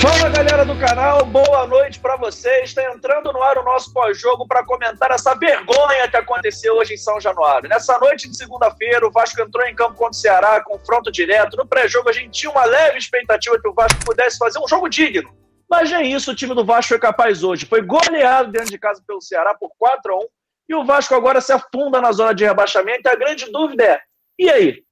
[0.00, 2.70] Fala galera do canal, boa noite para vocês.
[2.70, 6.96] Está entrando no ar o nosso pós-jogo para comentar essa vergonha que aconteceu hoje em
[6.96, 7.68] São Januário.
[7.68, 11.58] Nessa noite de segunda-feira, o Vasco entrou em campo contra o Ceará, confronto direto.
[11.58, 14.88] No pré-jogo, a gente tinha uma leve expectativa que o Vasco pudesse fazer um jogo
[14.88, 15.30] digno.
[15.68, 17.66] Mas nem isso o time do Vasco foi capaz hoje.
[17.66, 20.20] Foi goleado dentro de casa pelo Ceará por 4 a 1
[20.68, 23.08] e o Vasco agora se afunda na zona de rebaixamento.
[23.08, 24.00] A grande dúvida é:
[24.38, 24.82] e aí?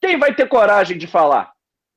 [0.00, 1.52] Quem vai ter coragem de falar?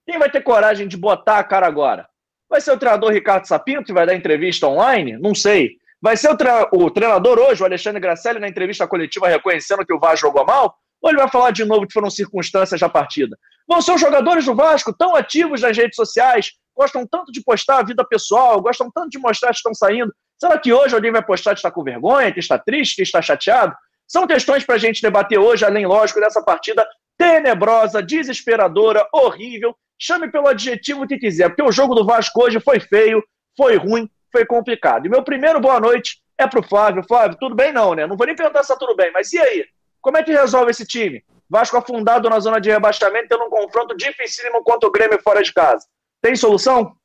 [0.07, 2.07] Quem vai ter coragem de botar a cara agora?
[2.49, 5.17] Vai ser o treinador Ricardo Sapinto, que vai dar entrevista online?
[5.17, 5.77] Não sei.
[6.01, 9.99] Vai ser o, o treinador hoje, o Alexandre Gracelli, na entrevista coletiva reconhecendo que o
[9.99, 10.75] Vasco jogou mal?
[10.99, 13.37] Ou ele vai falar de novo que foram circunstâncias da partida?
[13.67, 17.79] Vão ser os jogadores do Vasco tão ativos nas redes sociais, gostam tanto de postar
[17.79, 20.11] a vida pessoal, gostam tanto de mostrar que estão saindo.
[20.41, 23.21] Será que hoje alguém vai postar que está com vergonha, que está triste, que está
[23.21, 23.75] chateado?
[24.07, 26.83] São questões para a gente debater hoje, além, lógico, dessa partida
[27.15, 32.79] tenebrosa, desesperadora, horrível, Chame pelo adjetivo que quiser, porque o jogo do Vasco hoje foi
[32.79, 33.23] feio,
[33.55, 35.05] foi ruim, foi complicado.
[35.05, 37.03] E meu primeiro boa noite é pro Flávio.
[37.07, 38.07] Flávio, tudo bem não, né?
[38.07, 39.63] Não vou nem perguntar se tá tudo bem, mas e aí?
[40.01, 41.23] Como é que resolve esse time?
[41.47, 45.53] Vasco afundado na zona de rebaixamento, tendo um confronto dificílimo contra o Grêmio fora de
[45.53, 45.85] casa.
[46.19, 46.95] Tem solução?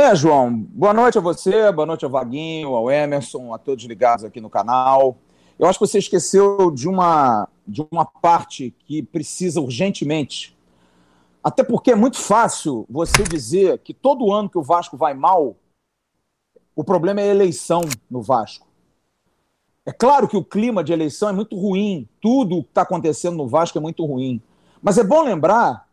[0.00, 0.54] É, João.
[0.54, 4.48] Boa noite a você, boa noite ao Vaguinho, ao Emerson, a todos ligados aqui no
[4.48, 5.16] canal.
[5.58, 10.56] Eu acho que você esqueceu de uma, de uma parte que precisa urgentemente.
[11.42, 15.56] Até porque é muito fácil você dizer que todo ano que o Vasco vai mal,
[16.76, 18.68] o problema é a eleição no Vasco.
[19.84, 23.48] É claro que o clima de eleição é muito ruim, tudo que está acontecendo no
[23.48, 24.40] Vasco é muito ruim.
[24.80, 25.87] Mas é bom lembrar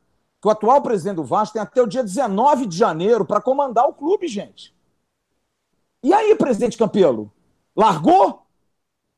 [0.45, 3.89] que o atual presidente do Vasco tem até o dia 19 de janeiro para comandar
[3.89, 4.75] o clube, gente.
[6.03, 7.33] E aí, presidente Campelo?
[7.75, 8.45] Largou?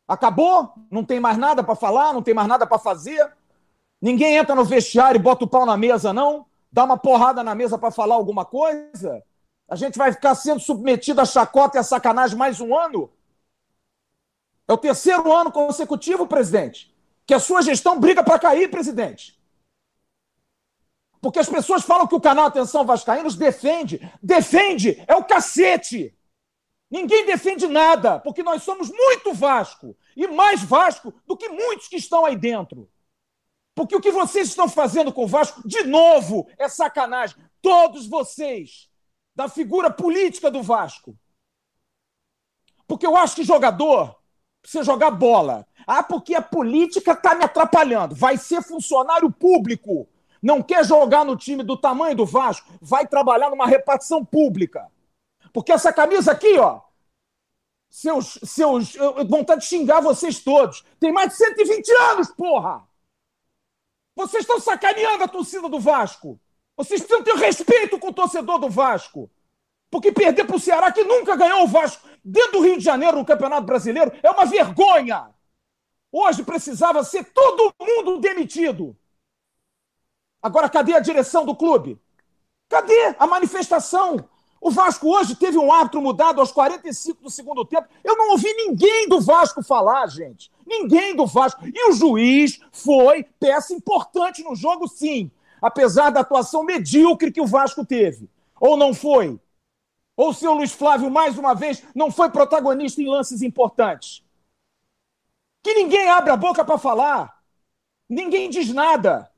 [0.07, 0.73] Acabou?
[0.89, 3.29] Não tem mais nada para falar, não tem mais nada para fazer.
[4.01, 6.45] Ninguém entra no vestiário e bota o pau na mesa, não?
[6.71, 9.21] Dá uma porrada na mesa para falar alguma coisa?
[9.67, 13.11] A gente vai ficar sendo submetido a chacota e a sacanagem mais um ano?
[14.65, 16.95] É o terceiro ano consecutivo, presidente,
[17.25, 19.36] que a sua gestão briga para cair, presidente.
[21.27, 23.99] Porque as pessoas falam que o canal Atenção Vascaínos defende.
[24.23, 25.03] Defende!
[25.05, 26.17] É o cacete!
[26.89, 31.97] Ninguém defende nada, porque nós somos muito Vasco e mais Vasco do que muitos que
[31.97, 32.89] estão aí dentro.
[33.75, 37.35] Porque o que vocês estão fazendo com o Vasco, de novo, é sacanagem.
[37.61, 38.89] Todos vocês,
[39.35, 41.13] da figura política do Vasco.
[42.87, 44.15] Porque eu acho que jogador
[44.61, 45.67] precisa jogar bola.
[45.85, 48.15] Ah, porque a política está me atrapalhando.
[48.15, 50.07] Vai ser funcionário público.
[50.41, 54.91] Não quer jogar no time do tamanho do Vasco, vai trabalhar numa repartição pública.
[55.53, 56.81] Porque essa camisa aqui, ó,
[57.89, 58.95] seus, seus,
[59.27, 60.83] vontade de xingar vocês todos.
[60.99, 62.87] Tem mais de 120 anos, porra!
[64.15, 66.39] Vocês estão sacaneando a torcida do Vasco.
[66.75, 69.29] Vocês precisam ter respeito com o torcedor do Vasco.
[69.89, 73.17] Porque perder para o Ceará, que nunca ganhou o Vasco dentro do Rio de Janeiro
[73.17, 75.29] no Campeonato Brasileiro, é uma vergonha.
[76.11, 78.97] Hoje precisava ser todo mundo demitido.
[80.47, 81.99] Agora, cadê a direção do clube?
[82.69, 84.29] Cadê a manifestação?
[84.61, 87.89] O Vasco hoje teve um árbitro mudado aos 45 do segundo tempo.
[88.01, 90.49] Eu não ouvi ninguém do Vasco falar, gente.
[90.65, 91.61] Ninguém do Vasco.
[91.67, 95.29] E o juiz foi peça importante no jogo, sim.
[95.61, 98.29] Apesar da atuação medíocre que o Vasco teve.
[98.57, 99.37] Ou não foi?
[100.15, 104.23] Ou o seu Luiz Flávio, mais uma vez, não foi protagonista em lances importantes?
[105.61, 107.37] Que ninguém abre a boca para falar.
[108.09, 109.29] Ninguém diz nada.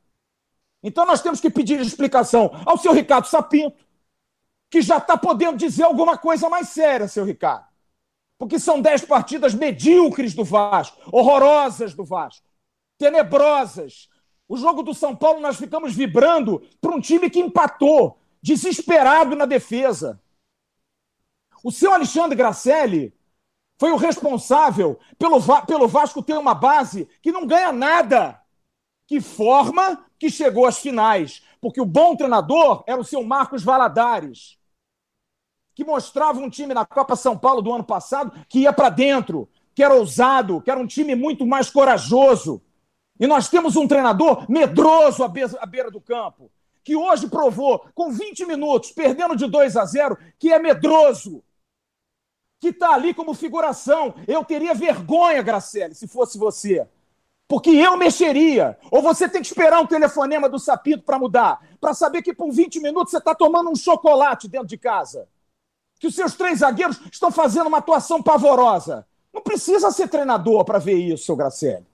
[0.82, 3.78] Então nós temos que pedir explicação ao seu Ricardo Sapinto
[4.70, 7.68] que já está podendo dizer alguma coisa mais séria, seu Ricardo.
[8.38, 12.46] Porque são dez partidas medíocres do Vasco, horrorosas do Vasco,
[12.98, 14.08] tenebrosas.
[14.48, 19.46] O jogo do São Paulo nós ficamos vibrando para um time que empatou, desesperado na
[19.46, 20.22] defesa.
[21.64, 23.14] O seu Alexandre Gracelli
[23.78, 28.42] foi o responsável pelo, pelo Vasco ter uma base que não ganha nada,
[29.10, 31.42] que forma que chegou às finais.
[31.60, 34.60] Porque o bom treinador era o seu Marcos Valadares
[35.74, 39.48] que mostrava um time na Copa São Paulo do ano passado que ia para dentro,
[39.74, 42.62] que era ousado, que era um time muito mais corajoso.
[43.18, 46.52] E nós temos um treinador medroso à beira, do campo,
[46.84, 51.42] que hoje provou, com 20 minutos, perdendo de 2 a 0, que é medroso,
[52.60, 54.14] que está ali como figuração.
[54.28, 56.86] Eu teria vergonha, Gracelli, se fosse você.
[57.50, 58.78] Porque eu mexeria.
[58.90, 62.50] Ou você tem que esperar um telefonema do Sapito para mudar, para saber que por
[62.50, 65.28] 20 minutos você está tomando um chocolate dentro de casa
[66.00, 69.06] que os seus três zagueiros estão fazendo uma atuação pavorosa.
[69.34, 71.86] Não precisa ser treinador para ver isso, seu Graciele.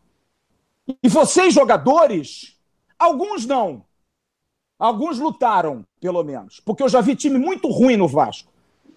[1.02, 2.56] E vocês, jogadores,
[3.00, 3.84] alguns não.
[4.78, 6.60] Alguns lutaram, pelo menos.
[6.60, 8.54] Porque eu já vi time muito ruim no Vasco.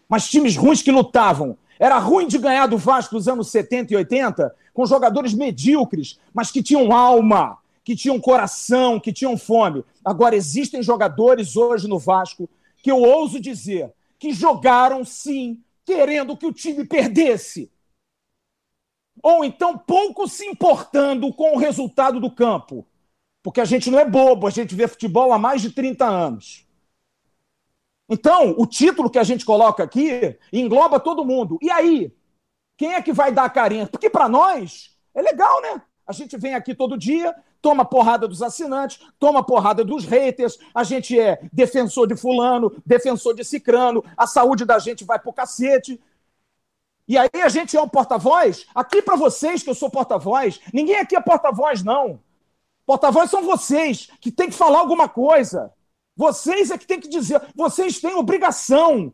[0.07, 1.57] Mas times ruins que lutavam.
[1.79, 6.51] Era ruim de ganhar do Vasco dos anos 70 e 80, com jogadores medíocres, mas
[6.51, 9.85] que tinham alma, que tinham coração, que tinham fome.
[10.05, 12.49] Agora, existem jogadores hoje no Vasco
[12.83, 17.71] que eu ouso dizer que jogaram, sim, querendo que o time perdesse.
[19.23, 22.87] Ou então pouco se importando com o resultado do campo.
[23.43, 26.68] Porque a gente não é bobo, a gente vê futebol há mais de 30 anos.
[28.09, 31.59] Então, o título que a gente coloca aqui engloba todo mundo.
[31.61, 32.13] E aí?
[32.77, 33.87] Quem é que vai dar a carinha?
[33.87, 35.83] Porque para nós é legal, né?
[36.07, 40.85] A gente vem aqui todo dia, toma porrada dos assinantes, toma porrada dos haters, a
[40.85, 46.01] gente é defensor de fulano, defensor de cicrano, a saúde da gente vai pro cacete.
[47.07, 48.67] E aí a gente é um porta-voz?
[48.75, 52.21] Aqui para vocês que eu sou porta-voz, ninguém aqui é porta-voz não.
[52.87, 55.73] Porta-voz são vocês que tem que falar alguma coisa.
[56.19, 59.13] Vocês é que tem que dizer, vocês têm obrigação.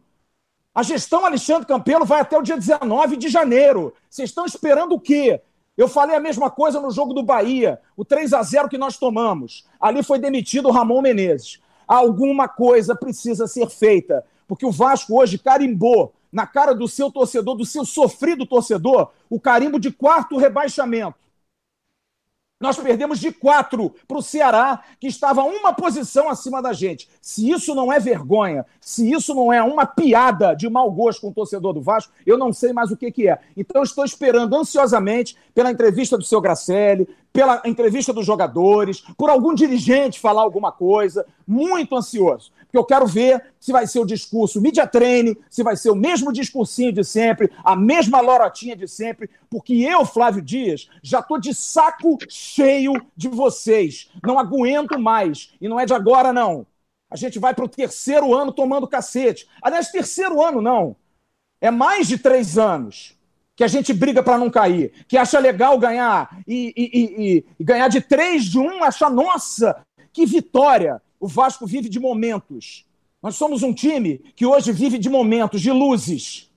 [0.74, 3.92] A gestão Alexandre Campelo vai até o dia 19 de janeiro.
[4.08, 5.42] Vocês estão esperando o quê?
[5.76, 8.96] Eu falei a mesma coisa no jogo do Bahia, o 3 a 0 que nós
[8.96, 9.66] tomamos.
[9.78, 11.60] Ali foi demitido o Ramon Menezes.
[11.86, 17.54] Alguma coisa precisa ser feita, porque o Vasco hoje carimbou na cara do seu torcedor,
[17.54, 21.16] do seu sofrido torcedor, o carimbo de quarto rebaixamento.
[22.60, 27.08] Nós perdemos de quatro para o Ceará, que estava uma posição acima da gente.
[27.20, 31.28] Se isso não é vergonha, se isso não é uma piada de mau gosto com
[31.28, 33.38] o torcedor do Vasco, eu não sei mais o que, que é.
[33.56, 39.52] Então, estou esperando ansiosamente pela entrevista do seu Gracelli, pela entrevista dos jogadores, por algum
[39.52, 41.26] dirigente falar alguma coisa.
[41.46, 45.76] Muito ansioso porque eu quero ver se vai ser o discurso media training, se vai
[45.76, 50.88] ser o mesmo discursinho de sempre, a mesma lorotinha de sempre, porque eu, Flávio Dias,
[51.00, 54.10] já estou de saco cheio de vocês.
[54.24, 55.54] Não aguento mais.
[55.60, 56.66] E não é de agora, não.
[57.08, 59.46] A gente vai para o terceiro ano tomando cacete.
[59.62, 60.96] Aliás, terceiro ano não.
[61.60, 63.13] É mais de três anos
[63.56, 67.64] que a gente briga para não cair, que acha legal ganhar e, e, e, e
[67.64, 71.00] ganhar de três de um, acha, nossa, que vitória.
[71.20, 72.84] O Vasco vive de momentos.
[73.22, 76.50] Nós somos um time que hoje vive de momentos, de luzes.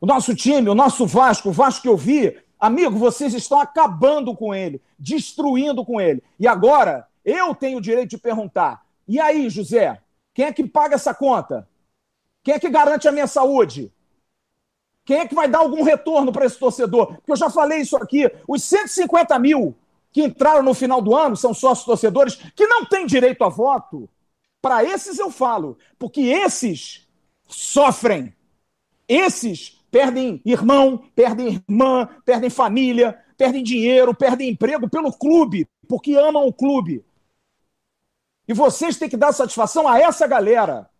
[0.00, 4.34] O nosso time, o nosso Vasco, o Vasco que eu vi, amigo, vocês estão acabando
[4.36, 6.22] com ele, destruindo com ele.
[6.38, 10.00] E agora, eu tenho o direito de perguntar: e aí, José,
[10.32, 11.68] quem é que paga essa conta?
[12.44, 13.90] Quem é que garante a minha saúde?
[15.08, 17.14] Quem é que vai dar algum retorno para esse torcedor?
[17.14, 19.74] Porque eu já falei isso aqui: os 150 mil
[20.12, 24.06] que entraram no final do ano, são sócios torcedores, que não têm direito a voto.
[24.60, 27.08] Para esses eu falo, porque esses
[27.46, 28.34] sofrem.
[29.08, 36.46] Esses perdem irmão, perdem irmã, perdem família, perdem dinheiro, perdem emprego pelo clube, porque amam
[36.46, 37.02] o clube.
[38.46, 40.90] E vocês têm que dar satisfação a essa galera.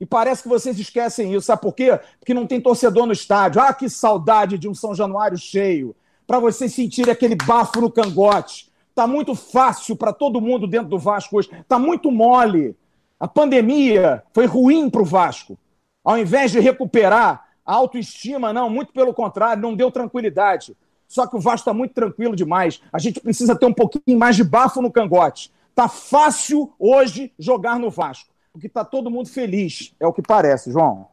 [0.00, 1.46] E parece que vocês esquecem isso.
[1.46, 1.98] Sabe por quê?
[2.18, 3.60] Porque não tem torcedor no estádio.
[3.60, 5.94] Ah, que saudade de um São Januário cheio
[6.26, 8.70] para vocês sentirem aquele bafo no cangote.
[8.94, 11.50] Tá muito fácil para todo mundo dentro do Vasco hoje.
[11.66, 12.76] Tá muito mole.
[13.18, 15.58] A pandemia foi ruim para o Vasco.
[16.04, 20.76] Ao invés de recuperar a autoestima, não, muito pelo contrário, não deu tranquilidade.
[21.06, 22.80] Só que o Vasco está muito tranquilo demais.
[22.92, 25.50] A gente precisa ter um pouquinho mais de bafo no cangote.
[25.74, 30.72] Tá fácil hoje jogar no Vasco, porque tá todo mundo feliz, é o que parece,
[30.72, 31.08] João.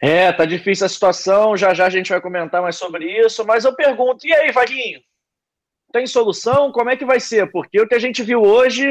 [0.00, 3.64] É, tá difícil a situação, já já a gente vai comentar mais sobre isso, mas
[3.64, 5.00] eu pergunto, e aí, Vaguinho?
[5.92, 6.70] Tem solução?
[6.70, 7.50] Como é que vai ser?
[7.50, 8.86] Porque o que a gente viu hoje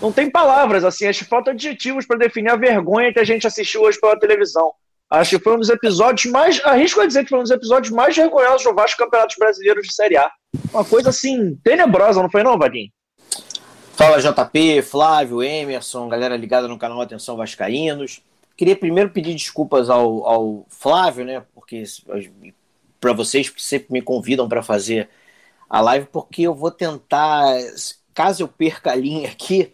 [0.00, 3.46] não tem palavras, assim, acho que falta adjetivos para definir a vergonha que a gente
[3.46, 4.72] assistiu hoje pela televisão.
[5.10, 7.92] Acho que foi um dos episódios mais, arrisco a dizer que foi um dos episódios
[7.92, 10.30] mais vergonhosos do Vasco Campeonatos Brasileiros de Série A.
[10.72, 12.90] Uma coisa, assim, tenebrosa, não foi não, Vaguinho?
[13.96, 18.20] Fala JP, Flávio, Emerson, galera ligada no canal Atenção Vascaínos.
[18.56, 21.44] Queria primeiro pedir desculpas ao, ao Flávio, né?
[21.54, 21.84] Porque
[23.00, 25.08] para vocês que sempre me convidam para fazer
[25.70, 27.56] a live, porque eu vou tentar,
[28.12, 29.72] caso eu perca a linha aqui,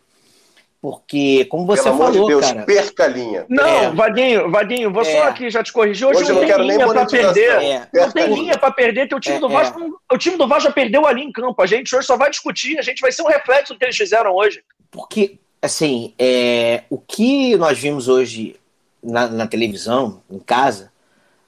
[0.80, 2.64] porque, como você Pelo falou, de Deus, cara.
[2.64, 3.44] Perca a linha.
[3.50, 3.90] Não, é.
[3.90, 5.04] Vadinho, Vadinho, vou é.
[5.04, 6.06] só aqui já te corrigir.
[6.06, 7.62] Hoje, Hoje não, tem linha para perder.
[7.62, 7.88] É.
[7.92, 9.78] Não tem linha para perder, o time é, do Vasco.
[9.78, 10.14] É.
[10.14, 11.60] O time do Vasco já perdeu ali em campo.
[11.60, 13.96] A gente hoje só vai discutir, a gente vai ser um reflexo do que eles
[13.96, 14.64] fizeram hoje.
[14.90, 18.56] Porque, assim, é, o que nós vimos hoje
[19.02, 20.90] na, na, televisão, em casa,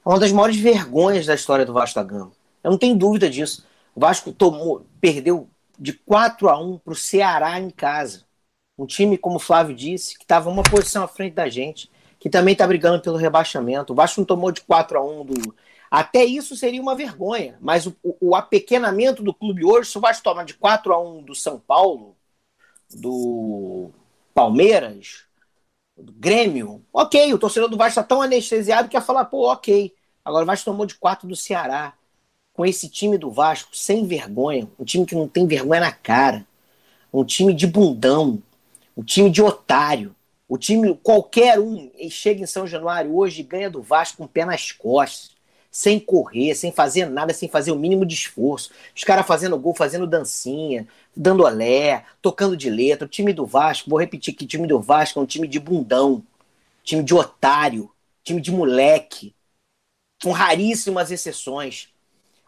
[0.05, 2.31] é uma das maiores vergonhas da história do Vasco da Gama.
[2.63, 3.65] Eu não tenho dúvida disso.
[3.95, 5.47] O Vasco tomou, perdeu
[5.79, 8.31] de 4 a 1 para o Ceará em casa.
[8.77, 12.29] Um time, como o Flávio disse, que estava uma posição à frente da gente, que
[12.29, 13.93] também está brigando pelo rebaixamento.
[13.93, 15.55] O Vasco não tomou de 4 a 1 do
[15.91, 17.57] Até isso seria uma vergonha.
[17.61, 21.23] Mas o, o, apequenamento do clube hoje, se o Vasco tomar de 4 a 1
[21.23, 22.15] do São Paulo,
[22.89, 23.91] do
[24.33, 25.25] Palmeiras,
[25.97, 29.93] do Grêmio, ok, o torcedor do Vasco está tão anestesiado que ia falar, pô, ok.
[30.25, 31.93] Agora o Vasco tomou de 4 do Ceará.
[32.53, 36.47] Com esse time do Vasco, sem vergonha, um time que não tem vergonha na cara,
[37.11, 38.41] um time de bundão,
[38.95, 40.15] um time de otário.
[40.47, 44.27] O time, qualquer um, chega em São Januário hoje e ganha do Vasco com o
[44.27, 45.33] pé nas costas
[45.73, 48.69] sem correr, sem fazer nada, sem fazer o mínimo de esforço.
[48.95, 53.07] Os caras fazendo gol, fazendo dancinha, dando olé, tocando de letra.
[53.07, 55.59] O time do Vasco, vou repetir que o time do Vasco é um time de
[55.59, 56.23] bundão,
[56.83, 57.91] time de otário,
[58.23, 59.33] time de moleque,
[60.21, 61.89] com raríssimas exceções.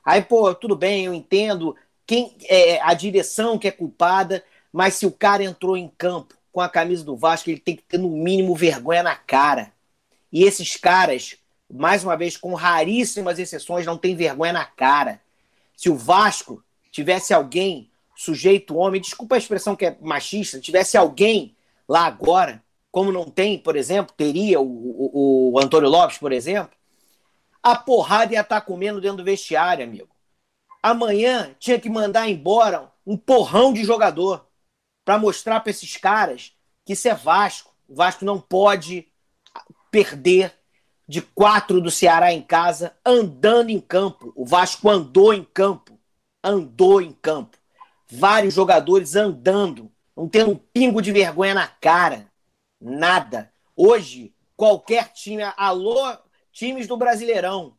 [0.05, 1.75] Aí, pô, tudo bem, eu entendo
[2.05, 4.43] quem é a direção que é culpada,
[4.75, 7.83] mas se o cara entrou em campo com a camisa do Vasco, ele tem que
[7.83, 9.71] ter no mínimo vergonha na cara.
[10.29, 11.37] E esses caras
[11.71, 15.21] mais uma vez, com raríssimas exceções, não tem vergonha na cara.
[15.77, 21.55] Se o Vasco tivesse alguém, sujeito homem, desculpa a expressão que é machista, tivesse alguém
[21.87, 26.75] lá agora, como não tem, por exemplo, teria o, o, o Antônio Lopes, por exemplo,
[27.63, 30.09] a porrada ia estar tá comendo dentro do vestiário, amigo.
[30.83, 34.45] Amanhã tinha que mandar embora um porrão de jogador
[35.05, 36.51] para mostrar para esses caras
[36.83, 37.73] que isso é Vasco.
[37.87, 39.07] O Vasco não pode
[39.91, 40.51] perder
[41.07, 44.33] de quatro do Ceará em casa, andando em campo.
[44.35, 45.99] O Vasco andou em campo.
[46.43, 47.57] Andou em campo.
[48.07, 52.31] Vários jogadores andando, não tendo um pingo de vergonha na cara.
[52.81, 53.51] Nada.
[53.75, 56.17] Hoje, qualquer time, alô,
[56.51, 57.77] times do Brasileirão,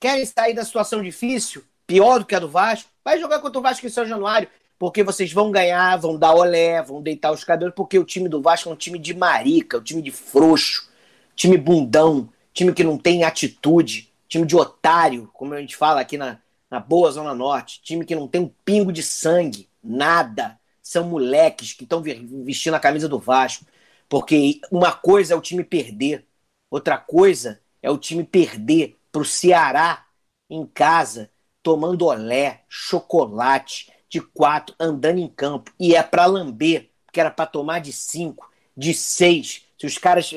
[0.00, 3.62] querem sair da situação difícil, pior do que a do Vasco, vai jogar contra o
[3.62, 7.74] Vasco em São Januário, porque vocês vão ganhar, vão dar olé, vão deitar os cabelos,
[7.74, 10.88] porque o time do Vasco é um time de marica, um time de frouxo,
[11.34, 16.16] time bundão, time que não tem atitude, time de otário, como a gente fala aqui
[16.16, 16.38] na,
[16.70, 20.58] na boa Zona Norte, time que não tem um pingo de sangue, nada.
[20.82, 23.66] São moleques que estão vestindo a camisa do Vasco.
[24.08, 26.26] Porque uma coisa é o time perder,
[26.70, 30.06] outra coisa é o time perder para o Ceará
[30.48, 31.30] em casa,
[31.62, 35.72] tomando olé, chocolate de quatro, andando em campo.
[35.78, 40.30] E é para lamber, porque era para tomar de cinco, de seis, se os caras,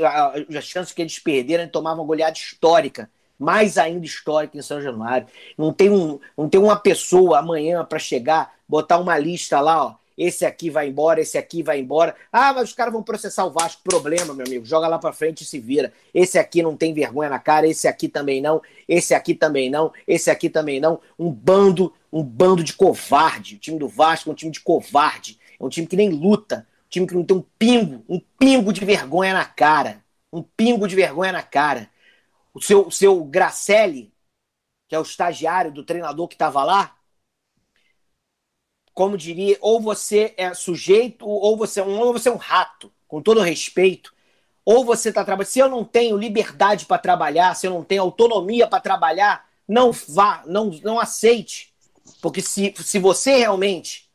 [0.56, 3.10] as chances que eles perderam, tomavam uma goleada histórica,
[3.40, 5.28] mais ainda histórica em São Januário.
[5.58, 9.96] Não tem, um, não tem uma pessoa amanhã para chegar, botar uma lista lá, ó.
[10.18, 12.16] Esse aqui vai embora, esse aqui vai embora.
[12.32, 13.82] Ah, mas os caras vão processar o Vasco.
[13.84, 14.66] Problema, meu amigo.
[14.66, 15.94] Joga lá para frente e se vira.
[16.14, 19.92] Esse aqui não tem vergonha na cara, esse aqui também não, esse aqui também não,
[20.08, 21.00] esse aqui também não.
[21.18, 23.56] Um bando, um bando de covarde.
[23.56, 25.40] O time do Vasco é um time de covarde.
[25.60, 28.84] É um time que nem luta time que não tem um pingo, um pingo de
[28.84, 30.04] vergonha na cara.
[30.32, 31.90] Um pingo de vergonha na cara.
[32.54, 34.14] O seu, o seu Gracelli,
[34.90, 36.98] que é o estagiário do treinador que estava lá,
[39.02, 43.20] como diria, ou você é sujeito, ou você, é ou você é um rato, com
[43.20, 44.14] todo respeito.
[44.64, 45.50] Ou você está trabalhando.
[45.50, 49.92] Se eu não tenho liberdade para trabalhar, se eu não tenho autonomia para trabalhar, não
[49.92, 51.74] vá, não, não aceite.
[52.22, 54.08] Porque se, se você realmente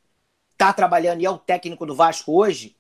[0.53, 2.77] está trabalhando e é o técnico do Vasco hoje,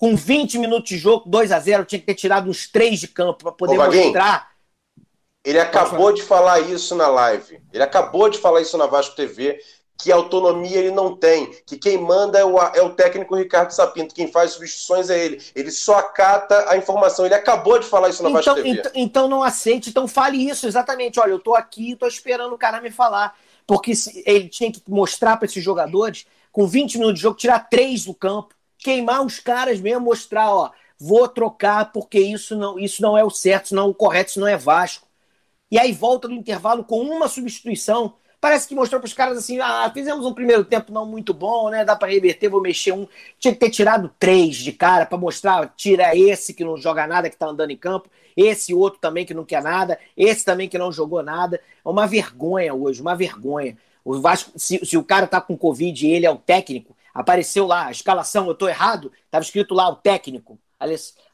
[0.00, 3.06] com 20 minutos de jogo, 2 a 0 tinha que ter tirado uns 3 de
[3.06, 4.50] campo para poder Ô, mostrar.
[5.44, 7.62] Ele acabou de falar isso na live.
[7.72, 9.60] Ele acabou de falar isso na Vasco TV,
[9.98, 14.14] que autonomia ele não tem, que quem manda é o, é o técnico Ricardo Sapinto,
[14.14, 15.42] quem faz substituições é ele.
[15.54, 17.24] Ele só acata a informação.
[17.24, 18.82] Ele acabou de falar isso na então, Vasco TV.
[18.94, 21.18] Então, não aceite, então fale isso, exatamente.
[21.18, 23.34] Olha, eu tô aqui, tô esperando o cara me falar.
[23.66, 23.92] Porque
[24.24, 28.14] ele tinha que mostrar para esses jogadores com 20 minutos de jogo, tirar três do
[28.14, 33.24] campo, queimar os caras mesmo, mostrar, ó, vou trocar porque isso não, isso não é
[33.24, 35.06] o certo, isso não é o correto, isso não é Vasco.
[35.70, 38.14] E aí volta no intervalo com uma substituição.
[38.40, 41.70] Parece que mostrou para os caras assim: ah, fizemos um primeiro tempo não muito bom,
[41.70, 41.84] né?
[41.84, 43.08] Dá para reverter, vou mexer um.
[43.38, 47.30] Tinha que ter tirado três de cara para mostrar: tira esse que não joga nada,
[47.30, 50.78] que tá andando em campo, esse outro também que não quer nada, esse também que
[50.78, 51.60] não jogou nada.
[51.84, 53.76] É uma vergonha hoje, uma vergonha.
[54.04, 57.66] O Vasco, se, se o cara tá com Covid e ele é o técnico, apareceu
[57.66, 60.58] lá a escalação, eu tô errado, tava escrito lá o técnico,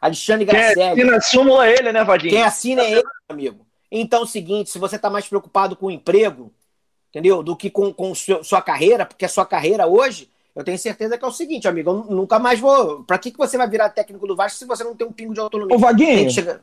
[0.01, 0.75] Alexandre Gracelli.
[0.75, 2.33] Quem assina a súmula é ele, né, Vadinho?
[2.33, 3.67] Quem assina é ele, amigo.
[3.91, 6.51] Então é o seguinte, se você tá mais preocupado com o emprego,
[7.13, 11.19] entendeu, do que com, com sua carreira, porque a sua carreira hoje, eu tenho certeza
[11.19, 13.05] que é o seguinte, amigo, eu nunca mais vou...
[13.05, 15.35] Pra que, que você vai virar técnico do Vasco se você não tem um pingo
[15.35, 15.77] de autonomia?
[15.77, 16.61] Ô, Vaguinho, chegar...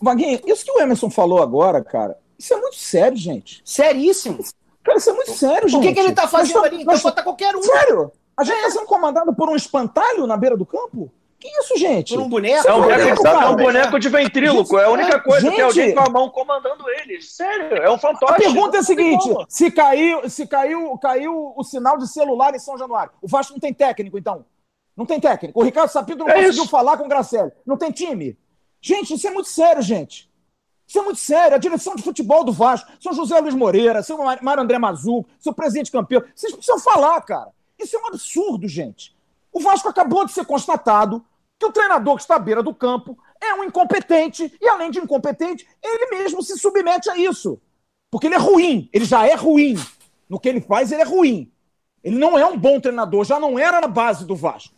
[0.00, 3.62] Vaguinho, isso que o Emerson falou agora, cara, isso é muito sério, gente.
[3.64, 4.38] Seríssimo.
[4.82, 5.80] Cara, isso é muito sério, gente.
[5.80, 6.82] O que, que ele tá fazendo nós, ali?
[6.82, 7.62] Então bota qualquer um.
[7.62, 8.12] Sério?
[8.36, 8.62] A gente é.
[8.62, 11.10] tá sendo comandado por um espantalho na beira do campo?
[11.44, 12.14] Que isso, gente?
[12.14, 12.66] Por um boneco?
[12.66, 14.78] É um boneco, é um boneco de ventríloco.
[14.78, 15.42] É a única coisa.
[15.42, 17.34] Gente, tem alguém com a mão comandando eles.
[17.36, 18.32] Sério, é um fantoche.
[18.32, 22.58] A pergunta é a seguinte: se caiu, se caiu, caiu o sinal de celular em
[22.58, 24.46] São Januário, o Vasco não tem técnico, então?
[24.96, 25.60] Não tem técnico.
[25.60, 26.70] O Ricardo Sapinto não É conseguiu isso.
[26.70, 27.52] falar com o Gracelli.
[27.66, 28.38] Não tem time.
[28.80, 30.32] Gente, isso é muito sério, gente.
[30.86, 31.56] Isso é muito sério.
[31.56, 35.52] A direção de futebol do Vasco, seu José Luiz Moreira, seu Mário André Mazuco, seu
[35.52, 37.50] presidente campeão, vocês precisam falar, cara.
[37.78, 39.14] Isso é um absurdo, gente.
[39.52, 41.22] O Vasco acabou de ser constatado
[41.58, 44.98] que o treinador que está à beira do campo é um incompetente e, além de
[44.98, 47.60] incompetente, ele mesmo se submete a isso.
[48.10, 49.76] Porque ele é ruim, ele já é ruim.
[50.28, 51.50] No que ele faz, ele é ruim.
[52.02, 54.74] Ele não é um bom treinador, já não era na base do Vasco.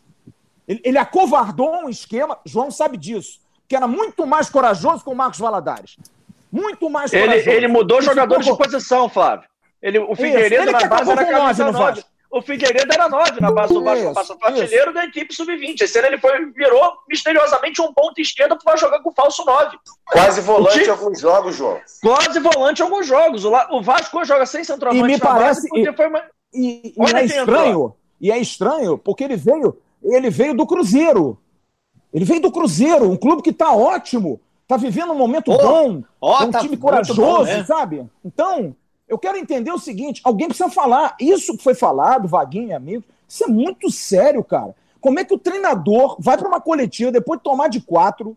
[0.66, 5.16] Ele, ele acovardou um esquema, João sabe disso, que era muito mais corajoso com o
[5.16, 5.96] Marcos Valadares.
[6.50, 7.50] Muito mais Ele, corajoso.
[7.50, 9.48] ele mudou jogadores de posição, Flávio.
[9.82, 11.84] Ele, o ele Figueiredo que na base era camisa no 9.
[11.84, 12.10] Vasco.
[12.30, 14.14] O Figueiredo era 9 na base do Vasco.
[14.14, 15.80] Passou artilheiro da equipe sub-20.
[15.80, 19.76] Esse ano ele foi, virou misteriosamente um ponto esquerda para jogar com falso 9.
[20.04, 21.80] Quase volante O em alguns jogos, João.
[22.02, 23.44] Quase volante em alguns jogos.
[23.44, 26.22] O, La- o Vasco joga sem centroavante E me na base parece- porque foi uma...
[26.52, 31.38] E, e Olha é estranho, e é estranho, porque ele veio, ele veio do Cruzeiro.
[32.12, 36.02] Ele veio do Cruzeiro, um clube que está ótimo, está vivendo um momento Ó, bom,
[36.22, 37.64] é um tá time corajoso, bom, né?
[37.64, 38.06] sabe?
[38.24, 38.74] Então,
[39.08, 41.16] eu quero entender o seguinte: alguém precisa falar.
[41.20, 44.74] Isso que foi falado, Vaguinho amigo, isso é muito sério, cara.
[45.00, 48.36] Como é que o treinador vai para uma coletiva depois de tomar de quatro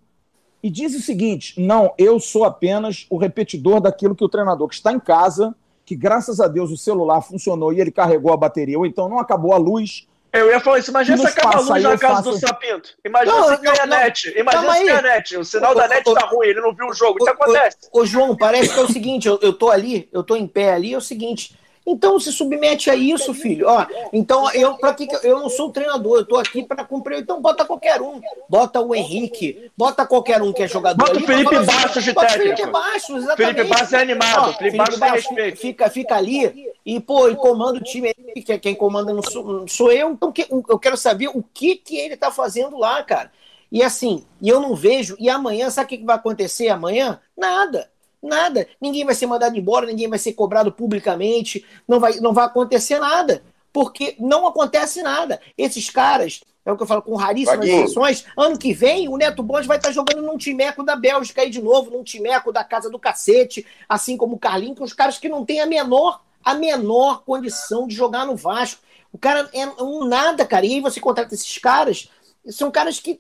[0.62, 4.76] e diz o seguinte: não, eu sou apenas o repetidor daquilo que o treinador que
[4.76, 8.78] está em casa, que graças a Deus o celular funcionou e ele carregou a bateria,
[8.78, 10.08] ou então não acabou a luz.
[10.32, 10.92] Eu ia falar isso.
[10.92, 12.90] Imagina Que se acaba a luz na casa faço- do Sapinto.
[13.04, 14.34] Imagina Não, se cai a net.
[14.38, 15.38] Imagina se cai a net.
[15.38, 17.18] O sinal da Ô, net ô, tá ruim, ele não viu o jogo.
[17.20, 17.78] Isso Ô, acontece.
[17.92, 20.48] Ô, ô, João, parece que é o seguinte, eu, eu tô ali, eu tô em
[20.48, 21.59] pé ali, é o seguinte.
[21.92, 23.68] Então se submete a isso, filho.
[23.68, 27.20] Ó, então eu para que eu- não sou treinador, eu tô aqui para cumprir.
[27.20, 30.98] Então bota qualquer um, bota o Henrique, bota qualquer um que é jogador.
[31.04, 32.56] Bota o Felipe bota- Bastos de bota o técnico.
[32.58, 33.56] Felipe Bastos, exatamente.
[33.56, 34.50] Felipe Bastos é animado.
[34.50, 35.58] Ó, Felipe Bastos tem respeito.
[35.60, 38.10] Fica, fica ali e pô, e comanda o time.
[38.10, 40.12] aí, Que quem comanda não sou, não sou eu.
[40.12, 43.32] Então que- eu quero saber o que que ele tá fazendo lá, cara.
[43.72, 45.16] E assim, e eu não vejo.
[45.20, 47.20] E amanhã, sabe o que vai acontecer amanhã?
[47.38, 47.90] Nada.
[48.22, 48.68] Nada.
[48.82, 53.00] Ninguém vai ser mandado embora, ninguém vai ser cobrado publicamente, não vai, não vai acontecer
[53.00, 53.44] nada.
[53.72, 55.40] Porque não acontece nada.
[55.58, 59.42] Esses caras, é o que eu falo, com raríssimas exceções, ano que vem o Neto
[59.42, 62.90] Borges vai estar jogando num timeco da Bélgica aí de novo, num timeco da casa
[62.90, 66.54] do cacete, assim como o Carlinhos, que os caras que não têm a menor, a
[66.54, 68.82] menor condição de jogar no Vasco.
[69.12, 70.66] O cara é um nada, cara.
[70.66, 72.10] E aí você contrata esses caras,
[72.48, 73.20] são caras que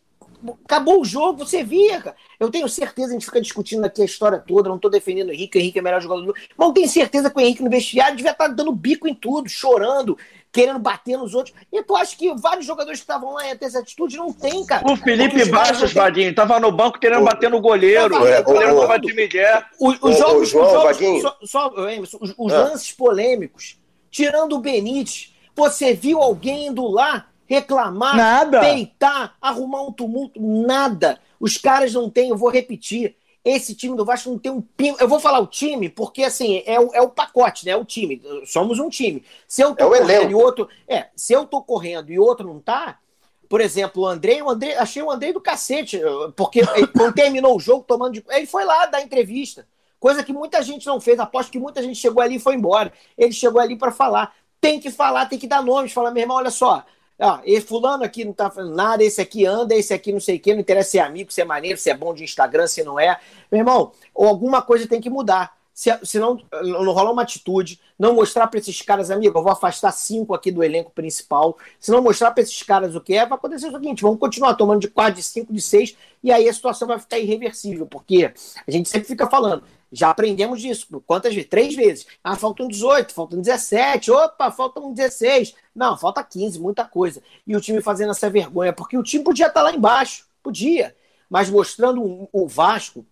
[0.65, 2.15] acabou o jogo, você via, cara.
[2.39, 5.33] Eu tenho certeza, a gente fica discutindo aqui a história toda, não tô defendendo o
[5.33, 7.41] Henrique, o Henrique é o melhor jogador do mundo, mas eu tenho certeza que o
[7.41, 10.17] Henrique no vestiário devia estar dando bico em tudo, chorando,
[10.51, 11.55] querendo bater nos outros.
[11.71, 14.17] E tu acha que vários jogadores que estavam lá iam ter essa atitude?
[14.17, 14.89] Não tem, cara.
[14.91, 18.15] O Felipe Bastos, Vaguinho, tava no banco querendo Ô, bater no goleiro.
[18.25, 19.61] é, O goleiro ô, tava de Miguel.
[19.79, 21.21] O- Os, jogos, João, os jogos- Vaguinho.
[21.21, 22.63] só, só, Emerson, os, os Ah.
[22.63, 23.77] lances polêmicos,
[24.09, 28.59] tirando o Benítez, você viu alguém indo lá reclamar, Nada.
[28.61, 30.39] peitar, arrumar um tumulto?
[30.39, 31.19] Nada.
[31.39, 33.15] Os caras não têm, eu vou repetir.
[33.43, 34.97] Esse time do Vasco não tem um pingo.
[34.99, 37.71] Eu vou falar o time, porque assim, é o, é o pacote, né?
[37.71, 38.21] É o time.
[38.45, 39.23] Somos um time.
[39.47, 40.31] Se eu tô É o correndo elenco.
[40.31, 40.69] e outro.
[40.87, 42.99] É, se eu tô correndo e outro não tá,
[43.47, 45.99] por exemplo, o Andrei, o Andrei, achei o Andrei do cacete,
[46.35, 48.25] porque ele, quando terminou o jogo, tomando de.
[48.29, 49.67] Ele foi lá dar entrevista.
[49.99, 51.19] Coisa que muita gente não fez.
[51.19, 52.93] Aposto que muita gente chegou ali e foi embora.
[53.17, 54.35] Ele chegou ali para falar.
[54.61, 55.91] Tem que falar, tem que dar nomes.
[55.93, 56.83] Falar, meu irmão, olha só.
[57.19, 60.37] Ó, esse fulano aqui não tá fazendo nada, esse aqui anda, esse aqui não sei
[60.37, 62.65] o quê, não interessa se é amigo, se é maneiro, se é bom de Instagram,
[62.65, 63.19] se não é.
[63.51, 65.57] Meu irmão, alguma coisa tem que mudar.
[65.73, 69.51] Se, se não, não rolar uma atitude, não mostrar para esses caras, amigo, eu vou
[69.51, 71.57] afastar cinco aqui do elenco principal.
[71.79, 74.55] Se não mostrar para esses caras o que é, vai acontecer o seguinte: vamos continuar
[74.55, 78.33] tomando de quatro, de cinco, de seis, e aí a situação vai ficar irreversível, porque
[78.67, 80.87] a gente sempre fica falando, já aprendemos disso.
[81.05, 81.49] Quantas vezes?
[81.49, 82.05] Três vezes.
[82.23, 85.55] Ah, faltam 18, faltam 17, opa, faltam 16.
[85.75, 87.21] Não, falta 15, muita coisa.
[87.45, 90.95] E o time fazendo essa vergonha, porque o time podia estar lá embaixo, podia,
[91.29, 93.05] mas mostrando o- Vasco.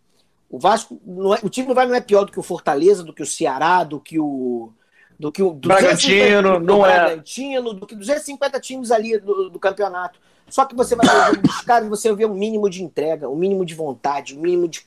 [0.49, 3.03] O Vasco, não é- o time não vai não é pior do que o Fortaleza,
[3.03, 4.71] do que o Ceará, do que o.
[5.19, 6.93] Do que o Bragantino, do não é.
[6.93, 10.19] Bragantino, do que 250 times ali do, do campeonato.
[10.49, 13.65] Só que você vai ver dos caras você vê um mínimo de entrega, um mínimo
[13.65, 14.86] de vontade, um mínimo de.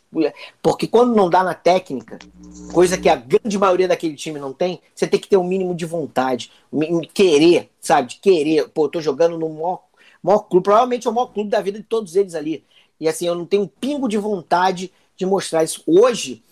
[0.62, 2.18] Porque quando não dá na técnica,
[2.72, 5.74] coisa que a grande maioria daquele time não tem, você tem que ter um mínimo
[5.74, 8.08] de vontade, um querer, sabe?
[8.08, 8.68] De querer.
[8.68, 9.82] Pô, eu tô jogando no maior,
[10.22, 12.64] maior clube, provavelmente é o maior clube da vida de todos eles ali.
[12.98, 15.82] E assim, eu não tenho um pingo de vontade de mostrar isso.
[15.86, 16.42] Hoje,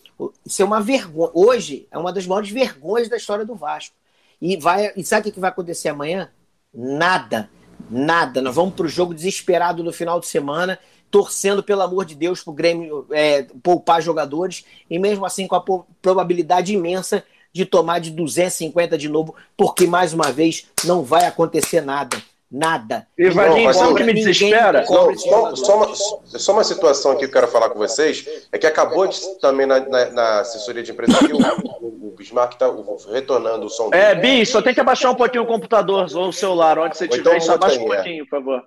[0.45, 1.31] isso é uma vergonha.
[1.33, 3.95] Hoje é uma das maiores vergonhas da história do Vasco.
[4.41, 6.31] E, vai, e sabe o que vai acontecer amanhã?
[6.73, 7.51] Nada.
[7.91, 8.43] Nada.
[8.43, 10.79] Nós vamos para o jogo desesperado no final de semana,
[11.11, 15.57] torcendo, pelo amor de Deus, para o Grêmio é, poupar jogadores, e mesmo assim com
[15.57, 15.65] a
[16.03, 21.81] probabilidade imensa de tomar de 250 de novo, porque mais uma vez não vai acontecer
[21.81, 22.17] nada.
[22.51, 23.07] Nada.
[23.17, 24.85] E Vaguinho, sabe o que me desespera?
[24.89, 28.67] Não, só, só, uma, só uma situação que eu quero falar com vocês, é que
[28.67, 32.67] acabou de, também na, na, na assessoria de empresa aqui, o, o, Bismarck está
[33.13, 33.91] retornando o som.
[33.93, 37.05] É, Bi, só tem que abaixar um pouquinho o computador ou o celular, onde você
[37.05, 38.65] estiver, então, abaixa um pouquinho, por favor.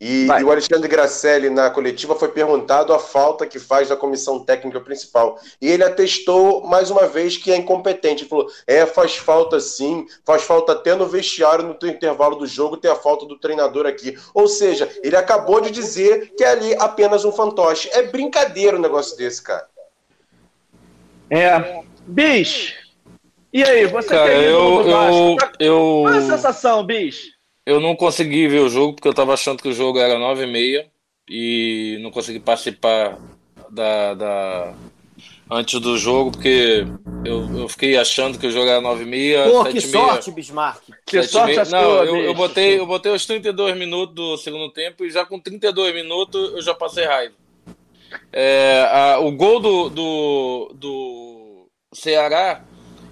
[0.00, 4.42] E, e, o Alexandre Gracelli, na coletiva, foi perguntado a falta que faz da comissão
[4.42, 5.38] técnica principal.
[5.60, 8.22] E ele atestou, mais uma vez, que é incompetente.
[8.22, 12.78] Ele falou: é, faz falta sim, faz falta até no vestiário, no intervalo do jogo,
[12.78, 14.16] ter a falta do treinador aqui.
[14.32, 17.90] Ou seja, ele acabou de dizer que é ali apenas um fantoche.
[17.92, 19.68] É brincadeira um negócio desse, cara.
[21.28, 21.82] É.
[22.06, 22.74] Bicho,
[23.52, 26.02] e aí, você cara, tem eu, eu, eu...
[26.04, 27.39] Qual é a sensação, bicho?
[27.70, 30.42] Eu não consegui ver o jogo porque eu estava achando que o jogo era 9
[30.42, 30.90] e meia
[31.28, 33.16] e não consegui participar
[33.70, 34.74] da, da
[35.48, 36.84] antes do jogo porque
[37.24, 39.48] eu, eu fiquei achando que o jogo era 9 e meia.
[39.48, 40.82] Pô, que sorte, Bismarck.
[41.06, 41.64] Que sorte meia.
[41.66, 45.38] Não, eu, eu, botei, eu botei os 32 minutos do segundo tempo e já com
[45.38, 47.36] 32 minutos eu já passei raiva.
[48.32, 52.64] É, a, o gol do, do, do Ceará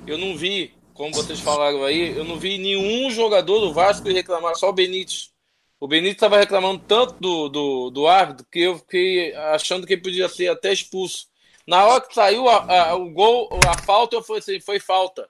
[0.04, 4.56] eu não vi como vocês falaram aí, eu não vi nenhum jogador do Vasco reclamar,
[4.56, 5.30] só o Benítez.
[5.78, 10.02] O Benítez estava reclamando tanto do, do, do árbitro que eu fiquei achando que ele
[10.02, 11.28] podia ser até expulso.
[11.64, 15.28] Na hora que saiu a, a, o gol, a falta, eu assim, foi falta.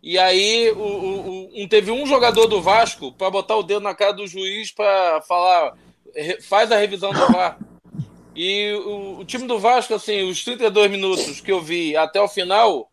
[0.00, 3.96] E aí o, o, um, teve um jogador do Vasco para botar o dedo na
[3.96, 5.76] cara do juiz para falar,
[6.42, 7.58] faz a revisão do VAR.
[8.36, 12.28] E o, o, time do Vasco, assim, os 32 minutos que eu vi até o
[12.28, 12.88] final,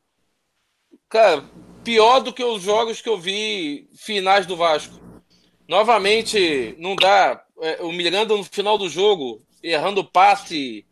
[1.08, 1.46] cara,
[1.90, 4.94] pior do que os jogos que eu vi finais do Vasco.
[5.68, 7.44] Novamente, não dá.
[7.60, 10.86] É, o Miranda no final do jogo, errando passe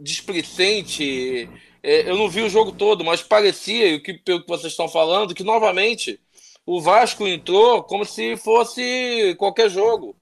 [0.00, 1.50] displicente.
[1.82, 5.34] É, eu não vi o jogo todo, mas parecia, que, pelo que vocês estão falando,
[5.34, 6.20] que novamente
[6.64, 10.14] o Vasco entrou como se fosse qualquer jogo.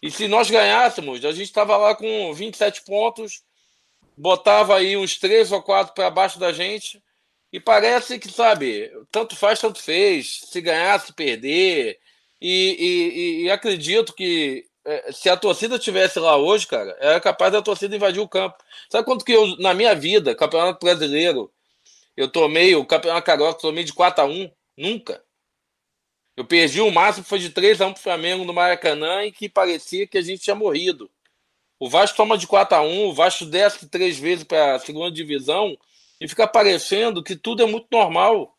[0.00, 3.42] E se nós ganhássemos, a gente estava lá com 27 pontos,
[4.16, 7.02] botava aí uns 3 ou 4 para baixo da gente
[7.52, 10.40] e parece que, sabe, tanto faz, tanto fez.
[10.46, 11.98] Se ganhar, se perder.
[12.40, 17.52] E, e, e acredito que é, se a torcida tivesse lá hoje, cara, era capaz
[17.52, 18.56] da torcida invadir o campo.
[18.90, 21.52] Sabe quanto que eu, na minha vida, campeonato brasileiro,
[22.16, 25.22] eu tomei, o campeonato carioca, tomei de 4 a 1 Nunca.
[26.36, 29.48] Eu perdi o máximo, foi de 3 a 1 pro Flamengo no Maracanã e que
[29.48, 31.10] parecia que a gente tinha morrido.
[31.78, 35.10] O Vasco toma de 4 a 1 o Vasco desce três vezes para a segunda
[35.10, 35.76] divisão
[36.22, 38.56] e fica parecendo que tudo é muito normal.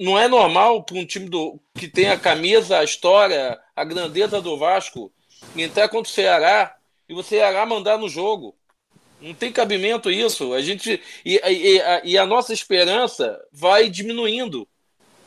[0.00, 4.42] Não é normal para um time do, que tem a camisa, a história, a grandeza
[4.42, 5.12] do Vasco
[5.56, 6.74] entrar contra o Ceará
[7.08, 8.56] e o Ceará mandar no jogo.
[9.20, 10.52] Não tem cabimento isso.
[10.52, 14.66] A gente e, e, a, e a nossa esperança vai diminuindo.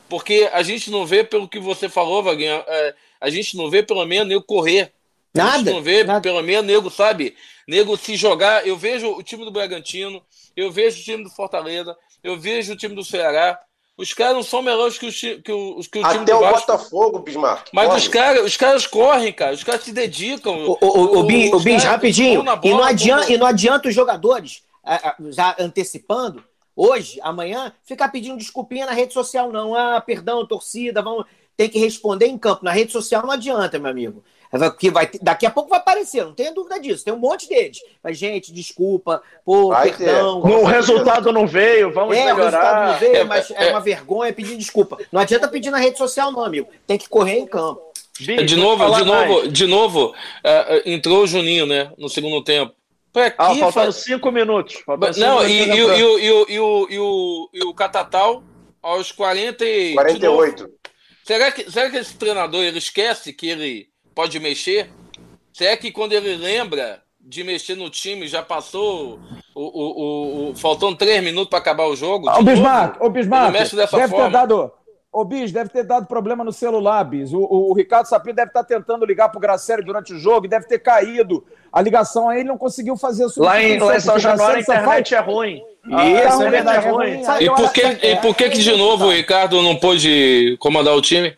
[0.10, 3.82] Porque a gente não vê, pelo que você falou, Vaguinho, é, a gente não vê
[3.82, 4.92] pelo menos nego correr.
[5.34, 5.54] Nada.
[5.54, 6.20] A gente não vê, nada.
[6.20, 7.34] pelo menos, nego, sabe?
[7.66, 8.68] Nego se jogar.
[8.68, 10.22] Eu vejo o time do Bragantino,
[10.56, 13.60] eu vejo o time do Fortaleza, eu vejo o time do Ceará.
[13.98, 16.58] Os caras não são melhores que, os, que, o, que o time Até do Vasco.
[16.58, 17.68] Até o Botafogo, Bismarck.
[17.72, 19.54] Mas os caras, os caras correm, cara.
[19.54, 20.54] Os caras se dedicam.
[20.66, 22.44] O, o, o Bis rapidinho.
[22.44, 24.64] Bola, e, não adianta, e não adianta os jogadores,
[25.30, 26.44] já antecipando,
[26.76, 29.76] hoje, amanhã, ficar pedindo desculpinha na rede social, não.
[29.76, 31.26] Ah, perdão, torcida, vamos.
[31.56, 32.66] Tem que responder em campo.
[32.66, 34.24] Na rede social não adianta, meu amigo.
[34.78, 37.06] Que vai, daqui a pouco vai aparecer, não tenho dúvida disso.
[37.06, 37.80] Tem um monte deles.
[38.04, 40.42] Mas, gente, desculpa, pô, vai perdão.
[40.42, 42.40] O resultado não veio, vamos é, melhorar.
[42.40, 44.98] O resultado não veio, mas é, uma vergonha pedir desculpa.
[45.12, 46.68] Não adianta pedir na rede social, não, amigo.
[46.86, 47.82] Tem que correr em campo.
[48.20, 52.74] Bicho, de novo, de novo, de novo, uh, entrou o Juninho, né, no segundo tempo.
[53.12, 54.76] Pra ah, faltando cinco minutos.
[54.86, 56.48] Faltando não, e, o, e, o, e, o,
[56.90, 58.44] e, o, e o Catatal
[58.82, 60.70] aos 40 e 48.
[61.24, 63.91] Será que, será que esse treinador ele esquece que ele
[64.22, 64.88] pode mexer?
[65.52, 69.20] Se é que quando ele lembra de mexer no time, já passou
[69.56, 72.30] o, o, o, o faltando três minutos para acabar o jogo?
[72.30, 74.26] O Bismarck, o Bismarck, mexe dessa deve forma.
[74.26, 74.72] ter dado.
[75.12, 77.34] Ô, Bis, deve ter dado problema no celular, Bis.
[77.34, 80.46] O, o, o Ricardo Sapinto deve estar tentando ligar para o Graciele durante o jogo
[80.46, 81.44] e deve ter caído.
[81.74, 83.42] A ligação aí ele não conseguiu fazer isso.
[83.42, 85.12] Lá em, lá em São Januário a internet faz...
[85.12, 85.64] é ruim.
[85.92, 86.88] Ah, isso, é verdade.
[86.88, 87.22] É ruim.
[87.40, 91.02] E por que, e por que, que de novo o Ricardo não pôde comandar o
[91.02, 91.36] time?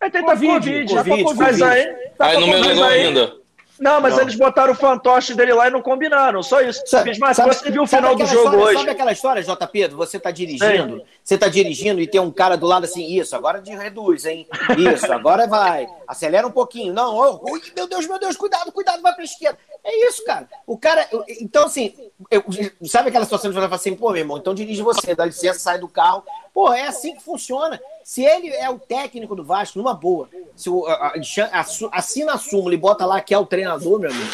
[0.00, 3.38] Vai tentar vídeo, Covid, Covid, mas aí, tá aí não melhorou ainda.
[3.78, 4.22] Não, mas não.
[4.22, 6.82] eles botaram o fantoche dele lá e não combinaram, só isso.
[6.86, 8.78] Sabe, mas sabe, você viu o final do jogo história, hoje.
[8.78, 9.66] Sabe aquela história, J.
[9.68, 9.96] Pedro?
[9.96, 11.04] Você tá dirigindo, Sim.
[11.22, 14.48] você tá dirigindo e tem um cara do lado assim, isso, agora reduz, hein?
[14.76, 15.86] Isso, agora vai.
[16.08, 16.92] Acelera um pouquinho.
[16.92, 19.58] Não, oh, meu Deus, meu Deus, cuidado, cuidado, vai pra esquerda.
[19.84, 20.48] É isso, cara.
[20.66, 21.08] O cara.
[21.40, 21.94] Então, assim,
[22.30, 22.44] eu,
[22.84, 25.60] sabe aquela situação que você fala assim, pô, meu irmão, então dirige você, dá licença,
[25.60, 26.24] sai do carro.
[26.52, 27.80] Pô, é assim que funciona.
[28.02, 31.14] Se ele é o técnico do Vasco, numa boa, se o, a,
[31.52, 31.60] a,
[31.92, 34.32] assina a súmula e bota lá que é o treinador, meu amigo.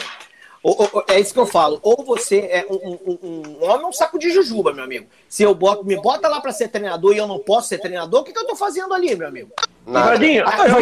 [0.63, 1.79] Ou, ou, é isso que eu falo.
[1.83, 5.07] Ou você é um, um, um, homem um saco de jujuba, meu amigo.
[5.29, 8.23] Se eu boto, me bota lá para ser treinador e eu não posso ser treinador,
[8.23, 9.51] o que, que eu tô fazendo ali, meu amigo?
[9.87, 10.81] Ah, eu,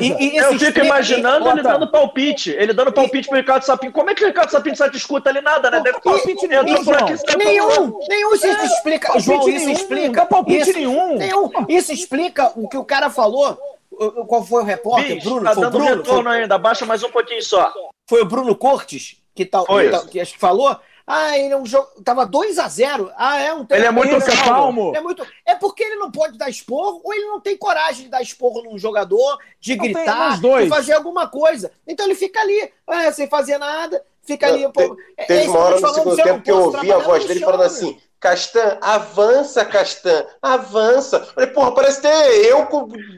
[0.00, 2.50] e, e fico imaginando ele dando palpite.
[2.50, 3.92] Ele dando palpite pro Ricardo Sapinto.
[3.92, 5.80] Como é que o Ricardo Sapinto sai escuta ali nada, né?
[5.80, 6.84] Deve palpite nenhum.
[6.84, 8.34] Por aqui, nenhum, nenhum.
[8.34, 9.18] Isso é, explica.
[9.18, 10.26] João, isso nenhum, explica.
[10.26, 11.16] palpite isso, nenhum.
[11.16, 11.50] nenhum.
[11.68, 13.58] Isso explica o que o cara falou.
[14.28, 15.16] Qual foi o repórter?
[15.16, 15.44] Bicho, Bruno?
[15.44, 15.96] Tá foi dando Bruno?
[15.96, 16.40] retorno foi...
[16.40, 16.54] ainda.
[16.54, 17.72] Abaixa mais um pouquinho só.
[18.08, 20.76] Foi o Bruno Cortes que, tal, que, que acho que falou.
[21.12, 21.88] Ah, ele é um jogo.
[22.04, 24.94] Tava 2 a 0 Ah, é um Ele é muito calmo.
[24.94, 25.26] É, muito...
[25.44, 28.62] é porque ele não pode dar esporro ou ele não tem coragem de dar esporro
[28.62, 31.72] num jogador, de não gritar, de fazer alguma coisa.
[31.84, 34.62] Então ele fica ali, é, sem fazer nada, fica ali.
[34.62, 37.40] Não, pô, é, teve uma hora no segundo tempo que eu ouvi a voz dele
[37.40, 41.18] falando assim: Castan, avança, Castan, avança.
[41.34, 42.68] Falei, porra, parece ter eu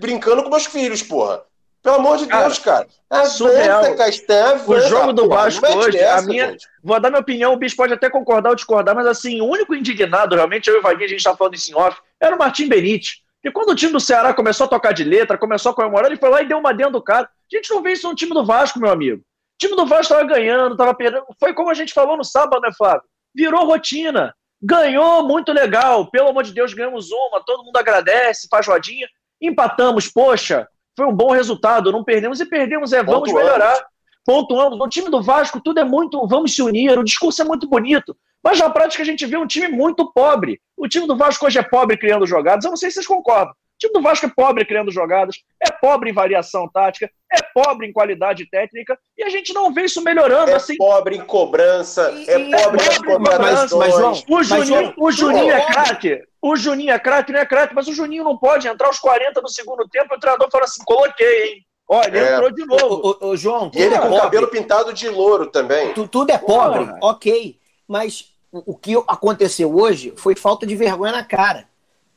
[0.00, 1.44] brincando com meus filhos, porra.
[1.83, 2.87] Pelo amor de Deus, cara.
[3.11, 4.71] Avança, Castan, avança.
[4.71, 6.53] O jogo do Vasco hoje, essa, a minha.
[6.53, 6.68] Gente.
[6.83, 9.75] Vou dar minha opinião, o Bicho pode até concordar ou discordar, mas assim, o único
[9.75, 12.38] indignado, realmente, eu e o Vaguinho, a gente tá falando isso em off, era o
[12.38, 13.23] Martim Benite.
[13.45, 16.21] E quando o time do Ceará começou a tocar de letra, começou a comemorar, ele
[16.21, 17.25] foi lá e deu uma dentro do cara.
[17.25, 19.21] A gente não vê isso no time do Vasco, meu amigo.
[19.21, 21.25] O time do Vasco estava ganhando, estava perdendo.
[21.40, 23.03] Foi como a gente falou no sábado, né, Flávio?
[23.35, 24.33] Virou rotina.
[24.62, 26.09] Ganhou, muito legal.
[26.09, 27.42] Pelo amor de Deus, ganhamos uma.
[27.45, 29.09] Todo mundo agradece, faz rodinha.
[29.40, 33.42] Empatamos, poxa foi um bom resultado, não perdemos e perdemos, é, vamos Pontuamos.
[33.42, 33.87] melhorar.
[34.24, 34.78] Pontuamos.
[34.78, 38.16] No time do Vasco, tudo é muito, vamos se unir, o discurso é muito bonito.
[38.42, 40.61] Mas na prática a gente vê um time muito pobre.
[40.76, 43.55] O time do Vasco hoje é pobre criando jogadas, eu não sei se vocês concordam.
[43.83, 47.88] O time do Vasco é pobre criando jogadas, é pobre em variação tática, é pobre
[47.88, 50.53] em qualidade técnica, e a gente não vê isso melhorando.
[50.53, 50.77] É assim.
[50.77, 53.95] pobre em cobrança, é, é pobre nas contratações.
[53.95, 56.23] Mas, mas, o Juninho, o Juninho é craque.
[56.40, 59.40] O Juninho é craque, não é craque, mas o Juninho não pode entrar aos 40
[59.40, 60.14] do segundo tempo.
[60.14, 61.66] O treinador fala assim: coloquei, hein?
[61.88, 62.35] Olha, é.
[62.35, 63.18] entrou de novo.
[63.21, 65.92] O, o, o João, e ele é com o cabelo pintado de louro também.
[65.92, 66.99] Tu, tudo é pobre, Porra.
[67.03, 67.59] ok.
[67.88, 71.68] Mas o, o que aconteceu hoje foi falta de vergonha na cara.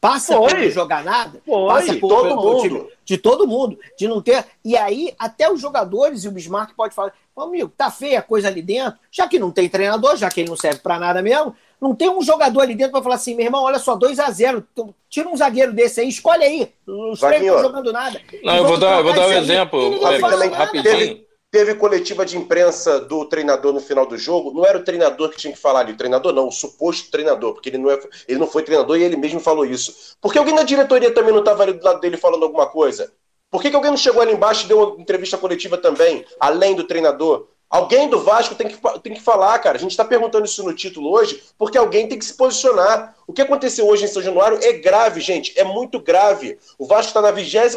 [0.06, 0.50] Passa foi.
[0.50, 1.68] por não jogar nada, foi.
[1.68, 2.88] passa por todo mundo.
[3.04, 4.46] De todo mundo, de não ter.
[4.64, 8.48] E aí, até os jogadores e o Bismarck pode falar: amigo, tá feia a coisa
[8.48, 11.56] ali dentro, já que não tem treinador, já que ele não serve para nada mesmo,
[11.82, 14.30] não tem um jogador ali dentro para falar assim, meu irmão, olha só, 2 a
[14.30, 14.64] 0
[15.10, 16.72] tira um zagueiro desse aí, escolhe aí.
[16.88, 18.22] Os três não estão jogando nada.
[18.44, 20.84] Não, eu vou dar, vou dar um exemplo, é, rapidinho.
[20.84, 21.25] Teve,
[21.56, 24.52] teve coletiva de imprensa do treinador no final do jogo.
[24.54, 27.54] Não era o treinador que tinha que falar ali, o treinador não, o suposto treinador,
[27.54, 30.18] porque ele não, é, ele não foi treinador e ele mesmo falou isso.
[30.20, 33.10] Por que alguém na diretoria também não estava ali do lado dele falando alguma coisa?
[33.50, 36.76] Por que, que alguém não chegou ali embaixo e deu uma entrevista coletiva também, além
[36.76, 37.48] do treinador?
[37.70, 39.78] Alguém do Vasco tem que, tem que falar, cara.
[39.78, 43.16] A gente está perguntando isso no título hoje, porque alguém tem que se posicionar.
[43.28, 45.52] O que aconteceu hoje em São Januário é grave, gente.
[45.60, 46.58] É muito grave.
[46.78, 47.76] O Vasco está na 23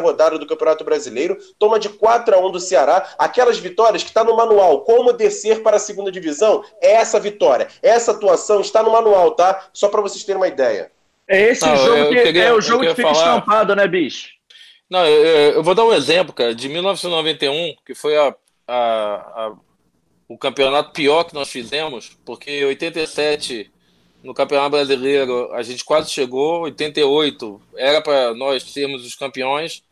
[0.00, 3.14] rodada do Campeonato Brasileiro, toma de 4 a 1 do Ceará.
[3.18, 7.68] Aquelas vitórias que está no manual, como descer para a segunda divisão, é essa vitória.
[7.82, 9.68] Essa atuação está no manual, tá?
[9.72, 10.92] Só para vocês terem uma ideia.
[11.26, 13.38] É esse Não, jogo que, queria, é o jogo que fica falar...
[13.38, 14.28] estampado, né, bicho?
[14.90, 18.34] Não, eu, eu, vou dar um exemplo, cara, de 1991, que foi a
[18.70, 19.56] a, a,
[20.28, 23.70] o campeonato pior que nós fizemos, porque 87
[24.22, 29.82] no Campeonato Brasileiro a gente quase chegou, 88 era para nós sermos os campeões,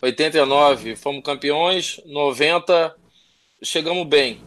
[0.00, 2.96] 89 fomos campeões, 90
[3.62, 4.40] chegamos bem.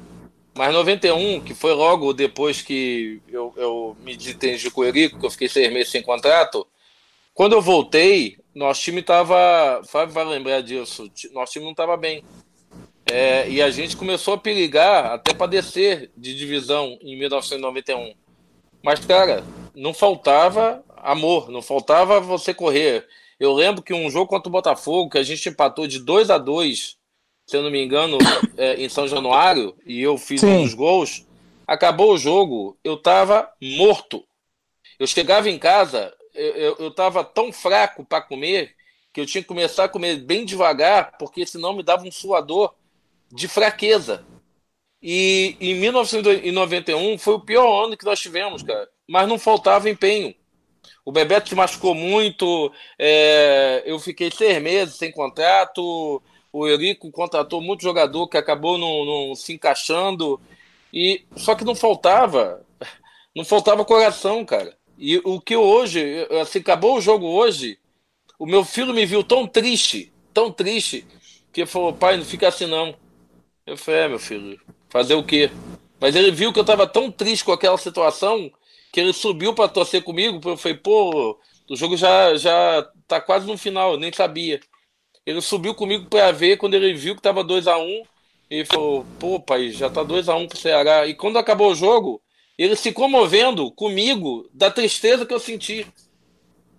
[0.57, 5.25] Mas 91, que foi logo depois que eu, eu me desentendi com o Erico, que
[5.25, 6.65] eu fiquei seis meses sem contrato,
[7.33, 9.81] quando eu voltei, nosso time estava.
[9.89, 12.23] Fábio vai lembrar disso, nosso time não estava bem.
[13.11, 18.13] É, e a gente começou a perigar até para descer de divisão em 1991.
[18.83, 19.43] Mas, cara,
[19.75, 23.07] não faltava amor, não faltava você correr.
[23.39, 26.37] Eu lembro que um jogo contra o Botafogo, que a gente empatou de 2 a
[26.37, 26.97] 2
[27.45, 28.17] se eu não me engano,
[28.57, 30.47] é, em São Januário, e eu fiz Sim.
[30.47, 31.25] um dos gols,
[31.67, 34.23] acabou o jogo, eu tava morto.
[34.97, 38.73] Eu chegava em casa, eu, eu, eu tava tão fraco para comer
[39.13, 42.73] que eu tinha que começar a comer bem devagar, porque senão me dava um suador
[43.31, 44.25] de fraqueza.
[45.01, 48.89] E em 1991 foi o pior ano que nós tivemos, cara.
[49.07, 50.33] Mas não faltava empenho.
[51.05, 57.61] O Bebeto se machucou muito, é, eu fiquei seis meses sem contrato, o Eurico contratou
[57.61, 60.41] muito jogador que acabou não, se encaixando.
[60.91, 62.65] E só que não faltava,
[63.35, 64.75] não faltava coração, cara.
[64.97, 67.77] E o que hoje, assim, acabou o jogo hoje,
[68.39, 71.05] o meu filho me viu tão triste, tão triste,
[71.51, 72.95] que falou, pai, não fica assim não.
[73.65, 75.49] Eu falei, é, meu filho, fazer o quê?
[75.99, 78.51] Mas ele viu que eu estava tão triste com aquela situação
[78.93, 80.39] que ele subiu para torcer comigo.
[80.47, 84.59] Eu falei, pô, o jogo já, já tá quase no final, eu nem sabia.
[85.25, 88.03] Ele subiu comigo para ver, quando ele viu que tava 2 a 1 um,
[88.51, 91.07] ele falou, pô, pai, já tá 2 a 1 um pro Ceará.
[91.07, 92.21] E quando acabou o jogo,
[92.57, 95.87] ele se comovendo comigo da tristeza que eu senti.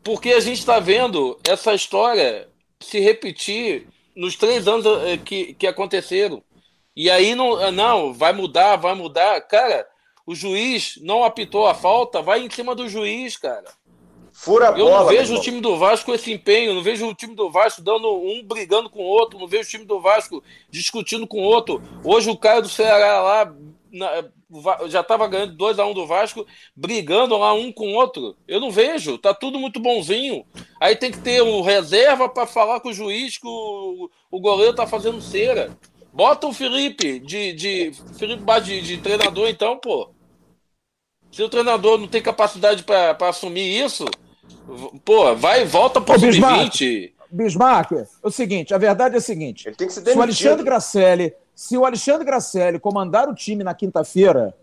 [0.05, 5.67] Porque a gente está vendo essa história se repetir nos três anos eh, que, que
[5.67, 6.43] aconteceram.
[6.97, 9.41] E aí não, ah, não, vai mudar, vai mudar.
[9.43, 9.87] Cara,
[10.27, 13.67] o juiz não apitou a falta, vai em cima do juiz, cara.
[14.33, 15.01] Fura a eu bola.
[15.01, 17.81] não vejo o time do Vasco com esse empenho, não vejo o time do Vasco
[17.81, 21.45] dando um brigando com o outro, não vejo o time do Vasco discutindo com o
[21.45, 21.83] outro.
[22.05, 23.55] Hoje o cara do Ceará lá
[23.91, 24.25] na,
[24.89, 28.37] já estava ganhando 2 a 1 um do Vasco, brigando lá um com o outro.
[28.47, 30.45] Eu não vejo, tá tudo muito bonzinho.
[30.81, 34.75] Aí tem que ter o reserva para falar com o juiz que o, o goleiro
[34.75, 35.77] tá fazendo cera.
[36.17, 40.09] Bota o Felipe de, de Felipe de, de treinador, então, pô.
[41.31, 44.07] Se o treinador não tem capacidade para assumir isso,
[45.05, 47.13] pô, vai e volta pro sub-20.
[47.31, 49.69] Bismarck, é o seguinte, a verdade é a seguinte.
[49.69, 53.63] Ele tem que se se o Alexandre Gracelli, se o Alexandre Gracelli comandar o time
[53.63, 54.57] na quinta-feira,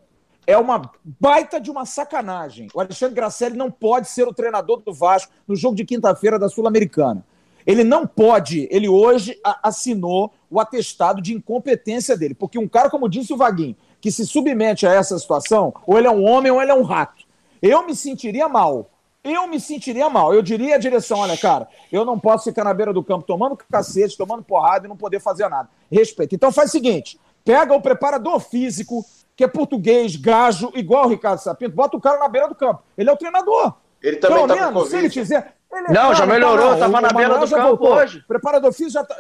[0.48, 2.68] é uma baita de uma sacanagem.
[2.74, 6.50] O Alexandre Gracelli não pode ser o treinador do Vasco no jogo de quinta-feira da
[6.50, 7.24] Sul-Americana.
[7.66, 13.10] Ele não pode, ele hoje assinou o atestado de incompetência dele, porque um cara, como
[13.10, 16.62] disse o Vaguinho, que se submete a essa situação, ou ele é um homem ou
[16.62, 17.24] ele é um rato.
[17.62, 18.90] Eu me sentiria mal.
[19.24, 20.34] Eu me sentiria mal.
[20.34, 23.56] Eu diria à direção: olha, cara, eu não posso ficar na beira do campo tomando
[23.56, 25.70] cacete, tomando porrada e não poder fazer nada.
[25.90, 26.36] Respeito.
[26.36, 31.40] Então faz o seguinte: pega o preparador físico, que é português, gajo, igual o Ricardo
[31.40, 32.84] Sapinto, bota o cara na beira do campo.
[32.98, 33.74] Ele é o treinador.
[34.02, 37.38] Ele também Pelo tá menos, se ele fizer, ele não, já melhorou, estava na beira
[37.38, 37.96] do campo voltou.
[37.96, 38.24] hoje.
[38.28, 39.16] Preparador físico já tá...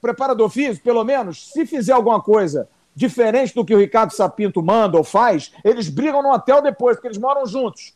[0.00, 4.96] Preparador físico, pelo menos, se fizer alguma coisa diferente do que o Ricardo Sapinto manda
[4.96, 7.94] ou faz, eles brigam no hotel depois, porque eles moram juntos.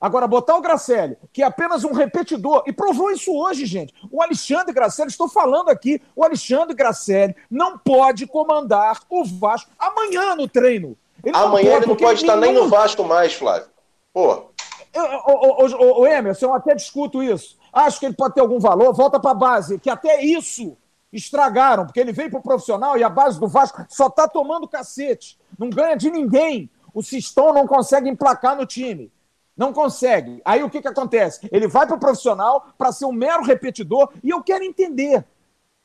[0.00, 3.92] Agora, botar o Gracelli, que é apenas um repetidor, e provou isso hoje, gente.
[4.10, 10.34] O Alexandre Gracelli, estou falando aqui, o Alexandre Gracelli não pode comandar o Vasco amanhã
[10.34, 10.96] no treino.
[11.22, 13.68] Ele amanhã ele não pode estar nem no Vasco mais, Flávio.
[14.12, 14.49] Pô.
[14.94, 17.56] O, Emerson, eu até discuto isso.
[17.72, 20.76] Acho que ele pode ter algum valor, volta para a base, que até isso
[21.12, 24.68] estragaram, porque ele veio para o profissional e a base do Vasco só está tomando
[24.68, 25.38] cacete.
[25.58, 26.70] Não ganha de ninguém.
[26.92, 29.12] O Sistão não consegue emplacar no time.
[29.56, 30.40] Não consegue.
[30.44, 31.48] Aí o que, que acontece?
[31.52, 35.24] Ele vai para o profissional para ser um mero repetidor e eu quero entender.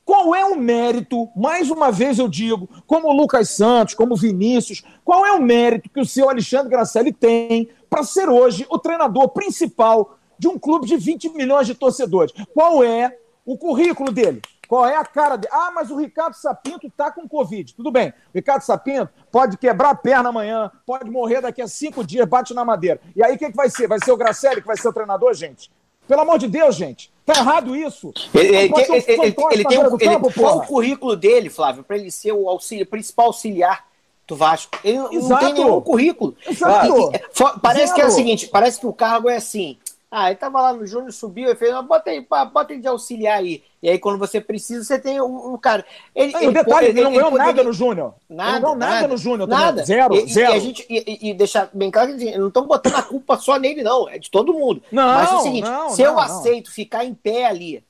[0.05, 5.25] Qual é o mérito, mais uma vez eu digo, como Lucas Santos, como Vinícius, qual
[5.25, 10.19] é o mérito que o seu Alexandre Gracelli tem para ser hoje o treinador principal
[10.37, 12.31] de um clube de 20 milhões de torcedores?
[12.53, 14.43] Qual é o currículo dele?
[14.67, 15.51] Qual é a cara dele?
[15.51, 17.73] Ah, mas o Ricardo Sapinto está com Covid.
[17.73, 18.09] Tudo bem.
[18.09, 22.53] O Ricardo Sapinto pode quebrar a perna amanhã, pode morrer daqui a cinco dias, bate
[22.53, 23.01] na madeira.
[23.15, 23.87] E aí o que, que vai ser?
[23.87, 25.71] Vai ser o Gracelli que vai ser o treinador, gente?
[26.07, 27.11] Pelo amor de Deus, gente.
[27.25, 28.13] Tá errado isso?
[28.33, 32.33] Ele, ele, ele, ele, tem um, campo, qual o currículo dele, Flávio, para ele ser
[32.33, 33.87] o auxílio, principal auxiliar
[34.27, 34.77] do Vasco?
[34.83, 35.27] Ele Exato.
[35.27, 36.35] não tem nenhum currículo.
[36.47, 37.11] Exato.
[37.43, 37.95] Ah, parece Zero.
[37.95, 39.77] que é o seguinte, parece que o cargo é assim.
[40.17, 43.39] Ah, ele tava lá no Júnior, subiu e fez, bota aí, bota ele de auxiliar
[43.39, 43.61] aí.
[43.83, 45.85] E aí, quando você precisa, você tem o, cara.
[46.15, 48.13] Ele, não, ele, detalhe, ele, ele não ganhou nada no Júnior.
[48.29, 48.61] Nada.
[48.61, 49.45] Não nada, nada no Júnior.
[49.45, 49.83] Nada.
[49.83, 50.53] Zero, e, zero.
[50.53, 53.35] E, a gente, e, e deixar bem claro que assim, não estão botando a culpa
[53.35, 54.07] só nele, não.
[54.07, 54.81] É de todo mundo.
[54.89, 57.83] Não, Mas é o seguinte: não, se não, eu aceito ficar em pé ali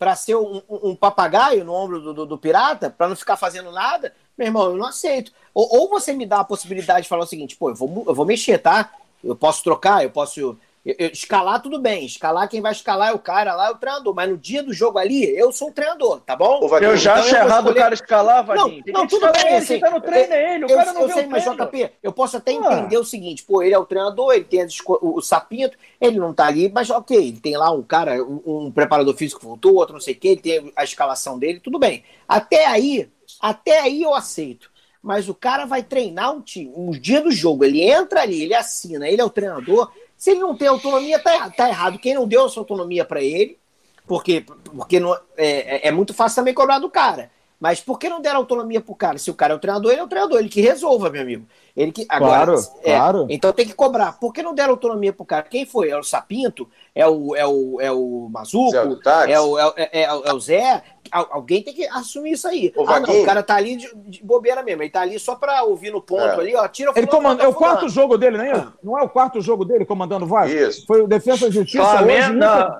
[0.00, 3.36] para ser um, um, um, papagaio no ombro do, do, do pirata, para não ficar
[3.36, 5.30] fazendo nada, meu irmão, eu não aceito.
[5.54, 8.14] Ou, ou, você me dá a possibilidade de falar o seguinte: pô, eu vou, eu
[8.16, 8.90] vou mexer, tá?
[9.22, 12.04] Eu posso trocar, eu posso escalar, tudo bem.
[12.04, 14.14] Escalar, quem vai escalar é o cara lá, é o treinador.
[14.14, 16.60] Mas no dia do jogo ali, eu sou o treinador, tá bom?
[16.80, 17.70] eu já então, acho errado escolher...
[17.70, 18.82] o cara escalar, Vadinho.
[18.88, 19.46] Não, não tudo bem.
[19.46, 20.64] Ele, assim, tá no treino, é ele.
[20.64, 22.54] O eu, cara não eu sei, mas JP, eu posso até ah.
[22.54, 26.34] entender o seguinte: pô, ele é o treinador, ele tem o, o, sapinto, ele não
[26.34, 29.74] tá ali, mas ok, ele tem lá um cara, um, um preparador físico que voltou,
[29.74, 32.02] outro não sei o quê, ele tem a escalação dele, tudo bem.
[32.26, 33.08] Até aí,
[33.40, 37.64] até aí eu aceito mas o cara vai treinar um time, um dia do jogo,
[37.64, 39.90] ele entra ali, ele assina, ele é o treinador,
[40.22, 41.98] se ele não tem autonomia, tá, tá errado.
[41.98, 43.58] Quem não deu essa autonomia para ele,
[44.06, 47.28] porque, porque não, é, é, é, muito fácil também cobrar do cara.
[47.62, 49.18] Mas por que não deram autonomia pro cara?
[49.18, 51.46] Se o cara é o treinador, ele é o treinador, ele que resolva, meu amigo.
[51.76, 53.26] Ele que agora, Claro, é, claro.
[53.30, 54.18] Então tem que cobrar.
[54.18, 55.44] Por que não deram autonomia pro cara?
[55.44, 55.88] Quem foi?
[55.88, 56.68] É o Sapinto?
[56.92, 58.74] É o é o é o Mazuco?
[58.74, 60.82] É o é, o- é- é o- é o Zé?
[61.12, 62.72] Al- Alguém tem que assumir isso aí.
[62.76, 64.82] Ô, ah, não, o cara tá ali de, de bobeira mesmo.
[64.82, 66.34] Ele tá ali só pra ouvir no ponto É.
[66.34, 66.66] ali, ó.
[66.66, 68.66] Tira Ele fulano, comanda, é o quarto jogo dele, não é?
[68.82, 70.52] Não é o quarto jogo dele comandando o Vasco?
[70.56, 70.84] Isso.
[70.84, 72.32] Foi o Defesa e Justiça Flamengo hoje.
[72.38, 72.76] não.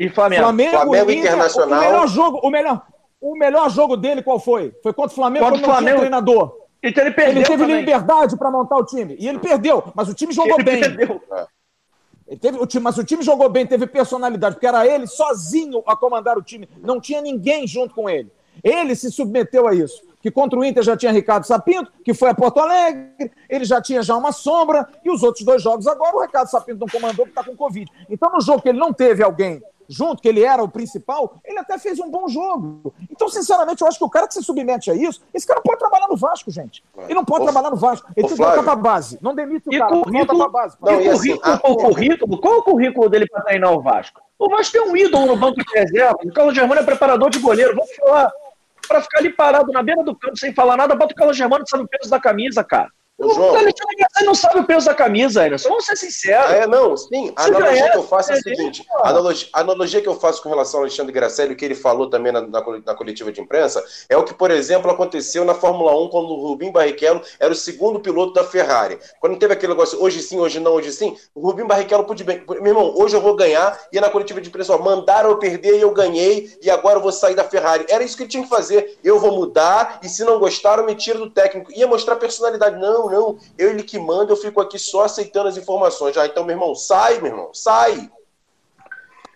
[0.00, 0.42] e Flamengo.
[0.42, 1.78] Flamengo, Flamengo Inter, Internacional.
[1.78, 2.82] O melhor jogo, o melhor,
[3.20, 4.72] o melhor jogo dele qual foi?
[4.82, 5.98] Foi contra o Flamengo Contra quando o Flamengo.
[5.98, 6.56] treinador.
[6.82, 7.76] Então ele Ele perdeu teve também.
[7.80, 10.80] liberdade para montar o time e ele perdeu, mas o time jogou Ele bem.
[10.80, 11.20] perdeu.
[12.26, 15.82] Ele teve, o time, mas o time jogou bem, teve personalidade, porque era ele sozinho
[15.86, 16.68] a comandar o time.
[16.82, 18.30] Não tinha ninguém junto com ele.
[18.62, 20.02] Ele se submeteu a isso.
[20.20, 23.80] Que contra o Inter já tinha Ricardo Sapinto, que foi a Porto Alegre, ele já
[23.80, 27.24] tinha já uma sombra, e os outros dois jogos agora o Ricardo Sapinto não comandou
[27.24, 27.90] porque está com Covid.
[28.10, 31.58] Então, no jogo que ele não teve alguém junto, que ele era o principal, ele
[31.58, 32.92] até fez um bom jogo.
[33.10, 35.78] Então, sinceramente, eu acho que o cara que se submete a isso, esse cara pode
[35.78, 36.84] trabalhar no Vasco, gente.
[37.04, 38.06] Ele não pode Ô, trabalhar no Vasco.
[38.16, 38.64] Ele tem que voltar Flávio.
[38.64, 39.18] para a base.
[39.22, 40.76] Não demite o E cara, volta currículo- para a base.
[40.80, 43.72] Não, e o assim, currículo, a- o currículo, qual é o currículo dele para treinar
[43.72, 44.20] o Vasco?
[44.38, 46.16] O Vasco tem um ídolo no banco de reserva.
[46.24, 47.74] O Carlos Germano é preparador de goleiro.
[47.74, 48.30] Vamos falar.
[48.86, 51.62] Para ficar ali parado na beira do campo sem falar nada, bota o Carlos Germano
[51.64, 52.88] que sabe o peso da camisa, cara.
[53.18, 53.52] Ô, João.
[53.52, 55.58] Garcia não sabe o peso da camisa.
[55.58, 56.50] Só vamos ser sinceros.
[56.50, 57.32] Ah, é, não, sim.
[57.34, 60.00] A Você analogia ganha, que eu faço é a você seguinte: a analogia, a analogia
[60.00, 62.62] que eu faço com relação ao Alexandre Gracelli, o que ele falou também na, na,
[62.86, 66.46] na coletiva de imprensa, é o que, por exemplo, aconteceu na Fórmula 1 quando o
[66.48, 68.98] Rubinho Barrichello era o segundo piloto da Ferrari.
[69.20, 72.42] Quando teve aquele negócio, hoje sim, hoje não, hoje sim, o Rubinho Barrichello pôde bem.
[72.46, 75.76] Meu irmão, hoje eu vou ganhar, e na coletiva de imprensa, ó, mandaram eu perder
[75.76, 77.86] e eu ganhei, e agora eu vou sair da Ferrari.
[77.88, 78.98] Era isso que ele tinha que fazer.
[79.02, 81.72] Eu vou mudar, e se não gostaram, me tira do técnico.
[81.72, 82.78] Ia mostrar personalidade.
[82.78, 86.16] Não, não, eu ele que manda, eu fico aqui só aceitando as informações.
[86.16, 88.10] Ah, então, meu irmão, sai, meu irmão, sai.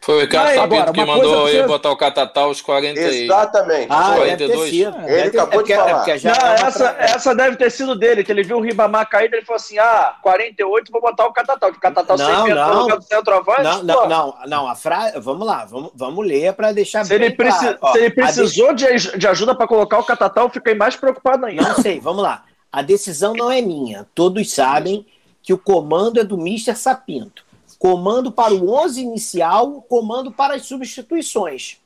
[0.05, 2.99] Foi o Ricardo Sapinto agora, que mandou coisa ele precisa- botar o Catatal aos 40
[3.01, 3.25] e...
[3.25, 3.87] Exatamente.
[3.89, 4.25] Ah, Foi.
[4.31, 4.71] deve ter 42.
[4.71, 4.97] sido.
[4.99, 6.09] Ele Deve ter- acabou de é falar.
[6.09, 8.61] é já Não, é essa, tra- essa deve ter sido dele, que ele viu o
[8.61, 12.27] Ribamar caído, ele falou assim: ah, 48, vou botar o Catatal, que o Catatal Não,
[12.37, 12.75] sempre não.
[12.75, 13.63] no lugar do centroavante.
[13.63, 15.21] Não, não, não, não, a frase.
[15.21, 17.79] Vamos lá, vamos, vamos ler para deixar Se ele, bem preci- claro.
[17.83, 21.47] Ó, se ele precisou de, de ajuda para colocar o Catatal, eu fiquei mais preocupado
[21.47, 21.63] ainda.
[21.63, 22.43] Não sei, vamos lá.
[22.73, 24.07] A decisão não é minha.
[24.15, 25.05] Todos sabem
[25.43, 26.75] que o comando é do Mr.
[26.75, 27.45] Sapinto.
[27.79, 31.79] Comando para o 11 inicial, comando para as substituições.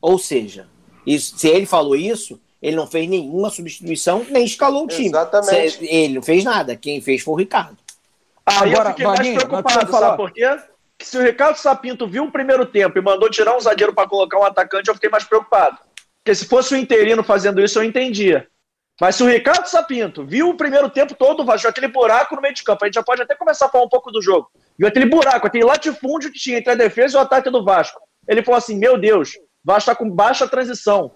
[0.00, 0.68] Ou seja,
[1.06, 5.06] isso- se ele falou isso, ele não fez nenhuma substituição, nem escalou o time.
[5.08, 5.70] Exatamente.
[5.78, 6.76] Se- Ele não fez nada.
[6.76, 7.76] Quem fez foi o Ricardo.
[8.46, 10.58] Aí Agora, eu fiquei mais Vaguinho, preocupado, sabe por quê?
[10.98, 14.08] Que se o Ricardo Sapinto viu o primeiro tempo e mandou tirar um zagueiro para
[14.08, 15.78] colocar um atacante, eu fiquei mais preocupado.
[16.22, 18.46] Porque se fosse o interino fazendo isso, eu entendia.
[19.00, 22.36] Mas se o Ricardo Sapinto viu o primeiro tempo todo, o Vasco, viu aquele buraco
[22.36, 24.22] no meio de campo, a gente já pode até começar a falar um pouco do
[24.22, 24.48] jogo.
[24.78, 28.00] Viu aquele buraco, aquele latifúndio que tinha entre a defesa e o ataque do Vasco.
[28.28, 31.10] Ele falou assim: Meu Deus, o Vasco está com baixa transição.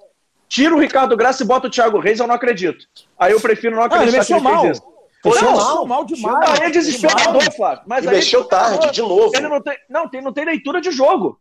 [0.49, 2.85] Tira o Ricardo Graça e bota o Thiago Reis, eu não acredito.
[3.19, 4.71] Aí eu prefiro não Ah, ele acreditar que mexeu ele fez mal.
[4.73, 4.83] isso.
[5.25, 6.61] Mexeu Não, mal, mal demais.
[6.61, 7.57] Aí é desesperador, Demais.
[7.57, 7.83] Flávio.
[7.87, 9.31] Mas E aí- mexeu tarde, de novo.
[9.37, 11.39] Ele não tem, não, tem, não tem leitura de jogo.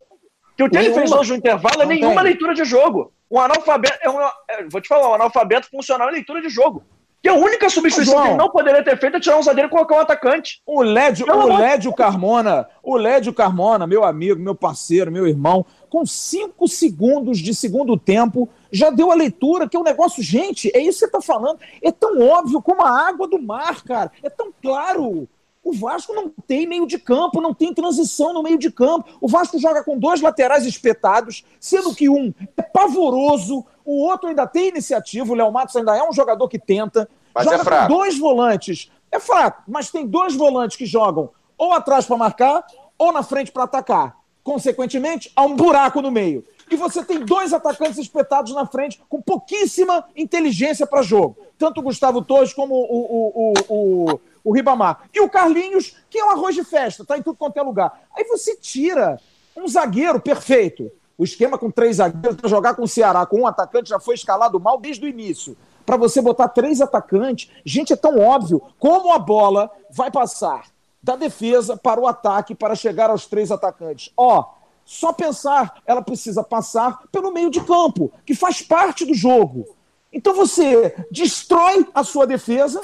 [0.58, 2.24] Que o que ele fez hoje no intervalo é Não nenhuma tem.
[2.24, 3.14] leitura de jogo.
[3.30, 4.00] Um analfabeto.
[4.02, 6.84] É um, é, vou te falar, um analfabeto funcional é leitura de jogo.
[7.22, 8.24] Que a única substituição João.
[8.24, 10.62] que ele não poderia ter feito é tirar um zagueiro e colocar um atacante.
[10.66, 16.06] O Lédio, o Lédio Carmona, o Lédio Carmona, meu amigo, meu parceiro, meu irmão, com
[16.06, 20.80] cinco segundos de segundo tempo, já deu a leitura, que é um negócio, gente, é
[20.80, 24.30] isso que você está falando, é tão óbvio como a água do mar, cara, é
[24.30, 25.28] tão claro.
[25.68, 29.10] O Vasco não tem meio de campo, não tem transição no meio de campo.
[29.20, 34.48] O Vasco joga com dois laterais espetados, sendo que um é pavoroso, o outro ainda
[34.48, 37.10] tem iniciativa, o Léo Matos ainda é um jogador que tenta.
[37.36, 37.88] Mas joga é fraco.
[37.88, 38.90] com dois volantes.
[39.12, 42.66] É fraco, mas tem dois volantes que jogam ou atrás para marcar
[42.98, 44.16] ou na frente para atacar.
[44.46, 46.46] Consequentemente, há um buraco no meio.
[46.72, 51.38] E você tem dois atacantes espetados na frente com pouquíssima inteligência para jogo.
[51.58, 55.02] Tanto o Gustavo Torres como o, o, o, o, o Ribamar.
[55.14, 58.02] E o Carlinhos, que é um arroz de festa, tá em tudo quanto é lugar.
[58.16, 59.20] Aí você tira
[59.58, 60.90] um zagueiro perfeito.
[61.18, 64.16] O esquema com três zagueiros para jogar com o Ceará, com um atacante, já foi
[64.16, 65.58] escalado mal desde o início.
[65.86, 70.68] Para você botar três atacantes, gente, é tão óbvio como a bola vai passar
[71.04, 74.14] da defesa para o ataque para chegar aos três atacantes.
[74.16, 74.46] Ó,
[74.86, 79.66] só pensar, ela precisa passar pelo meio de campo, que faz parte do jogo.
[80.14, 82.82] Então você destrói a sua defesa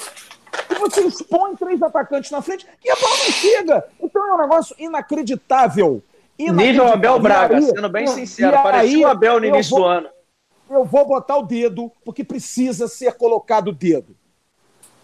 [0.70, 3.86] e você expõe três atacantes na frente e a bola não chega.
[4.01, 6.01] Então é um negócio inacreditável.
[6.38, 8.51] Nível Abel Braga, aí- sendo bem sincero.
[8.64, 10.10] Parecia aí o Abel no eu início vou- do ano.
[10.70, 14.16] eu vou botar o dedo, porque precisa ser colocado o dedo.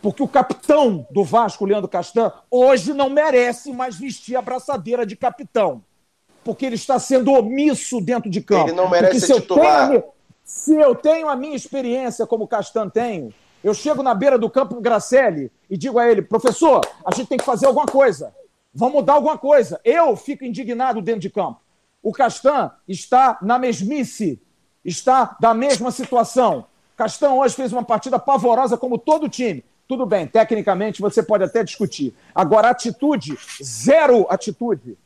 [0.02, 5.16] Porque o capitão do Vasco, Leandro Castan, hoje não merece mais vestir a braçadeira de
[5.16, 5.84] capitão.
[6.43, 8.70] Porque ele está sendo omisso dentro de campo.
[8.70, 9.89] Ele não merece Porque ser se eu titular.
[9.89, 10.04] tenho a me-
[10.45, 13.32] Se eu tenho a minha experiência como o Castan tenho,
[13.64, 17.38] eu chego na beira do campo Gracelli e digo a ele, professor, a gente tem
[17.38, 18.34] que fazer alguma coisa.
[18.74, 19.80] Vamos mudar alguma coisa.
[19.84, 21.60] Eu fico indignado dentro de campo.
[22.01, 24.41] O Castan está na mesmice,
[24.86, 26.66] está da mesma situação.
[26.95, 29.64] Castan hoje fez uma partida pavorosa como todo time.
[29.88, 32.16] Tudo bem, tecnicamente você pode até discutir.
[32.34, 34.97] Agora, atitude, zero atitude.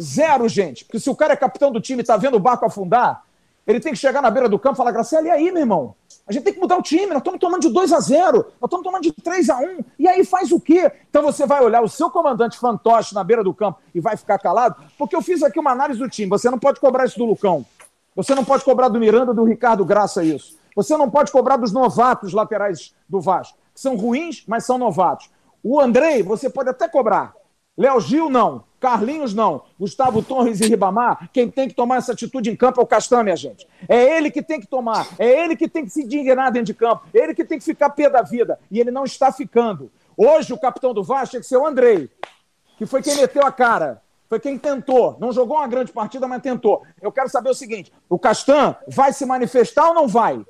[0.00, 0.84] Zero, gente.
[0.84, 3.24] Porque se o cara é capitão do time e está vendo o barco afundar,
[3.66, 5.94] ele tem que chegar na beira do campo e falar, Graciela, e aí, meu irmão?
[6.26, 8.68] A gente tem que mudar o time, nós estamos tomando de 2 a 0 nós
[8.68, 10.90] estamos tomando de 3 a 1 e aí faz o quê?
[11.10, 14.38] Então você vai olhar o seu comandante fantoche na beira do campo e vai ficar
[14.38, 14.76] calado?
[14.96, 17.66] Porque eu fiz aqui uma análise do time, você não pode cobrar isso do Lucão,
[18.14, 21.72] você não pode cobrar do Miranda, do Ricardo Graça isso, você não pode cobrar dos
[21.72, 25.30] novatos laterais do Vasco que são ruins, mas são novatos.
[25.62, 27.34] O Andrei, você pode até cobrar.
[27.76, 28.64] Léo Gil, não.
[28.82, 29.62] Carlinhos, não.
[29.78, 33.22] Gustavo Torres e Ribamar, quem tem que tomar essa atitude em campo é o Castan,
[33.22, 33.64] minha gente.
[33.88, 35.06] É ele que tem que tomar.
[35.20, 37.06] É ele que tem que se indignar dentro de campo.
[37.14, 38.58] É ele que tem que ficar pé da vida.
[38.68, 39.88] E ele não está ficando.
[40.16, 42.10] Hoje, o capitão do Vasco tinha que ser o Andrei,
[42.76, 44.02] que foi quem meteu a cara.
[44.28, 45.16] Foi quem tentou.
[45.20, 46.82] Não jogou uma grande partida, mas tentou.
[47.00, 50.44] Eu quero saber o seguinte: o Castan vai se manifestar ou não vai?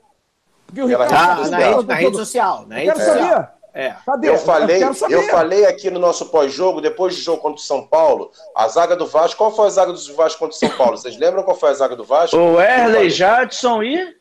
[0.67, 2.67] Porque o Ricardo tá, na, rede, na rede social.
[2.67, 3.29] Na rede quero social.
[3.29, 3.62] saber.
[3.75, 3.95] É.
[4.05, 4.29] Cadê?
[4.29, 7.87] Eu falei, eu, eu, falei aqui no nosso pós-jogo, depois do jogo contra o São
[7.87, 9.39] Paulo, a zaga do Vasco.
[9.39, 10.97] Qual foi a zaga do Vasco contra o São Paulo?
[10.99, 12.37] Vocês lembram qual foi a zaga do Vasco?
[12.37, 14.17] O Erley, Jadson e.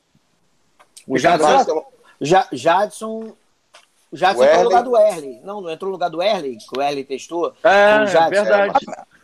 [1.05, 1.85] O Jadson.
[2.21, 3.33] Jadson.
[4.13, 5.41] Jadson entrou no lugar do Erley.
[5.43, 7.53] Não, não entrou no lugar do Erley, que o Erley testou.
[7.63, 8.73] É, verdade.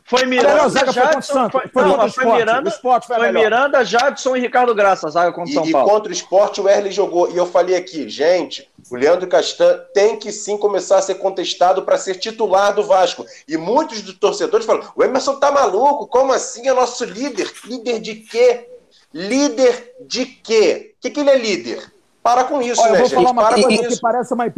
[0.07, 5.09] Foi Miranda, Jadson, foi, foi, não, foi Miranda, foi, foi Miranda, Jadson e Ricardo Graça,
[5.09, 5.85] zaga contra o São Paulo.
[5.85, 7.29] E contra o esporte o Erle jogou.
[7.29, 11.81] E eu falei aqui, gente, o Leandro Castan tem que sim começar a ser contestado
[11.83, 13.25] para ser titular do Vasco.
[13.45, 17.51] E muitos dos torcedores falam: o Emerson tá maluco, como assim é nosso líder?
[17.65, 18.69] Líder de quê?
[19.13, 20.95] Líder de quê?
[20.97, 21.91] O que, que ele é líder?
[22.23, 23.15] Para com isso, Olha, né, eu vou gente?
[23.17, 24.53] Falar uma Para coisa que parece uma,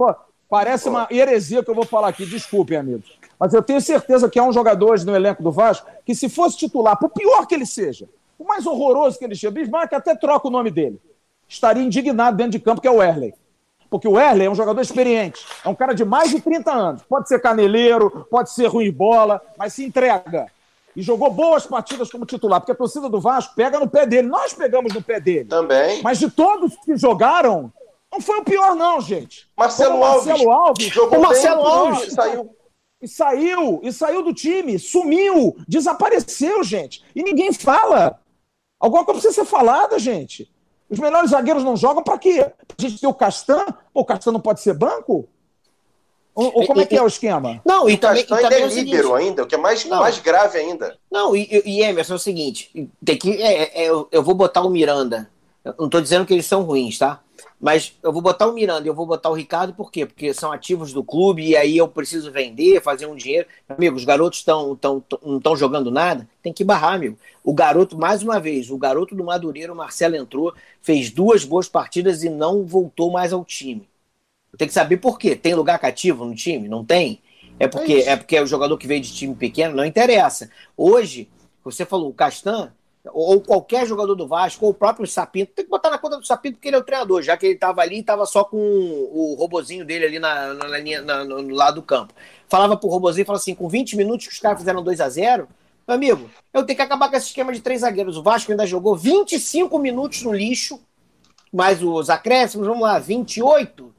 [0.47, 2.23] parece uma heresia que eu vou falar aqui.
[2.23, 3.18] Desculpem, amigos.
[3.39, 6.57] Mas eu tenho certeza que há um jogador no elenco do Vasco que, se fosse
[6.57, 10.47] titular, por pior que ele seja, o mais horroroso que ele seja, Bismarck até troca
[10.47, 10.99] o nome dele,
[11.47, 13.33] estaria indignado dentro de campo, que é o Erley.
[13.89, 17.01] Porque o Erley é um jogador experiente, é um cara de mais de 30 anos.
[17.03, 20.47] Pode ser caneleiro, pode ser ruim bola, mas se entrega.
[20.95, 24.27] E jogou boas partidas como titular, porque a torcida do Vasco pega no pé dele.
[24.27, 25.45] Nós pegamos no pé dele.
[25.45, 26.01] Também.
[26.03, 27.71] Mas de todos que jogaram,
[28.11, 29.47] não foi o pior, não, gente.
[29.57, 30.27] Marcelo Alves.
[30.27, 30.85] Marcelo Alves.
[30.87, 32.55] Jogou o Marcelo bem, Alves saiu.
[33.01, 37.03] E saiu, e saiu do time, sumiu, desapareceu, gente.
[37.15, 38.19] E ninguém fala.
[38.79, 40.49] Alguma coisa precisa ser falada, gente.
[40.89, 42.51] Os melhores zagueiros não jogam para quê?
[42.67, 43.65] Pra gente ter o Castan?
[43.93, 45.27] Pô, o Castan não pode ser banco?
[46.33, 47.61] Ou, ou como é que é o esquema?
[47.65, 49.85] Não, e o também, Castan e também é, é líbero ainda, o que é mais,
[49.85, 50.97] mais grave ainda.
[51.11, 54.69] Não, e, e Emerson, é o seguinte, tem que, é, é, eu vou botar o
[54.69, 55.29] Miranda.
[55.63, 57.21] Eu não estou dizendo que eles são ruins, tá?
[57.59, 60.05] Mas eu vou botar o Miranda e eu vou botar o Ricardo, por quê?
[60.05, 63.47] Porque são ativos do clube e aí eu preciso vender, fazer um dinheiro.
[63.67, 67.17] Amigo, os garotos tão, tão, tão, não estão jogando nada, tem que barrar, amigo.
[67.43, 71.67] O garoto, mais uma vez, o garoto do Madureira, o Marcelo entrou, fez duas boas
[71.67, 73.89] partidas e não voltou mais ao time.
[74.57, 75.35] Tem que saber por quê.
[75.35, 76.67] Tem lugar cativo no time?
[76.69, 77.21] Não tem?
[77.59, 79.75] É porque é, é porque é o jogador que veio de time pequeno?
[79.75, 80.49] Não interessa.
[80.77, 81.29] Hoje,
[81.63, 82.71] você falou, o Castan
[83.13, 86.25] ou qualquer jogador do Vasco, ou o próprio Sapinto, tem que botar na conta do
[86.25, 88.57] Sapinto porque ele é o treinador, já que ele estava ali e estava só com
[88.57, 92.13] o robozinho dele ali na, na, linha, na, no lado do campo.
[92.47, 95.47] Falava pro robozinho, falava assim, com 20 minutos que os caras fizeram 2 a 0
[95.89, 98.15] meu amigo, eu tenho que acabar com esse esquema de três zagueiros.
[98.15, 100.79] O Vasco ainda jogou 25 minutos no lixo,
[101.51, 103.91] mais os acréscimos, vamos lá, 28,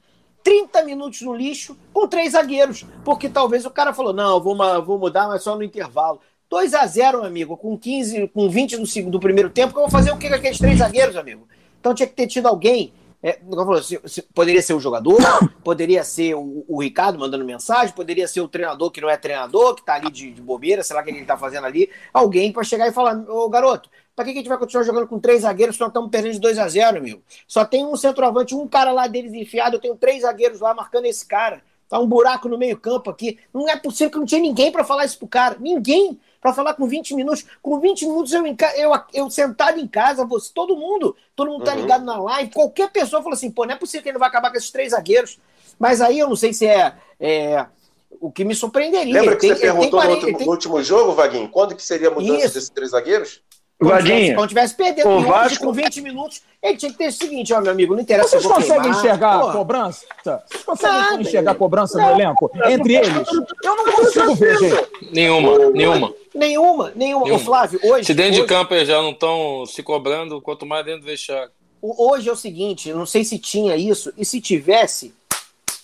[0.44, 5.00] 30 minutos no lixo com três zagueiros, porque talvez o cara falou, não, vou, vou
[5.00, 6.20] mudar, mas só no intervalo.
[6.50, 9.84] 2 a 0 amigo, com 15, com 20 do, segundo, do primeiro tempo, que eu
[9.84, 11.46] vou fazer o que com aqueles três zagueiros, amigo?
[11.78, 12.92] Então tinha que ter tido alguém.
[13.22, 13.38] É,
[14.34, 15.18] poderia ser o jogador,
[15.62, 19.74] poderia ser o, o, Ricardo mandando mensagem, poderia ser o treinador que não é treinador,
[19.74, 21.88] que tá ali de, de bobeira, sei lá o que ele tá fazendo ali.
[22.14, 25.20] Alguém para chegar e falar: Ô garoto, pra que a gente vai continuar jogando com
[25.20, 27.22] três zagueiros se nós estamos perdendo de 2 a 0 amigo?
[27.46, 31.04] Só tem um centroavante, um cara lá deles enfiado, eu tenho três zagueiros lá marcando
[31.04, 31.62] esse cara.
[31.90, 33.36] Tá um buraco no meio-campo aqui.
[33.52, 35.56] Não é possível que não tinha ninguém para falar isso pro cara.
[35.58, 37.44] Ninguém para falar com 20 minutos.
[37.60, 41.74] Com 20 minutos eu, eu, eu sentado em casa, você, todo mundo, todo mundo tá
[41.74, 41.80] uhum.
[41.80, 42.52] ligado na live.
[42.52, 44.70] Qualquer pessoa fala assim, pô, não é possível que ele não vai acabar com esses
[44.70, 45.40] três zagueiros.
[45.80, 47.66] Mas aí eu não sei se é, é
[48.20, 49.12] o que me surpreenderia.
[49.12, 50.46] Lembra que tem, você perguntou 40, no, outro, tem...
[50.46, 51.48] no, último jogo, Vaguinho?
[51.48, 52.54] Quando que seria a mudança Isso.
[52.54, 53.42] desses três zagueiros?
[53.80, 54.34] Vadinho.
[54.34, 55.64] Quando tivesse perdendo o Vasco...
[55.64, 58.38] com 20 minutos, ele tinha que ter o seguinte, ó, meu amigo, não interessa.
[58.38, 60.04] Vocês conseguem enxergar a cobrança?
[60.22, 62.50] Vocês conseguem Nada, enxergar a cobrança não, no elenco?
[62.54, 63.28] Não, entre não, eles?
[63.64, 64.88] Eu não consigo ver, gente.
[65.12, 66.14] Nenhuma, nenhuma.
[66.34, 67.34] Nenhuma, nenhuma.
[67.34, 68.04] Ô, Flávio, hoje.
[68.04, 68.42] Se dentro hoje...
[68.42, 71.50] de campo eles já não estão se cobrando, quanto mais dentro do vestiário.
[71.80, 75.14] hoje é o seguinte, não sei se tinha isso, e se tivesse,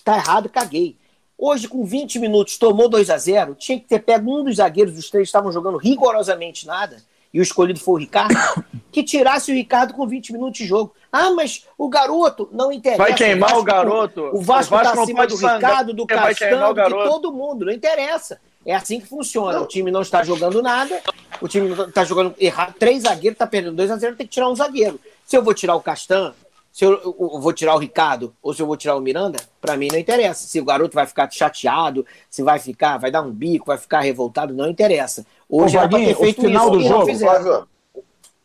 [0.05, 0.97] tá errado, caguei.
[1.39, 4.95] Hoje, com 20 minutos, tomou 2 a 0 tinha que ter pego um dos zagueiros,
[4.95, 7.03] dos três estavam jogando rigorosamente nada,
[7.37, 8.35] e o escolhido foi o Ricardo,
[8.91, 10.95] que tirasse o Ricardo com 20 minutos de jogo.
[11.13, 13.03] Ah, mas o garoto não interessa.
[13.03, 14.21] Vai queimar o, Vasco, o garoto.
[14.33, 18.41] O Vasco, o Vasco tá acima do Ricardo, do Castan, de todo mundo, não interessa.
[18.65, 19.53] É assim que funciona.
[19.53, 19.65] Não.
[19.65, 20.99] O time não está jogando nada,
[21.39, 22.75] o time está jogando errado.
[22.79, 24.99] Três zagueiros, está perdendo 2 a 0 tem que tirar um zagueiro.
[25.27, 26.33] Se eu vou tirar o Castan,
[26.77, 29.79] se eu, eu, vou tirar o Ricardo ou se eu vou tirar o Miranda, para
[29.79, 30.47] mim não interessa.
[30.47, 34.01] Se o garoto vai ficar chateado, se vai ficar, vai dar um bico, vai ficar
[34.01, 35.25] revoltado, não interessa.
[35.49, 37.69] Hoje Ô, Vaguinho, o final isso, do jogo,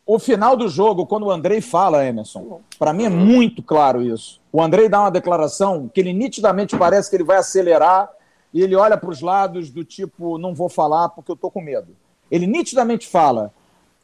[0.06, 4.40] o final do jogo, quando o Andrei fala, Emerson, para mim é muito claro isso.
[4.50, 8.08] O Andrei dá uma declaração que ele nitidamente parece que ele vai acelerar
[8.50, 11.60] e ele olha para os lados do tipo, não vou falar porque eu tô com
[11.60, 11.94] medo.
[12.30, 13.52] Ele nitidamente fala.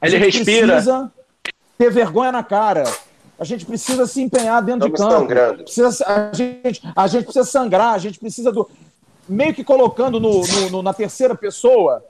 [0.02, 0.66] Ele respira.
[0.66, 1.10] Precisa
[1.78, 2.84] ter vergonha na cara.
[3.38, 5.62] A gente precisa se empenhar dentro Estamos de campo.
[5.62, 8.68] Precisa, a, gente, a gente precisa sangrar, a gente precisa do.
[9.28, 12.02] Meio que colocando no, no, no na terceira pessoa,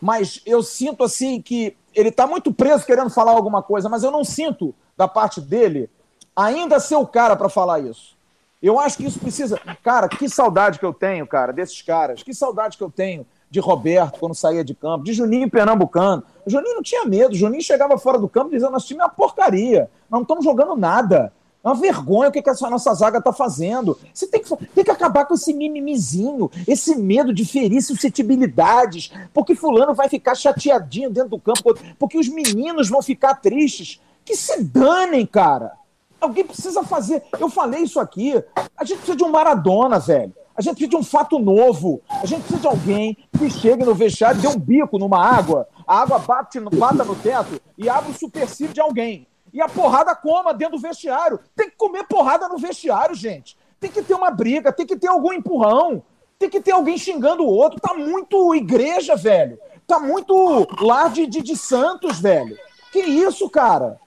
[0.00, 4.10] mas eu sinto assim que ele está muito preso querendo falar alguma coisa, mas eu
[4.10, 5.88] não sinto da parte dele
[6.34, 8.16] ainda ser o cara para falar isso.
[8.60, 9.60] Eu acho que isso precisa.
[9.82, 12.22] Cara, que saudade que eu tenho, cara, desses caras.
[12.22, 16.24] Que saudade que eu tenho de Roberto quando saía de campo, de Juninho Pernambucano.
[16.44, 19.04] O Juninho não tinha medo, o Juninho chegava fora do campo dizendo: nosso time é
[19.04, 21.32] uma porcaria, não estamos jogando nada.
[21.62, 23.96] É uma vergonha o que, que essa nossa zaga está fazendo.
[24.12, 29.54] Você tem que, tem que acabar com esse mimimizinho, esse medo de ferir suscetibilidades, porque
[29.54, 33.98] fulano vai ficar chateadinho dentro do campo, porque os meninos vão ficar tristes.
[34.26, 35.72] Que se danem, cara.
[36.20, 37.22] Alguém precisa fazer.
[37.38, 38.34] Eu falei isso aqui.
[38.76, 40.34] A gente precisa de um Maradona, velho.
[40.56, 42.00] A gente precisa de um fato novo.
[42.08, 46.00] A gente precisa de alguém que chegue no vestiário, dê um bico numa água, a
[46.00, 49.26] água bate, bata no teto e abre o supercílio de alguém.
[49.52, 51.38] E a porrada coma dentro do vestiário.
[51.54, 53.56] Tem que comer porrada no vestiário, gente.
[53.78, 56.02] Tem que ter uma briga, tem que ter algum empurrão.
[56.38, 57.80] Tem que ter alguém xingando o outro.
[57.80, 59.58] Tá muito igreja, velho.
[59.86, 62.56] Tá muito lar de, de, de Santos, velho.
[62.92, 63.98] Que isso, cara?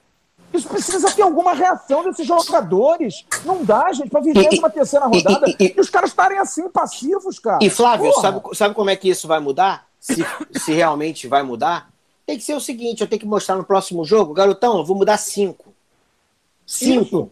[0.52, 3.24] Isso precisa ter alguma reação desses jogadores.
[3.44, 6.68] Não dá, gente, para viver uma terceira rodada e, e, e, os caras estarem assim,
[6.70, 7.58] passivos, cara.
[7.62, 9.86] E Flávio, sabe, sabe como é que isso vai mudar?
[10.00, 11.90] Se, se realmente vai mudar?
[12.26, 14.96] Tem que ser o seguinte: eu tenho que mostrar no próximo jogo, garotão, eu vou
[14.96, 15.74] mudar cinco.
[16.66, 17.02] Cinco.
[17.06, 17.30] Isso.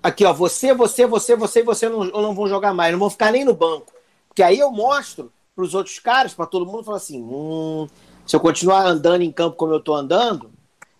[0.00, 3.10] Aqui, ó, você, você, você, você e você não, não vão jogar mais, não vão
[3.10, 3.92] ficar nem no banco.
[4.28, 7.88] Porque aí eu mostro para os outros caras, para todo mundo, falar assim: hum,
[8.24, 10.51] se eu continuar andando em campo como eu estou andando,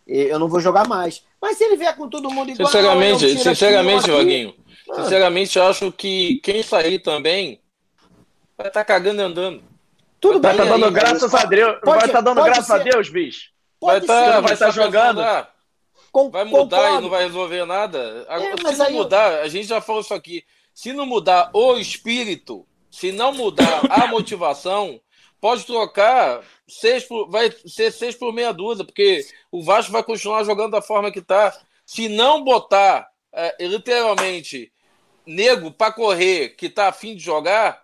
[0.06, 1.22] eu não vou jogar mais.
[1.40, 2.66] Mas se ele vier com todo mundo igual.
[2.66, 4.54] Sinceramente, sinceramente, Vaguinho.
[4.94, 7.60] Sinceramente, eu acho que quem sair também
[8.56, 9.62] vai estar tá cagando e andando.
[10.20, 11.78] Tudo vai estar tá dando graças a Deus.
[11.80, 12.72] Pode, vai estar tá dando graças ser.
[12.72, 13.50] a Deus, bicho.
[13.80, 15.22] vai estar tá, vai tá jogando.
[16.12, 16.98] Com, vai mudar concordo.
[16.98, 18.26] e não vai resolver nada.
[18.28, 19.42] É, se não mudar, eu...
[19.42, 20.44] a gente já falou isso aqui.
[20.74, 25.00] Se não mudar o espírito, se não mudar a motivação,
[25.40, 26.42] pode trocar
[26.80, 30.82] seis por, vai ser seis por meia dúzia, porque o Vasco vai continuar jogando da
[30.82, 31.56] forma que está.
[31.84, 34.72] Se não botar é, literalmente
[35.26, 37.82] nego para correr que tá afim de jogar,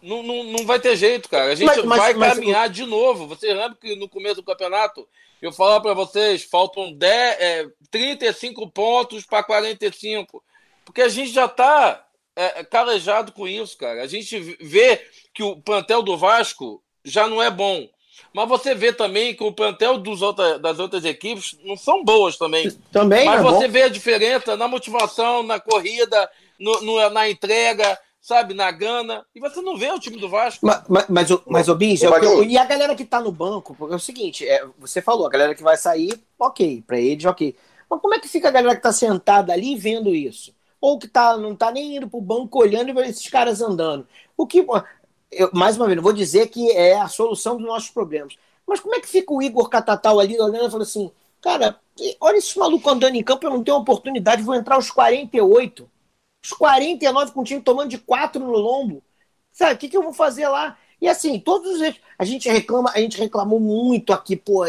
[0.00, 1.52] não, não, não vai ter jeito, cara.
[1.52, 3.26] A gente mas, vai mas, caminhar de novo.
[3.26, 5.08] Você lembra que no começo do campeonato
[5.40, 10.42] eu falava para vocês, faltam 10, é, 35 pontos para 45.
[10.84, 14.02] Porque a gente já está é, calejado com isso, cara.
[14.02, 17.88] A gente vê que o plantel do Vasco já não é bom.
[18.32, 22.36] Mas você vê também que o plantel dos outra, das outras equipes não são boas
[22.36, 22.70] também.
[22.92, 23.24] Também.
[23.24, 23.72] Mas é você bom.
[23.72, 29.24] vê a diferença na motivação, na corrida, no, no, na entrega, sabe, na gana.
[29.34, 30.66] E você não vê o time do Vasco.
[30.66, 32.02] Mas, mas, mas, o, mas o Bis,
[32.44, 35.30] e a galera que tá no banco, porque é o seguinte, é, você falou, a
[35.30, 37.56] galera que vai sair, ok, para eles, ok.
[37.88, 40.54] Mas como é que fica a galera que tá sentada ali vendo isso?
[40.80, 44.06] Ou que tá, não tá nem indo pro banco olhando e vendo esses caras andando?
[44.36, 44.64] O que
[45.30, 48.36] eu, mais uma vez, não vou dizer que é a solução dos nossos problemas.
[48.66, 51.10] Mas como é que fica o Igor Catatal ali olhando e falando assim,
[51.40, 51.78] cara,
[52.20, 55.88] olha esse maluco andando em campo, eu não tenho oportunidade, vou entrar aos 48.
[56.44, 59.02] Os 49 com o time tomando de 4 no lombo.
[59.52, 60.78] Sabe, o que, que eu vou fazer lá?
[61.00, 64.64] E assim, todos os a gente reclama, a gente reclamou muito aqui, pô,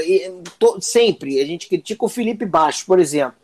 [0.81, 1.39] sempre.
[1.41, 3.35] A gente critica o Felipe Baixo, por exemplo.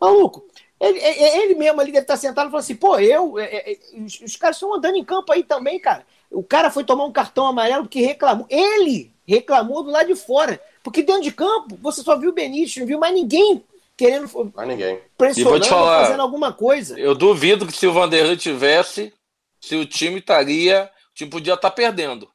[0.00, 0.44] Maluco,
[0.80, 4.20] ele, ele mesmo ali deve estar sentado e falou assim, pô, eu, é, é, os,
[4.20, 6.04] os caras estão andando em campo aí também, cara.
[6.32, 8.46] O cara foi tomar um cartão amarelo porque reclamou.
[8.48, 10.60] Ele reclamou do lado de fora.
[10.82, 13.62] Porque dentro de campo, você só viu o Benício, não viu mais ninguém
[13.96, 14.98] querendo mais ninguém.
[15.16, 16.98] pressionando, falar, fazendo alguma coisa.
[16.98, 19.12] Eu duvido que se o Vanderlei tivesse,
[19.60, 22.28] se o time estaria, o time podia estar perdendo.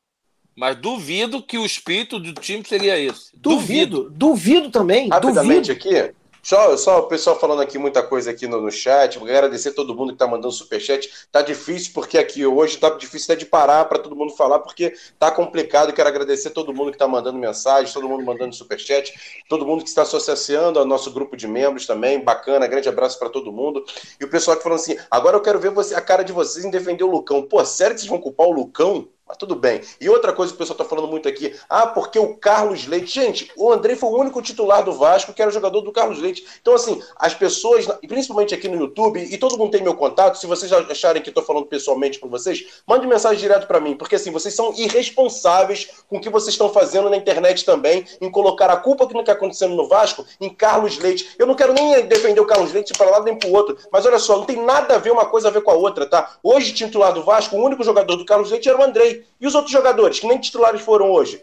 [0.56, 3.30] Mas duvido que o espírito do time seria esse.
[3.36, 5.10] Duvido, duvido, duvido também.
[5.10, 6.06] Rapidamente duvido.
[6.06, 6.16] aqui,
[6.48, 9.20] Só, só o pessoal falando aqui muita coisa aqui no, no chat.
[9.20, 11.28] Vou agradecer todo mundo que está mandando superchat.
[11.30, 14.94] Tá difícil porque aqui hoje tá difícil até de parar para todo mundo falar, porque
[15.20, 15.92] tá complicado.
[15.92, 19.90] Quero agradecer todo mundo que está mandando mensagem, todo mundo mandando superchat, todo mundo que
[19.90, 22.24] está associando ao nosso grupo de membros também.
[22.24, 23.84] Bacana, grande abraço para todo mundo.
[24.18, 26.64] E o pessoal que falando assim: agora eu quero ver você, a cara de vocês
[26.64, 27.44] em defender o Lucão.
[27.44, 29.10] Pô, sério que vocês vão culpar o Lucão?
[29.28, 29.82] Mas tudo bem.
[30.00, 33.08] E outra coisa que o pessoal está falando muito aqui, ah, porque o Carlos Leite.
[33.14, 36.46] Gente, o André foi o único titular do Vasco que era jogador do Carlos Leite.
[36.62, 40.48] Então, assim, as pessoas, principalmente aqui no YouTube, e todo mundo tem meu contato, se
[40.48, 44.32] vocês acharem que estou falando pessoalmente com vocês, mande mensagem direto para mim, porque assim,
[44.32, 48.78] vocês são irresponsáveis com o que vocês estão fazendo na internet também, em colocar a
[48.78, 51.36] culpa que não está acontecendo no Vasco em Carlos Leite.
[51.38, 54.06] Eu não quero nem defender o Carlos Leite para lá nem para o outro, mas
[54.06, 56.38] olha só, não tem nada a ver uma coisa a ver com a outra, tá?
[56.42, 59.17] Hoje, titular do Vasco, o único jogador do Carlos Leite era o Andrei.
[59.40, 61.42] E os outros jogadores, que nem titulares foram hoje?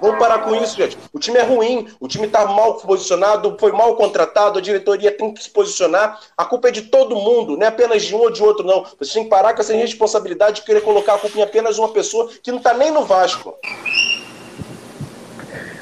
[0.00, 0.96] Vamos parar com isso, gente.
[1.12, 5.34] O time é ruim, o time está mal posicionado, foi mal contratado, a diretoria tem
[5.34, 6.20] que se posicionar.
[6.36, 8.86] A culpa é de todo mundo, não é apenas de um ou de outro, não.
[8.98, 11.88] Você tem que parar com essa responsabilidade de querer colocar a culpa em apenas uma
[11.88, 13.56] pessoa que não está nem no Vasco.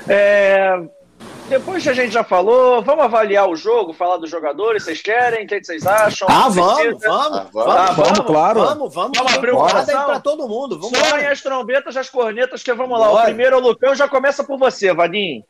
[0.08, 0.80] É,
[1.48, 5.44] depois que a gente já falou, vamos avaliar o jogo, falar dos jogadores, vocês querem?
[5.44, 6.28] O que vocês acham?
[6.30, 8.60] Ah, vamos, vamos, ah, vamos, ah, vamos, claro.
[8.60, 10.78] Vamos, vamos, vamos abrir o coração para todo mundo.
[10.78, 13.08] Vamos Soem as trombetas, as cornetas, que vamos lá.
[13.08, 13.22] Bora.
[13.22, 15.44] O primeiro é o Lucão, já começa por você, Vadinho.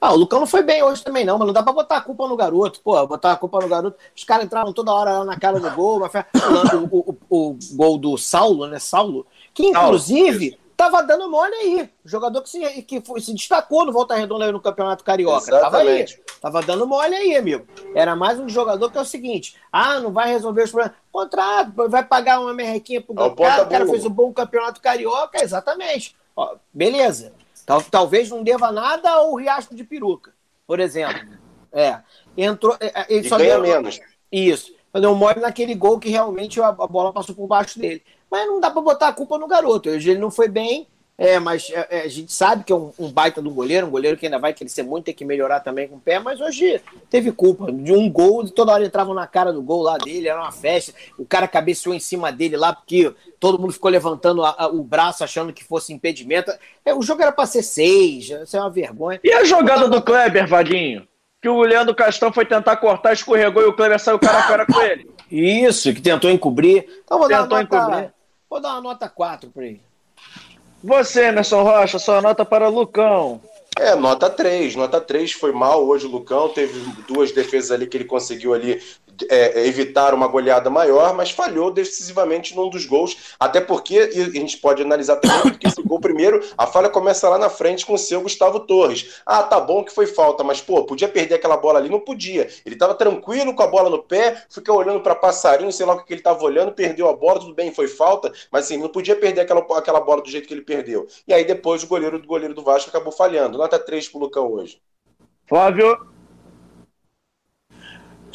[0.00, 2.02] Ah, o Lucão não foi bem hoje também, não, mas não dá pra botar a
[2.02, 2.80] culpa no garoto.
[2.82, 3.96] Pô, botar a culpa no garoto.
[4.14, 6.12] Os caras entraram toda hora lá na cara do gol, mas
[6.74, 8.78] o, o, o, o, gol do Saulo, né?
[8.78, 10.50] Saulo, que inclusive.
[10.50, 11.90] Saulo tava dando mole aí.
[12.04, 15.48] Jogador que se, que foi, se destacou no Volta Redonda no Campeonato Carioca.
[15.48, 16.16] Exatamente.
[16.40, 16.60] Tava aí.
[16.60, 17.66] Tava dando mole aí, amigo.
[17.94, 20.96] Era mais um jogador que é o seguinte: ah, não vai resolver os problemas.
[21.10, 23.62] Contrato, vai pagar uma merrequinha pro é cara.
[23.62, 26.14] O cara fez um bom Campeonato Carioca, exatamente.
[26.36, 27.32] Ó, beleza.
[27.64, 30.32] Tal, talvez não deva nada ao Riasco de Peruca,
[30.66, 31.20] por exemplo.
[31.72, 32.00] É.
[32.36, 32.76] Entrou.
[32.78, 34.00] É, é, ele e só ganha deu, menos.
[34.30, 34.74] Isso.
[34.92, 38.02] Deu mole naquele gol que realmente a, a bola passou por baixo dele.
[38.36, 39.88] Mas não dá para botar a culpa no garoto.
[39.88, 42.92] Hoje ele não foi bem, é, mas é, é, a gente sabe que é um,
[42.98, 45.88] um, baita do goleiro, um goleiro que ainda vai crescer muito, tem que melhorar também
[45.88, 46.78] com o pé, mas hoje
[47.08, 50.38] teve culpa de um gol, toda hora entrava na cara do gol lá dele, era
[50.38, 53.10] uma festa, o cara cabeceou em cima dele lá, porque
[53.40, 56.52] todo mundo ficou levantando a, a, o braço achando que fosse impedimento.
[56.84, 59.18] É, o jogo era para ser seis, isso é uma vergonha.
[59.24, 61.08] E a jogada do Kleber, Vadinho?
[61.40, 64.66] Que o Leandro Castão foi tentar cortar, escorregou e o Kleber saiu cara a cara
[64.66, 65.08] com ele.
[65.30, 66.86] Isso, que tentou encobrir.
[67.04, 68.15] Então vou tentou dar uma nota, encobrir.
[68.48, 69.82] Vou dar uma nota 4 para ele.
[70.82, 73.40] Você, Emerson Rocha, sua nota para Lucão.
[73.78, 74.76] É, nota 3.
[74.76, 76.48] Nota 3 foi mal hoje o Lucão.
[76.48, 78.82] Teve duas defesas ali que ele conseguiu ali
[79.28, 83.34] é, evitar uma goleada maior, mas falhou decisivamente num dos gols.
[83.38, 87.28] Até porque, e a gente pode analisar também, porque esse gol primeiro, a falha começa
[87.28, 89.20] lá na frente com o seu Gustavo Torres.
[89.24, 91.88] Ah, tá bom que foi falta, mas pô, podia perder aquela bola ali?
[91.88, 92.48] Não podia.
[92.64, 96.04] Ele estava tranquilo com a bola no pé, fica olhando para passarinho, sei lá o
[96.04, 99.16] que ele estava olhando, perdeu a bola, tudo bem, foi falta, mas assim, não podia
[99.16, 101.06] perder aquela, aquela bola do jeito que ele perdeu.
[101.26, 103.58] E aí depois o goleiro do goleiro do Vasco acabou falhando.
[103.58, 104.80] Nota 3 pro Lucão hoje.
[105.48, 106.15] Flávio.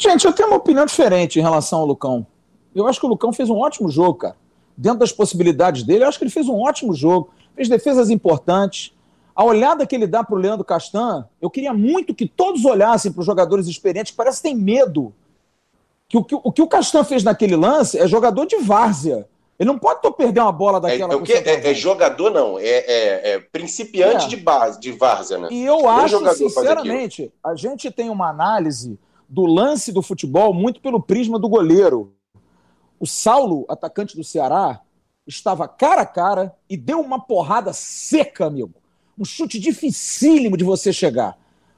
[0.02, 2.26] Gente, eu tenho uma opinião diferente em relação ao Lucão.
[2.74, 4.36] Eu acho que o Lucão fez um ótimo jogo, cara.
[4.76, 7.30] Dentro das possibilidades dele, eu acho que ele fez um ótimo jogo.
[7.56, 8.96] Fez defesas importantes.
[9.36, 13.12] A olhada que ele dá para o Leandro Castan, eu queria muito que todos olhassem
[13.12, 15.14] para os jogadores experientes, que parece que tem medo.
[16.10, 19.30] Que o, que, o que o Castan fez naquele lance é jogador de várzea.
[19.60, 21.14] Ele não pode perder uma bola é, daquela.
[21.14, 22.58] É, o que é, é, jogador, não.
[22.58, 25.50] É, é, é principiante de base, de várzea, né?
[25.52, 28.98] E eu acho, sinceramente, a gente tem uma análise
[29.32, 32.14] do lance do futebol muito pelo prisma do goleiro.
[33.00, 34.82] O Saulo, atacante do Ceará,
[35.26, 38.74] estava cara a cara e deu uma porrada seca, amigo.
[39.18, 41.38] Um chute dificílimo de você chegar.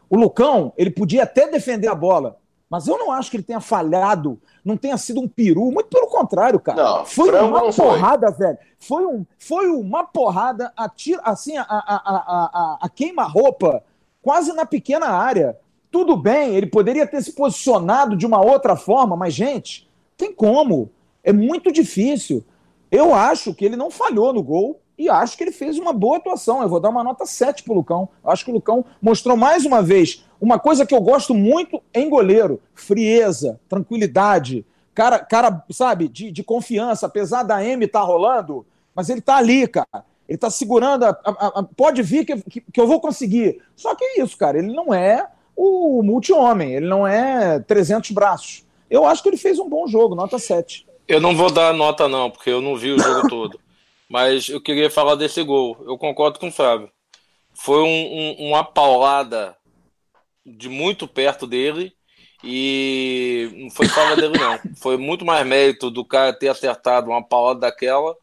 [0.10, 2.38] O Lucão, ele podia até defender a bola,
[2.68, 6.08] mas eu não acho que ele tenha falhado, não tenha sido um peru, muito pelo
[6.08, 6.84] contrário, cara.
[6.84, 8.46] Não, foi uma porrada, foi.
[8.48, 8.58] velho.
[8.80, 13.84] Foi, um, foi uma porrada, a tira, assim, a, a, a, a, a queima-roupa,
[14.24, 15.56] quase na pequena área.
[15.94, 19.88] Tudo bem, ele poderia ter se posicionado de uma outra forma, mas, gente,
[20.18, 20.90] tem como.
[21.24, 22.44] É muito difícil.
[22.90, 26.18] Eu acho que ele não falhou no gol e acho que ele fez uma boa
[26.18, 26.64] atuação.
[26.64, 28.10] Eu vou dar uma nota 7 pro Lucão.
[28.24, 31.80] Eu acho que o Lucão mostrou mais uma vez uma coisa que eu gosto muito
[31.94, 34.66] em goleiro: frieza, tranquilidade.
[34.96, 38.66] Cara, cara sabe, de, de confiança, apesar da M estar tá rolando,
[38.96, 40.04] mas ele tá ali, cara.
[40.28, 41.04] Ele tá segurando.
[41.04, 43.62] A, a, a, pode vir que, que, que eu vou conseguir.
[43.76, 44.58] Só que é isso, cara.
[44.58, 48.66] Ele não é o multi-homem, ele não é 300 braços.
[48.90, 50.86] Eu acho que ele fez um bom jogo, nota 7.
[51.08, 53.60] Eu não vou dar nota, não, porque eu não vi o jogo todo.
[54.10, 55.78] Mas eu queria falar desse gol.
[55.86, 56.90] Eu concordo com o Fábio.
[57.54, 59.56] Foi um, um, uma paulada
[60.46, 61.94] de muito perto dele
[62.44, 64.60] E não foi falta dele, não.
[64.76, 68.16] Foi muito mais mérito do cara ter acertado uma palavra daquela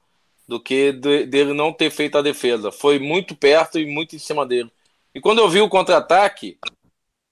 [0.47, 2.72] do que de, dele não ter feito a defesa.
[2.72, 4.70] Foi muito perto e muito em cima dele.
[5.14, 6.59] E quando eu vi o contra-ataque,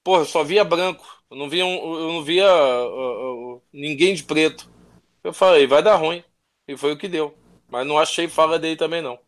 [0.09, 1.05] porra, eu só via branco.
[1.31, 4.67] Eu não via, eu não via uh, uh, ninguém de preto.
[5.23, 6.25] Eu falei, vai dar ruim.
[6.67, 7.37] E foi o que deu.
[7.69, 9.19] Mas não achei fala dele também, não.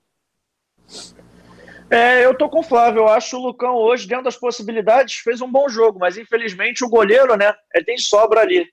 [1.90, 3.00] É, eu tô com o Flávio.
[3.00, 6.88] Eu acho o Lucão hoje, dentro das possibilidades, fez um bom jogo, mas infelizmente o
[6.88, 7.52] goleiro, né?
[7.74, 8.66] Ele tem sobra ali.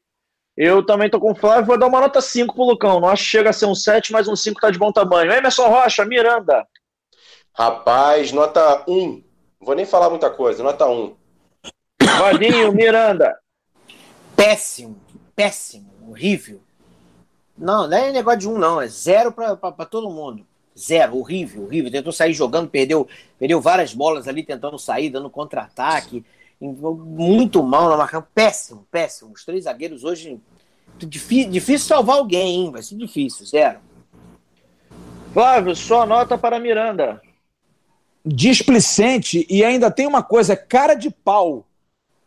[0.55, 3.01] Eu também tô com o Flávio, vou dar uma nota 5 pro Lucão.
[3.01, 5.33] Não acho que chega a ser um 7, mas um 5 tá de bom tamanho.
[5.33, 6.65] Emerson Rocha, Miranda.
[7.53, 8.93] Rapaz, nota 1.
[8.95, 9.23] Não
[9.59, 11.26] vou nem falar muita coisa, nota 1.
[12.19, 13.37] Vadinho, Miranda.
[14.35, 14.97] Péssimo,
[15.35, 16.61] péssimo, horrível.
[17.57, 18.79] Não, não é negócio de um, não.
[18.79, 20.45] É zero para todo mundo.
[20.77, 21.91] Zero, horrível, horrível.
[21.91, 23.07] Tentou sair jogando, perdeu,
[23.39, 26.23] perdeu várias bolas ali tentando sair, dando contra-ataque.
[26.61, 28.25] Muito mal na marcação.
[28.33, 29.31] Péssimo, péssimo.
[29.33, 30.39] Os três zagueiros hoje.
[30.97, 32.71] Difícil, difícil salvar alguém, hein?
[32.71, 33.79] Vai ser difícil, zero.
[35.33, 37.21] Flávio, sua nota para Miranda.
[38.25, 41.65] Displicente e ainda tem uma coisa, cara de pau.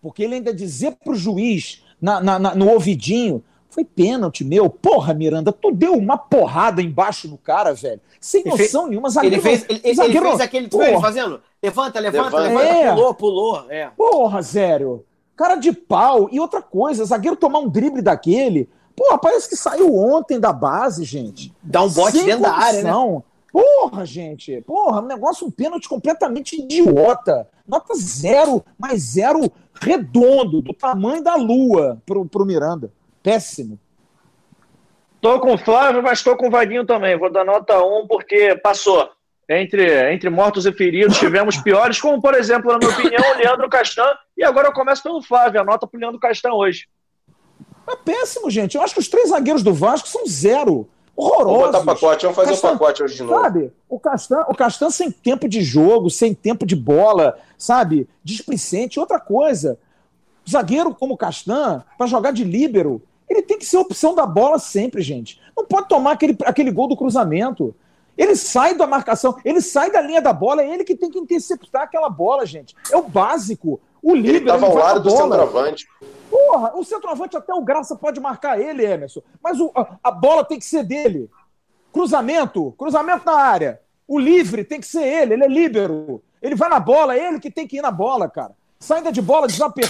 [0.01, 4.69] Porque ele ainda dizer pro juiz, na, na, na, no ouvidinho, foi pênalti meu.
[4.69, 8.01] Porra, Miranda, tu deu uma porrada embaixo no cara, velho.
[8.21, 9.09] Sem noção fez, nenhuma.
[9.09, 11.01] Zagueiro, ele fez, ele, zagueiro, ele fez aquele porra.
[11.01, 11.41] fazendo.
[11.63, 12.61] Levanta, levanta, levanta.
[12.61, 12.95] levanta é.
[12.95, 13.67] Pulou, pulou.
[13.71, 13.91] É.
[13.97, 15.05] Porra, Zério.
[15.37, 16.29] Cara de pau.
[16.33, 18.69] E outra coisa, zagueiro tomar um drible daquele.
[18.97, 21.55] Porra, parece que saiu ontem da base, gente.
[21.63, 22.61] Dá um bote Sem dentro condição.
[22.61, 23.23] da área, né?
[23.53, 24.61] Porra, gente.
[24.63, 27.49] Porra, um negócio, um pênalti completamente idiota.
[27.67, 32.93] Nota zero, mas zero redondo, do tamanho da lua pro, pro Miranda.
[33.22, 33.78] Péssimo.
[35.20, 37.18] Tô com o Flávio, mas tô com o Vaguinho também.
[37.18, 39.11] Vou dar nota 1 porque passou.
[39.49, 43.68] Entre, entre mortos e feridos, tivemos piores, como, por exemplo, na minha opinião, o Leandro
[43.68, 44.09] Castan.
[44.37, 45.61] E agora eu começo pelo Flávio.
[45.61, 46.87] A nota pro Leandro Castan hoje.
[47.89, 48.76] É péssimo, gente.
[48.76, 50.89] Eu acho que os três zagueiros do Vasco são zero.
[51.16, 51.72] Horrorosos.
[51.72, 53.43] Vamos botar pacote, vamos fazer o um pacote hoje de novo.
[53.43, 58.09] Sabe, o Castan, o Castan sem tempo de jogo, sem tempo de bola, sabe?
[58.25, 58.99] Displicente.
[58.99, 59.79] Outra coisa,
[60.49, 65.03] zagueiro como Castan, para jogar de líbero, ele tem que ser opção da bola sempre,
[65.03, 65.41] gente.
[65.57, 67.75] Não pode tomar aquele, aquele gol do cruzamento.
[68.19, 71.19] Ele sai da marcação, ele sai da linha da bola, é ele que tem que
[71.19, 72.75] interceptar aquela bola, gente.
[72.91, 73.81] É o básico.
[74.03, 74.29] O líder.
[74.29, 75.87] Ele estava ao lado do centroavante.
[76.31, 79.23] Porra, o centroavante até o Graça pode marcar ele, Emerson.
[79.43, 81.31] Mas o, a, a, bola tem que ser dele.
[81.93, 83.81] Cruzamento, cruzamento na área.
[84.09, 86.23] O livre tem que ser ele, ele é líbero.
[86.43, 88.53] Ele vai na bola, ele que tem que ir na bola, cara.
[88.78, 89.47] Saída de bola,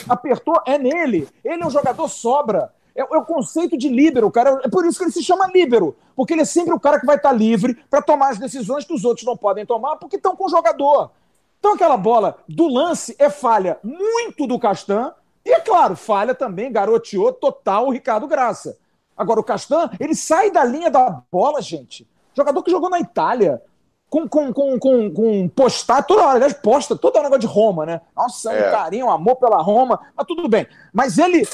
[0.09, 1.29] apertou, é nele.
[1.45, 2.73] Ele é um jogador sobra.
[2.95, 4.61] É, é, o conceito de líbero, cara.
[4.65, 5.97] É por isso que ele se chama líbero.
[6.17, 8.93] Porque ele é sempre o cara que vai estar livre para tomar as decisões que
[8.93, 11.13] os outros não podem tomar porque estão com o jogador.
[11.59, 15.13] Então aquela bola do lance é falha muito do Castan.
[15.45, 18.77] E é claro, falha também, garoteou total o Ricardo Graça.
[19.17, 22.09] Agora, o Castan, ele sai da linha da bola, gente.
[22.35, 23.63] Jogador que jogou na Itália,
[24.11, 27.87] com, com, com, com, com postar toda hora, aliás, posta todo o negócio de Roma,
[27.87, 28.01] né?
[28.15, 28.69] Nossa, é.
[28.69, 30.67] um carinho, um amor pela Roma, mas tudo bem.
[30.93, 31.47] Mas ele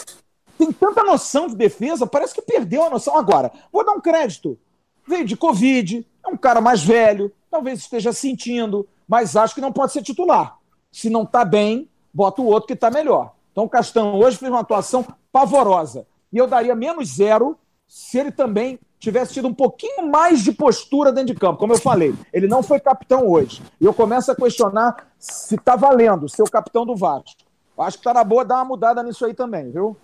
[0.56, 3.16] tem tanta noção de defesa, parece que perdeu a noção.
[3.16, 4.58] Agora, vou dar um crédito.
[5.06, 9.72] Veio de Covid, é um cara mais velho, talvez esteja sentindo, mas acho que não
[9.72, 10.58] pode ser titular.
[10.90, 13.34] Se não está bem, bota o outro que está melhor.
[13.52, 16.06] Então o Castão hoje fez uma atuação pavorosa.
[16.32, 21.12] E eu daria menos zero se ele também tivesse tido um pouquinho mais de postura
[21.12, 21.58] dentro de campo.
[21.58, 23.62] Como eu falei, ele não foi capitão hoje.
[23.80, 27.36] E eu começo a questionar se está valendo ser o capitão do Vasco.
[27.78, 29.96] Acho que está na boa dar uma mudada nisso aí também, viu?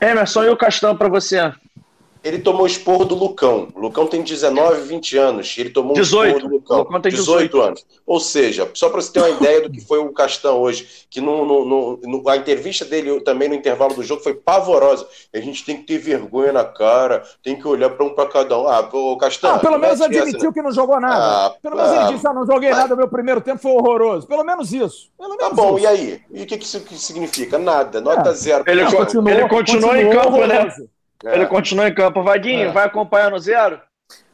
[0.00, 1.52] Emerson, e o Castão para você?
[2.26, 3.68] Ele tomou esporro do Lucão.
[3.72, 5.54] O Lucão tem 19, 20 anos.
[5.56, 6.26] Ele tomou 18.
[6.26, 6.78] esporro do Lucão.
[6.78, 7.44] Lucão tem 18.
[7.52, 7.86] 18 anos.
[8.04, 11.20] Ou seja, só para você ter uma ideia do que foi o Castão hoje, que
[11.20, 15.06] no, no, no, a entrevista dele também no intervalo do jogo foi pavorosa.
[15.32, 18.58] A gente tem que ter vergonha na cara, tem que olhar para um para cada
[18.58, 18.66] um.
[18.66, 19.54] Ah, o Castão.
[19.54, 20.52] Ah, pelo menos admitiu essa, né?
[20.52, 21.46] que não jogou nada.
[21.46, 23.70] Ah, pelo menos ah, ele disse: ah, não joguei ah, nada, meu primeiro tempo foi
[23.70, 24.26] horroroso.
[24.26, 25.12] Pelo menos isso.
[25.16, 25.84] Pelo tá menos tá bom, isso.
[25.84, 26.20] e aí?
[26.32, 27.56] E o que, que isso significa?
[27.56, 28.34] Nada, nota é.
[28.34, 28.64] zero.
[28.66, 30.68] Ele, continuou, ele continuou, continuou em campo, né?
[31.24, 31.34] É.
[31.34, 32.22] Ele continua em campo.
[32.22, 32.72] Vaguinho, é.
[32.72, 33.80] vai acompanhar no zero?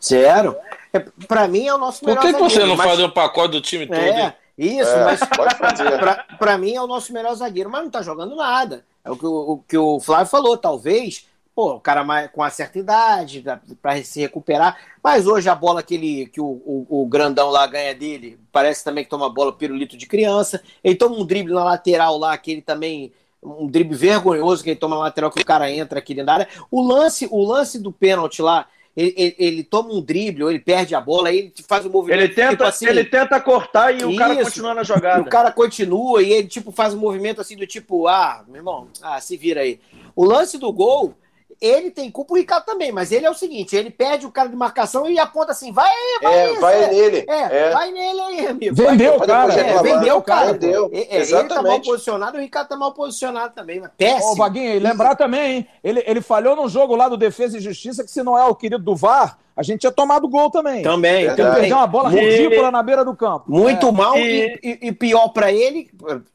[0.03, 0.57] Zero.
[0.93, 2.39] É, para mim é o nosso melhor zagueiro.
[2.39, 2.87] Por que, você não mas...
[2.87, 3.99] faz um pacote do time todo?
[3.99, 5.21] É, isso, é, mas
[6.39, 8.85] para mim é o nosso melhor zagueiro, mas não tá jogando nada.
[9.05, 12.41] É o que o, o que o Flávio falou, talvez, pô, o cara mais, com
[12.41, 13.45] uma certa idade,
[13.81, 14.77] para se recuperar.
[15.03, 18.85] Mas hoje a bola que, ele, que o, o, o, grandão lá ganha dele, parece
[18.85, 20.63] também que toma bola pirulito de criança.
[20.85, 23.13] Ele toma um drible na lateral lá, que ele também
[23.43, 26.35] um drible vergonhoso que ele toma na lateral que o cara entra aqui dentro da
[26.35, 26.49] área.
[26.71, 30.61] O lance, o lance do pênalti lá, ele, ele, ele toma um drible, ou ele
[30.61, 32.21] perde a bola, aí ele faz um movimento.
[32.21, 34.45] Ele tenta, tipo assim, ele tenta cortar e o cara Isso.
[34.45, 35.23] continua na jogada.
[35.23, 38.89] o cara continua e ele tipo faz um movimento assim do tipo, ah, meu irmão,
[39.03, 39.81] ah, se vira aí.
[40.15, 41.15] O lance do gol,
[41.63, 44.49] ele tem culpa, o Ricardo também, mas ele é o seguinte, ele perde o cara
[44.49, 46.91] de marcação e aponta assim, vai aí, vai É, aí, vai Zé.
[46.91, 47.25] nele.
[47.29, 47.71] É, É.
[47.71, 48.75] vai nele aí, amigo.
[48.75, 49.55] Vendeu, Vai- cara.
[49.55, 50.53] É, vendeu o cara.
[50.55, 50.91] Vendeu.
[50.93, 54.33] É, é, ele tá mal posicionado, o Ricardo tá mal posicionado também, mas péssimo.
[54.33, 55.69] Ô, Vaguinho, e lembrar também, hein?
[55.85, 58.55] Ele, ele falhou num jogo lá do Defesa e Justiça que se não é o
[58.57, 60.83] querido do VAR, a gente tinha tomado gol também.
[60.83, 61.61] Também, Porque ele Verdade.
[61.61, 63.45] perdeu uma bola E- ridícula na beira do campo.
[63.47, 63.93] Muito É.
[63.93, 65.91] mal e- e, e- e pior pra ele,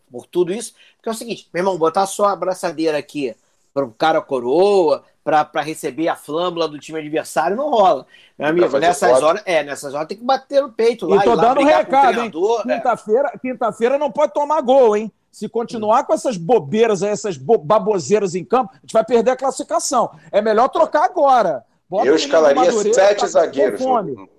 [0.09, 3.35] por tudo isso, porque é o seguinte, meu irmão, botar só a abraçadeira aqui
[3.73, 8.07] pro cara coroa, pra, pra receber a flâmula do time adversário, não rola.
[8.39, 11.17] Meu amigo, nessas horas, é, nessas horas tem que bater no peito lá.
[11.17, 12.31] E tô lá dando o recado, hein?
[12.65, 12.75] é.
[12.77, 15.11] Quinta-feira quinta não pode tomar gol, hein?
[15.29, 19.31] Se continuar com essas bobeiras aí, essas bo- baboseiras em campo, a gente vai perder
[19.31, 20.09] a classificação.
[20.31, 21.65] É melhor trocar agora.
[21.89, 23.81] Bota Eu escalaria Madureira, sete tá zagueiros.
[23.83, 24.29] fome.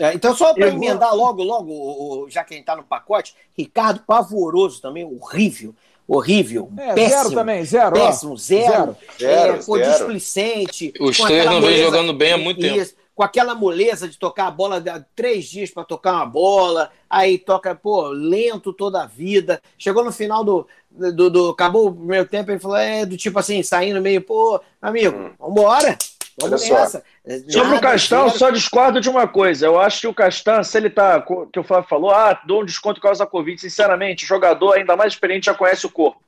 [0.00, 2.82] É, então, só para Eu vou- emendar logo, logo, já que a gente tá no
[2.82, 5.72] pacote, Ricardo pavoroso também, horrível,
[6.08, 7.22] horrível, É, péssimo.
[7.22, 7.92] zero também, zero.
[7.92, 8.96] Péssimo, zero.
[9.20, 9.90] Zero, é, zero.
[9.92, 10.92] displicente.
[10.98, 12.76] Os três não vêm moleza- jogando bem há muito tempo.
[12.78, 14.82] Isso, com aquela moleza de tocar a bola,
[15.14, 19.60] três dias para tocar uma bola, aí toca, pô, lento toda a vida.
[19.76, 20.66] Chegou no final do.
[20.90, 24.60] do, do- acabou o primeiro tempo, ele falou, é, do tipo assim, saindo meio, pô,
[24.80, 25.96] amigo, vambora.
[26.40, 26.74] Vamos Olha só.
[26.80, 27.04] nessa.
[27.50, 29.66] Sobre o Castan, eu só discordo de uma coisa.
[29.66, 31.20] Eu acho que o Castan, se ele tá.
[31.52, 33.60] Que o Flávio falou, ah, dou um desconto por causa da Covid.
[33.60, 36.20] Sinceramente, o jogador ainda mais experiente já conhece o corpo.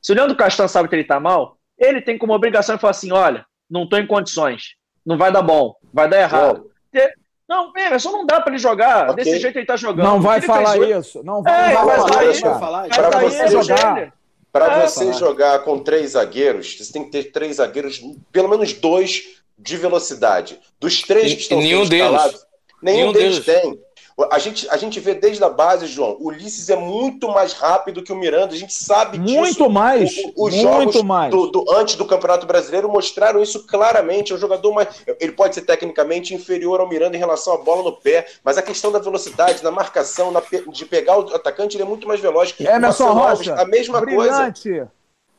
[0.00, 2.92] Se o Leandro Castan sabe que ele tá mal, ele tem como obrigação de falar
[2.92, 4.74] assim: olha, não tô em condições.
[5.04, 6.70] Não vai dar bom, vai dar errado.
[6.92, 7.12] Te-
[7.48, 9.10] Não, Emerson, não dá pra ele jogar.
[9.10, 9.16] Ok.
[9.24, 10.04] Desse jeito ele tá jogando.
[10.06, 11.22] Não vai que falar fez isso.
[11.24, 12.46] Não vai, É, não vai falar isso.
[12.46, 14.12] Aí você jogar.
[14.52, 15.12] Para É, você falar.
[15.18, 18.00] jogar com três zagueiros, você tem que ter três zagueiros,
[18.32, 20.58] pelo menos dois de velocidade.
[20.78, 22.46] Dos três E- que estão nenhum sendo escalados,
[22.82, 23.62] nenhum, Nenhum deles, deles.
[23.62, 23.88] tem.
[24.32, 28.02] A gente, a gente vê desde a base, João, o Ulisses é muito mais rápido
[28.02, 29.32] que o Miranda, a gente sabe disso.
[29.38, 30.10] Muito mais.
[30.34, 31.30] O- os muito jogos mais.
[31.30, 34.32] Do, do- antes do Campeonato Brasileiro mostraram isso claramente.
[34.32, 34.88] É um jogador mais.
[35.20, 38.62] Ele pode ser tecnicamente inferior ao Miranda em relação à bola no pé, mas a
[38.62, 40.42] questão da velocidade, na marcação, na
[40.72, 42.52] de pegar o atacante, ele é muito mais veloz.
[42.58, 44.52] Emerson Marcelo Alves, Rocha, a mesma coisa.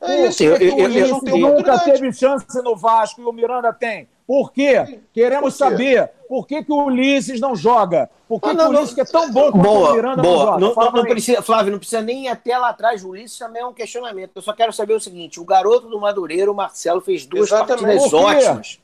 [0.01, 3.25] É isso, Eu- que eu- o eu- eu- eu- nunca teve chance no Vasco e
[3.25, 4.07] o Miranda tem.
[4.25, 4.99] Por quê?
[5.11, 5.71] Queremos Por quê?
[5.71, 8.09] saber por que, que o Ulisses não joga.
[8.27, 8.95] Por que, Ah, que não, o Ulisses, não.
[8.95, 10.45] que é tão bom quanto o Boa, Miranda, não boa.
[10.45, 10.59] joga?
[10.59, 11.09] Não, Fala não- não mim.
[11.09, 13.03] precisa, Flávio, não precisa nem ir até lá atrás.
[13.03, 14.31] O Ulisses também é um questionamento.
[14.35, 17.83] Eu só quero saber o seguinte: o garoto do Madureira, o Marcelo, fez duas Exatamente.
[17.85, 18.79] partidas Por ótimas.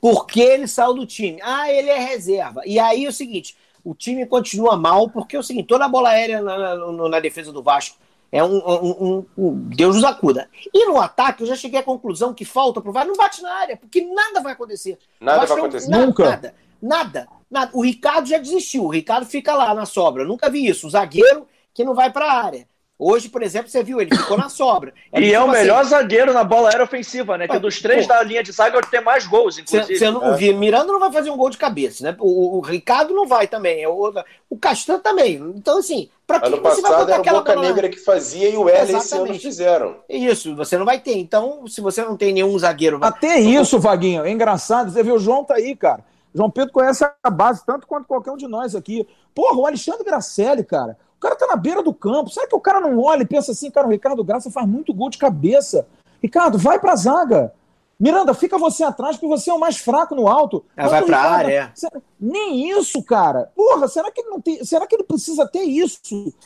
[0.00, 1.40] Por que ele saiu do time?
[1.42, 2.60] Ah, ele é reserva.
[2.64, 5.88] E aí é o seguinte: o time continua mal, porque é o seguinte: toda a
[5.88, 7.96] bola aérea na, na- na defesa do Vasco
[8.32, 10.48] é um, um- um- um- Deus nos acuda.
[10.72, 13.52] E no ataque, eu já cheguei à conclusão que falta pro Vasco, não bate na
[13.52, 14.98] área, porque nada vai acontecer.
[15.20, 15.88] Nada vai não- acontecer.
[15.90, 16.24] Nada, Nunca.
[16.30, 17.70] Nada, nada, nada.
[17.74, 18.84] O Ricardo já desistiu.
[18.84, 20.22] O Ricardo fica lá na sobra.
[20.22, 20.86] Eu nunca vi isso.
[20.86, 22.66] O zagueiro que não vai para a área.
[22.96, 24.94] Hoje, por exemplo, você viu, ele ficou na sobra.
[25.12, 27.48] E tipo é o assim, melhor zagueiro na bola aérea ofensiva, né?
[27.48, 28.12] Que Ah, dos três pô.
[28.12, 29.98] da linha de zaga é o que tem mais gols, Você inclusive.
[29.98, 32.16] você não viu, Miranda não vai fazer um gol de cabeça, né?
[32.20, 33.82] O, o Ricardo não vai também.
[33.82, 34.12] é O,
[34.48, 35.34] o Castan também.
[35.56, 37.56] Então, assim, que Ano você vai passado era o aquela Boca?
[37.56, 39.96] Negra que fazia e o Erle esse ano fizeram.
[40.08, 41.16] Isso, você não vai ter.
[41.18, 42.98] Então, se você não tem nenhum zagueiro.
[43.02, 44.90] Até isso, Vaguinho, é engraçado.
[44.90, 46.02] Você vê, o João tá aí, cara.
[46.34, 49.06] João Pedro conhece a base tanto quanto qualquer um de nós aqui.
[49.34, 50.96] Porra, o Alexandre Gracelli, cara.
[51.16, 52.30] O cara tá na beira do campo.
[52.30, 54.92] Será que o cara não olha e pensa assim, cara, o Ricardo Graça faz muito
[54.92, 55.86] gol de cabeça.
[56.22, 57.52] Ricardo, vai pra zaga.
[57.98, 60.64] Miranda, fica você atrás, porque você é o mais fraco no alto.
[60.76, 61.70] Ah, vai Quanto o pra Ricardo- área, é.
[61.74, 63.50] Será- Nem isso, cara.
[63.54, 64.64] Porra, será que ele não tem.
[64.64, 66.00] Será que ele precisa ter isso?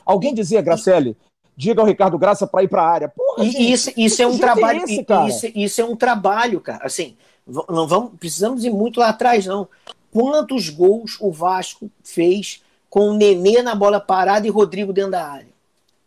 [0.05, 1.17] Alguém dizia, Gracelli,
[1.57, 3.09] diga ao Ricardo Graça pra ir pra área.
[3.09, 4.85] Porra, E gente, isso, isso é um é trabalho.
[4.85, 5.29] esse, cara?
[5.29, 6.85] isso, isso é um trabalho, cara.
[6.85, 7.17] Assim,
[7.69, 9.67] não vamos, precisamos ir muito lá atrás, não.
[10.13, 15.27] Quantos gols o Vasco fez com o Nenê na bola parada e Rodrigo dentro da
[15.27, 15.49] área?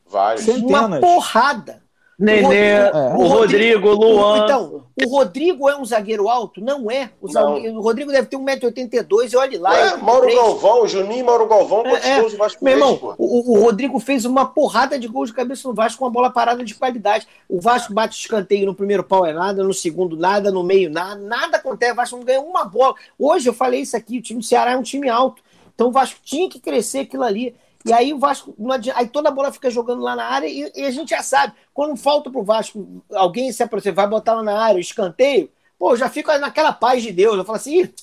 [0.07, 0.45] Vários.
[0.47, 1.80] Uma porrada.
[2.23, 3.13] Nenê, Rodrigo- é.
[3.15, 4.43] o Rodrigo, o Luan.
[4.43, 6.61] Então, o Rodrigo é um zagueiro alto?
[6.61, 7.09] Não é.
[7.19, 7.31] O, Não.
[7.33, 9.93] zagueiro- o Rodrigo deve ter 1,82m e olhe lá.
[9.93, 12.19] Ele- Mauro Galvão, Juninho e Mauro Galvão, quantos É, é.
[12.21, 15.35] gols o Vasco Meu fez, irmão, o, o Rodrigo fez uma porrada de gols de
[15.35, 17.27] cabeça no Vasco com uma bola parada de qualidade.
[17.49, 21.15] O Vasco bate escanteio no primeiro pau é nada, no segundo nada, no meio nada,
[21.19, 21.91] nada acontece.
[21.93, 22.93] O Vasco não ganha uma bola.
[23.17, 25.41] Hoje eu falei isso aqui, o time do Ceará é um time alto.
[25.73, 27.55] Então o Vasco tinha que crescer aquilo ali.
[27.85, 30.71] E aí o Vasco, adianta, aí toda a bola fica jogando lá na área e,
[30.75, 34.43] e a gente já sabe, quando falta pro Vasco, alguém se aproxima, vai botar lá
[34.43, 37.37] na área, escanteio, pô, já fica naquela paz de Deus.
[37.37, 37.93] Eu falo assim, "Ih,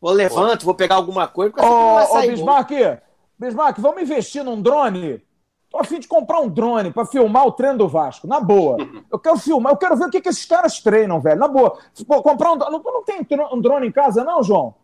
[0.00, 2.70] vou levanto, vou pegar alguma coisa, porque não vai Ô, ô sair gol." Bismarck,
[3.38, 5.22] Bismarck, vamos investir num drone?
[5.70, 8.76] Tô a fim de comprar um drone para filmar o treino do Vasco, na boa.
[9.12, 11.78] Eu quero filmar, eu quero ver o que, que esses caras treinam, velho, na boa.
[12.06, 14.74] Pô, comprar um não, não tem um drone em casa, não, João?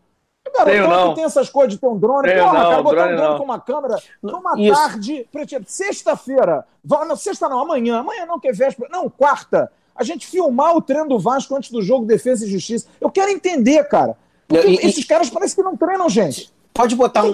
[0.53, 1.13] Cara, Tenho, não.
[1.13, 2.29] tem essas coisas de ter um drone.
[2.29, 3.37] Tenho, Porra, não, cara, botar um drone não.
[3.37, 4.73] com uma câmera numa Isso.
[4.73, 5.27] tarde,
[5.65, 10.75] sexta-feira, não, sexta não, amanhã, amanhã não, que é véspera, não, quarta, a gente filmar
[10.75, 12.87] o treino do Vasco antes do jogo Defesa e Justiça.
[13.01, 14.15] Eu quero entender, cara.
[14.47, 16.53] Porque e, esses caras parecem que não treinam, gente.
[16.75, 17.33] Pode botar um.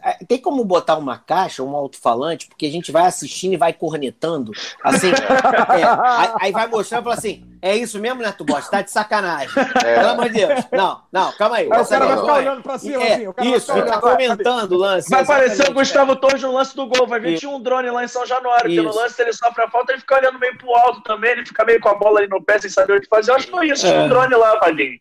[0.00, 3.72] É, tem como botar uma caixa, um alto-falante, porque a gente vai assistindo e vai
[3.72, 4.52] cornetando.
[4.80, 8.70] Assim, é, aí, aí, vai mostrando e fala assim: é isso mesmo, Neto Bosta?
[8.70, 9.50] Tá de sacanagem.
[9.84, 9.96] É.
[9.96, 10.64] Pelo amor de Deus.
[10.70, 11.68] Não, não, calma aí.
[11.68, 13.54] aí o cara vai ficar olhando pra cima, é, assim.
[13.56, 15.10] isso, fica comentando o lance.
[15.10, 17.08] Vai aparecer o Gustavo Torres no lance do gol.
[17.08, 19.68] Vai vir tinha um drone lá em São Januário, porque no lance ele sofre a
[19.68, 22.28] falta, ele fica olhando meio pro alto também, ele fica meio com a bola ali
[22.28, 23.32] no pé sem saber o que fazer.
[23.32, 24.08] Eu acho que foi isso, tinha um é.
[24.08, 25.00] drone lá, Vaguinho.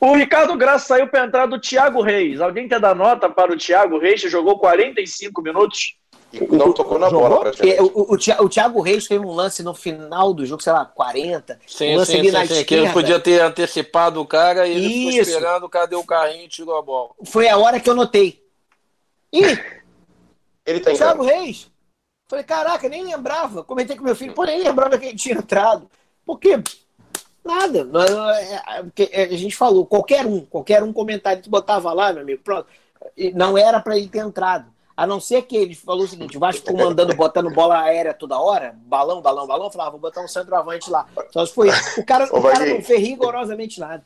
[0.00, 2.40] O Ricardo Graça saiu para entrar do Thiago Reis.
[2.40, 5.96] Alguém quer dar nota para o Thiago Reis, que jogou 45 minutos?
[6.32, 7.80] E não tocou na bola, praticamente.
[7.80, 11.58] O, o, o, Thiago Reis teve um lance no final do jogo, sei lá, 40.
[11.66, 14.86] Sim, um lance sim, sim, sim que ele podia ter antecipado o cara e ele
[14.86, 15.08] Isso.
[15.08, 17.10] ficou esperando, o cara deu o carrinho e tirou a bola.
[17.24, 18.42] Foi a hora que eu notei.
[19.32, 19.58] Ih!
[20.66, 21.70] Ele tá Thiago Reis.
[22.28, 23.64] Falei, caraca, nem lembrava.
[23.64, 25.90] Comentei com meu filho, pô, nem lembrava que ele tinha entrado.
[26.26, 26.62] Por quê?
[27.48, 27.88] Nada.
[28.98, 32.42] É, é, a gente falou, qualquer um, qualquer um comentário que botava lá, meu amigo,
[32.44, 32.66] pronto.
[33.34, 34.66] Não era para ele ter entrado.
[34.94, 38.12] A não ser que ele falou o seguinte: o Vasco ficou mandando, botando bola aérea
[38.12, 39.70] toda hora, balão, balão, balão.
[39.70, 41.06] Falava, vou botar um centroavante lá.
[41.30, 41.70] Só se foi.
[41.96, 44.04] O cara, o cara não fez rigorosamente nada.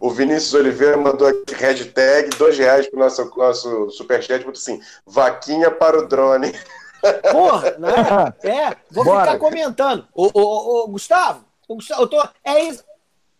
[0.00, 5.70] O Vinícius Oliveira mandou aqui hashtag dois reais pro nosso, nosso superchat, botou assim: vaquinha
[5.70, 6.52] para o drone.
[7.30, 7.92] Porra, né?
[8.42, 9.26] É, vou Bora.
[9.26, 10.08] ficar comentando.
[10.14, 11.44] Ô, ô, ô, Gustavo,
[11.98, 12.84] eu tô, é isso.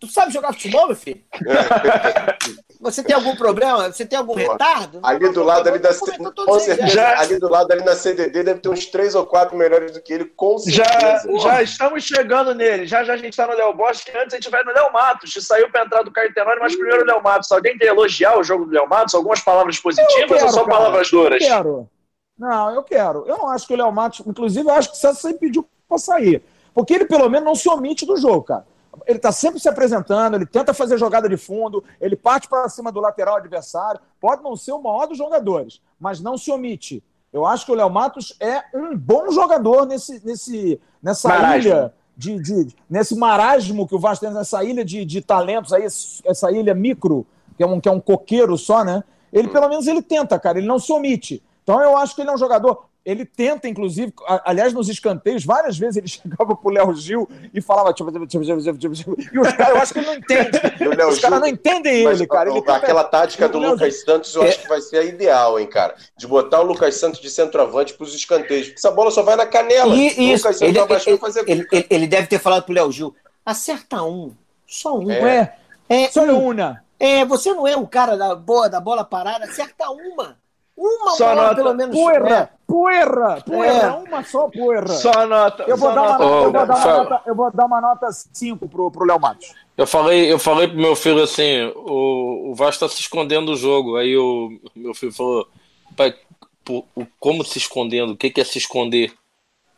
[0.03, 1.22] Tu sabe jogar futebol, meu filho?
[2.80, 3.93] Você tem algum problema?
[3.93, 4.99] Você tem algum retardo?
[5.01, 8.68] Ali do lado ali da com certeza, ali do lado ali na CDD deve ter
[8.68, 10.91] uns três ou quatro melhores do que ele, com certeza.
[10.99, 12.85] Já, já estamos chegando nele.
[12.85, 14.93] Já já a gente está no Léo Bosch, que antes a gente vai no Léo
[14.93, 17.53] Matos, que saiu para entrar do Caetenone, mas primeiro o Léo Matos.
[17.53, 19.14] Alguém quer elogiar o jogo do Léo Matos?
[19.14, 21.41] Algumas palavras positivas quero, ou só cara, palavras duras?
[21.41, 21.89] Eu quero.
[22.37, 23.24] Não, eu quero.
[23.28, 25.64] Eu não acho que o Léo Matos, inclusive, eu acho que o César sempre pediu
[25.89, 26.43] para sair.
[26.75, 28.66] Porque ele, pelo menos, não se omite do jogo, cara.
[29.07, 32.93] Ele está sempre se apresentando, ele tenta fazer jogada de fundo, ele parte para cima
[32.93, 34.01] do lateral adversário.
[34.20, 37.03] Pode não ser o maior dos jogadores, mas não se omite.
[37.33, 42.39] Eu acho que o Léo Matos é um bom jogador nesse, nesse, nessa ilha de,
[42.39, 46.75] de, nesse marasmo que o Vasco tem, nessa ilha de, de talentos aí, essa ilha
[46.75, 49.03] micro, que é, um, que é um coqueiro só, né?
[49.33, 51.43] Ele, pelo menos, ele tenta, cara, ele não se omite.
[51.62, 54.12] Então eu acho que ele é um jogador ele tenta, inclusive,
[54.44, 57.92] aliás, nos escanteios, várias vezes ele chegava pro Léo Gil e falava.
[57.92, 58.44] Tipo, tipo,
[58.76, 60.50] tipo, e os caras, eu acho que ele não entende.
[61.09, 62.50] os caras não entendem ele, cara.
[62.50, 65.94] Ele aquela tática do Lucas Santos, eu acho que vai ser a ideal, hein, cara.
[66.16, 68.68] De botar o Lucas Santos de centroavante pros escanteios.
[68.68, 69.94] Porque essa bola só vai na canela.
[69.94, 74.03] E, isso, ele, ele, fazer ele, ele, ele, deve ter falado pro Léo Gil: acerta
[74.03, 74.32] um.
[74.66, 75.11] Só um.
[75.11, 75.55] É.
[75.88, 76.50] é, é só um.
[76.50, 76.82] uma.
[76.98, 80.36] É, você não é o cara da boa da bola parada, acerta uma.
[80.77, 81.55] Uma só bola, nota.
[81.57, 81.95] pelo menos.
[81.95, 82.49] Poeira, é.
[82.66, 83.91] poeira, poeira, é.
[83.91, 84.89] uma só poeira.
[84.89, 85.64] Só nota.
[85.64, 86.25] Eu vou, dar, nota.
[86.25, 87.23] Uma, oh, eu vou dar uma nota.
[87.27, 89.55] Eu vou dar uma nota 5 pro, pro Léo Matos.
[89.77, 93.57] Eu falei, eu falei pro meu filho assim: o, o Vasco tá se escondendo do
[93.57, 93.97] jogo.
[93.97, 95.47] Aí o meu filho falou:
[95.97, 96.14] pai,
[97.20, 98.12] como se escondendo?
[98.12, 99.12] O que, que é se esconder?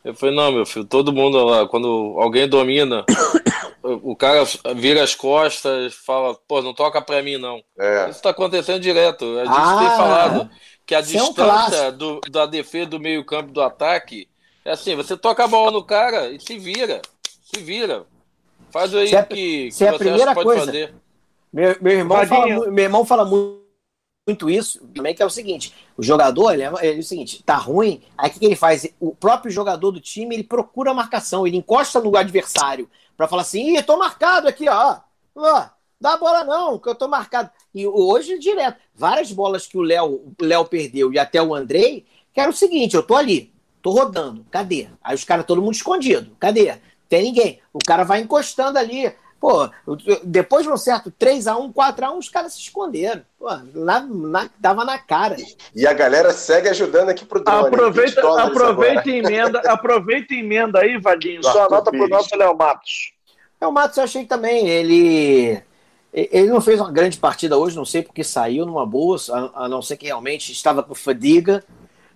[0.05, 3.05] Eu falei: não, meu filho, todo mundo lá, quando alguém domina,
[3.82, 4.45] o cara
[4.76, 7.61] vira as costas, fala: pô, não toca pra mim não.
[7.78, 8.09] É.
[8.11, 9.24] Isso tá acontecendo direto.
[9.38, 9.78] A gente ah.
[9.78, 10.51] tem falado
[10.87, 14.28] que a Isso distância é um do, da defesa do meio-campo do ataque
[14.64, 17.03] é assim: você toca a bola no cara e se vira.
[17.43, 18.07] Se vira.
[18.70, 20.66] Faz aí se é, que, que é a primeira coisa.
[20.66, 20.95] Fazer.
[21.53, 23.62] Meu, meu, irmão fala, meu irmão fala muito,
[24.26, 27.43] muito isso também, que é o seguinte: o jogador, ele é, ele é, o seguinte,
[27.45, 28.89] tá ruim, aí o que, que ele faz?
[28.99, 33.43] O próprio jogador do time, ele procura a marcação, ele encosta no adversário para falar
[33.43, 34.99] assim: ih, tô marcado aqui, ó.
[35.37, 37.51] ó dá a bola não, que eu tô marcado.
[37.74, 42.40] E hoje, direto, várias bolas que o Léo Léo perdeu e até o Andrei, que
[42.40, 44.88] era o seguinte, eu tô ali, tô rodando, cadê?
[45.03, 46.74] Aí os caras, todo mundo escondido, cadê?
[47.09, 47.61] Tem ninguém.
[47.72, 49.12] O cara vai encostando ali.
[49.38, 49.68] Pô,
[50.22, 53.23] depois de um certo 3x1, 4x1, os caras se esconderam.
[53.39, 55.36] Pô, na, na, dava na cara.
[55.77, 57.68] E a galera segue ajudando aqui pro drone.
[57.68, 61.43] Aproveita, aproveita e emenda, aproveita e emenda aí, Vadinho.
[61.43, 63.12] Só anota pro nosso Léo Matos.
[63.60, 65.62] É, o Matos eu achei também, ele
[66.15, 69.16] ele não fez uma grande partida hoje, não sei porque saiu numa boa,
[69.53, 71.65] a, não ser que realmente estava com fadiga.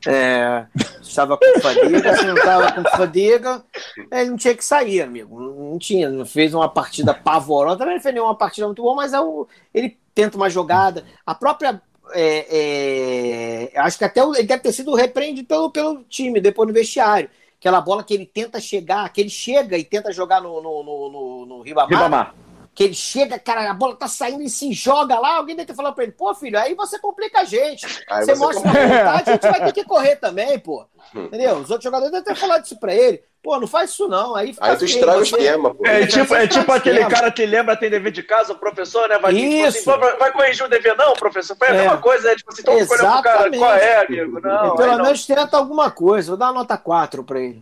[0.07, 0.65] É,
[1.03, 3.65] estava com fadiga, se não estava com fadiga,
[4.13, 5.41] ele não tinha que sair, amigo.
[5.41, 7.79] Não tinha, não fez uma partida pavorosa.
[7.79, 11.05] Também não fez nenhuma partida muito boa, mas é o, ele tenta uma jogada.
[11.27, 16.41] A própria é, é, acho que até ele deve ter sido repreendido pelo, pelo time
[16.41, 17.29] depois no vestiário.
[17.59, 21.11] Aquela bola que ele tenta chegar, que ele chega e tenta jogar no, no, no,
[21.11, 21.89] no, no Ribamar.
[21.89, 22.48] Ribamar
[22.79, 25.75] que ele chega, cara, a bola tá saindo e se joga lá, alguém deve ter
[25.75, 27.85] falado pra ele, pô, filho, aí você complica a gente.
[28.09, 28.87] Aí você, você mostra complica.
[28.87, 30.87] vontade, a gente vai ter que correr também, pô.
[31.13, 31.25] Hum.
[31.25, 31.57] Entendeu?
[31.57, 33.21] Os outros jogadores devem ter falado isso pra ele.
[33.43, 34.37] Pô, não faz isso não.
[34.37, 35.85] Aí, aí tu estraga o esquema, pô.
[35.85, 39.19] É, tipo, é tipo aquele cara que lembra tem dever de casa, o professor, né?
[39.19, 41.57] Vai, tipo assim, vai corrigir o dever, não, professor?
[41.57, 41.79] Foi a é.
[41.79, 42.37] mesma coisa, né?
[42.37, 44.41] Tipo assim, então cara, qual é, amigo?
[44.41, 46.29] Não, pelo menos tenta alguma coisa.
[46.29, 47.61] Vou dar uma nota 4 pra ele.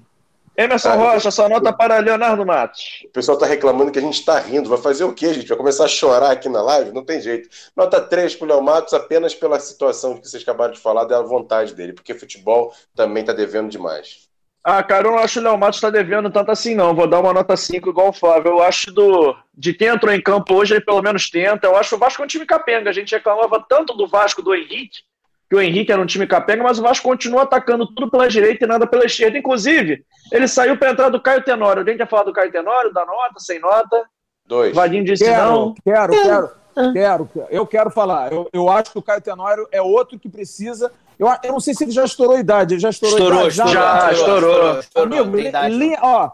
[0.57, 3.05] Emerson ah, Rocha, sua nota para Leonardo Matos.
[3.05, 4.71] O pessoal está reclamando que a gente está rindo.
[4.71, 5.49] Vai fazer o quê, gente?
[5.49, 6.93] Vai começar a chorar aqui na live?
[6.93, 7.49] Não tem jeito.
[7.77, 11.21] Nota 3 para o Léo Matos, apenas pela situação que vocês acabaram de falar, da
[11.21, 14.27] vontade dele, porque futebol também está devendo demais.
[14.65, 16.95] Ah, cara, eu não acho que o Léo Matos está devendo tanto assim, não.
[16.95, 18.53] Vou dar uma nota 5 igual o Flávio.
[18.53, 21.67] Eu acho do de quem entrou em campo hoje, ele pelo menos tenta.
[21.67, 22.89] Eu acho o Vasco um time capenga.
[22.89, 25.01] A gente reclamava tanto do Vasco do Henrique
[25.49, 28.65] que o Henrique era um time capenga, mas o Vasco continua atacando tudo pela direita
[28.65, 29.39] e nada pela esquerda.
[29.39, 31.81] Inclusive, ele saiu para entrar do Caio Tenório.
[31.81, 32.93] Alguém quer falar do Caio Tenório?
[32.93, 34.05] Da nota, sem nota?
[34.45, 34.75] Dois.
[34.75, 35.75] Vadinho disse quero, não.
[35.85, 36.51] Quero, quero,
[36.93, 37.47] quero.
[37.49, 38.33] Eu quero falar.
[38.33, 40.91] Eu, eu acho que o Caio Tenório é outro que precisa.
[41.19, 42.75] Eu, eu não sei se ele já estourou a idade.
[42.75, 43.73] Ele já estourou, estourou idade.
[43.73, 44.81] Já, já estourou.
[44.81, 45.19] estourou.
[45.21, 45.37] Amigo,
[45.69, 46.31] li, ó,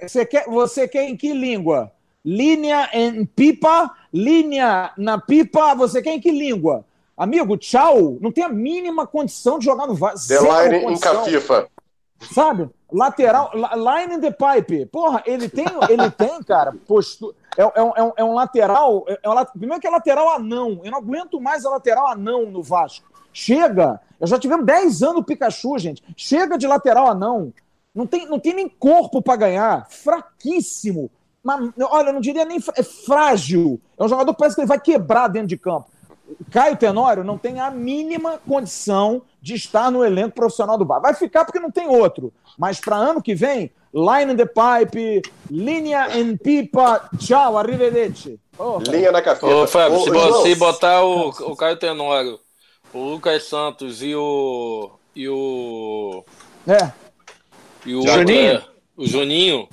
[0.00, 1.90] você quer, você quer em que língua?
[2.24, 6.84] Linha em pipa, linha na pipa, você quer em que língua?
[7.16, 10.28] Amigo, tchau, não tem a mínima condição de jogar no Vasco.
[10.28, 11.68] The line em Cafifa.
[12.32, 12.68] Sabe?
[12.92, 14.86] Lateral, line in the pipe.
[14.86, 17.34] Porra, ele tem, ele tem, cara, postura.
[17.56, 19.04] É, é, é, um, é um lateral.
[19.08, 20.80] É, é um, primeiro que é lateral anão.
[20.84, 23.08] Eu não aguento mais a lateral anão no Vasco.
[23.32, 24.00] Chega!
[24.20, 26.02] Eu já tivemos 10 anos o Pikachu, gente.
[26.16, 27.52] Chega de lateral anão.
[27.94, 29.86] Não tem, não tem nem corpo para ganhar.
[29.88, 31.10] Fraquíssimo.
[31.42, 32.58] Mas, olha, eu não diria nem.
[32.76, 33.80] É frágil.
[33.98, 35.86] É um jogador que parece que ele vai quebrar dentro de campo.
[36.50, 41.00] Caio Tenório não tem a mínima condição de estar no elenco profissional do bar.
[41.00, 42.32] Vai ficar porque não tem outro.
[42.58, 48.38] Mas para ano que vem, line in the pipe, linha em pipa, tchau, arrivederci.
[48.58, 49.46] Oh, Linha na café.
[49.46, 52.40] Ô, Fábio, se você botar o, o Caio Tenório,
[52.92, 54.90] o Lucas Santos e o.
[55.14, 56.24] E o.
[56.66, 56.90] É.
[57.84, 58.52] E o Juninho.
[58.52, 58.64] É,
[58.96, 59.68] o Juninho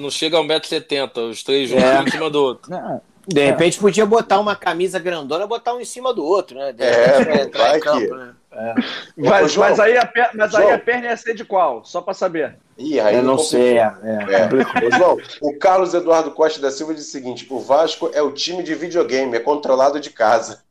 [0.00, 2.02] não chega a 1,70m, os três juntos é.
[2.02, 2.74] em cima do outro.
[2.74, 3.00] É.
[3.26, 3.46] De é.
[3.46, 6.72] repente podia botar uma camisa grandona, botar um em cima do outro, né?
[6.72, 8.10] De é, vai campo, que...
[8.10, 8.34] né?
[8.54, 8.74] É.
[9.16, 10.30] Mas, mas, aí a, per...
[10.34, 11.84] mas aí a perna ia ser de qual?
[11.84, 12.58] Só para saber.
[12.76, 13.78] Ih, aí eu não sei.
[13.78, 14.86] É, é.
[14.86, 18.32] Ô, João, o Carlos Eduardo Costa da Silva diz o seguinte: o Vasco é o
[18.32, 20.62] time de videogame, é controlado de casa.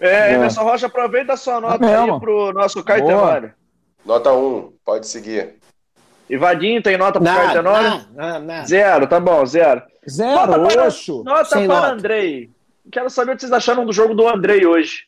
[0.00, 3.54] É, Emerson Rocha, aproveita a sua nota é aí pro nosso Caio Tenório.
[4.04, 5.56] Nota 1, um, pode seguir.
[6.32, 8.06] Ivadinho tem nota pro Caio Tenório?
[8.66, 9.82] Zero, tá bom, zero.
[10.08, 10.84] Zero, nota para,
[11.24, 11.92] nota para nota.
[11.92, 12.50] Andrei.
[12.90, 15.04] Quero saber o que vocês acharam do jogo do Andrei hoje.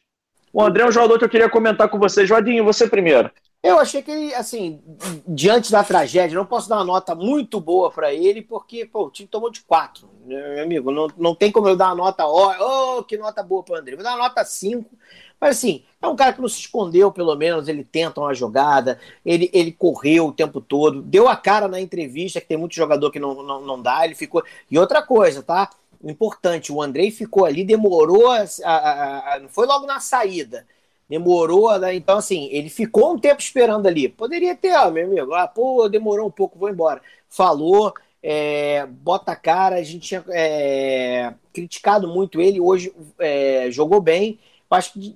[0.52, 2.28] O André é um jogador que eu queria comentar com vocês.
[2.28, 3.30] Joadinho, você primeiro.
[3.62, 4.82] Eu achei que ele, assim,
[5.26, 9.10] diante da tragédia, não posso dar uma nota muito boa para ele, porque pô, o
[9.10, 10.10] time tomou de quatro.
[10.26, 13.62] Meu amigo, não, não tem como eu dar uma nota, ó, oh, que nota boa
[13.62, 13.94] para André.
[13.94, 14.90] Vou dar uma nota cinco.
[15.40, 18.98] Mas assim, é um cara que não se escondeu, pelo menos, ele tenta uma jogada,
[19.24, 23.10] ele, ele correu o tempo todo, deu a cara na entrevista, que tem muito jogador
[23.10, 24.42] que não, não, não dá, ele ficou.
[24.70, 25.70] E outra coisa, tá?
[26.10, 30.66] importante, o Andrei ficou ali, demorou, a, a, a, não foi logo na saída,
[31.08, 35.48] demorou, então assim, ele ficou um tempo esperando ali, poderia ter, ó, meu amigo, ah,
[35.48, 37.92] pô, demorou um pouco, vou embora, falou,
[38.22, 44.38] é, bota a cara, a gente tinha é, criticado muito ele, hoje é, jogou bem,
[44.74, 45.14] acho que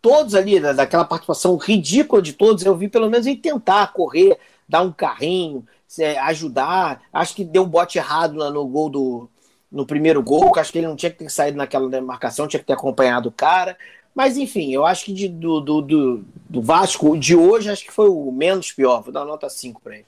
[0.00, 4.38] todos ali, daquela participação ridícula de todos, eu vi pelo menos ele tentar correr,
[4.68, 5.66] dar um carrinho,
[5.98, 9.28] é, ajudar, acho que deu um bote errado no gol do,
[9.70, 12.60] no primeiro gol, que acho que ele não tinha que ter saído naquela demarcação, tinha
[12.60, 13.76] que ter acompanhado o cara.
[14.14, 17.92] Mas enfim, eu acho que de, do, do, do, do, Vasco de hoje, acho que
[17.92, 19.02] foi o menos pior.
[19.02, 20.06] Vou dar nota 5 para ele.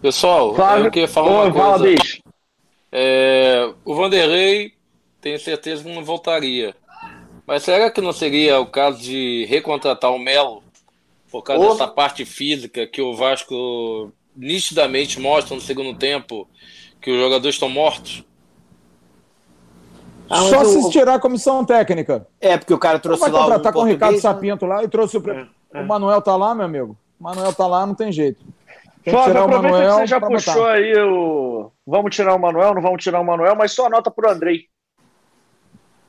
[0.00, 1.94] Pessoal, Flávio, eu queria falar uma coisa.
[2.90, 4.72] É, o Vanderlei,
[5.20, 6.74] tenho certeza que não voltaria.
[7.46, 10.62] Mas será que não seria o caso de recontratar o Melo
[11.30, 16.48] por causa dessa parte física que o Vasco nitidamente mostra no segundo tempo
[17.00, 18.24] que os jogadores estão mortos?
[20.28, 22.26] Ah, Só se tirar a comissão técnica.
[22.40, 23.62] É, porque o cara trouxe vai lá o.
[23.62, 24.20] Vai com o Ricardo né?
[24.20, 25.30] Sapinto lá e trouxe o.
[25.30, 25.80] É, é.
[25.82, 26.96] O Manuel tá lá, meu amigo.
[27.20, 28.42] O Manuel tá lá, não tem jeito.
[29.02, 29.98] Tem Flávio, o Manuel.
[29.98, 30.72] Você já puxou botar.
[30.72, 31.70] aí o.
[31.86, 34.66] Vamos tirar o Manuel, não vamos tirar o Manuel, mas só nota pro Andrei.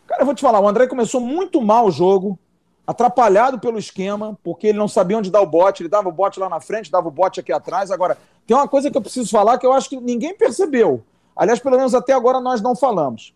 [0.07, 2.38] Cara, eu vou te falar, o André começou muito mal o jogo,
[2.86, 6.40] atrapalhado pelo esquema, porque ele não sabia onde dar o bote, ele dava o bote
[6.40, 7.90] lá na frente, dava o bote aqui atrás.
[7.90, 11.03] Agora, tem uma coisa que eu preciso falar que eu acho que ninguém percebeu.
[11.36, 13.34] Aliás, pelo menos até agora nós não falamos.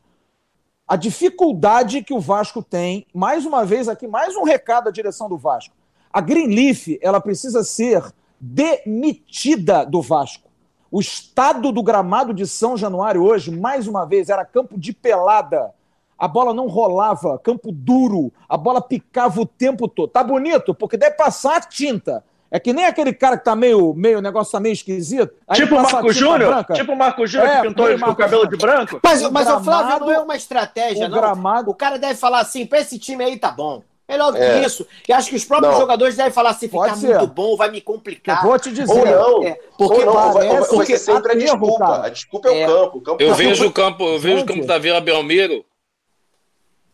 [0.89, 5.29] a dificuldade que o Vasco tem, mais uma vez aqui, mais um recado à direção
[5.29, 5.75] do Vasco.
[6.11, 8.03] A Greenleaf, ela precisa ser
[8.39, 10.49] demitida do Vasco.
[10.91, 15.71] O estado do gramado de São Januário hoje, mais uma vez, era campo de pelada.
[16.19, 20.09] A bola não rolava, campo duro, a bola picava o tempo todo.
[20.09, 22.21] Tá bonito, porque deve passar tinta.
[22.51, 25.31] É que nem aquele cara que tá meio, meio o negócio tá meio esquisito.
[25.53, 26.65] tipo o Marco Júnior?
[26.73, 28.99] Tipo o Marco Júnior é, que pintou o cabelo de branco?
[29.01, 31.17] Mas, o, mas gramado, o Flávio não é uma estratégia, o não.
[31.17, 31.71] Gramado...
[31.71, 33.83] O cara deve falar assim: pra esse time aí tá bom.
[34.09, 34.59] Melhor do é.
[34.59, 34.87] que isso.
[35.07, 35.81] E acho que os próprios não.
[35.81, 38.43] jogadores devem falar assim: ficar muito bom, vai me complicar.
[38.43, 38.91] Eu vou te dizer.
[38.91, 39.43] Ou não.
[39.43, 41.85] É, porque ou não, parece, vai, porque sempre a desculpa.
[41.85, 42.07] Cara.
[42.07, 42.97] A desculpa é, é, o campo.
[42.97, 45.63] O campo eu, tá vejo o campo eu vejo o campo da Vila Belmiro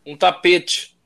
[0.06, 0.96] um tapete.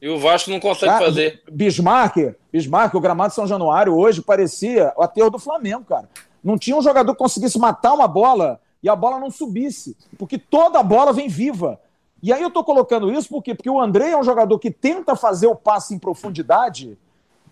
[0.00, 1.42] E o Vasco não consegue cara, fazer.
[1.50, 6.08] Bismarck, Bismarck, o gramado de São Januário hoje parecia o aterro do Flamengo, cara.
[6.44, 10.38] Não tinha um jogador que conseguisse matar uma bola e a bola não subisse, porque
[10.38, 11.80] toda a bola vem viva.
[12.22, 15.16] E aí eu tô colocando isso porque, porque o André é um jogador que tenta
[15.16, 16.98] fazer o passe em profundidade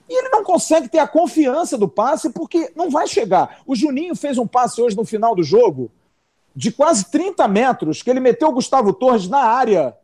[0.08, 3.58] e ele não consegue ter a confiança do passe porque não vai chegar.
[3.66, 5.90] O Juninho fez um passe hoje no final do jogo
[6.54, 9.96] de quase 30 metros, que ele meteu o Gustavo Torres na área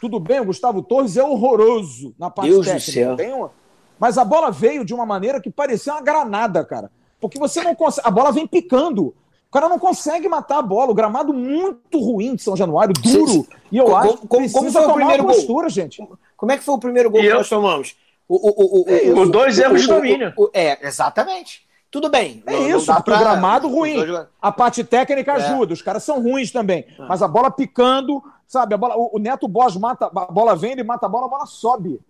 [0.00, 3.14] tudo bem, o Gustavo Torres é horroroso na parte Deus técnica.
[3.14, 3.36] Do céu.
[3.36, 3.50] Uma...
[3.98, 6.90] Mas a bola veio de uma maneira que parecia uma granada, cara.
[7.20, 8.06] Porque você não consegue.
[8.06, 9.14] A bola vem picando.
[9.48, 10.92] O cara não consegue matar a bola.
[10.92, 13.46] O gramado muito ruim de São Januário, duro.
[13.72, 15.70] E eu como, acho que como, como foi o primeiro postura, gol?
[15.70, 16.08] gente.
[16.36, 17.36] Como é que foi o primeiro gol e que eu...
[17.36, 17.96] nós tomamos?
[18.28, 20.32] O, o, o, é, o, dois erros de domínio.
[20.52, 21.66] é, exatamente.
[21.90, 22.42] Tudo bem.
[22.46, 23.16] É não, isso, não pra...
[23.16, 23.96] o gramado ruim.
[24.40, 25.34] A parte técnica é.
[25.36, 25.74] ajuda, é.
[25.74, 26.86] os caras são ruins também.
[26.98, 27.06] Ah.
[27.08, 30.82] Mas a bola picando, Sabe, a bola, o, Neto Bosch mata, a bola vem, ele
[30.82, 32.00] mata a bola, a bola sobe.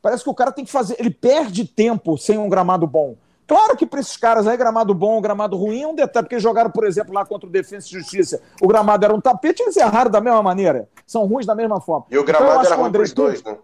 [0.00, 0.94] Parece que o cara tem que fazer.
[0.96, 3.16] Ele perde tempo sem um gramado bom.
[3.48, 6.38] Claro que para esses caras aí, gramado bom ou gramado ruim é um detalhe, porque
[6.38, 8.40] jogaram, por exemplo, lá contra o Defensa e Justiça.
[8.62, 10.88] O gramado era um tapete, eles erraram da mesma maneira.
[11.04, 12.06] São ruins da mesma forma.
[12.10, 13.58] E o então, gramado então, era ruim para os dois, né?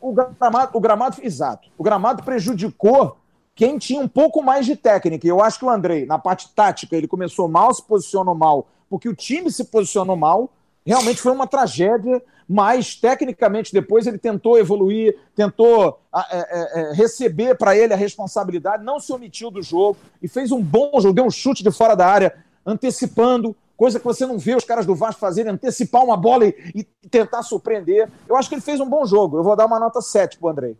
[0.00, 1.68] O gramado, o gramado, exato.
[1.78, 3.18] O gramado prejudicou
[3.58, 5.26] quem tinha um pouco mais de técnica.
[5.26, 9.08] Eu acho que o Andrei, na parte tática, ele começou mal, se posicionou mal, porque
[9.08, 10.48] o time se posicionou mal
[10.86, 17.58] realmente foi uma tragédia, mas tecnicamente depois ele tentou evoluir, tentou é, é, é, receber
[17.58, 21.26] para ele a responsabilidade, não se omitiu do jogo e fez um bom jogo, deu
[21.26, 24.94] um chute de fora da área, antecipando, coisa que você não vê os caras do
[24.94, 28.08] Vasco fazerem, antecipar uma bola e, e tentar surpreender.
[28.26, 29.36] Eu acho que ele fez um bom jogo.
[29.36, 30.76] Eu vou dar uma nota 7 para o Andrei.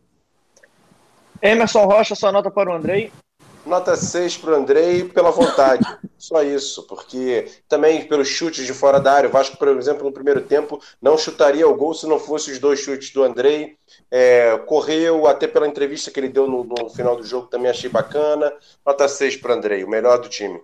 [1.41, 3.13] Emerson Rocha, sua nota para o Andrei.
[3.69, 5.85] Nota 6 para o Andrei pela vontade.
[6.17, 9.29] Só isso, porque também pelos chutes de fora da área.
[9.29, 12.59] O Vasco, por exemplo, no primeiro tempo, não chutaria o gol se não fosse os
[12.59, 13.77] dois chutes do Andrei.
[14.11, 17.91] É, correu, até pela entrevista que ele deu no, no, final do jogo, também achei
[17.91, 18.53] bacana.
[18.85, 20.59] Nota 6 para o Andrei, o melhor do time.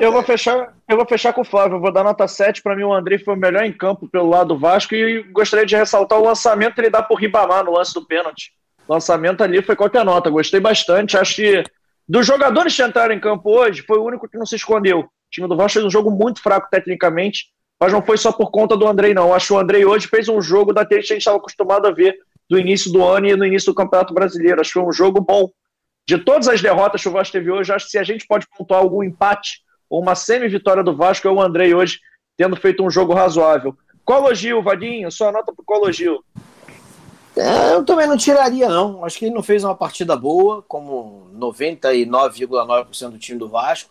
[0.00, 1.76] eu vou fechar, eu vou fechar com o Flávio.
[1.76, 2.62] Eu vou dar nota 7.
[2.62, 4.94] Para mim, o Andrei foi o melhor em campo pelo lado do Vasco.
[4.94, 8.52] E gostaria de ressaltar o lançamento que ele dá por Ribamar no lance do pênalti.
[8.88, 10.30] Lançamento ali foi qualquer nota.
[10.30, 11.16] Gostei bastante.
[11.16, 11.64] Acho que
[12.08, 15.00] dos jogadores que entraram em campo hoje, foi o único que não se escondeu.
[15.00, 17.46] O time do Vasco fez um jogo muito fraco tecnicamente,
[17.80, 19.34] mas não foi só por conta do Andrei, não.
[19.34, 21.90] Acho que o Andrei hoje fez um jogo daquele que a gente estava acostumado a
[21.90, 22.16] ver
[22.48, 24.60] do início do ano e no início do Campeonato Brasileiro.
[24.60, 25.50] Acho que foi um jogo bom.
[26.08, 28.46] De todas as derrotas que o Vasco teve hoje, acho que se a gente pode
[28.56, 31.98] pontuar algum empate ou uma semi-vitória do Vasco, é o Andrei hoje
[32.36, 33.76] tendo feito um jogo razoável.
[34.04, 36.22] Cologio, Vadinho, sua nota para o Cologio.
[37.36, 39.04] É, eu também não tiraria, não.
[39.04, 43.90] Acho que ele não fez uma partida boa, como 99,9% do time do Vasco.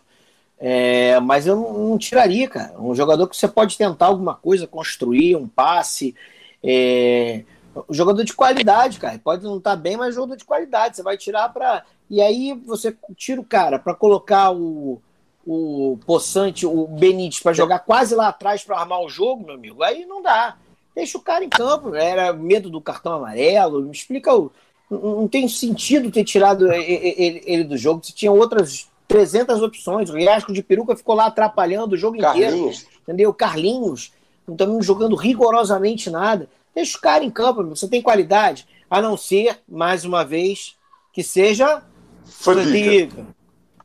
[0.58, 2.80] É, mas eu não, não, tiraria, cara.
[2.80, 6.14] Um jogador que você pode tentar alguma coisa, construir um passe.
[6.62, 7.44] É,
[7.88, 9.18] um jogador de qualidade, cara.
[9.18, 10.96] Pode não estar tá bem, mas jogador de qualidade.
[10.96, 11.84] Você vai tirar para.
[12.10, 15.00] E aí você tira o cara para colocar o,
[15.46, 19.82] o Poçante, o Benítez, para jogar quase lá atrás para armar o jogo, meu amigo.
[19.82, 20.56] Aí não dá.
[20.96, 21.94] Deixa o cara em campo.
[21.94, 23.82] Era medo do cartão amarelo.
[23.82, 24.50] Me explica o.
[24.90, 28.02] Não tem sentido ter tirado ele, do jogo.
[28.02, 30.08] Você tinha outras 300 opções.
[30.08, 32.78] O Riasco de peruca ficou lá atrapalhando o jogo Carlinhos.
[32.80, 33.00] inteiro.
[33.02, 33.34] Entendeu?
[33.34, 34.12] Carlinhos.
[34.46, 36.48] Não estamos jogando rigorosamente nada.
[36.74, 38.66] Deixa o cara em campo, você tem qualidade.
[38.88, 40.76] A não ser, mais uma vez,
[41.12, 41.82] que seja
[42.24, 43.26] fadiga.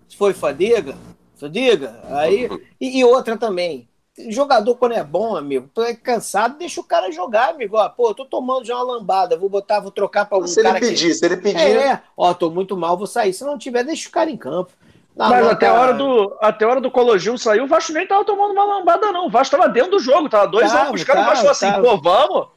[0.08, 0.96] Se foi fadiga,
[1.36, 2.00] fadiga.
[2.10, 2.48] Aí,
[2.80, 3.88] e, e outra também
[4.30, 7.78] jogador, quando é bom, amigo, tu é cansado, deixa o cara jogar, amigo.
[7.78, 10.62] Ó, pô, eu tô tomando já uma lambada, vou botar, vou trocar para algum se
[10.62, 10.80] cara.
[10.80, 11.14] Se ele pedir, que...
[11.14, 11.78] se ele pedir.
[11.78, 13.34] É, ó, tô muito mal, vou sair.
[13.34, 14.72] Se não tiver, deixa o cara em campo.
[15.16, 18.08] Não, Mas até, a hora do, até a hora do Cologil sair, o Vasco nem
[18.08, 19.28] tava tomando uma lambada, não.
[19.28, 20.94] O Vasco tava dentro do jogo, tava 2 a 1 um.
[20.94, 22.48] Os caras Vasco assim, pô, vamos.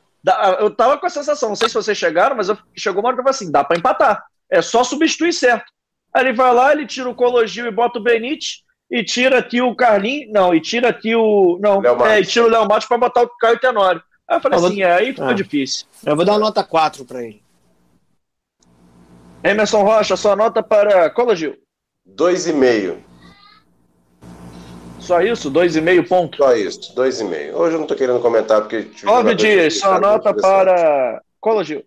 [0.59, 3.17] Eu tava com a sensação, não sei se vocês chegaram, mas eu, chegou uma hora
[3.17, 4.25] que eu falei assim: dá pra empatar.
[4.51, 5.67] É só substituir certo.
[6.13, 9.61] Aí ele vai lá, ele tira o Cologil e bota o Benítez e tira aqui
[9.63, 10.33] o Carlinhos.
[10.33, 11.59] Não, e tira aqui o.
[11.61, 14.03] Não, é, e tira o Léo Matos para botar o Caio Tenório.
[14.29, 15.33] Aí eu falei assim, é, aí ficou Ah.
[15.35, 15.87] difícil.
[16.05, 17.43] Eu vou dar nota 4 pra ele.
[19.43, 21.57] Emerson Rocha, sua nota para Cola Gil.
[22.05, 23.03] Dois e meio.
[24.99, 25.51] Só isso?
[25.51, 26.39] Dois e meio ponto.
[26.39, 27.55] Só isso, dois e meio.
[27.57, 28.85] Hoje eu não tô querendo comentar porque.
[28.85, 31.85] tive Nove dias, sua nota para Cola Gil.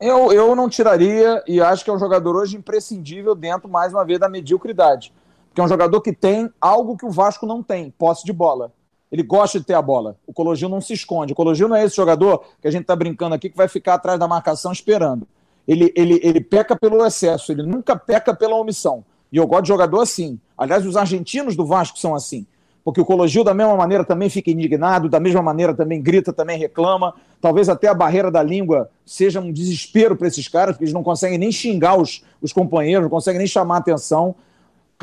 [0.00, 4.04] Eu, eu não tiraria e acho que é um jogador hoje imprescindível dentro, mais uma
[4.04, 5.12] vez, da mediocridade.
[5.52, 8.72] Porque é um jogador que tem algo que o Vasco não tem, posse de bola.
[9.12, 10.16] Ele gosta de ter a bola.
[10.26, 11.34] O Cologil não se esconde.
[11.34, 13.94] O Cologil não é esse jogador que a gente está brincando aqui que vai ficar
[13.94, 15.28] atrás da marcação esperando.
[15.68, 19.04] Ele, ele, ele peca pelo excesso, ele nunca peca pela omissão.
[19.30, 20.40] E eu gosto de jogador assim.
[20.56, 22.46] Aliás, os argentinos do Vasco são assim.
[22.82, 26.58] Porque o Cologil, da mesma maneira, também fica indignado, da mesma maneira também grita, também
[26.58, 27.14] reclama.
[27.42, 31.02] Talvez até a barreira da língua seja um desespero para esses caras, porque eles não
[31.02, 34.34] conseguem nem xingar os, os companheiros, não conseguem nem chamar a atenção.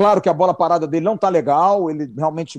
[0.00, 2.58] Claro que a bola parada dele não está legal, ele realmente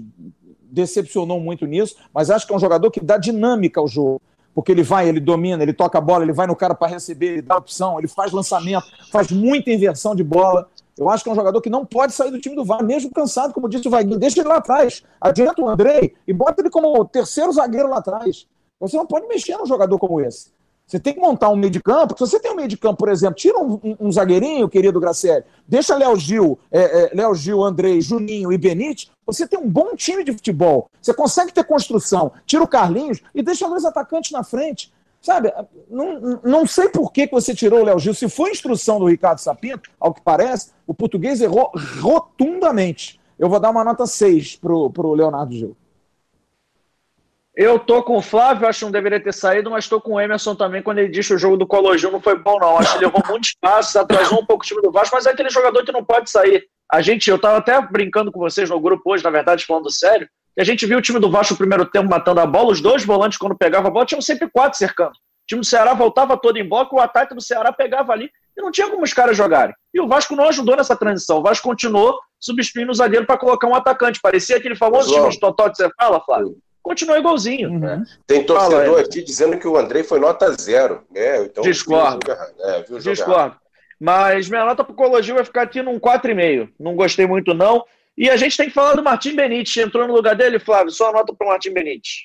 [0.62, 4.22] decepcionou muito nisso, mas acho que é um jogador que dá dinâmica ao jogo.
[4.54, 7.30] Porque ele vai, ele domina, ele toca a bola, ele vai no cara para receber,
[7.30, 10.70] ele dá opção, ele faz lançamento, faz muita inversão de bola.
[10.96, 13.10] Eu acho que é um jogador que não pode sair do time do VAR, mesmo
[13.10, 14.20] cansado, como disse o Vaguinho.
[14.20, 18.46] Deixa ele lá atrás, adianta o Andrei e bota ele como terceiro zagueiro lá atrás.
[18.80, 20.52] Você não pode mexer num jogador como esse.
[20.92, 22.14] Você tem que montar um meio de campo.
[22.18, 25.46] Se você tem um meio de campo, por exemplo, tira um, um- zagueirinho, querido Graciele,
[25.66, 29.96] deixa Léo Gil, é, é, Léo Gil, Andrei, Juninho e Benite, você tem um bom
[29.96, 30.90] time de futebol.
[31.02, 32.34] Você consegue ter construção.
[32.46, 34.92] Tira o Carlinhos e deixa dois atacantes na frente.
[35.22, 35.54] Sabe,
[35.90, 38.14] não, não sei por que, que você tirou o Léo Gil.
[38.14, 43.18] Se foi instrução do Ricardo Sapinto, ao que parece, o português errou rotundamente.
[43.40, 45.78] Eu vou dar uma nota 6 pro, pro Leonardo Gil.
[47.56, 50.22] Eu tô com o Flávio, acho que não deveria ter saído, mas tô com o
[50.22, 52.78] Emerson também quando ele diz que o jogo do Cologil não foi bom, não.
[52.78, 55.50] Acho que levou muito espaço, atrasou um pouco o time do Vasco, mas é aquele
[55.50, 56.66] jogador que não pode sair.
[56.90, 60.30] A gente, eu tava até brincando com vocês no grupo hoje, na verdade, falando sério,
[60.56, 62.80] que a gente viu o time do Vasco no primeiro tempo matando a bola, os
[62.80, 65.12] dois volantes, quando pegavam a bola, tinham sempre quatro cercando.
[65.12, 68.62] O time do Ceará voltava todo em bloco, o ataque do Ceará pegava ali e
[68.62, 69.76] não tinha como os caras jogarem.
[69.94, 71.40] E o Vasco não ajudou nessa transição.
[71.40, 74.22] O Vasco continuou substituindo o zagueiro para colocar um atacante.
[74.22, 76.58] Parecia aquele famoso time de Totó que você fala, Flávio.
[76.82, 77.70] Continuou igualzinho.
[77.70, 78.04] Uhum.
[78.26, 79.10] Tem Fala, torcedor Emerson.
[79.10, 81.04] aqui dizendo que o Andrei foi nota zero.
[81.14, 82.20] É, então Discordo.
[82.28, 82.64] o.
[82.64, 83.00] É, o.
[83.00, 83.56] Discordo.
[84.00, 86.70] Mas minha nota pro Cologil vai ficar aqui num 4,5.
[86.80, 87.86] Não gostei muito, não.
[88.18, 89.78] E a gente tem que falar do Martim Benítez.
[89.78, 90.92] Entrou no lugar dele, Flávio.
[90.92, 92.24] Só nota pro Martim Benítez.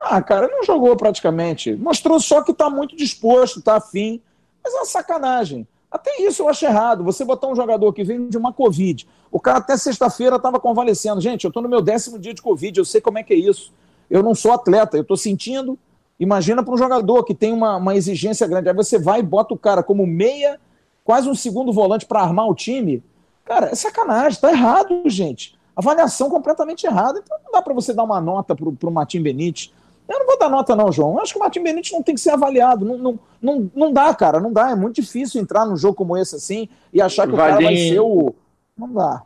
[0.00, 1.76] Ah, cara, não jogou praticamente.
[1.76, 4.20] Mostrou só que tá muito disposto, tá afim.
[4.62, 5.66] Mas é uma sacanagem.
[5.92, 7.04] Até isso eu acho errado.
[7.04, 9.06] Você botar um jogador que vem de uma Covid.
[9.30, 11.20] O cara até sexta-feira estava convalescendo.
[11.20, 13.36] Gente, eu estou no meu décimo dia de Covid, eu sei como é que é
[13.36, 13.72] isso.
[14.08, 15.78] Eu não sou atleta, eu estou sentindo.
[16.18, 18.70] Imagina para um jogador que tem uma, uma exigência grande.
[18.70, 20.58] Aí você vai e bota o cara como meia,
[21.04, 23.02] quase um segundo volante para armar o time.
[23.44, 25.58] Cara, é sacanagem, tá errado, gente.
[25.76, 27.20] Avaliação completamente errada.
[27.22, 29.72] Então não dá para você dar uma nota pro, pro Martim Benítez.
[30.08, 31.14] Eu não vou dar nota, não, João.
[31.14, 32.84] Eu acho que o Martim Benítez não tem que ser avaliado.
[32.84, 34.40] Não, não, não, não dá, cara.
[34.40, 34.70] Não dá.
[34.70, 37.76] É muito difícil entrar num jogo como esse assim e achar que o cara vai
[37.76, 38.34] ser o.
[38.76, 39.22] Não dá.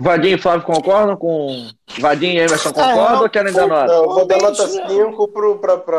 [0.00, 1.68] Vadinho e Flávio concordam com.
[1.98, 3.86] Vadinho e Emerson concordam não, ou querem dar nota?
[3.86, 4.88] Não, eu vou dar nota isso, né?
[4.88, 5.28] 5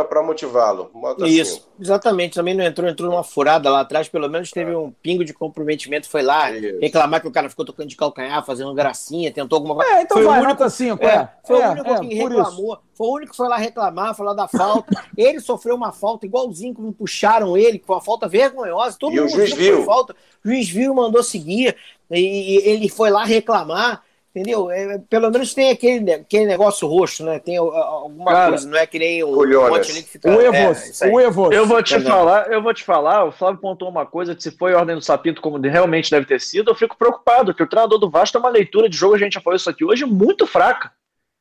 [0.07, 0.91] para motivá-lo.
[1.25, 1.67] Isso, 5.
[1.81, 2.35] exatamente.
[2.35, 6.07] Também não entrou, entrou numa furada lá atrás, pelo menos teve um pingo de comprometimento,
[6.09, 6.79] foi lá Isso.
[6.79, 9.91] reclamar que o cara ficou tocando de calcanhar, fazendo gracinha, tentou alguma coisa.
[9.91, 11.03] É, então Foi o vai, único- nota 5.
[11.03, 12.27] É, É, foi é, o único é, que isso.
[12.27, 12.79] reclamou.
[12.93, 14.85] Foi o único que foi lá reclamar, falar da falta.
[15.17, 18.97] ele sofreu uma falta igualzinho como puxaram ele, foi uma falta vergonhosa.
[18.99, 20.13] Todo E o mundo juiz viu falta.
[20.43, 21.75] O juiz viu, mandou seguir.
[22.11, 24.03] E, e ele foi lá reclamar.
[24.29, 24.69] Entendeu?
[24.69, 27.39] É, pelo menos tem aquele, aquele negócio roxo, né?
[27.39, 29.69] Tem uh, alguma Cara, coisa, não é que nem um Colhonas.
[29.71, 30.29] monte ali que fica.
[30.29, 30.85] O é, Evos.
[30.85, 31.11] isso aí.
[31.11, 31.51] o Evos.
[31.51, 32.11] Eu vou te Entendeu?
[32.11, 35.01] falar, eu vou te falar, o Flávio pontuou uma coisa que se foi ordem do
[35.01, 38.39] Sapinto como realmente deve ter sido, eu fico preocupado, que o treinador do Vasco tem
[38.39, 40.91] uma leitura de jogo, a gente já falou isso aqui hoje, muito fraca.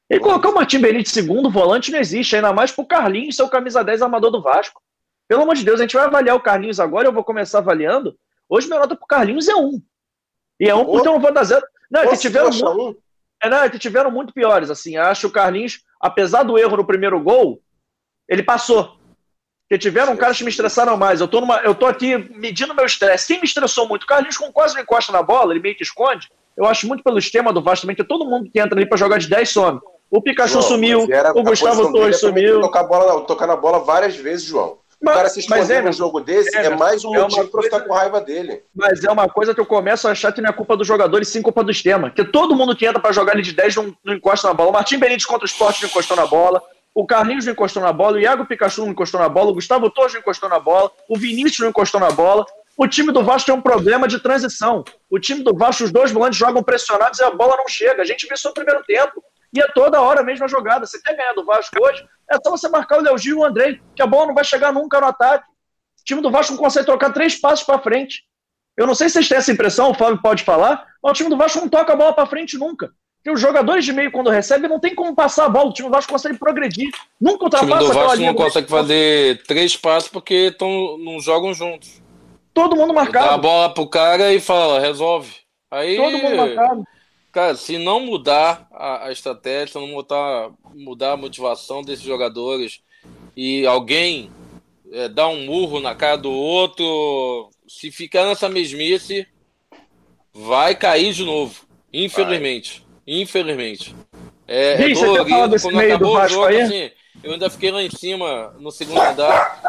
[0.09, 3.49] Ele colocar o Martim Benítez segundo volante não existe, ainda mais pro Carlinhos ser o
[3.49, 4.81] camisa 10 armador do Vasco.
[5.29, 8.17] Pelo amor de Deus, a gente vai avaliar o Carlinhos agora, eu vou começar avaliando.
[8.49, 9.79] Hoje minha nota pro Carlinhos é um.
[10.61, 11.65] E é um não vou dar zero.
[11.91, 12.95] Não, que Posso tiveram muito, um?
[13.43, 14.97] é, não, tiveram muito piores, assim.
[14.97, 17.61] Acho que o Carlinhos, apesar do erro no primeiro gol,
[18.29, 18.97] ele passou.
[19.69, 21.21] Porque tiveram caras que me estressaram mais.
[21.21, 23.27] Eu tô, numa, eu tô aqui medindo meu estresse.
[23.27, 24.05] Quem me estressou muito?
[24.05, 26.29] O Carlinhos, com quase não encosta na bola, ele meio que esconde.
[26.57, 28.97] Eu acho muito pelo esquema do Vasco também, que todo mundo que entra ali pra
[28.99, 29.79] jogar de 10 some.
[30.11, 32.61] O Pikachu João, sumiu, era- o Gustavo Torres é também sumiu.
[32.63, 34.79] Tocar, a bola, tocar na bola várias vezes, João.
[35.01, 37.49] O Mas- cara se esconder num Emerson, jogo desse é Emerson, mais um é motivo
[37.49, 38.65] pra ficar com raiva dele.
[38.75, 41.23] Mas é uma coisa que eu começo a achar que não é culpa do jogador
[41.23, 42.11] e sim culpa do esquema.
[42.11, 44.71] Que todo mundo que entra pra jogar ali de 10 não, não encosta na bola.
[44.71, 46.61] O Martim Benítez contra o Sport não encostou na bola.
[46.93, 48.17] O Carlinhos não encostou na bola.
[48.17, 49.51] O Iago Pikachu não encostou na bola.
[49.51, 50.91] O Gustavo Torres não encostou na bola.
[51.09, 52.45] O Vinícius não encostou na bola.
[52.77, 54.85] O time do Vasco tem um problema de transição.
[55.09, 58.03] O time do Vasco, os dois volantes jogam pressionados e a bola não chega.
[58.03, 59.23] A gente viu isso no primeiro tempo.
[59.53, 60.87] E é toda hora a mesma jogada.
[60.87, 63.45] Você quer ganhar do Vasco hoje, é só você marcar o Léo Gil e o
[63.45, 65.45] Andrei, que a bola não vai chegar nunca no ataque.
[66.01, 68.25] O time do Vasco não consegue trocar três passos para frente.
[68.77, 71.31] Eu não sei se vocês têm essa impressão, o Fábio pode falar, mas o time
[71.31, 72.91] do Vasco não toca a bola para frente nunca.
[73.17, 75.71] Porque os jogadores de meio, quando recebem, não tem como passar a bola.
[75.71, 76.91] O time do Vasco consegue progredir.
[77.21, 81.53] Nunca ultrapassa O time do Vasco não consegue fazer três passos porque tão, não jogam
[81.53, 82.01] juntos.
[82.55, 83.27] Todo mundo marcado.
[83.27, 85.33] Dá a bola pro cara e fala, resolve.
[85.71, 86.85] Aí, Todo mundo marcado.
[87.39, 92.81] Cara, se não mudar a, a estratégia, se não mudar, mudar a motivação desses jogadores
[93.37, 94.29] e alguém
[94.91, 99.25] é, dar um murro na cara do outro, se ficar nessa mesmice,
[100.35, 101.65] vai cair de novo.
[101.93, 102.85] Infelizmente.
[103.07, 103.21] Vai.
[103.21, 103.95] Infelizmente.
[104.45, 105.61] É, Sim, é dolorido.
[105.63, 106.61] Quando acabou o jogo, aí?
[106.61, 106.91] assim,
[107.23, 109.63] eu ainda fiquei lá em cima, no segundo andar.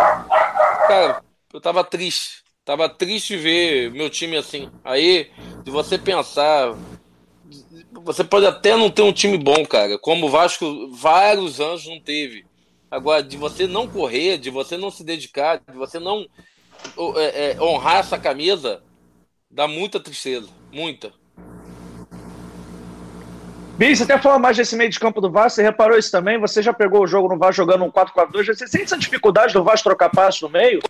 [0.88, 1.24] Cara,
[1.54, 2.40] eu tava triste.
[2.66, 4.72] Tava triste ver meu time assim.
[4.84, 5.30] Aí,
[5.64, 6.76] de você pensar.
[7.92, 9.98] Você pode até não ter um time bom, cara.
[9.98, 12.46] Como o Vasco vários anos não teve.
[12.90, 16.26] Agora, de você não correr, de você não se dedicar, de você não
[17.18, 18.82] é, é, honrar essa camisa,
[19.50, 20.50] dá muita tristeza.
[20.72, 21.12] Muita.
[23.78, 26.38] Bi, você até falou mais desse meio de campo do Vasco, você reparou isso também?
[26.40, 28.48] Você já pegou o jogo no Vasco jogando um 4-4-2?
[28.48, 30.82] Você sente essa dificuldade do Vasco trocar passos no meio?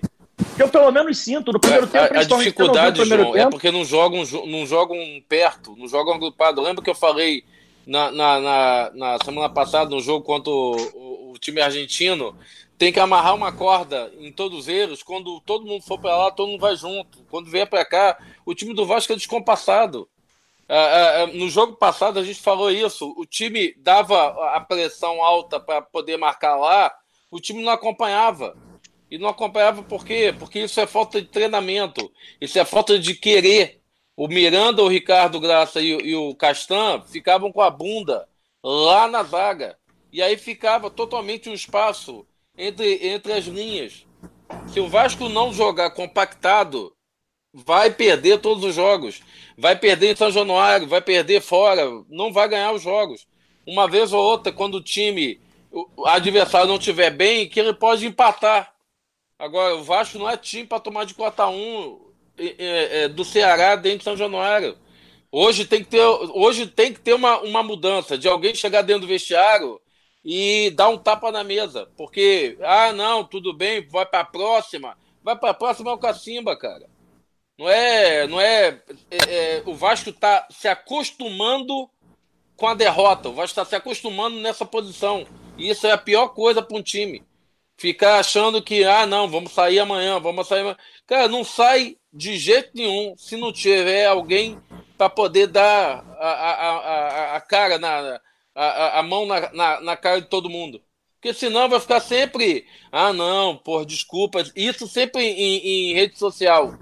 [0.55, 2.17] Que eu pelo menos sinto no primeiro é, tempo.
[2.17, 4.97] A, a dificuldade, João, é porque não jogam, não jogam
[5.27, 6.61] perto, não jogam agrupado.
[6.61, 7.43] Lembra que eu falei
[7.85, 12.35] na, na, na, na semana passada no jogo contra o, o, o, time argentino?
[12.77, 15.03] Tem que amarrar uma corda em todos eles.
[15.03, 17.23] Quando todo mundo for para lá, todo mundo vai junto.
[17.29, 20.07] Quando vier para cá, o time do Vasco é descompassado.
[20.71, 23.13] É, é, no jogo passado a gente falou isso.
[23.17, 26.93] O time dava a pressão alta para poder marcar lá,
[27.31, 28.55] o time não acompanhava.
[29.10, 30.34] E não acompanhava por quê?
[30.38, 33.81] Porque isso é falta de treinamento, isso é falta de querer.
[34.15, 38.27] O Miranda, o Ricardo Graça e, e o Castan ficavam com a bunda
[38.64, 39.77] lá na zaga.
[40.11, 42.26] E aí ficava totalmente um espaço
[42.57, 44.06] entre, entre as linhas.
[44.68, 46.94] Se o Vasco não jogar compactado,
[47.53, 49.22] vai perder todos os jogos.
[49.57, 53.27] Vai perder em São Januário, vai perder fora, não vai ganhar os jogos.
[53.65, 55.40] Uma vez ou outra, quando o time,
[55.72, 58.73] o adversário não estiver bem, que ele pode empatar.
[59.39, 61.99] Agora, o Vasco não é time para tomar de 4 a 1
[62.37, 64.77] é, é, do Ceará dentro de São Januário.
[65.31, 69.03] Hoje tem que ter, hoje tem que ter uma, uma mudança de alguém chegar dentro
[69.03, 69.79] do vestiário
[70.25, 71.87] e dar um tapa na mesa.
[71.95, 74.97] Porque, ah, não, tudo bem, vai para a próxima.
[75.23, 76.89] Vai para a próxima é o Cacimba, cara.
[77.57, 81.89] Não é, não é, é, é o Vasco está se acostumando
[82.57, 83.29] com a derrota.
[83.29, 85.25] O Vasco está se acostumando nessa posição.
[85.57, 87.23] E isso é a pior coisa para um time
[87.80, 90.77] ficar achando que, ah, não, vamos sair amanhã, vamos sair amanhã.
[91.07, 94.60] Cara, não sai de jeito nenhum se não tiver alguém
[94.97, 98.19] para poder dar a, a, a, a cara, na,
[98.53, 100.81] a, a mão na, na, na, cara de todo mundo.
[101.15, 104.43] Porque senão vai ficar sempre, ah, não, por desculpa.
[104.56, 106.77] Isso sempre em, em rede social.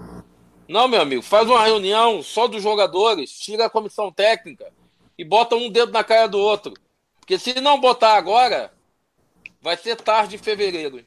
[0.68, 4.70] Não, meu amigo, faz uma reunião só dos jogadores, tira a comissão técnica
[5.16, 6.74] e bota um dedo na cara do outro.
[7.20, 8.72] Porque se não botar agora,
[9.68, 11.04] Vai ser tarde em fevereiro.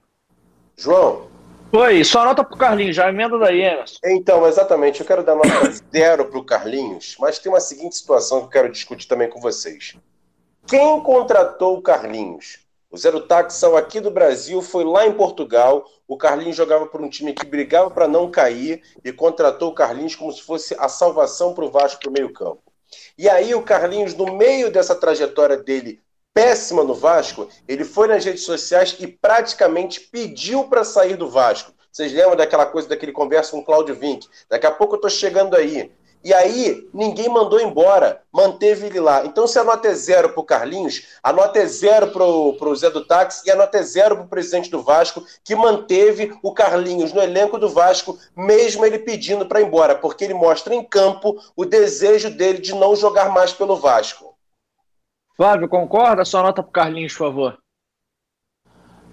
[0.78, 1.32] João.
[1.74, 3.98] Oi, só nota pro Carlinhos, já emenda daí, Emerson.
[4.06, 5.50] Então, exatamente, eu quero dar nota
[5.92, 9.98] zero pro Carlinhos, mas tem uma seguinte situação que eu quero discutir também com vocês.
[10.68, 12.60] Quem contratou o Carlinhos?
[12.92, 15.84] O Zero Taxão aqui do Brasil foi lá em Portugal.
[16.08, 20.14] O Carlinhos jogava por um time que brigava para não cair e contratou o Carlinhos
[20.14, 22.62] como se fosse a salvação para o Vasco para o meio-campo.
[23.18, 26.00] E aí o Carlinhos, no meio dessa trajetória dele
[26.34, 31.74] péssima no Vasco, ele foi nas redes sociais e praticamente pediu para sair do Vasco.
[31.92, 34.28] Vocês lembram daquela coisa, daquele conversa com o Claudio Vink?
[34.50, 35.92] Daqui a pouco eu estou chegando aí.
[36.24, 39.26] E aí, ninguém mandou embora, manteve ele lá.
[39.26, 42.76] Então, se a nota é zero para o Carlinhos, a nota é zero para o
[42.76, 46.32] Zé do Táxi e a nota é zero para o presidente do Vasco, que manteve
[46.44, 50.76] o Carlinhos no elenco do Vasco, mesmo ele pedindo para ir embora, porque ele mostra
[50.76, 54.31] em campo o desejo dele de não jogar mais pelo Vasco.
[55.42, 56.24] Flávio, concorda?
[56.24, 57.58] Só nota pro Carlinhos, por favor.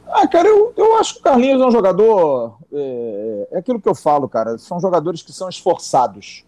[0.07, 2.59] Ah, cara, eu, eu acho que o Carlinhos é um jogador.
[2.71, 4.59] É, é aquilo que eu falo, cara.
[4.59, 6.45] São jogadores que são esforçados.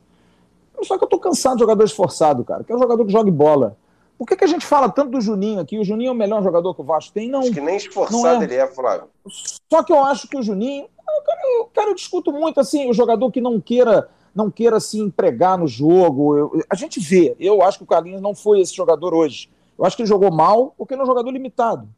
[0.82, 2.62] Só que eu tô cansado de jogador esforçado, cara.
[2.62, 3.74] Que é um jogador que joga bola.
[4.18, 5.78] Por que, que a gente fala tanto do Juninho aqui?
[5.78, 7.30] O Juninho é o melhor jogador que o Vasco tem?
[7.30, 7.40] Não.
[7.40, 8.44] Acho que nem esforçado é.
[8.44, 9.08] ele é, Flávio.
[9.72, 10.88] Só que eu acho que o Juninho.
[11.24, 14.98] Cara, eu, cara, eu discuto muito assim, o jogador que não queira não queira se
[14.98, 16.36] empregar no jogo.
[16.36, 17.34] Eu, a gente vê.
[17.40, 19.48] Eu acho que o Carlinhos não foi esse jogador hoje.
[19.80, 21.88] Eu acho que ele jogou mal porque ele é um jogador limitado.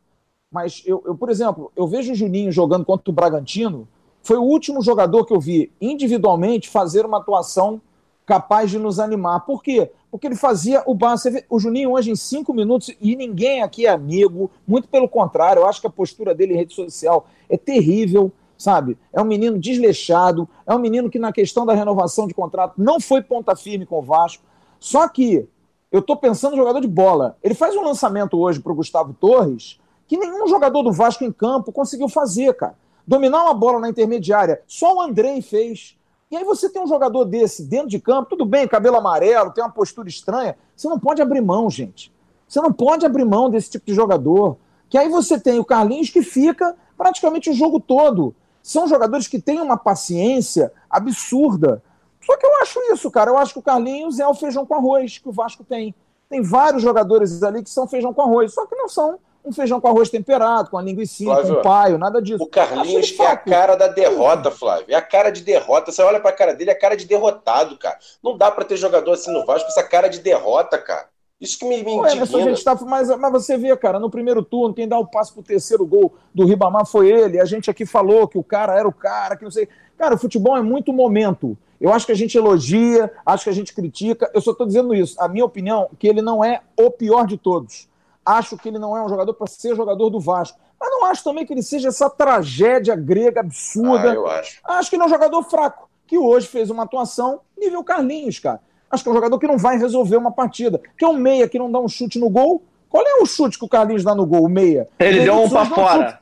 [0.50, 3.88] Mas eu, eu, por exemplo, eu vejo o Juninho jogando contra o Bragantino.
[4.22, 7.80] Foi o último jogador que eu vi individualmente fazer uma atuação
[8.24, 9.40] capaz de nos animar.
[9.40, 9.90] Por quê?
[10.12, 11.38] porque ele fazia o básico.
[11.48, 15.66] O Juninho hoje em cinco minutos, e ninguém aqui é amigo, muito pelo contrário, eu
[15.66, 18.98] acho que a postura dele em rede social é terrível, sabe?
[19.10, 23.00] É um menino desleixado, é um menino que na questão da renovação de contrato não
[23.00, 24.44] foi ponta firme com o Vasco.
[24.78, 25.48] Só que
[25.92, 27.36] eu estou pensando no jogador de bola.
[27.42, 29.78] Ele faz um lançamento hoje para o Gustavo Torres
[30.08, 32.74] que nenhum jogador do Vasco em campo conseguiu fazer, cara.
[33.06, 35.98] Dominar uma bola na intermediária, só o Andrei fez.
[36.30, 39.62] E aí você tem um jogador desse dentro de campo, tudo bem, cabelo amarelo, tem
[39.62, 40.56] uma postura estranha.
[40.74, 42.12] Você não pode abrir mão, gente.
[42.48, 44.56] Você não pode abrir mão desse tipo de jogador.
[44.88, 48.34] Que aí você tem o Carlinhos que fica praticamente o jogo todo.
[48.62, 51.82] São jogadores que têm uma paciência absurda.
[52.24, 53.30] Só que eu acho isso, cara.
[53.30, 55.94] Eu acho que o Carlinhos é o feijão com arroz que o Vasco tem.
[56.28, 59.80] Tem vários jogadores ali que são feijão com arroz, só que não são um feijão
[59.80, 62.42] com arroz temperado, com a linguiça, com um paio, nada disso.
[62.42, 64.86] O Carlinhos é a cara da derrota, Flávio.
[64.88, 65.90] É a cara de derrota.
[65.90, 67.98] Você olha pra cara dele, é a cara de derrotado, cara.
[68.22, 71.08] Não dá para ter jogador assim no Vasco com essa cara de derrota, cara.
[71.40, 74.44] Isso que me, me Ué, mas, gente tá, mas, mas você vê, cara, no primeiro
[74.44, 77.40] turno, quem dá o passo pro terceiro gol do Ribamar foi ele.
[77.40, 79.68] A gente aqui falou que o cara era o cara, que não sei.
[79.98, 81.58] Cara, o futebol é muito momento.
[81.82, 84.30] Eu acho que a gente elogia, acho que a gente critica.
[84.32, 85.20] Eu só estou dizendo isso.
[85.20, 87.88] A minha opinião é que ele não é o pior de todos.
[88.24, 90.60] Acho que ele não é um jogador para ser jogador do Vasco.
[90.80, 94.12] Mas não acho também que ele seja essa tragédia grega absurda.
[94.12, 94.60] Ah, eu acho.
[94.62, 98.60] Acho que ele é um jogador fraco, que hoje fez uma atuação nível Carlinhos, cara.
[98.88, 100.80] Acho que é um jogador que não vai resolver uma partida.
[100.96, 102.62] Que é um meia que não dá um chute no gol.
[102.88, 104.88] Qual é o chute que o Carlinhos dá no gol, o meia?
[105.00, 106.21] Ele, ele deu um para fora.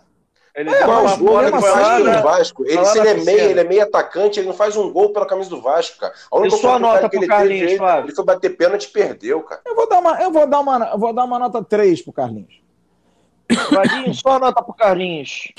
[0.54, 2.64] Ele é, mas gol ele faz pelo Vasco.
[2.66, 5.26] Ele, se ele é meio, ele é meio atacante, ele não faz um gol pela
[5.26, 6.12] camisa do Vasco, cara.
[6.30, 9.42] A única só nota que ele Carlinhos, teve, ele, ele foi bater pênalti e perdeu,
[9.42, 9.60] cara.
[9.64, 12.12] Eu vou dar uma, eu vou dar uma, eu vou dar uma nota 3 pro
[12.12, 12.60] Carlinhos.
[13.70, 15.52] Vaguinho, só nota pro Carlinhos.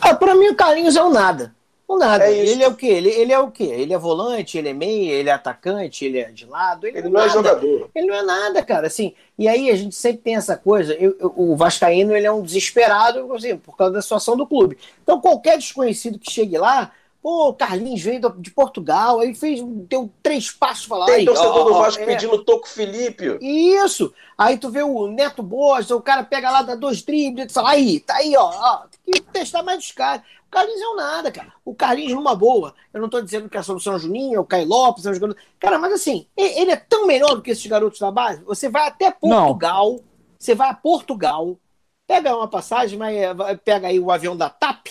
[0.00, 1.54] Ah, pra mim o Carlinhos é um nada.
[1.98, 2.24] Nada.
[2.24, 2.86] É ele é o quê?
[2.86, 3.64] Ele, ele é o quê?
[3.64, 6.86] Ele é volante, ele é meia, ele é atacante, ele é de lado.
[6.86, 7.90] Ele, ele não, é, é jogador.
[7.94, 8.86] Ele não é nada, cara.
[8.86, 10.94] Assim, e aí a gente sempre tem essa coisa.
[10.94, 14.78] Eu, eu, o Vascaíno ele é um desesperado assim, por causa da situação do clube.
[15.02, 16.92] Então qualquer desconhecido que chegue lá,
[17.22, 21.06] Pô, o Carlinhos veio de Portugal, aí fez, deu três passos falar.
[21.06, 23.38] Tem torcedor ó, do Vasco é, pedindo Toco Felipe.
[23.40, 24.12] Isso.
[24.36, 27.70] Aí tu vê o Neto Boas, o cara pega lá, dá dois dribles, tu fala,
[27.70, 30.22] aí, tá aí, ó, ó, tem que testar mais os caras.
[30.48, 31.52] O Carlinhos é um nada, cara.
[31.64, 32.74] O Carlinhos numa boa.
[32.92, 35.10] Eu não tô dizendo que a solução é o Juninho, é o Caio Lopes, é
[35.10, 35.36] o jogador.
[35.60, 38.42] Cara, mas assim, ele é tão melhor do que esses garotos da base.
[38.42, 40.00] Você vai até Portugal, não.
[40.38, 41.56] você vai a Portugal,
[42.04, 44.88] pega uma passagem, vai, pega aí o avião da TAP,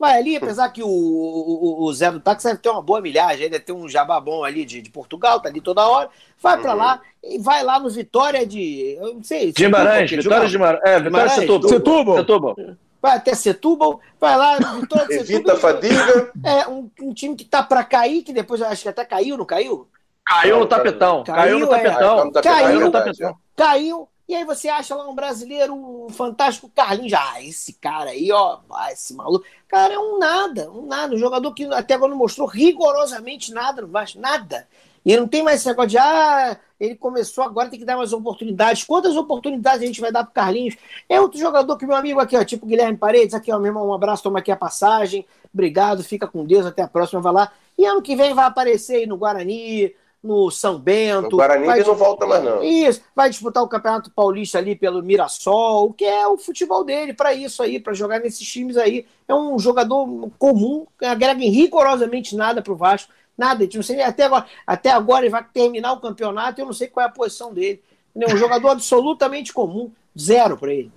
[0.00, 3.50] Vai ali, apesar que o, o, o Zé do Táxi deve ter uma boa milhagem,
[3.50, 6.08] deve ter um jabá bom ali de, de Portugal, tá ali toda hora.
[6.40, 6.62] Vai uhum.
[6.62, 8.96] para lá e vai lá no Vitória de.
[8.98, 9.52] Eu não sei.
[9.52, 10.80] Guimarães, Vitória de Mar...
[10.82, 11.68] É, Vitória de Setúbal.
[11.68, 12.16] Setúbal.
[12.16, 12.56] Setúbal.
[13.02, 15.36] Vai até Setúbal, vai lá, Vitória de Setúbal.
[15.36, 16.32] Evita a fadiga.
[16.46, 19.44] É, um, um, time que tá para cair, que depois acho que até caiu, não
[19.44, 19.86] caiu?
[20.24, 21.24] Caiu no tapetão.
[21.24, 22.32] Caiu, caiu no tapetão.
[22.34, 23.36] É, caiu no tapetão.
[23.54, 27.12] Caiu, e aí você acha lá um brasileiro fantástico Carlinhos.
[27.14, 28.60] Ah, esse cara aí, ó,
[28.92, 29.44] esse maluco.
[29.66, 31.14] Cara, é um nada, um nada.
[31.16, 34.68] Um jogador que até agora não mostrou rigorosamente nada no Vasco, nada.
[35.04, 38.12] E não tem mais esse negócio de, ah, ele começou agora, tem que dar mais
[38.12, 38.84] oportunidades.
[38.84, 40.76] Quantas oportunidades a gente vai dar pro Carlinhos?
[41.08, 43.88] É outro jogador que meu amigo aqui, ó, tipo Guilherme Paredes, aqui, ó, meu irmão,
[43.88, 45.26] um abraço, toma aqui a passagem.
[45.52, 47.52] Obrigado, fica com Deus, até a próxima, vai lá.
[47.76, 51.30] E ano que vem vai aparecer aí no Guarani, no São Bento.
[51.30, 52.62] No Guarani vai, não volta mais, não.
[52.62, 57.32] Isso, vai disputar o Campeonato Paulista ali pelo Mirassol, que é o futebol dele, para
[57.32, 59.06] isso aí, para jogar nesses times aí.
[59.26, 63.12] É um jogador comum, agrega rigorosamente nada pro Vasco.
[63.36, 66.88] Nada, não sei, até agora, até agora ele vai terminar o campeonato, eu não sei
[66.88, 67.82] qual é a posição dele.
[68.14, 70.92] É um jogador absolutamente comum, zero para ele.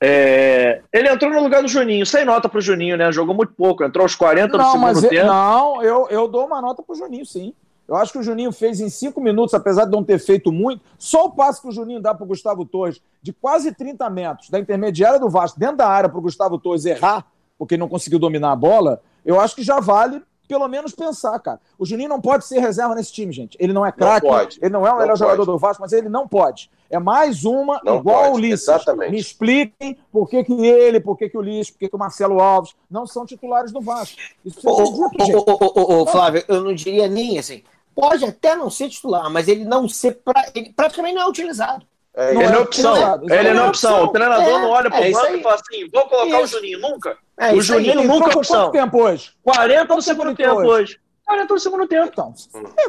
[0.00, 3.12] É, ele entrou no lugar do Juninho, sem nota pro Juninho, né?
[3.12, 5.26] Jogou muito pouco, entrou aos 40 não, no segundo mas tempo.
[5.26, 7.54] não, eu, eu dou uma nota pro Juninho, sim.
[7.86, 10.82] Eu acho que o Juninho fez em cinco minutos, apesar de não ter feito muito,
[10.98, 14.50] só o passe que o Juninho dá para o Gustavo Torres, de quase 30 metros,
[14.50, 17.26] da intermediária do Vasco, dentro da área, para o Gustavo Torres errar,
[17.58, 21.60] porque não conseguiu dominar a bola, eu acho que já vale pelo menos pensar, cara.
[21.78, 23.56] O Juninho não pode ser reserva nesse time, gente.
[23.58, 24.26] Ele não é craque,
[24.60, 26.70] ele não é o melhor jogador do Vasco, mas ele não pode.
[26.90, 28.68] É mais uma não igual pode, o Ulisses.
[28.68, 29.10] Exatamente.
[29.10, 31.98] Me expliquem por que, que ele, por que, que o Ulisses, por que, que o
[31.98, 34.20] Marcelo Alves não são titulares do Vasco.
[34.44, 35.36] Isso precisa ser dito, gente.
[35.36, 37.62] Ô, ô, ô, Flávio, eu não diria nem assim
[37.94, 41.86] pode até não ser titular, mas ele não ser pra, ele praticamente não é utilizado.
[42.16, 43.22] É, não ele é, é opção.
[43.22, 44.04] Ele é, é opção.
[44.04, 46.56] O treinador é, não olha para o é banco e fala assim: vou colocar isso.
[46.56, 46.80] o Juninho.
[46.80, 47.18] Nunca.
[47.36, 48.06] É, o Juninho aí.
[48.06, 48.62] nunca é opção.
[48.66, 49.32] Quanto tempo hoje?
[49.42, 51.00] 40 no segundo tempo hoje.
[51.26, 52.10] 40 no segundo tempo.
[52.12, 52.34] Então,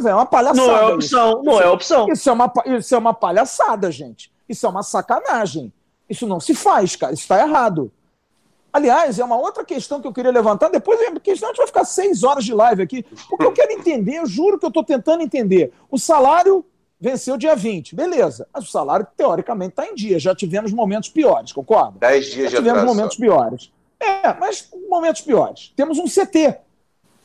[0.05, 0.67] é uma palhaçada.
[0.67, 1.29] Não é opção.
[1.29, 1.43] Isso.
[1.43, 2.07] Não é opção.
[2.11, 4.31] Isso é, uma, isso é uma palhaçada, gente.
[4.47, 5.73] Isso é uma sacanagem.
[6.07, 7.13] Isso não se faz, cara.
[7.13, 7.91] Isso está errado.
[8.79, 11.67] Aliás, é uma outra questão que eu queria levantar, depois, porque senão a gente vai
[11.67, 14.83] ficar seis horas de live aqui, porque eu quero entender, eu juro que eu estou
[14.83, 15.71] tentando entender.
[15.89, 16.65] O salário
[16.99, 18.45] venceu dia 20, beleza.
[18.53, 20.19] Mas o salário, teoricamente, está em dia.
[20.19, 21.99] Já tivemos momentos piores, concorda?
[21.99, 22.95] 10 dias Já de tivemos atraso.
[22.97, 23.71] momentos piores.
[23.97, 25.71] É, mas momentos piores.
[25.73, 26.57] Temos um CT.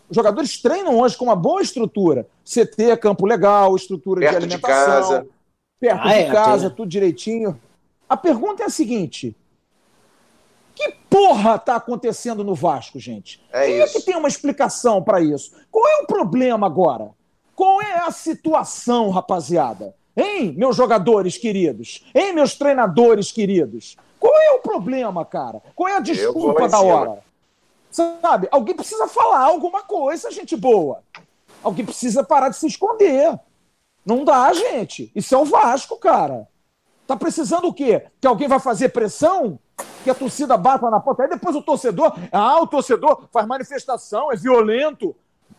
[0.09, 2.29] Os jogadores treinam hoje com uma boa estrutura.
[2.45, 4.87] CT, campo legal, estrutura Perto de de alimentação.
[5.03, 5.27] casa.
[5.81, 7.61] Perto Ah, de é, casa, tem- tudo direitinho.
[8.09, 9.37] A pergunta é a seguinte:
[10.81, 13.41] que porra tá acontecendo no Vasco, gente?
[13.53, 13.99] É Quem é isso.
[13.99, 15.53] que tem uma explicação para isso?
[15.71, 17.11] Qual é o problema agora?
[17.55, 19.95] Qual é a situação, rapaziada?
[20.17, 22.05] Hein, meus jogadores queridos?
[22.15, 23.97] Hein, meus treinadores queridos?
[24.19, 25.63] Qual é o problema, cara?
[25.75, 27.23] Qual é a desculpa da hora?
[27.91, 28.49] Sabe?
[28.51, 31.03] Alguém precisa falar alguma coisa, gente boa.
[31.63, 33.39] Alguém precisa parar de se esconder.
[34.05, 35.11] Não dá, gente.
[35.15, 36.49] Isso é o Vasco, cara.
[37.07, 38.07] Tá precisando o quê?
[38.21, 39.59] Que alguém vai fazer pressão?
[40.05, 41.25] Que a torcida bata na porta.
[41.25, 42.13] Aí depois o torcedor.
[42.33, 45.09] Ah, o torcedor faz manifestação, é violento.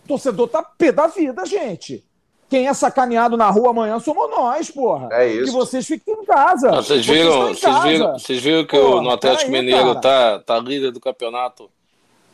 [0.06, 2.04] O torcedor tá pé da vida, gente.
[2.50, 5.08] Quem é sacaneado na rua amanhã somos nós, porra.
[5.12, 5.46] É isso.
[5.46, 6.70] Que vocês fiquem em casa.
[6.70, 9.96] Ah, Vocês viram, em vocês viram, vocês viram que Pô, o, no Atlético peraí, Mineiro
[9.96, 10.38] cara.
[10.38, 11.70] tá, tá líder do campeonato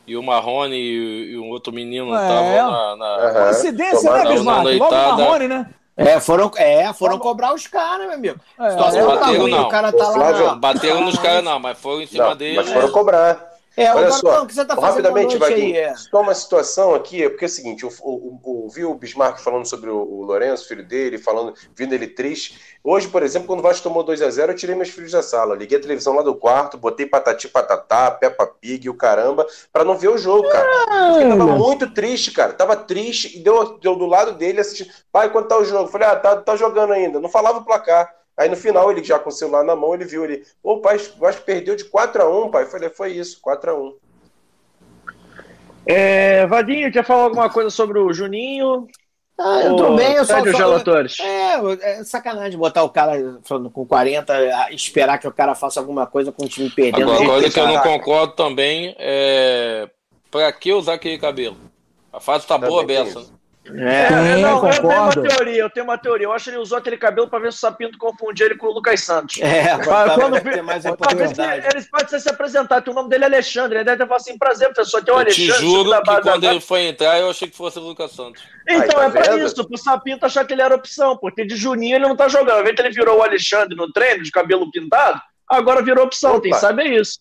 [0.08, 2.22] e o Marrone e, e um outro menino É.
[2.22, 3.44] estavam na, na- Aham.
[3.44, 4.64] Coincidência, né, Não, Bismarck?
[4.64, 4.98] não, Logo o.
[5.18, 5.70] Marrone, né?
[5.98, 8.38] É, foram, é, foram cobrar os caras, meu amigo.
[8.58, 9.64] É, A situação é, tá ruim, não.
[9.64, 10.14] o cara tá lá.
[10.14, 12.56] Flávio, na- bateram nos caras não, mas foram em cima Não, dele.
[12.56, 13.57] mas foram cobrar.
[13.78, 15.76] É, Olha só, que você tá rapidamente, Vaguinho?
[15.76, 15.94] É.
[15.94, 19.38] só uma situação aqui, é porque é o seguinte, o, o, o, vi o Bismarck
[19.38, 22.58] falando sobre o, o Lourenço, filho dele, falando, vindo ele triste.
[22.82, 25.22] Hoje, por exemplo, quando o Vasco tomou 2 a 0 eu tirei meus filhos da
[25.22, 29.84] sala, liguei a televisão lá do quarto, botei patati patatá, Peppa Pig o caramba, pra
[29.84, 30.66] não ver o jogo, cara.
[31.12, 32.52] Porque tava muito triste, cara.
[32.52, 34.90] Tava triste e deu, deu do lado dele assistindo.
[35.12, 35.84] Pai, quanto tá o jogo?
[35.84, 37.20] Eu Falei, ah, tá, tá jogando ainda.
[37.20, 38.12] Não falava o placar.
[38.38, 40.44] Aí no final, ele já com o celular na mão, ele viu ele.
[40.62, 42.62] Ô, pai, o Vasco perdeu de 4x1, pai.
[42.62, 43.94] Eu falei, foi isso, 4x1.
[45.86, 48.86] É, Vadinho, quer falar alguma coisa sobre o Juninho?
[49.40, 50.34] Ah, eu tô bem, eu só.
[50.34, 51.16] Sérgio só- Gelatores.
[51.20, 51.54] É,
[52.00, 56.06] é sacanagem botar o cara falando com 40, a- esperar que o cara faça alguma
[56.06, 57.02] coisa com o time perdendo.
[57.04, 59.88] Agora, Tem coisa que eu não concordo também é.
[60.30, 61.56] Pra que usar aquele cabelo?
[62.12, 63.37] A fase tá boa, Também tem Bessa.
[63.76, 66.26] É, Sim, não, eu tenho uma teoria, eu tenho uma teoria.
[66.26, 68.66] Eu acho que ele usou aquele cabelo pra ver se o Sapinto confundia ele com
[68.66, 69.38] o Lucas Santos.
[69.40, 71.66] É, Pra- pra, quando ter mais Talvez ele, oportunidade.
[71.76, 73.78] ele pode ser se apresentar, que o nome dele é Alexandre.
[73.78, 75.60] Ele deve ter falado assim: prazer, professor, é o Eu te Alexandre.
[75.66, 76.46] juro da que da quando base.
[76.46, 78.42] ele foi entrar, eu achei que fosse o Lucas Santos.
[78.68, 79.44] Então, Aí, tá é pra vendo?
[79.46, 82.60] isso, pro Sapinto achar que ele era opção, porque de Juninho ele não tá jogando.
[82.60, 86.32] Invés que ele virou o Alexandre no treino, de cabelo pintado, agora virou opção.
[86.32, 86.42] Opa.
[86.42, 87.18] Quem sabe é isso.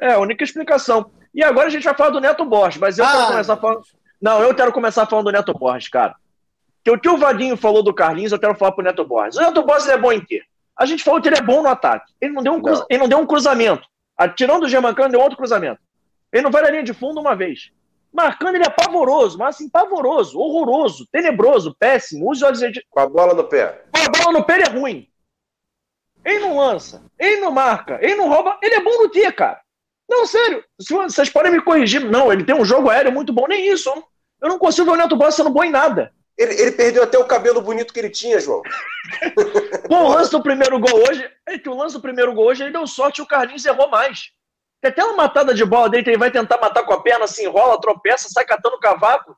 [0.00, 1.10] É a única explicação.
[1.34, 3.82] E agora a gente vai falar do Neto Borges, mas eu quero Ah, começar falando.
[4.20, 6.14] Não, eu quero começar falando do Neto Borges, cara.
[6.84, 9.36] Que o que o Vadinho falou do Carlinhos, eu quero falar pro Neto Borges.
[9.36, 10.42] O Neto Borges é bom em quê?
[10.76, 12.12] A gente falou que ele é bom no ataque.
[12.20, 12.86] Ele não deu um, Não.
[12.88, 13.86] Ele não deu um cruzamento.
[14.16, 15.80] Ah, Tirando o Germancano, ele deu outro cruzamento.
[16.32, 17.70] Ele não vai na linha de fundo uma vez.
[18.12, 22.30] Marcando, ele é pavoroso, mas assim, pavoroso, horroroso, tenebroso, péssimo.
[22.30, 22.84] Use olhos de.
[22.90, 23.84] Com a bola no pé.
[23.92, 25.06] Com a bola no pé ele é ruim.
[26.24, 28.58] Ele não lança, ele não marca, ele não rouba.
[28.62, 29.60] Ele é bom no quê, cara?
[30.08, 30.62] Não, sério.
[30.80, 32.04] se Vocês podem me corrigir.
[32.04, 33.88] Não, ele tem um jogo aéreo muito bom, nem isso.
[33.88, 34.04] Eu não-
[34.40, 36.12] Eu não consigo ver o Neto Borges sendo bom em nada.
[36.36, 38.62] Ele, ele perdeu até o cabelo bonito que ele tinha, João.
[39.86, 42.62] Pô, o lance do primeiro gol hoje, é que o lance do primeiro gol hoje
[42.62, 44.30] ele deu sorte e o Carlinhos errou mais.
[44.80, 47.26] Tem até uma matada de bola dele que ele vai tentar matar com a perna,
[47.26, 49.36] se enrola, tropeça, sai catando o cavaco.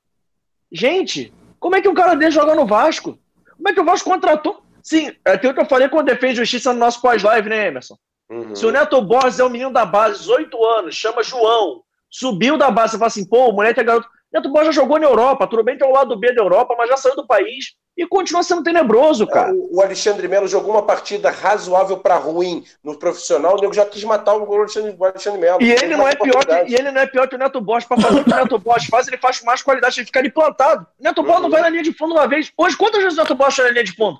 [0.70, 3.18] Gente, como é que um cara desse joga no Vasco?
[3.56, 4.62] Como é que o Vasco contratou?
[4.82, 7.96] Sim, é aquilo que eu falei quando defende justiça no nosso pós-live, né, Emerson?
[8.30, 8.54] Uhum.
[8.54, 12.70] Se o Neto Borges é um menino da base, 18 anos, chama João, subiu da
[12.70, 14.08] base, você fala assim, pô, o moleque é garoto.
[14.32, 16.74] Neto Borges já jogou na Europa, tudo bem que é o lado B da Europa,
[16.76, 19.52] mas já saiu do país e continua sendo tenebroso, cara.
[19.52, 23.56] O, o Alexandre Melo jogou uma partida razoável para ruim no profissional.
[23.56, 25.62] O nego já quis matar o Alexandre, o Alexandre Melo.
[25.62, 27.86] E ele, não é pior que, e ele não é pior que o Neto Borges.
[27.86, 30.30] Pra fazer o que o Neto Borges faz, ele faz mais qualidade, ele fica ali
[30.30, 30.86] plantado.
[30.98, 32.50] O Neto Borges não vai na linha de fundo uma vez.
[32.56, 34.18] Hoje, quantas vezes o Neto Borges foi na linha de fundo?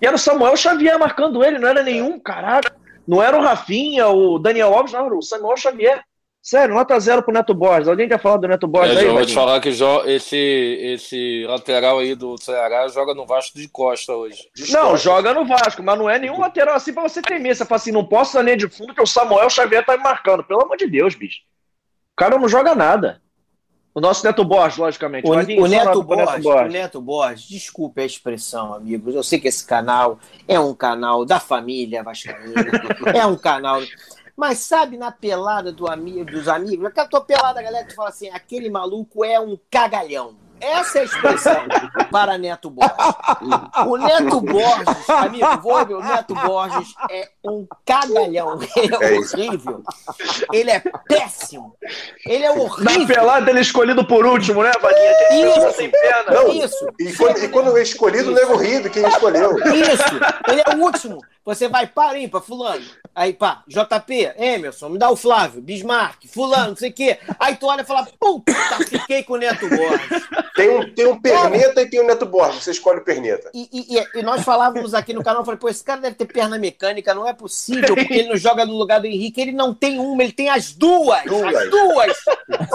[0.00, 2.74] E era o Samuel Xavier marcando ele, não era nenhum, caraca.
[3.06, 6.02] Não era o Rafinha, o Daniel Alves, não, era o Samuel Xavier.
[6.46, 7.88] Sério, nota zero pro Neto Borges.
[7.88, 10.36] Alguém quer falar do Neto Borges É, aí, eu vou te falar que jo- esse,
[10.80, 14.48] esse lateral aí do Ceará joga no Vasco de Costa hoje.
[14.70, 17.56] Não, joga no Vasco, mas não é nenhum lateral assim pra você temer.
[17.56, 20.04] Você fala assim, não posso na linha de fundo que o Samuel Xavier tá me
[20.04, 20.44] marcando.
[20.44, 21.38] Pelo amor de Deus, bicho.
[22.12, 23.20] O cara não joga nada.
[23.92, 25.26] O nosso Neto Borges, logicamente.
[25.26, 29.16] O, o Neto nota pro Borges, o Neto Borges, desculpe a expressão, amigos.
[29.16, 32.70] Eu sei que esse canal é um canal da família Vascaína,
[33.12, 33.80] é um canal.
[34.36, 38.28] Mas sabe, na pelada do ami, dos amigos, aquela tua pelada, galera, que fala assim:
[38.30, 40.36] aquele maluco é um cagalhão.
[40.60, 41.66] Essa é a expressão
[42.10, 42.96] para Neto Borges.
[43.86, 48.58] O Neto Borges, amigo, vou ver, o Neto Borges é um cagalhão.
[48.74, 49.82] Ele é, É horrível.
[50.52, 51.76] Ele é péssimo.
[52.24, 53.06] Ele é Na horrível.
[53.06, 55.14] pelada ele é escolhido por último, né, Vaguinha?
[55.28, 55.72] Tem Isso.
[55.76, 56.24] sem pena.
[56.30, 56.86] Não, Isso.
[56.98, 59.58] E quando, e quando é escolhido, o nego ri de quem escolheu.
[59.58, 60.04] Isso,
[60.48, 61.20] ele é o último.
[61.46, 62.84] Você vai para ímpar, fulano.
[63.14, 67.18] Aí, pá, JP, Emerson, me dá o Flávio, Bismarck, fulano, não sei o quê.
[67.38, 68.52] Aí tu olha e fala, puta,
[68.86, 70.26] fiquei com o Neto Borges.
[70.56, 72.64] Tem um, tem um perneta e tem um Neto Borges.
[72.64, 73.48] Você escolhe o perneta.
[73.54, 76.16] E, e- e- e nós falávamos aqui no canal, eu falei, pô, esse cara deve
[76.16, 79.52] ter perna mecânica, não é possível, porque ele não joga no lugar do Henrique, ele
[79.52, 81.54] não tem uma, ele tem as duas, Duas.
[81.54, 82.16] as duas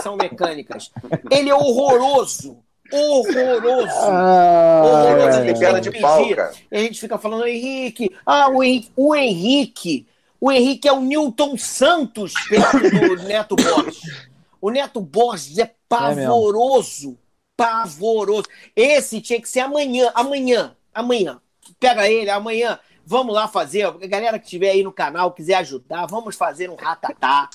[0.02, 0.90] são mecânicas.
[1.30, 2.58] Ele é horroroso,
[2.94, 3.90] horroroso.
[4.10, 6.36] Ah, Horroroso, que de pau, pedir.
[6.36, 6.54] cara.
[6.72, 10.08] E a gente fica falando, Henrique, ah, o Henrique, o Henrique,
[10.40, 14.30] o Henrique é o Newton Santos perto do Neto Borges.
[14.60, 17.18] O Neto Borges é pavoroso,
[17.58, 18.48] pavoroso.
[18.76, 21.40] Esse tinha que ser amanhã, amanhã, amanhã.
[21.80, 22.80] Pega ele, amanhã.
[23.06, 23.86] Vamos lá fazer.
[23.86, 27.50] A galera que estiver aí no canal, quiser ajudar, vamos fazer um ratatá.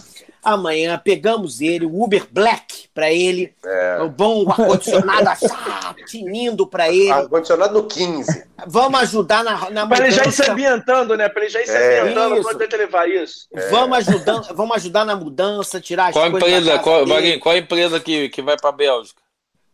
[0.48, 3.52] Amanhã pegamos ele, o Uber Black pra ele,
[4.05, 5.31] o bom ar-condicionado
[6.06, 7.10] tinindo pra ele.
[7.10, 8.44] Ar-condicionado no 15.
[8.66, 11.28] Vamos ajudar na, na Pra ele já ir se ambientando, né?
[11.28, 12.01] Pra ele já ir se É.
[12.01, 12.44] ambientando Isso.
[12.44, 13.48] quando ele levar isso.
[13.70, 17.14] Vamos, ajudando, vamos ajudar na mudança, tirar as Qual coisas da empresa, casa qual, dele.
[17.14, 19.20] Vaguinho, qual a empresa que, que vai pra Bélgica?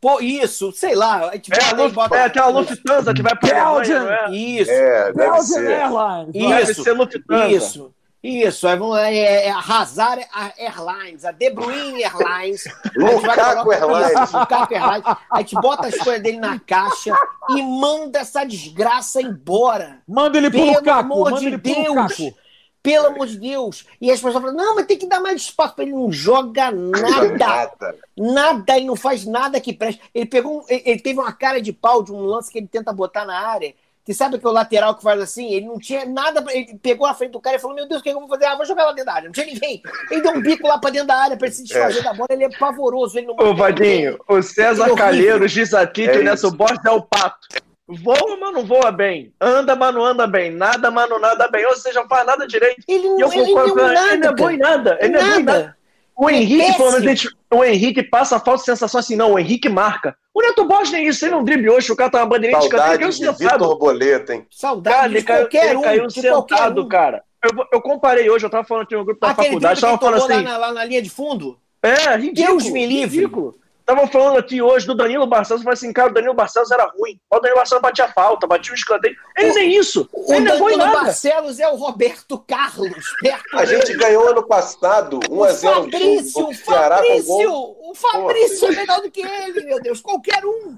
[0.00, 1.28] Pô, isso, sei lá.
[1.28, 4.34] A gente É, bota bota- é aquela Lufthansa que vai pra Alemanha, não é?
[4.34, 5.70] Isso, É, deve Belgian ser.
[5.70, 6.32] Airlines.
[6.32, 7.46] Deve isso, ser Lufthansa.
[7.48, 7.94] isso.
[8.22, 10.24] Isso, aí vamos, é, é a Hazard
[10.56, 12.64] Airlines, a De Bruyne Airlines.
[12.68, 14.32] A Lukaku Airlines.
[14.32, 15.16] Lukaku Airlines.
[15.28, 17.12] A gente bota as coisas dele na caixa
[17.50, 20.00] e manda essa desgraça embora.
[20.06, 22.32] Manda ele Pelo pro Caco, amor manda de ele pro Deus.
[22.80, 23.86] Pelo amor de Deus.
[24.00, 25.92] E as pessoas falam, não, mas tem que dar mais espaço para ele.
[25.92, 27.28] Não joga nada.
[27.38, 27.96] Nada.
[28.16, 30.00] Nada e não faz nada que preste.
[30.14, 32.68] Ele pegou, um- ele ele teve uma cara de pau de um lance que ele
[32.68, 33.74] tenta botar na área.
[34.04, 35.52] Que sabe que é o lateral que faz assim?
[35.52, 36.42] Ele não tinha nada.
[36.42, 38.28] pra- Ele pegou a frente do cara e falou: Meu Deus, o que eu vou
[38.28, 38.46] fazer?
[38.46, 39.24] Ah, vou jogar lá dentro da área.
[39.26, 39.80] Não tinha ninguém.
[40.10, 42.26] Ele deu um bico lá pra dentro da área pra ele se desfazer da bola.
[42.30, 43.16] Ele é pavoroso.
[43.16, 44.96] Ele não Ô, Vadinho, o César Horrível.
[44.96, 46.50] Calheiros diz aqui É que o Neto isso.
[46.50, 47.46] Borges é o pato.
[47.86, 49.32] Voa, mas não voa bem.
[49.40, 50.50] Anda, mas não anda bem.
[50.50, 51.64] Nada, mas não nada bem.
[51.66, 52.82] Ou seja, não faz nada direito.
[52.88, 53.94] Ele não, E eu ele concordo não com ele.
[53.94, 54.08] nada.
[54.12, 54.98] Ele não é bom em nada.
[55.00, 55.76] Ele não é bom em nada.
[56.16, 59.38] O é Henrique, pelo menos, gente- o Henrique passa a falsa sensação assim, não, o
[59.38, 60.16] Henrique marca.
[60.34, 62.66] O Neto Borges nem isso, ele não drible hoje, o cara tá uma bandeirinha de
[62.66, 63.64] escanteio, Saudade caiu de sentado.
[63.64, 64.46] Vitor Boleta, hein?
[64.50, 65.82] Saudade Cara, ele de caiu, qualquer ele um.
[65.82, 66.88] caiu sentado, um.
[66.88, 67.22] cara.
[67.44, 70.22] Eu, eu comparei hoje, eu tava falando aqui no grupo da Aquele faculdade, tava falando
[70.24, 71.58] assim, lá, na, lá na linha de fundo.
[71.82, 72.58] é, ridículo.
[72.58, 73.16] Deus me livre.
[73.16, 73.54] Ridículo.
[73.94, 76.90] Tava falando aqui hoje do Danilo Barcelos, eu falei assim, cara, o Danilo Barcelos era
[76.96, 77.20] ruim.
[77.30, 79.14] O Danilo Barcelos batia falta, batia um escanteio.
[79.36, 80.08] Ele nem isso.
[80.10, 81.00] O ele é Danilo nada.
[81.02, 83.04] Barcelos é o Roberto Carlos.
[83.20, 87.76] Perto A gente ganhou ano passado O 1x0 Fabrício, o o Ceará com Fabrício, gol.
[87.90, 90.00] o Fabrício é melhor do que ele, meu Deus.
[90.00, 90.74] Qualquer um.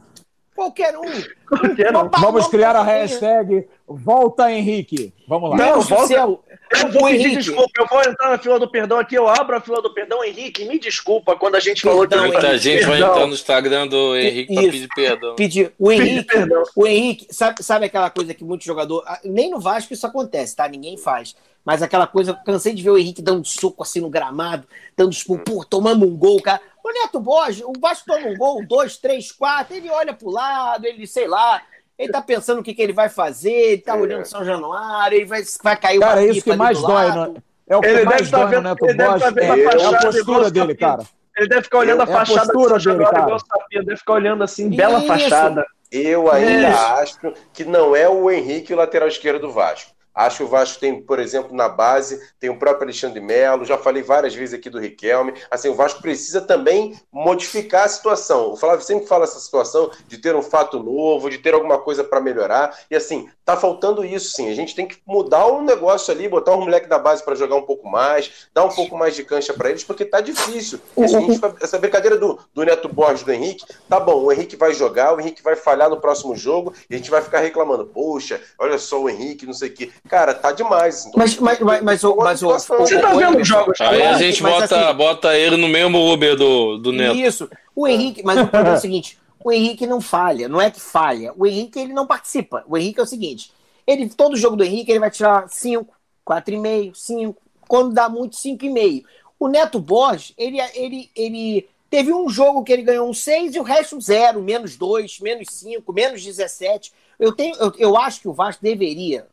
[0.54, 1.02] Qualquer um.
[1.48, 2.08] Qualquer um.
[2.20, 5.12] Vamos criar a hashtag Volta Henrique.
[5.28, 5.56] Vamos lá.
[5.56, 6.06] Não, volta.
[6.06, 6.44] céu.
[6.70, 7.36] Eu vou pedir Henrique.
[7.36, 10.24] desculpa, eu vou entrar na fila do perdão aqui, eu abro a fila do perdão.
[10.24, 13.10] Henrique, me desculpa quando a gente falou que Perdão, Muita gente vai Perdão.
[13.14, 14.72] entrar no Instagram do Henrique pra Isso.
[14.72, 15.34] pedir perdão.
[15.34, 15.72] Pedir.
[15.78, 16.62] O Pedir Henrique, perdão.
[16.74, 19.02] o Henrique, sabe, sabe aquela coisa que muito jogador.
[19.06, 20.66] ah, Nem no Vasco isso acontece, tá?
[20.68, 21.34] Ninguém faz.
[21.64, 24.66] Mas aquela coisa, eu cansei de ver o Henrique dando soco assim no gramado,
[24.96, 26.60] dando expor, pô, tomando um gol, cara.
[26.84, 30.84] O Neto Borges, o Vasco toma um gol, dois, três, quatro, ele olha pro lado,
[30.84, 31.62] ele, sei lá,
[31.98, 34.00] ele tá pensando o que, que ele vai fazer, ele tá É.
[34.00, 36.86] olhando São Januário, ele vai, vai cair uma Cara, é isso pipa que mais do
[36.86, 37.32] dói, lado.
[37.32, 37.42] né?
[37.66, 39.34] É o que Ele deve mais tá dói no vendo- Neto ele deve Borges.
[39.34, 41.02] tá É, a é a postura dele, cara.
[41.36, 43.38] Ele deve ficar olhando É a a fachada postura do São dele, Januário cara.
[43.62, 45.06] Sapinto, deve ficar olhando assim, bela Isso.
[45.08, 45.66] fachada.
[45.90, 46.78] Eu ainda Isso.
[46.78, 47.18] acho
[47.54, 49.90] que não é o Henrique o lateral esquerdo do Vasco.
[50.14, 53.76] Acho que o Vasco tem, por exemplo, na base, tem o próprio Alexandre Melo, já
[53.76, 55.34] falei várias vezes aqui do Riquelme.
[55.50, 58.52] Assim, o Vasco precisa também modificar a situação.
[58.52, 62.04] O Flávio sempre fala essa situação de ter um fato novo, de ter alguma coisa
[62.04, 62.78] para melhorar.
[62.90, 64.48] E assim, tá faltando isso sim.
[64.50, 67.56] A gente tem que mudar o negócio ali, botar um moleque da base para jogar
[67.56, 70.78] um pouco mais, dar um pouco mais de cancha para eles, porque tá difícil.
[70.96, 75.14] Gente essa brincadeira do, do Neto Borges do Henrique, tá bom, o Henrique vai jogar,
[75.14, 77.86] o Henrique vai falhar no próximo jogo e a gente vai ficar reclamando.
[77.86, 79.90] Poxa, olha só o Henrique, não sei o quê.
[80.08, 81.06] Cara, tá demais.
[81.06, 83.80] Então, Mas, mas, mas, mas, o- mas, o- Você tá vendo o- os jogos?
[83.80, 87.16] Aí a gente mas bota, assim- bota ele no mesmo Uber do, do Neto.
[87.16, 87.50] Isso.
[87.74, 90.78] O Henrique, mas o problema é o seguinte: o Henrique não falha, não é que
[90.80, 91.32] falha.
[91.36, 92.62] O Henrique ele não participa.
[92.68, 93.50] O Henrique é o seguinte:
[93.86, 95.92] ele todo jogo do Henrique ele vai tirar 5,
[96.24, 97.36] 4,5, 5,
[97.66, 99.04] quando dá muito 5,5.
[99.40, 103.58] O Neto Borges, ele, ele, ele teve um jogo que ele ganhou um 6 e
[103.58, 106.92] o resto um 0, menos 2, menos 5, menos 17.
[107.18, 109.26] Eu, tenho, eu, eu acho que o Vasco deveria,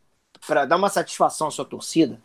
[0.46, 2.20] para dar uma satisfação à sua torcida,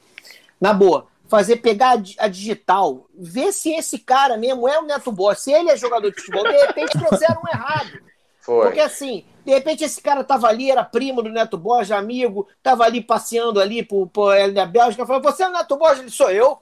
[0.60, 5.44] na boa, fazer pegar a, digital, ver se esse cara mesmo é o Neto Borges,
[5.44, 7.98] se ele é jogador de futebol, de repente fizeram um errado.
[8.40, 8.66] Foi.
[8.66, 12.84] Porque assim, de repente esse cara tava ali, era primo do Neto Borges, amigo, tava
[12.84, 16.00] ali passeando ali por, por na Bélgica, falou, você é o Neto Borges?
[16.00, 16.58] Ele, sou eu.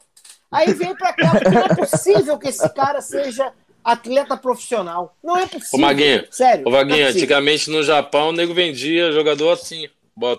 [0.50, 3.52] Aí vem pra cá, porque não é possível que esse cara seja
[3.84, 5.16] atleta profissional.
[5.22, 5.78] Não é possível.
[5.78, 6.66] Ô, Maguinho, Sério.
[6.66, 9.88] Ô, Maguinho, é antigamente no Japão o nego vendia jogador assim.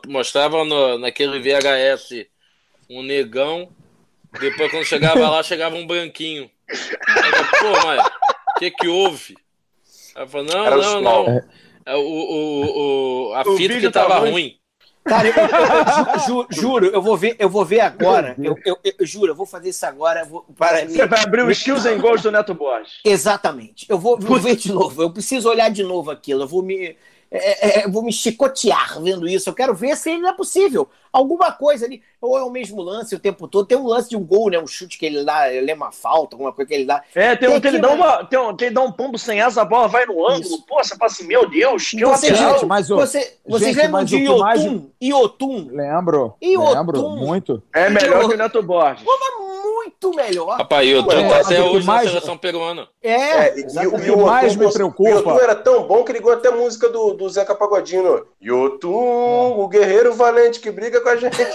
[0.08, 2.26] Mostrava no, naquele VHS
[2.90, 3.70] um negão,
[4.40, 6.50] depois quando chegava lá, chegava um branquinho.
[7.60, 9.36] Pô, mas o que que houve?
[10.16, 11.42] Aí falou, não, Era não, não.
[11.86, 14.32] É, o, o, o, a o fita que tava ruim.
[14.32, 14.60] ruim.
[15.04, 18.36] Cara, eu, eu, ju, juro, eu vou ver, eu vou ver agora.
[18.42, 20.26] Eu, eu, eu juro, eu vou fazer isso agora.
[20.26, 21.08] Vou, para Você mim.
[21.08, 23.02] vai abrir o Skills and Goals do Neto Borges.
[23.06, 23.86] Exatamente.
[23.88, 25.04] Eu vou, vou ver de novo.
[25.04, 26.42] Eu preciso olhar de novo aquilo.
[26.44, 26.98] Eu vou me.
[27.32, 29.50] É, é, vou me chicotear vendo isso.
[29.50, 30.88] Eu quero ver se ainda é possível.
[31.12, 32.02] Alguma coisa ali.
[32.22, 33.66] Ou é o mesmo lance o tempo todo.
[33.66, 34.60] Tem um lance de um gol, né?
[34.60, 37.04] Um chute que ele dá, ele é uma falta, alguma coisa que ele dá.
[37.14, 39.42] É, tem, um, que ele, dá uma, tem, um, tem ele dá um pombo sem
[39.42, 40.42] asa, a bola vai no ângulo.
[40.42, 40.66] Isso.
[40.66, 44.18] Pô, você fala assim, meu Deus, que você, gente, mas o, você, Vocês lembram de
[44.18, 44.40] Iotun?
[44.40, 44.82] Mais...
[45.02, 45.70] Iotun?
[45.72, 46.36] Lembro.
[46.42, 46.74] Iotun.
[46.74, 47.64] Lembro, muito.
[47.74, 49.04] É melhor que o Neto Borges.
[49.04, 49.12] Pô,
[49.86, 50.58] muito melhor.
[50.58, 52.06] Rapaz, o Iotun tá até hoje mais...
[52.06, 52.88] na seleção peruana.
[53.02, 55.10] É, é e, o, que mais me preocupa...
[55.10, 58.26] O Iotun era tão bom que ligou até a música do, do Zeca Pagodinho.
[58.42, 59.56] Iotun, é.
[59.58, 61.38] o guerreiro valente que briga com a gente.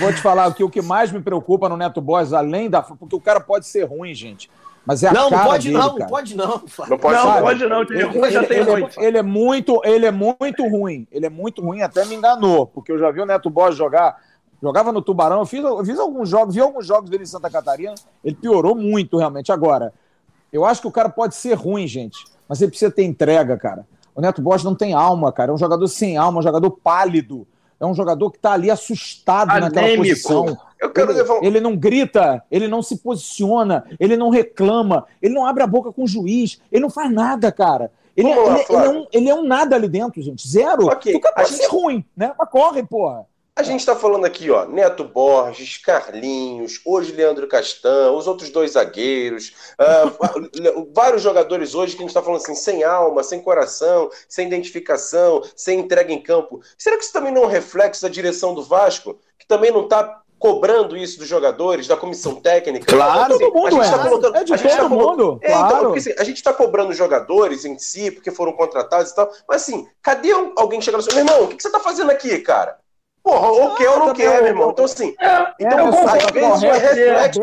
[0.00, 2.82] Vou te falar que o que mais me preocupa no Neto Boys, além da.
[2.82, 4.50] Porque o cara pode ser ruim, gente.
[4.84, 5.98] Mas é a não, cara não pode dele, não, cara.
[5.98, 6.48] não pode não.
[6.88, 7.82] Não pode não, pode não.
[7.82, 8.88] Ele, ele, já tem ele, ruim.
[8.96, 11.06] Ele é muito, ele é muito ruim.
[11.12, 14.16] Ele é muito ruim, até me enganou, porque eu já vi o Neto Boys jogar.
[14.60, 17.48] Jogava no Tubarão, eu fiz, eu fiz alguns jogos, vi alguns jogos dele em Santa
[17.48, 17.94] Catarina.
[18.24, 19.52] Ele piorou muito, realmente.
[19.52, 19.92] Agora,
[20.52, 23.86] eu acho que o cara pode ser ruim, gente, mas ele precisa ter entrega, cara.
[24.14, 25.52] O Neto Bosch não tem alma, cara.
[25.52, 27.46] É um jogador sem alma, um jogador pálido.
[27.78, 29.74] É um jogador que está ali assustado Anêmico.
[29.76, 30.58] naquela posição.
[30.96, 31.44] Ele, levar...
[31.44, 35.92] ele, não grita, ele não se posiciona, ele não reclama, ele não abre a boca
[35.92, 37.92] com o juiz, ele não faz nada, cara.
[38.16, 40.48] Ele, é, lá, ele, ele, é, um, ele é, um, nada ali dentro, gente.
[40.48, 40.86] Zero.
[40.86, 41.14] Okay.
[41.14, 41.60] O cara pode gente...
[41.60, 42.32] ser ruim, né?
[42.36, 43.24] Mas corre, porra.
[43.58, 48.70] A gente está falando aqui, ó, Neto Borges, Carlinhos, hoje Leandro Castan, os outros dois
[48.70, 54.10] zagueiros, uh, vários jogadores hoje que a gente está falando assim, sem alma, sem coração,
[54.28, 56.60] sem identificação, sem entrega em campo.
[56.78, 59.82] Será que isso também não é um reflexo da direção do Vasco, que também não
[59.82, 62.86] está cobrando isso dos jogadores, da comissão técnica.
[62.86, 63.90] Claro, assim, todo mundo é.
[63.90, 65.38] Tá colocando, é de todo tá mundo.
[65.42, 65.66] É, claro.
[65.66, 69.28] então, porque, assim, a gente está cobrando jogadores em si, porque foram contratados e tal,
[69.48, 72.38] mas assim, cadê alguém chegando assim, meu irmão, o que, que você está fazendo aqui,
[72.38, 72.78] cara?
[73.28, 74.70] Porra, ou quer ou não quer, meu irmão.
[74.70, 77.42] Então, assim, é, então, é, às vezes é reflexo,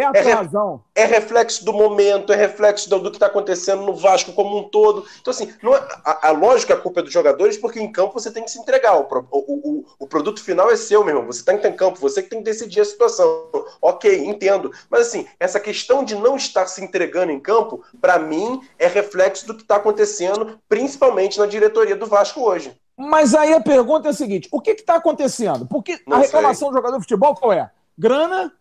[0.96, 4.58] é, é, reflexo do momento, é reflexo do, do que está acontecendo no Vasco como
[4.58, 5.06] um todo.
[5.22, 8.20] Então, assim, não, é, a, a lógica, a culpa é dos jogadores, porque em campo
[8.20, 8.98] você tem que se entregar.
[8.98, 11.32] O, o, o, o produto final é seu, meu irmão.
[11.32, 13.48] Você tem que estar em campo, você que tem que decidir a situação.
[13.80, 14.72] Ok, entendo.
[14.90, 19.46] Mas, assim, essa questão de não estar se entregando em campo, para mim, é reflexo
[19.46, 22.76] do que está acontecendo, principalmente na diretoria do Vasco hoje.
[22.98, 25.66] Mas aí a pergunta é a seguinte: o que está acontecendo?
[25.66, 26.70] Porque Não a reclamação sei.
[26.70, 27.70] do jogador de futebol qual é?
[27.98, 28.52] Grana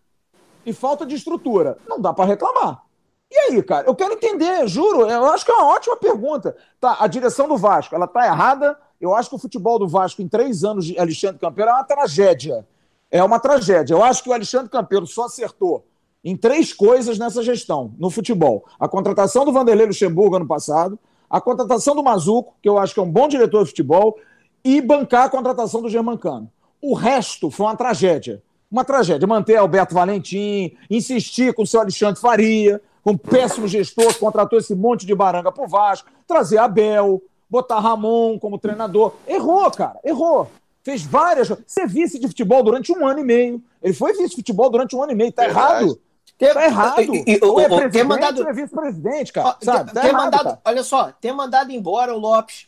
[0.67, 1.79] e falta de estrutura.
[1.89, 2.83] Não dá para reclamar.
[3.31, 3.87] E aí, cara?
[3.87, 5.09] Eu quero entender, juro.
[5.09, 6.57] Eu acho que é uma ótima pergunta.
[6.81, 8.79] Tá, a direção do Vasco, ela tá errada.
[9.01, 11.85] Eu acho que o futebol do Vasco em três anos de Alexandre Campeiro é uma
[11.85, 12.67] tragédia.
[13.11, 13.95] É uma tragédia.
[13.95, 15.85] Eu acho que o Alexandre Campeiro só acertou
[16.23, 18.65] em três coisas nessa gestão, no futebol.
[18.79, 20.99] A contratação do Vanderlei Luxemburgo ano passado,
[21.29, 24.17] a contratação do Mazuco, que eu acho que é um bom diretor de futebol,
[24.65, 26.51] e bancar a contratação do Germancano.
[26.81, 28.43] O resto foi uma tragédia.
[28.71, 29.27] Uma tragédia.
[29.27, 34.75] Manter Alberto Valentim, insistir com o seu Alexandre Faria, um péssimo gestor que contratou esse
[34.75, 39.13] monte de baranga pro Vasco, trazer Abel, botar Ramon como treinador.
[39.27, 40.51] Errou, cara, errou.
[40.83, 41.51] Fez várias.
[41.67, 43.63] Ser vice de futebol durante um ano e meio.
[43.83, 45.33] Ele foi vice de futebol durante um ano e meio.
[45.33, 45.99] Tá errado.
[46.37, 47.01] Ter, tá errado.
[47.01, 49.57] E, ou é ter mandado, ou é vice-presidente, cara.
[49.63, 49.93] Sabe?
[49.93, 50.61] Tá ter errado, mandado, cara.
[50.65, 52.67] Olha só, ter mandado embora o Lopes.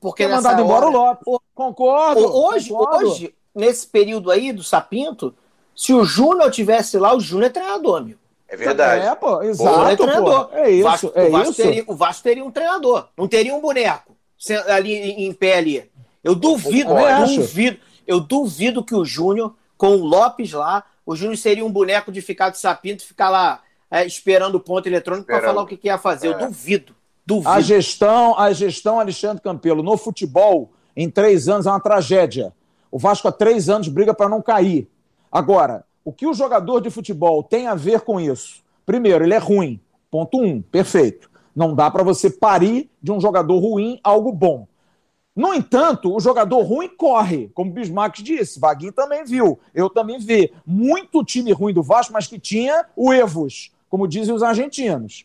[0.00, 1.24] Porque ter mandado embora o Lopes.
[1.54, 2.20] Concordo.
[2.20, 3.06] Hoje, concordo.
[3.08, 5.34] hoje, nesse período aí do Sapinto,
[5.74, 8.18] se o Júnior tivesse lá, o Júnior é treinador, meu.
[8.48, 9.06] É verdade.
[9.06, 9.86] É, pô, exato.
[9.86, 10.46] É treinador.
[10.46, 10.56] Pô.
[10.56, 10.86] É isso.
[10.86, 11.62] O Vasco, é o Vasco isso.
[11.62, 13.08] Teria, o Vasco teria um treinador.
[13.16, 14.16] Não teria um boneco
[14.68, 15.90] ali em pé ali.
[16.24, 17.78] Eu duvido, eu duvido.
[18.06, 22.22] Eu duvido que o Júnior, com o Lopes lá, o Júnior seria um boneco de
[22.22, 23.60] ficar de sapinto, ficar lá
[23.90, 26.28] é, esperando o ponto eletrônico para falar o que, que ia fazer.
[26.28, 26.30] É.
[26.30, 26.94] Eu duvido,
[27.26, 27.48] duvido.
[27.48, 32.52] A gestão, a gestão Alexandre Campelo no futebol, em três anos, é uma tragédia.
[32.92, 34.88] O Vasco há três anos briga para não cair.
[35.32, 38.62] Agora, o que o jogador de futebol tem a ver com isso?
[38.86, 39.80] Primeiro, ele é ruim.
[40.12, 41.28] Ponto um, perfeito.
[41.56, 44.68] Não dá para você parir de um jogador ruim algo bom.
[45.40, 50.18] No entanto, o jogador ruim corre, como o Bismarck disse, Vaguinho também viu, eu também
[50.18, 50.52] vi.
[50.66, 55.24] Muito time ruim do Vasco, mas que tinha o Evos, como dizem os argentinos.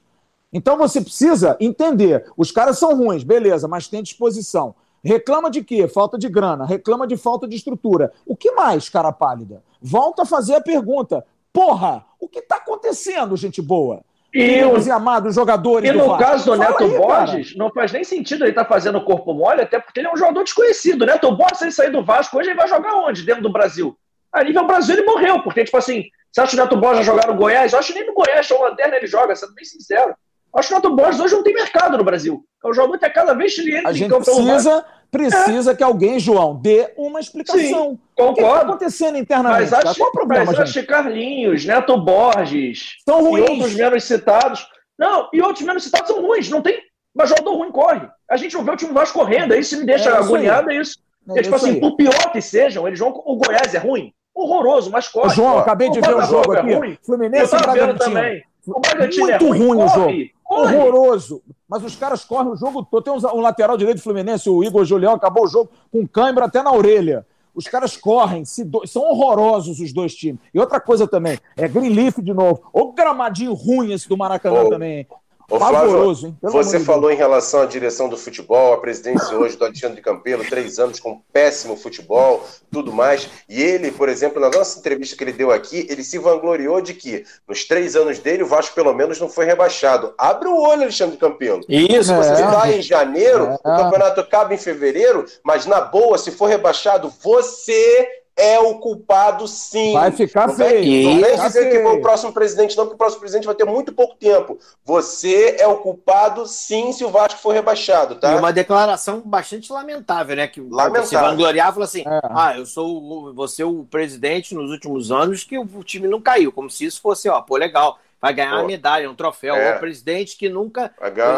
[0.54, 4.74] Então você precisa entender, os caras são ruins, beleza, mas tem disposição.
[5.04, 5.86] Reclama de quê?
[5.86, 8.14] Falta de grana, reclama de falta de estrutura.
[8.26, 9.62] O que mais, cara pálida?
[9.82, 11.26] Volta a fazer a pergunta.
[11.52, 14.02] Porra, o que está acontecendo, gente boa?
[14.36, 15.90] E, os amados jogadores.
[15.90, 16.24] E no Vasco.
[16.24, 17.58] caso do Fala Neto aí, Borges, cara.
[17.58, 20.18] não faz nem sentido ele estar tá fazendo corpo mole, até porque ele é um
[20.18, 21.06] jogador desconhecido.
[21.06, 23.24] Neto Borges, se ele sair do Vasco hoje, ele vai jogar onde?
[23.24, 23.98] Dentro do Brasil.
[24.34, 27.16] A nível Brasil, ele morreu, porque, tipo assim, você acha que o Neto Borges vai
[27.16, 27.72] jogar no Goiás?
[27.72, 30.14] Eu acho que nem no Goiás, o Lanterna, ele joga, sendo bem sincero.
[30.56, 32.44] Acho que o Neto Borges hoje não tem mercado no Brasil.
[32.64, 35.76] É um jogador que a cada vez ele entra a gente precisa, precisa é.
[35.76, 37.60] que alguém, João, dê uma explicação.
[37.60, 38.32] Sim, concordo.
[38.32, 39.72] O que está acontecendo internamente?
[39.72, 43.48] Mas acho, Qual é o problema, mas acho que Carlinhos, Neto Borges São ruins.
[43.48, 44.68] e outros menos citados
[44.98, 46.80] não, e outros menos citados são ruins, não tem.
[47.14, 48.08] Mas jogador ruim corre.
[48.30, 50.78] A gente não vê o time Vasco correndo, aí se me deixa é agoniado, é
[50.78, 51.00] isso.
[51.30, 51.80] É, é tipo assim, aí.
[51.80, 53.10] por pior que sejam, eles vão.
[53.10, 54.14] O Goiás é ruim?
[54.34, 55.28] Horroroso, mas corre.
[55.28, 56.74] Ô, João, acabei de ver o jogo é aqui.
[56.74, 56.98] Ruim.
[57.02, 58.44] Fluminense Eu tava vendo também.
[58.68, 60.12] O Bragantino Muito é ruim, ruim o jogo.
[60.56, 60.76] Corre.
[60.78, 61.42] Horroroso.
[61.68, 63.04] Mas os caras correm o jogo todo.
[63.04, 66.46] Tem um, um lateral direito do Fluminense, o Igor Julião, acabou o jogo com cãibra
[66.46, 67.26] até na orelha.
[67.54, 68.86] Os caras correm, do...
[68.86, 70.42] são horrorosos os dois times.
[70.54, 72.64] E outra coisa também, é Greenleaf de novo.
[72.74, 74.70] O gramadinho ruim esse do Maracanã oh.
[74.70, 75.08] também.
[75.50, 76.36] Ô, Flávio, hein?
[76.42, 80.80] você falou em relação à direção do futebol, a presidência hoje do Alexandre Campelo, três
[80.80, 83.30] anos com péssimo futebol, tudo mais.
[83.48, 86.94] E ele, por exemplo, na nossa entrevista que ele deu aqui, ele se vangloriou de
[86.94, 90.14] que nos três anos dele o Vasco pelo menos não foi rebaixado.
[90.18, 91.62] Abre o olho, Alexandre Campelo.
[91.70, 92.78] Isso, você é.
[92.78, 93.54] em janeiro, é.
[93.54, 99.48] o campeonato acaba em fevereiro, mas na boa, se for rebaixado, você é o culpado,
[99.48, 99.94] sim.
[99.94, 101.10] Vai ficar não feio.
[101.10, 103.64] Não vem dizer que foi o próximo presidente, não, porque o próximo presidente vai ter
[103.64, 104.60] muito pouco tempo.
[104.84, 108.34] Você é o culpado, sim, se o Vasco for rebaixado, tá?
[108.34, 110.48] E uma declaração bastante lamentável, né?
[110.48, 111.06] Que lamentável.
[111.06, 112.20] você vangloriar falou assim: é.
[112.24, 116.52] ah, eu sou você é o presidente nos últimos anos que o time não caiu,
[116.52, 118.00] como se isso fosse, ó, pô, legal.
[118.22, 118.58] Vai ganhar pô.
[118.58, 119.56] uma medalha, um troféu.
[119.56, 119.76] É.
[119.76, 120.92] O presidente que nunca.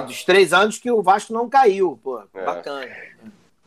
[0.06, 2.00] Dos três anos que o Vasco não caiu.
[2.02, 2.46] Pô, é.
[2.46, 2.88] bacana.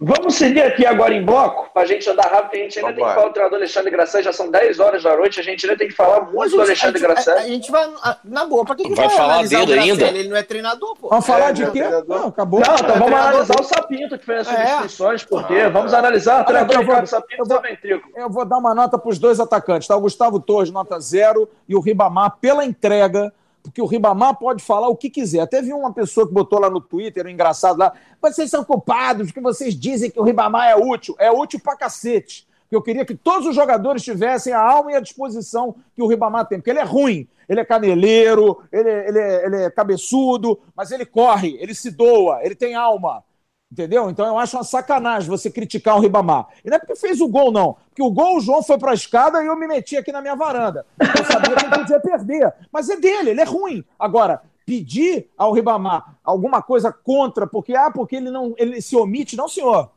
[0.02, 2.97] Vamos seguir aqui agora em bloco, para a gente andar rápido, a gente ainda Vamos
[2.97, 5.66] tem que falar do treinador Alexandre Graçan, já são 10 horas da noite, a gente
[5.66, 7.32] ainda tem que falar muito gente, do Alexandre Graçan.
[7.32, 7.86] A, a, gente vai,
[8.24, 10.06] na boa, para que, que vai, vai falar dele ainda?
[10.06, 11.10] Ele não é treinador, pô.
[11.10, 11.82] Vamos falar é, de quê?
[12.09, 12.60] Não, acabou.
[12.60, 14.56] Não, então vamos analisar o Sapinto, que fez as é.
[14.56, 15.68] substituições, por quê?
[15.68, 18.09] Vamos analisar o treinador Olha, Ricardo Sapinto também, Trico.
[18.16, 19.94] Eu vou dar uma nota para os dois atacantes, tá?
[19.94, 23.31] O Gustavo Torres, nota zero, e o Ribamar, pela entrega,
[23.62, 25.41] porque o Ribamar pode falar o que quiser.
[25.41, 29.27] Até vi uma pessoa que botou lá no Twitter, um engraçado lá, vocês são culpados
[29.27, 31.15] porque vocês dizem que o Ribamar é útil.
[31.19, 32.49] É útil pra cacete.
[32.70, 36.47] Eu queria que todos os jogadores tivessem a alma e a disposição que o Ribamar
[36.47, 41.05] tem, porque ele é ruim, ele é caneleiro, ele, ele, ele é cabeçudo, mas ele
[41.05, 43.24] corre, ele se doa, ele tem alma.
[43.73, 44.11] Entendeu?
[44.11, 46.49] Então eu acho uma sacanagem você criticar o Ribamar.
[46.65, 47.77] E não é porque fez o gol, não.
[48.01, 50.22] Porque o gol, o João foi para a escada e eu me meti aqui na
[50.22, 50.86] minha varanda.
[50.98, 52.55] Eu sabia que ele podia perder.
[52.72, 53.85] Mas é dele, ele é ruim.
[53.98, 59.36] Agora, pedir ao Ribamar alguma coisa contra, porque, ah, porque ele não ele se omite,
[59.36, 59.90] não, senhor.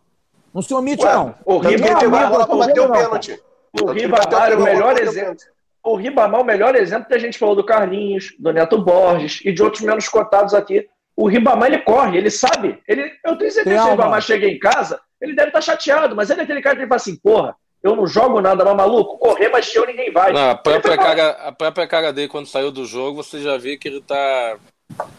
[0.54, 1.34] Não se omite, Ué, não.
[1.46, 3.42] O Ribamar bateu o pênalti.
[3.82, 5.38] O Ribamar é o melhor exemplo.
[5.82, 9.40] O Ribamar é o melhor exemplo que a gente falou do Carlinhos, do Neto Borges
[9.46, 12.80] e de outros menos cotados aqui o Ribamar ele corre, ele sabe.
[12.88, 16.16] Ele, eu tenho certeza que se o Ribamar chega em casa, ele deve estar chateado,
[16.16, 19.18] mas ele é aquele cara que fala assim, porra, eu não jogo nada, mas maluco,
[19.18, 20.32] correr, mas eu ninguém vai.
[20.32, 23.78] Não, a, própria cara, a própria cara dele, quando saiu do jogo, você já viu
[23.78, 24.56] que ele tá,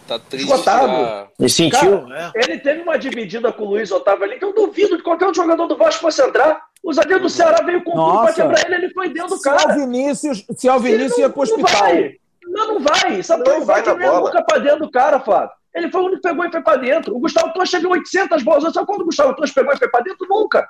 [0.09, 0.51] tá triste.
[0.51, 1.29] Esgotado.
[1.39, 2.43] Ele sentiu, cara, é.
[2.43, 5.43] Ele teve uma dividida com o Luiz Otávio ali, que eu duvido de qualquer outro
[5.43, 6.63] jogador do Vasco fosse entrar.
[6.83, 9.59] O zagueiro do Ceará veio com tudo pra quebrar ele, ele foi dentro do cara.
[9.59, 11.81] Se é o Vinícius, se é o Vinícius ia pro hospital.
[11.81, 12.17] Vai.
[12.47, 13.23] Não, não vai.
[13.23, 14.45] Sabe não, não vai, vai que bola.
[14.45, 15.51] pra dentro do cara, Fábio.
[15.75, 17.15] Ele foi o único que pegou e foi para dentro.
[17.15, 18.73] O Gustavo Torres chegou 800 bolas.
[18.73, 20.27] Sabe quando o Gustavo Torres pegou e foi para dentro?
[20.29, 20.69] Nunca.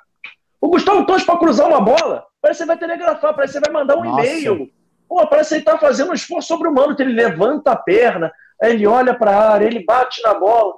[0.65, 3.71] O Gustavo Torres, para cruzar uma bola, parece que você vai telegrafar, parece que você
[3.71, 4.67] vai mandar um e-mail.
[5.07, 8.87] Pô, parece que ele está fazendo um esforço sobre-humano, que ele levanta a perna, ele
[8.87, 10.73] olha para a área, ele bate na bola.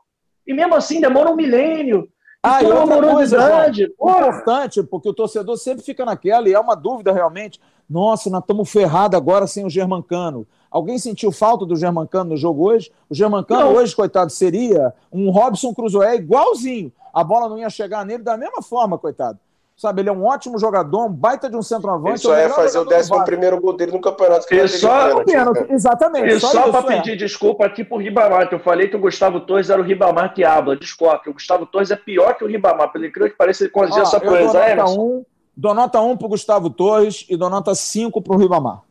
[0.45, 2.05] E mesmo assim demora um milênio.
[2.43, 6.75] Ah, e outra coisa, João, importante, porque o torcedor sempre fica naquela, e é uma
[6.75, 7.57] dúvida realmente.
[7.89, 10.45] Nossa, nós estamos ferrados agora sem o Germancano.
[10.69, 12.91] Alguém sentiu falta do Germancano no jogo hoje?
[13.09, 16.91] O Germancano hoje, coitado, seria um Robson Cruzoé igualzinho.
[17.13, 19.39] A bola não ia chegar nele da mesma forma, coitado.
[19.77, 22.13] Sabe, ele é um ótimo jogador, um baita de um centroavante.
[22.13, 24.47] Ele só é fazer o 11 primeiro gol dele no campeonato.
[24.47, 26.33] Que só, pênalti, exatamente.
[26.33, 27.15] E só, só para pedir é.
[27.15, 30.43] desculpa aqui pro Ribamar, que eu falei que o Gustavo Torres era o Ribamar que
[30.43, 30.75] habla.
[30.75, 32.91] Desculpa, o Gustavo Torres é pior que o Ribamar.
[32.91, 34.51] Pelo incrível que pareça, ele corrigiu essa coisa.
[34.51, 35.25] Dou nota, um,
[35.55, 38.81] dou nota 1 pro Gustavo Torres e dou nota 5 pro Ribamar.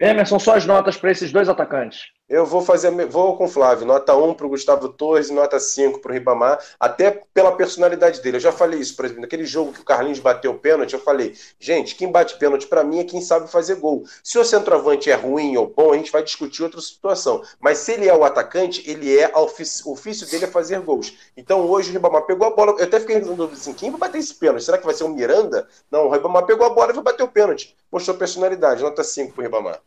[0.00, 2.04] Emerson, só as notas para esses dois atacantes.
[2.30, 5.58] Eu vou fazer, vou com o Flávio, nota 1 para o Gustavo Torres e nota
[5.58, 8.36] 5 para o Ribamar, até pela personalidade dele.
[8.36, 11.00] Eu já falei isso, por exemplo, naquele jogo que o Carlinhos bateu o pênalti, eu
[11.00, 14.04] falei, gente, quem bate pênalti para mim é quem sabe fazer gol.
[14.22, 17.42] Se o centroavante é ruim ou bom, a gente vai discutir outra situação.
[17.58, 21.12] Mas se ele é o atacante, ele é, o ofício dele é fazer gols.
[21.36, 24.18] Então hoje o Ribamar pegou a bola, eu até fiquei dúvida assim, quem vai bater
[24.18, 24.62] esse pênalti?
[24.62, 25.66] Será que vai ser o Miranda?
[25.90, 27.76] Não, o Ribamar pegou a bola e vai bater o pênalti.
[27.90, 29.80] Mostrou personalidade, nota 5 para o Ribamar.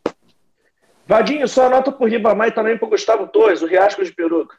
[1.06, 4.56] Vadinho, só nota pro Ribamar e também pro Gustavo Torres, o Riasco de Peruca.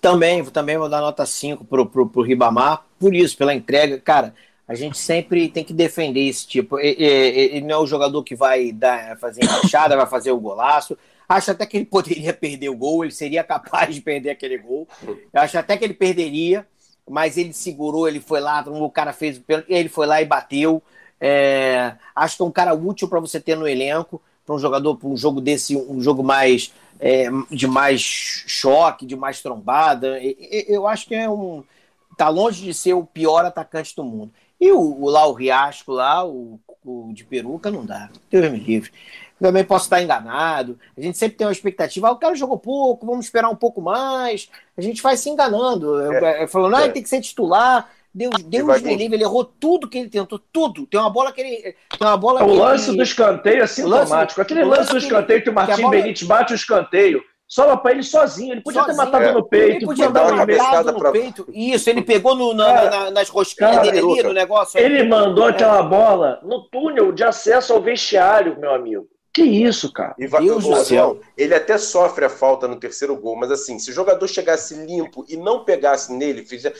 [0.00, 3.98] Também, também vou dar nota 5 pro, pro, pro Ribamar, por isso, pela entrega.
[3.98, 4.34] Cara,
[4.68, 6.78] a gente sempre tem que defender esse tipo.
[6.78, 10.98] Ele não é o jogador que vai dar, fazer encaixada, vai fazer o golaço.
[11.28, 14.88] Acho até que ele poderia perder o gol, ele seria capaz de perder aquele gol.
[15.32, 16.66] Eu acho até que ele perderia,
[17.08, 20.24] mas ele segurou, ele foi lá, o cara fez o pênalti, ele foi lá e
[20.24, 20.82] bateu.
[21.20, 24.96] É, acho que é um cara útil para você ter no elenco para um jogador,
[24.96, 30.18] para um jogo desse, um jogo mais é, de mais choque, de mais trombada.
[30.22, 31.64] Eu acho que é um.
[32.16, 34.32] Tá longe de ser o pior atacante do mundo.
[34.58, 38.08] E o, o lá, o Riasco, lá, o, o de peruca, não dá.
[38.30, 38.90] Deus me livre.
[39.38, 40.78] Também posso estar enganado.
[40.96, 42.08] A gente sempre tem uma expectativa.
[42.08, 44.48] Ah, o cara jogou pouco, vamos esperar um pouco mais.
[44.76, 46.00] A gente vai se enganando.
[46.14, 46.88] É, Falando, ah, é.
[46.88, 47.90] tem que ser titular.
[48.16, 50.86] Deus, Deus me livre, ele errou tudo que ele tentou, tudo.
[50.86, 51.74] Tem uma bola que ele.
[51.98, 52.96] Tem uma bola o lance ele...
[52.96, 54.40] do escanteio é sintomático.
[54.40, 55.90] Aquele lance, lance do escanteio que o Martim bola...
[55.90, 57.22] Benítez bate o escanteio.
[57.46, 58.54] Sobra pra ele sozinho.
[58.54, 59.32] Ele podia sozinho, ter matado é.
[59.32, 59.76] no peito.
[59.76, 61.12] Ele podia dar uma cabeçada no pra...
[61.12, 61.46] peito.
[61.52, 62.90] Isso, ele pegou no, na, é.
[62.90, 64.80] na, nas rosquinhas dele ali no negócio.
[64.80, 65.50] Ele mandou é.
[65.50, 69.06] aquela bola no túnel de acesso ao vestiário, meu amigo.
[69.36, 70.14] Que isso, cara?
[70.18, 71.20] E vai, Deus do céu.
[71.36, 75.26] Ele até sofre a falta no terceiro gol, mas assim, se o jogador chegasse limpo
[75.28, 76.72] e não pegasse nele, fizer,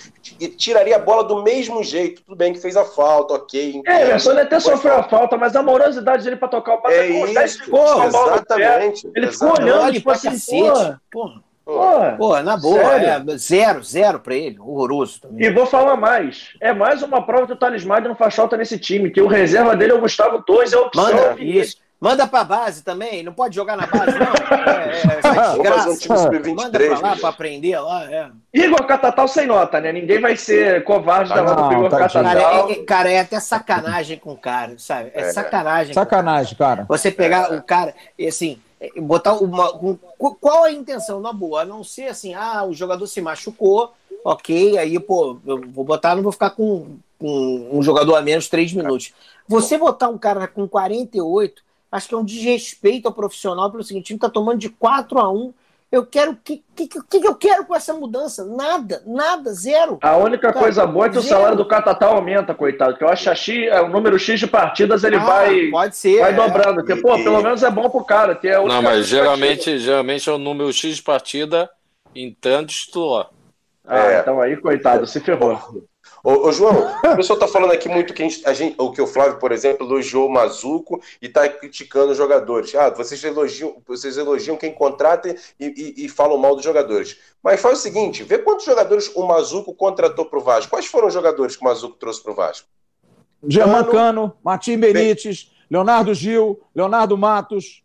[0.57, 2.23] tiraria a bola do mesmo jeito.
[2.23, 3.83] Tudo bem que fez a falta, ok.
[3.87, 6.95] É, Emerson, ele até sofreu a falta, mas a morosidade dele pra tocar o passe
[6.95, 9.07] é isso, ficou, exatamente.
[9.15, 11.03] Ele ficou olhando, tipo assim, porra.
[11.13, 11.43] porra.
[11.67, 15.47] Pô, Pô, na boa, é, zero, zero pra ele, horroroso também.
[15.47, 18.79] E vou falar mais, é mais uma prova que o Talismã não faz falta nesse
[18.79, 21.05] time, que o reserva dele é o Gustavo Torres, é a opção.
[21.05, 21.85] Manda, isso.
[22.07, 24.33] Manda pra base também, não pode jogar na base, não.
[24.77, 26.55] É, é, é um time sub-23.
[26.55, 28.31] Manda pra lá pra aprender lá, é.
[28.55, 29.93] Igor Catatal sem nota, né?
[29.93, 32.23] Ninguém vai ser covarde da nota do Igor tá Catatal.
[32.23, 35.11] Cara é, cara, é até sacanagem com o cara, sabe?
[35.15, 35.95] É, é sacanagem.
[35.95, 36.85] Sacanagem, cara.
[36.89, 38.61] Você pegar o cara, e assim,
[38.99, 39.75] botar uma.
[39.75, 39.99] Um,
[40.41, 41.63] qual a intenção, na boa?
[41.63, 43.93] A não ser assim, ah, o jogador se machucou,
[44.25, 48.49] ok, aí, pô, eu vou botar, não vou ficar com, com um jogador a menos
[48.49, 49.13] três minutos.
[49.49, 54.05] Você botar um cara com 48 acho que é um desrespeito ao profissional pelo seguinte:
[54.05, 55.53] o time está tomando de 4 a 1
[55.91, 56.33] eu quero.
[56.33, 58.45] O que, que, que, eu quero com essa mudança?
[58.45, 59.99] Nada, nada, zero.
[60.03, 61.27] A única Cara, coisa boa é que zero.
[61.27, 62.97] o salário do Catatal aumenta, coitado.
[62.97, 65.67] Que eu acho que o número X de partidas ele ah, vai.
[65.69, 66.21] Pode ser.
[66.21, 66.35] Vai é.
[66.35, 66.75] dobrando.
[66.77, 68.35] Porque, pô, pelo menos é bom pro cara.
[68.35, 71.71] Que é Não, mas geralmente, geralmente é o número X de partida
[72.15, 73.31] entrando titular.
[73.87, 74.21] Ah, é.
[74.21, 75.87] então aí, coitado, se ferrou.
[76.27, 76.73] Ô, ô, João,
[77.13, 79.39] o pessoal está falando aqui muito que a gente, a gente, o que o Flávio,
[79.39, 82.75] por exemplo, elogiou o Mazuco e está criticando os jogadores.
[82.75, 87.17] Ah, vocês elogiam, vocês elogiam quem contrata e, e, e, falam mal dos jogadores.
[87.41, 90.71] Mas faz o seguinte: vê quantos jogadores o Mazuco contratou para o Vasco.
[90.71, 92.67] Quais foram os jogadores que o Mazuco trouxe para o Vasco?
[93.47, 97.85] Germancano, Martim Benítez, Leonardo Gil, Leonardo Matos.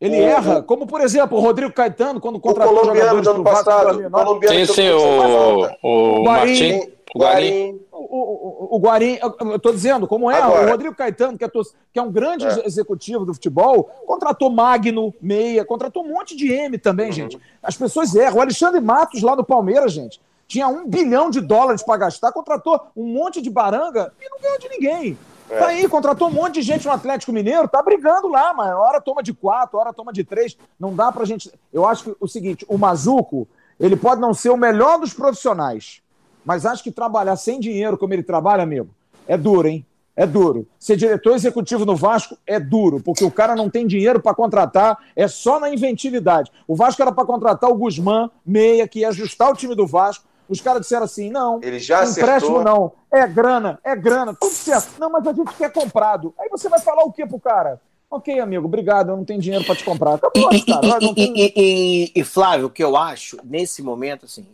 [0.00, 3.42] Ele o, erra, como por exemplo o Rodrigo Caetano, quando contratou o colombiano do ano
[3.42, 4.00] passado.
[4.48, 6.99] Sim, sim, o, o, o Martim.
[7.14, 7.80] O Guarim.
[7.90, 10.66] O, o, o, Guarim, eu estou dizendo, como é, Agora.
[10.66, 12.66] o Rodrigo Caetano, que é, que é um grande é.
[12.66, 17.12] executivo do futebol, contratou Magno, Meia, contratou um monte de M também, uhum.
[17.12, 17.40] gente.
[17.62, 18.38] As pessoas erram.
[18.38, 22.80] O Alexandre Matos, lá no Palmeiras, gente, tinha um bilhão de dólares para gastar, contratou
[22.96, 25.18] um monte de baranga e não ganhou de ninguém.
[25.48, 25.58] É.
[25.58, 29.00] Tá aí, contratou um monte de gente no Atlético Mineiro, tá brigando lá, mas hora
[29.00, 30.56] toma de quatro, hora toma de três.
[30.78, 31.52] Não dá pra gente.
[31.72, 33.48] Eu acho que o seguinte: o Mazuco,
[33.80, 36.02] ele pode não ser o melhor dos profissionais
[36.44, 38.90] mas acho que trabalhar sem dinheiro como ele trabalha, amigo,
[39.26, 39.84] é duro, hein?
[40.16, 40.66] É duro.
[40.78, 44.98] Ser diretor executivo no Vasco é duro, porque o cara não tem dinheiro para contratar,
[45.16, 46.50] é só na inventividade.
[46.66, 50.24] O Vasco era para contratar o Guzmán, meia, que ia ajustar o time do Vasco.
[50.48, 52.64] Os caras disseram assim: não, ele já empréstimo acertou.
[52.64, 54.98] não, é grana, é grana, tudo certo.
[54.98, 56.34] Não, mas a gente quer comprado.
[56.38, 57.80] Aí você vai falar o quê pro cara?
[58.10, 60.14] Ok, amigo, obrigado, eu não tenho dinheiro para te comprar.
[60.14, 60.98] Acabou, e, cara.
[61.00, 64.44] E, e, e, e, Flávio, o que eu acho, nesse momento, assim,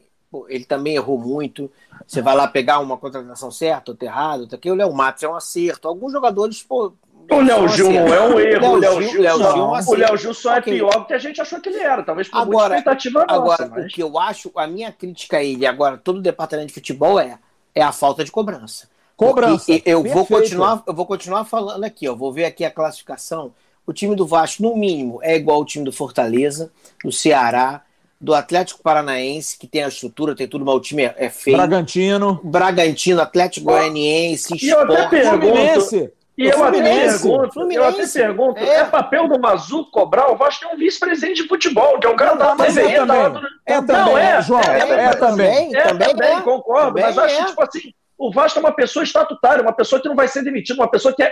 [0.49, 1.71] ele também errou muito.
[2.07, 4.71] Você vai lá pegar uma contratação certa, outra errada, outra aqui.
[4.71, 5.89] O Léo Matos é um acerto.
[5.89, 6.93] Alguns jogadores, pô.
[7.31, 8.73] O Léo Gil não é um erro.
[8.73, 10.75] O Léo Gil, Léo Gil, é um o Léo Gil só é okay.
[10.75, 12.03] pior do que a gente achou que ele era.
[12.03, 13.87] Talvez por agora, expectativa Agora, nossa, mas...
[13.87, 17.19] o que eu acho, a minha crítica a ele, agora, todo o departamento de futebol
[17.19, 17.39] é,
[17.75, 18.89] é a falta de cobrança.
[19.17, 19.73] Cobrança.
[19.85, 23.53] eu vou continuar, eu vou continuar falando aqui, eu vou ver aqui a classificação.
[23.87, 26.71] o time do Vasco, no mínimo, é igual ao time do Fortaleza,
[27.03, 27.83] do Ceará,
[28.21, 31.57] do Atlético Paranaense, que tem a estrutura, tem tudo, mas o time é, é feio.
[31.57, 32.41] Bragantino.
[32.43, 36.13] Bragantino, Atlético Goianiense, E eu até pergunto, Fluminense.
[36.39, 37.23] e eu até Fluminense.
[37.23, 37.53] pergunto, eu até
[37.93, 38.19] Fluminense.
[38.19, 38.77] pergunto, É.
[38.77, 40.31] é, papel do Mazu cobrar?
[40.31, 42.83] O Vasco tem um vice-presidente de futebol, que é um cara Não, da mas é
[42.83, 43.43] tá também.
[43.67, 44.61] É Não, também, é, João.
[44.63, 45.75] é, É, também.
[45.77, 46.41] É, também, também, é.
[46.41, 47.39] concordo, Também mas acho é.
[47.39, 47.81] que, tipo assim,
[48.19, 51.15] o Vasco é uma pessoa estatutária, uma pessoa que não vai ser demitida, uma pessoa
[51.15, 51.31] que é,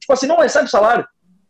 [0.00, 1.06] tipo assim, não recebe salário.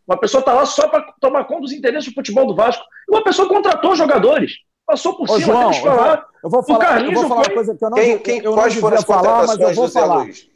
[0.09, 2.83] Uma pessoa tá lá só para tomar conta dos interesses do futebol do Vasco.
[3.09, 4.51] E uma pessoa contratou jogadores.
[4.93, 6.27] Passou por Ô, cima, João, eu vou, falar.
[6.45, 8.43] eu vou falar, eu vou falar uma foi- coisa que eu não, Quem, eu quem,
[8.43, 10.23] não foram devia as falar, mas eu vou falar.
[10.25, 10.51] Luiz?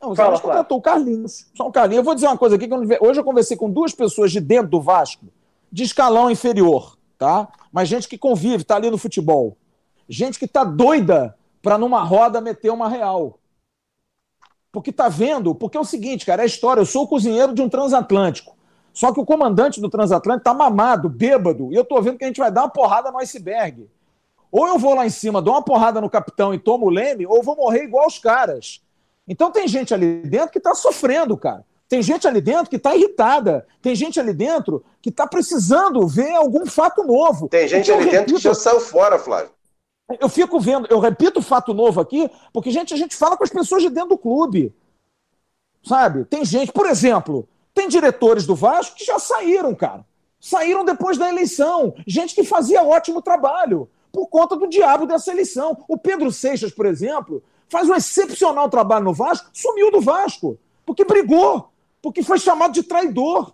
[0.00, 1.50] Não, o Fala, contratou o Carlinhos.
[1.52, 1.98] Só o Carlinhos.
[1.98, 2.96] Eu vou dizer uma coisa aqui que eu não...
[3.00, 5.26] hoje eu conversei com duas pessoas de dentro do Vasco,
[5.72, 7.48] de escalão inferior, tá?
[7.72, 9.56] Mas gente que convive, tá ali no futebol.
[10.08, 13.40] Gente que tá doida para numa roda meter uma real.
[14.70, 17.52] Porque tá vendo, porque é o seguinte, cara, é a história, eu sou o cozinheiro
[17.52, 18.55] de um transatlântico.
[18.96, 22.28] Só que o comandante do transatlântico tá mamado, bêbado, e eu tô vendo que a
[22.28, 23.90] gente vai dar uma porrada no iceberg.
[24.50, 27.26] Ou eu vou lá em cima, dou uma porrada no capitão e tomo o leme,
[27.26, 28.80] ou vou morrer igual os caras.
[29.28, 31.62] Então tem gente ali dentro que está sofrendo, cara.
[31.86, 33.66] Tem gente ali dentro que está irritada.
[33.82, 37.50] Tem gente ali dentro que está precisando ver algum fato novo.
[37.50, 39.50] Tem gente ali dentro que repito- já saiu fora, Flávio.
[40.18, 43.50] Eu fico vendo, eu repito fato novo aqui, porque gente, a gente fala com as
[43.50, 44.74] pessoas de dentro do clube.
[45.82, 46.24] Sabe?
[46.24, 50.02] Tem gente, por exemplo, tem diretores do Vasco que já saíram, cara.
[50.40, 51.94] Saíram depois da eleição.
[52.06, 55.84] Gente que fazia ótimo trabalho por conta do diabo dessa eleição.
[55.86, 61.04] O Pedro Seixas, por exemplo, faz um excepcional trabalho no Vasco, sumiu do Vasco, porque
[61.04, 61.70] brigou,
[62.00, 63.52] porque foi chamado de traidor.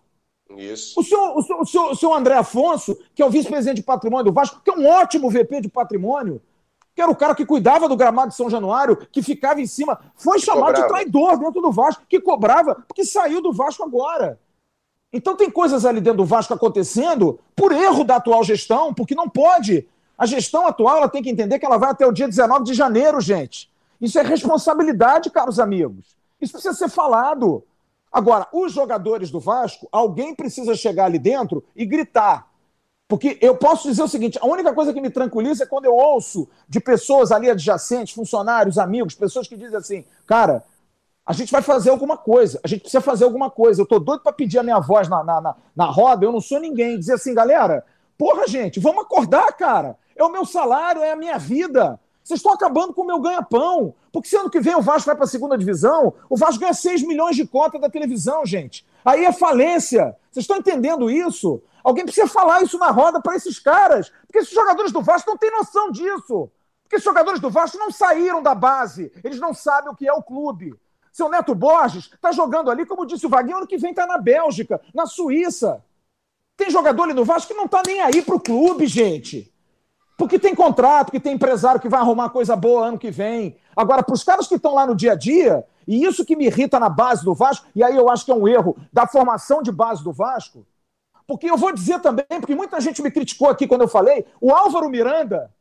[0.56, 1.00] Isso.
[1.00, 3.82] O senhor, o, senhor, o, senhor, o senhor André Afonso, que é o vice-presidente de
[3.82, 6.40] patrimônio do Vasco, que é um ótimo VP de patrimônio,
[6.94, 9.98] que era o cara que cuidava do gramado de São Januário, que ficava em cima,
[10.14, 10.88] foi Que chamado de cobrava.
[10.88, 14.38] traidor dentro do Vasco, que cobrava, porque saiu do Vasco agora.
[15.12, 19.28] Então tem coisas ali dentro do Vasco acontecendo por erro da atual gestão, porque não
[19.28, 19.86] pode.
[20.16, 22.74] A gestão atual ela tem que entender que ela vai até o dia 19 de
[22.74, 23.70] janeiro, gente.
[24.00, 26.16] Isso é responsabilidade, caros amigos.
[26.40, 27.62] Isso precisa ser falado.
[28.10, 32.51] Agora, os jogadores do Vasco, alguém precisa chegar ali dentro e gritar.
[33.12, 35.94] Porque eu posso dizer o seguinte: a única coisa que me tranquiliza é quando eu
[35.94, 40.64] ouço de pessoas ali adjacentes, funcionários, amigos, pessoas que dizem assim, cara,
[41.26, 43.82] a gente vai fazer alguma coisa, a gente precisa fazer alguma coisa.
[43.82, 46.40] Eu tô doido para pedir a minha voz na, na, na, na roda, eu não
[46.40, 46.98] sou ninguém.
[46.98, 47.84] Dizer assim, galera,
[48.16, 49.94] porra, gente, vamos acordar, cara.
[50.16, 52.00] É o meu salário, é a minha vida.
[52.24, 53.92] Vocês estão acabando com o meu ganha-pão.
[54.10, 56.72] Porque se ano que vem o Vasco vai para a segunda divisão, o Vasco ganha
[56.72, 58.86] 6 milhões de cota da televisão, gente.
[59.04, 60.16] Aí é falência.
[60.30, 61.60] Vocês estão entendendo isso?
[61.82, 64.12] Alguém precisa falar isso na roda para esses caras.
[64.26, 66.50] Porque esses jogadores do Vasco não têm noção disso.
[66.82, 69.12] Porque esses jogadores do Vasco não saíram da base.
[69.24, 70.74] Eles não sabem o que é o clube.
[71.12, 74.16] Seu Neto Borges está jogando ali, como disse o Vaguinho, ano que vem está na
[74.16, 75.84] Bélgica, na Suíça.
[76.56, 79.52] Tem jogador ali no Vasco que não está nem aí para o clube, gente.
[80.16, 83.56] Porque tem contrato, que tem empresário que vai arrumar coisa boa ano que vem.
[83.76, 86.46] Agora, para os caras que estão lá no dia a dia, e isso que me
[86.46, 89.62] irrita na base do Vasco, e aí eu acho que é um erro da formação
[89.62, 90.64] de base do Vasco,
[91.26, 94.52] porque eu vou dizer também, porque muita gente me criticou aqui quando eu falei, o
[94.52, 95.52] Álvaro Miranda,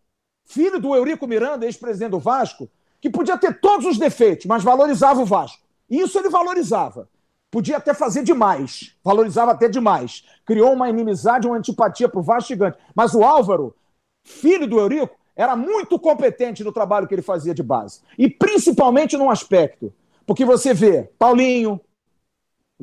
[0.46, 2.70] filho do Eurico Miranda, ex-presidente do Vasco,
[3.00, 5.64] que podia ter todos os defeitos, mas valorizava o Vasco.
[5.90, 7.10] Isso ele valorizava.
[7.50, 10.24] Podia até fazer demais, valorizava até demais.
[10.46, 12.78] Criou uma inimizade, uma antipatia para o Vasco gigante.
[12.96, 13.76] Mas o Álvaro,
[14.24, 18.02] filho do Eurico, era muito competente no trabalho que ele fazia de base.
[18.18, 19.94] E principalmente num aspecto.
[20.26, 21.82] Porque você vê Paulinho,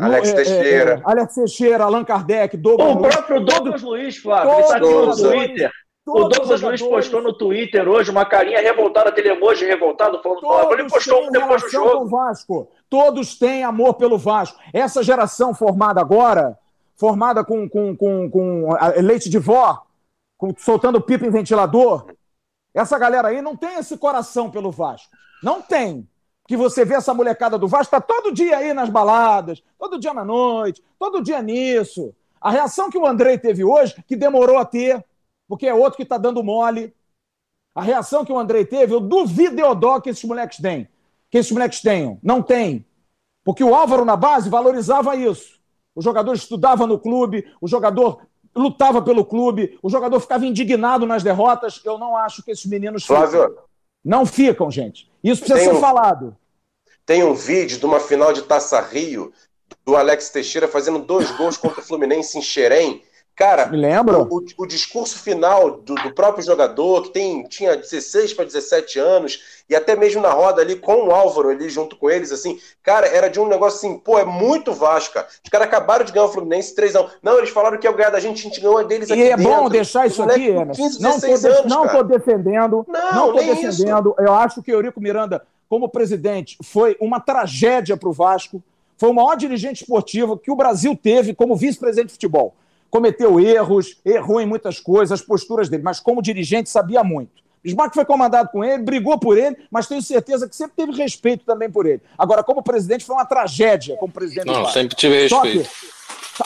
[0.01, 0.91] Alex é, é, Teixeira.
[1.05, 4.91] é, Alex Teixeira, Allan Kardec, Douglas O próprio Douglas Luiz, Flávio, ele tá aqui no
[4.93, 5.71] Todos, Twitter.
[6.07, 10.23] O todos Douglas os Luiz postou no Twitter hoje uma carinha revoltada, aquele emoji revoltado
[10.23, 10.73] falando do Flávio.
[10.73, 12.09] Ele Todos postou um depois do com o jogo.
[12.09, 12.71] Vasco.
[12.89, 14.59] Todos têm amor pelo Vasco.
[14.73, 16.57] Essa geração formada agora,
[16.97, 18.69] formada com, com, com, com
[19.03, 19.83] leite de vó,
[20.39, 22.07] com- soltando pipa em ventilador,
[22.75, 25.11] essa galera aí não tem esse coração pelo Vasco.
[25.43, 26.09] Não tem.
[26.49, 30.15] Que você vê essa molecada do Vasco, tá todo dia aí nas baladas, todo dia
[30.15, 32.15] na noite, todo dia nisso.
[32.41, 35.05] A reação que o Andrei teve hoje, que demorou a ter,
[35.47, 36.95] porque é outro que tá dando mole.
[37.75, 40.89] A reação que o Andrei teve, eu duvido Eudó que esses moleques têm.
[41.31, 42.19] Que esses moleques tenham.
[42.23, 42.85] Não tem.
[43.45, 45.61] Porque o Álvaro na base valorizava isso.
[45.95, 48.23] O jogador estudava no clube, o jogador
[48.57, 51.83] lutava pelo clube, o jogador ficava indignado nas derrotas.
[51.85, 53.05] Eu não acho que esses meninos.
[53.05, 53.59] Flávio,
[54.09, 55.07] Não ficam, gente.
[55.23, 56.35] Isso precisa Tem ser um- falado.
[57.05, 59.31] tem um vídeo de uma final de Taça Rio
[59.85, 63.03] do Alex Teixeira fazendo dois gols contra o Fluminense em Xerém.
[63.39, 64.27] Cara, Me lembro.
[64.29, 69.41] o, o discurso final do, do próprio jogador, que tem, tinha 16 para 17 anos,
[69.71, 73.07] e até mesmo na roda ali com o Álvaro ali junto com eles, assim, cara,
[73.07, 75.29] era de um negócio assim, pô, é muito Vasco, cara.
[75.45, 77.09] Os caras acabaram de ganhar o Fluminense 3x1.
[77.23, 79.31] Não, eles falaram que ia ganhar da gente, a gente ganhou a deles aqui E
[79.31, 79.53] é dentro.
[79.53, 80.53] bom deixar isso aqui.
[80.75, 81.99] 15, Não tô, 16 de- anos, não cara.
[81.99, 82.85] tô defendendo.
[82.89, 84.15] Não, Não tô defendendo.
[84.19, 88.61] Eu acho que o Eurico Miranda, como presidente, foi uma tragédia para o Vasco.
[88.97, 92.53] Foi o maior dirigente esportivo que o Brasil teve como vice-presidente de futebol.
[92.91, 97.43] Cometeu erros, errou em muitas coisas, as posturas dele, mas como dirigente sabia muito.
[97.63, 101.45] Bismarck foi comandado com ele, brigou por ele, mas tenho certeza que sempre teve respeito
[101.45, 102.01] também por ele.
[102.17, 105.95] Agora, como presidente, foi uma tragédia como presidente Não, sempre tive Só que, respeito.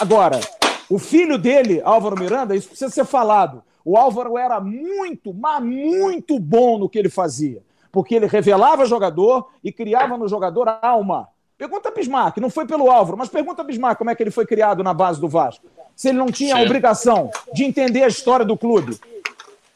[0.00, 0.40] agora,
[0.88, 3.62] o filho dele, Álvaro Miranda, isso precisa ser falado.
[3.84, 7.62] O Álvaro era muito, mas muito bom no que ele fazia.
[7.90, 11.28] Porque ele revelava jogador e criava no jogador alma.
[11.62, 14.32] Pergunta a Bismarck, não foi pelo Álvaro, mas pergunta a Bismarck como é que ele
[14.32, 15.64] foi criado na base do Vasco.
[15.94, 16.64] Se ele não tinha a Sim.
[16.64, 18.98] obrigação de entender a história do clube.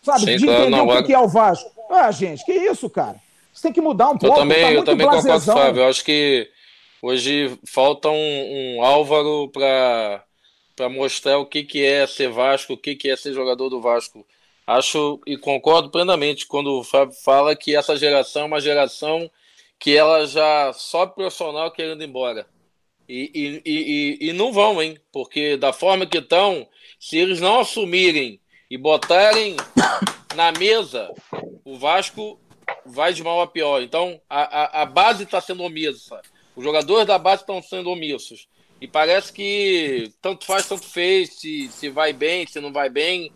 [0.02, 0.18] Sabe?
[0.18, 1.70] Sim, de entender não, o que agora- que é o Vasco.
[1.88, 3.14] Ah, gente, que isso, cara?
[3.52, 4.34] Você tem que mudar um Eu pouco.
[4.36, 5.56] também, tá eu também concordo com o blasezão.
[5.56, 5.82] Fábio.
[5.82, 6.50] Eu acho que
[7.00, 10.24] hoje falta um, um Álvaro para
[10.74, 13.80] para mostrar o que, que é ser Vasco, o que, que é ser jogador do
[13.80, 14.26] Vasco.
[14.66, 19.30] Acho e concordo plenamente quando o Fábio fala que essa geração é uma geração
[19.78, 22.46] que ela já sobe profissional querendo ir embora.
[23.08, 24.98] E, e, e, e- não vão, hein?
[25.12, 26.66] Porque da forma que estão,
[26.98, 28.40] se eles não assumirem
[28.70, 29.56] e botarem
[30.34, 31.12] na mesa,
[31.64, 32.40] o Vasco
[32.84, 33.82] vai de mal a pior.
[33.82, 36.20] Então, a, a, a base está sendo omissa.
[36.56, 38.48] Os jogadores da base estão sendo omissos.
[38.80, 43.30] E parece que tanto faz, tanto fez, se, se vai bem, se não vai bem.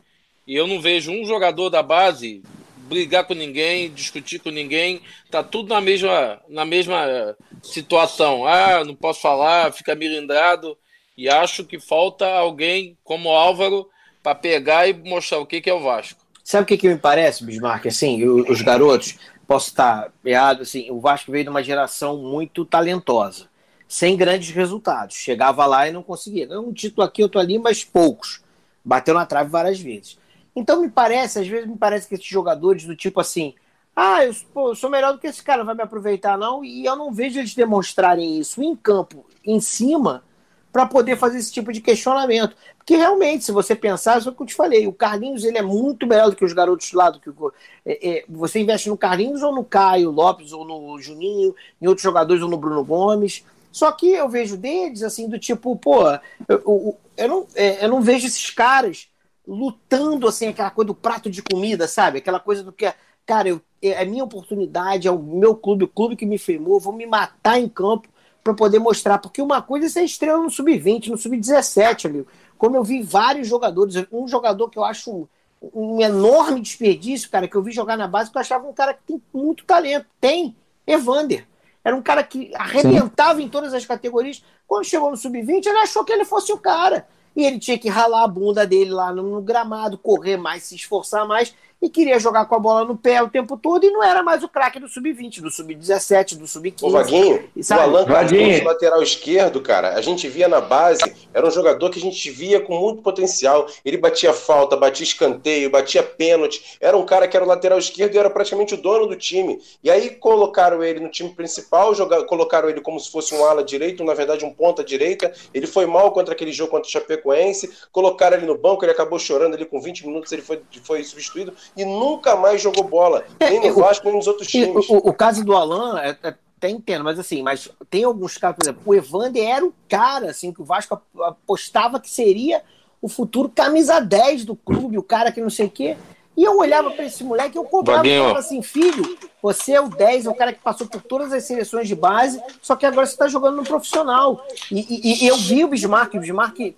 [0.46, 2.42] E eu não vejo um jogador da base
[2.90, 5.00] brigar com ninguém, discutir com ninguém.
[5.30, 8.44] Tá tudo na mesma, na mesma situação.
[8.44, 10.76] Ah, não posso falar, fica milindrado.
[11.16, 13.88] E acho que falta alguém como Álvaro
[14.22, 16.20] para pegar e mostrar o que, que é o Vasco.
[16.42, 17.86] Sabe o que, que me parece, Bismarck?
[17.86, 23.46] Assim, os garotos, posso estar errado, assim, o Vasco veio de uma geração muito talentosa,
[23.86, 25.14] sem grandes resultados.
[25.16, 26.48] Chegava lá e não conseguia.
[26.58, 28.42] Um título aqui, outro ali, mas poucos.
[28.84, 30.18] Bateu na trave várias vezes.
[30.54, 33.54] Então me parece, às vezes me parece que esses jogadores do tipo assim,
[33.94, 36.84] ah, eu, pô, eu sou melhor do que esse cara, vai me aproveitar não, e
[36.84, 40.24] eu não vejo eles demonstrarem isso em campo, em cima,
[40.72, 42.56] para poder fazer esse tipo de questionamento.
[42.78, 45.62] Porque realmente, se você pensar, é o que eu te falei, o Carlinhos ele é
[45.62, 47.52] muito melhor do que os garotos lá, do que o,
[47.84, 52.02] é, é, você investe no Carlinhos ou no Caio Lopes ou no Juninho, em outros
[52.02, 53.44] jogadores ou no Bruno Gomes.
[53.72, 56.18] Só que eu vejo deles assim do tipo, pô, eu,
[56.48, 59.09] eu, eu não, é, eu não vejo esses caras
[59.50, 62.18] lutando assim aquela coisa do prato de comida, sabe?
[62.18, 62.86] Aquela coisa do que
[63.26, 66.80] cara, eu, é a minha oportunidade, é o meu clube, o clube que me firmou,
[66.80, 68.08] vou me matar em campo
[68.42, 72.26] para poder mostrar, porque uma coisa é ser estrela no sub-20, no sub-17, amigo.
[72.56, 75.28] Como eu vi vários jogadores, um jogador que eu acho um,
[75.74, 78.94] um enorme desperdício, cara, que eu vi jogar na base, que eu achava um cara
[78.94, 80.06] que tem muito talento.
[80.20, 80.56] Tem,
[80.86, 81.46] Evander.
[81.84, 83.44] Era um cara que arrebentava Sim.
[83.44, 84.42] em todas as categorias.
[84.66, 87.06] Quando chegou no sub-20, ele achou que ele fosse o cara.
[87.34, 90.74] E ele tinha que ralar a bunda dele lá no, no gramado, correr mais, se
[90.74, 94.02] esforçar mais e queria jogar com a bola no pé o tempo todo e não
[94.02, 96.82] era mais o craque do sub-20, do sub-17, do sub-15.
[96.82, 101.00] O Vaguinho, o Alan Cardoso, lateral esquerdo, cara, a gente via na base,
[101.32, 103.66] era um jogador que a gente via com muito potencial.
[103.84, 106.76] Ele batia falta, batia escanteio, batia pênalti.
[106.80, 109.58] Era um cara que era o lateral esquerdo e era praticamente o dono do time.
[109.82, 113.64] E aí colocaram ele no time principal, jogaram, colocaram ele como se fosse um ala
[113.64, 115.32] direito, na verdade um ponta direita.
[115.54, 119.18] Ele foi mal contra aquele jogo contra o Chapecoense, colocaram ele no banco, ele acabou
[119.18, 123.60] chorando ali com 20 minutos, ele foi, foi substituído e nunca mais jogou bola, nem
[123.60, 124.88] no Vasco, nem nos outros times.
[124.88, 128.36] O, o, o caso do Alan, é, é, até entendo, mas assim, mas tem alguns
[128.36, 132.62] casos, por exemplo, o Evander era o cara, assim, que o Vasco apostava que seria
[133.00, 135.96] o futuro camisa 10 do clube, o cara que não sei o quê.
[136.36, 139.80] E eu olhava para esse moleque e eu comprava e falava assim, filho, você é
[139.80, 142.86] o 10, é o cara que passou por todas as seleções de base, só que
[142.86, 144.46] agora você está jogando no profissional.
[144.70, 146.74] E, e, e, eu vi o Bismarck, o Bismarck,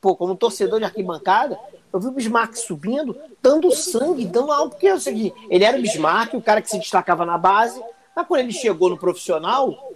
[0.00, 1.58] pô, como torcedor de arquibancada,
[1.98, 5.82] eu vi o Bismarck subindo, dando sangue, dando algo, porque eu sei ele era o
[5.82, 7.82] Bismarck, o cara que se destacava na base,
[8.14, 9.92] mas quando ele chegou no profissional,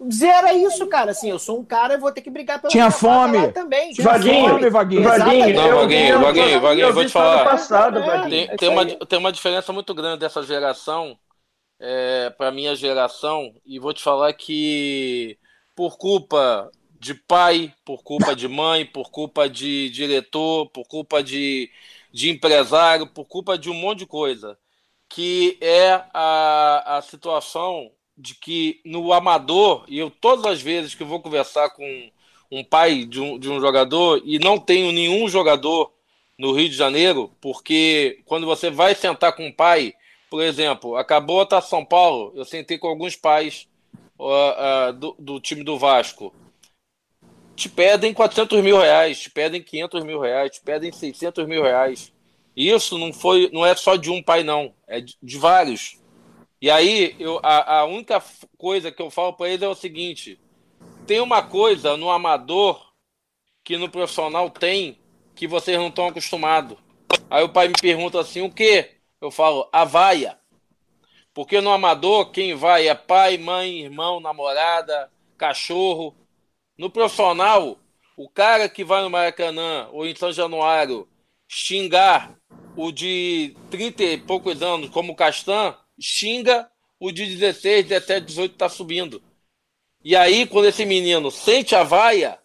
[0.00, 2.70] dizer era isso, cara, assim, eu sou um cara, eu vou ter que brigar pela
[2.70, 3.92] Tinha fome também.
[3.92, 5.02] Tinha Vaguinho, fome, Vaguinho.
[5.02, 7.44] Vaguinho, Não, eu Vaguinho, Vaguinho, Vaguinho, eu vou te falar.
[7.44, 8.28] passado, É.
[8.28, 11.16] Tem, É tem, uma, tem uma diferença muito grande dessa geração
[11.80, 15.36] é, para minha geração, e vou te falar que
[15.74, 16.70] por culpa
[17.02, 21.68] de pai, por culpa de mãe, por culpa de diretor, por culpa de,
[22.12, 24.56] de empresário, por culpa de um monte de coisa,
[25.08, 31.02] que é a, a situação de que no amador, e eu todas as vezes que
[31.02, 32.10] vou conversar com
[32.48, 35.92] um pai de um, de um jogador e não tenho nenhum jogador
[36.38, 39.92] no Rio de Janeiro, porque quando você vai sentar com um pai,
[40.30, 43.66] por exemplo, acabou a Taça São Paulo, eu sentei com alguns pais
[44.16, 46.32] uh, uh, do, do, time do Vasco.
[47.62, 52.12] Te pedem 400 mil reais, te pedem 500 mil reais, te pedem 600 mil reais.
[52.56, 55.96] Isso não foi, não é só de um pai, não, é de, de vários.
[56.60, 58.20] E aí, eu, a, a única
[58.58, 60.40] coisa que eu falo para eles é o seguinte:
[61.06, 62.84] tem uma coisa no amador
[63.62, 64.98] que no profissional tem
[65.32, 66.76] que vocês não estão acostumados.
[67.30, 68.90] Aí o pai me pergunta assim: o que?
[69.20, 70.36] Eu falo: a vaia.
[71.32, 75.08] Porque no amador, quem vai é pai, mãe, irmão, namorada,
[75.38, 76.21] cachorro.
[76.82, 77.78] No profissional,
[78.16, 81.06] o cara que vai no Maracanã ou em São Januário
[81.46, 82.36] xingar
[82.76, 86.68] o de 30 e poucos anos, como o Castan, xinga
[86.98, 89.22] o de 16, 17, 18 está subindo.
[90.02, 92.36] E aí, quando esse menino sente a vaia,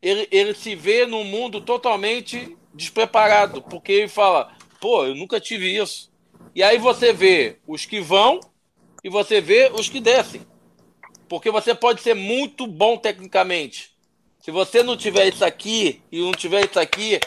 [0.00, 5.76] ele, ele se vê num mundo totalmente despreparado, porque ele fala: pô, eu nunca tive
[5.76, 6.08] isso.
[6.54, 8.38] E aí você vê os que vão
[9.02, 10.46] e você vê os que descem.
[11.28, 13.90] Porque você pode ser muito bom tecnicamente.
[14.40, 17.18] Se você não tiver isso aqui e não tiver isso aqui,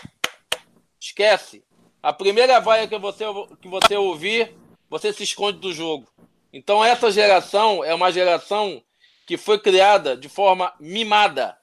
[1.00, 1.64] esquece.
[2.02, 3.26] A primeira vaia que você,
[3.62, 4.56] que você ouvir,
[4.90, 6.08] você se esconde do jogo.
[6.52, 8.82] Então essa geração é uma geração
[9.28, 11.58] que foi criada de forma mimada.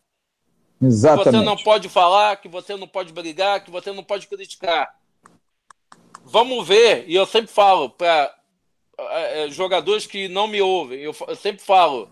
[0.80, 1.24] Exatamente.
[1.24, 4.94] Que você não pode falar, que você não pode brigar, que você não pode criticar.
[6.22, 8.34] Vamos ver, e eu sempre falo para
[8.98, 12.10] é, é, jogadores que não me ouvem, eu, eu, sempre falo,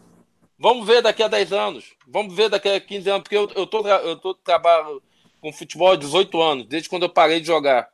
[0.59, 3.67] vamos ver daqui a 10 anos, vamos ver daqui a 15 anos, porque eu, eu,
[3.67, 5.03] tô, eu tô trabalhando
[5.41, 7.89] com futebol há 18 anos, desde quando eu parei de jogar.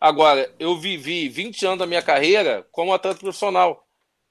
[0.00, 3.84] Agora, eu vivi 20 anos da minha carreira como atleta profissional.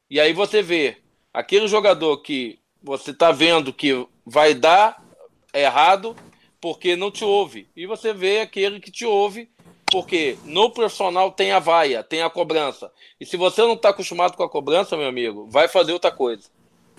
[0.09, 0.97] E aí você vê
[1.33, 5.03] aquele jogador que você está vendo que vai dar
[5.53, 6.15] errado
[6.61, 7.67] porque não te ouve.
[7.75, 9.49] E você vê aquele que te ouve
[9.91, 12.91] porque no profissional tem a vaia, tem a cobrança.
[13.19, 16.49] E se você não está acostumado com a cobrança, meu amigo, vai fazer outra coisa.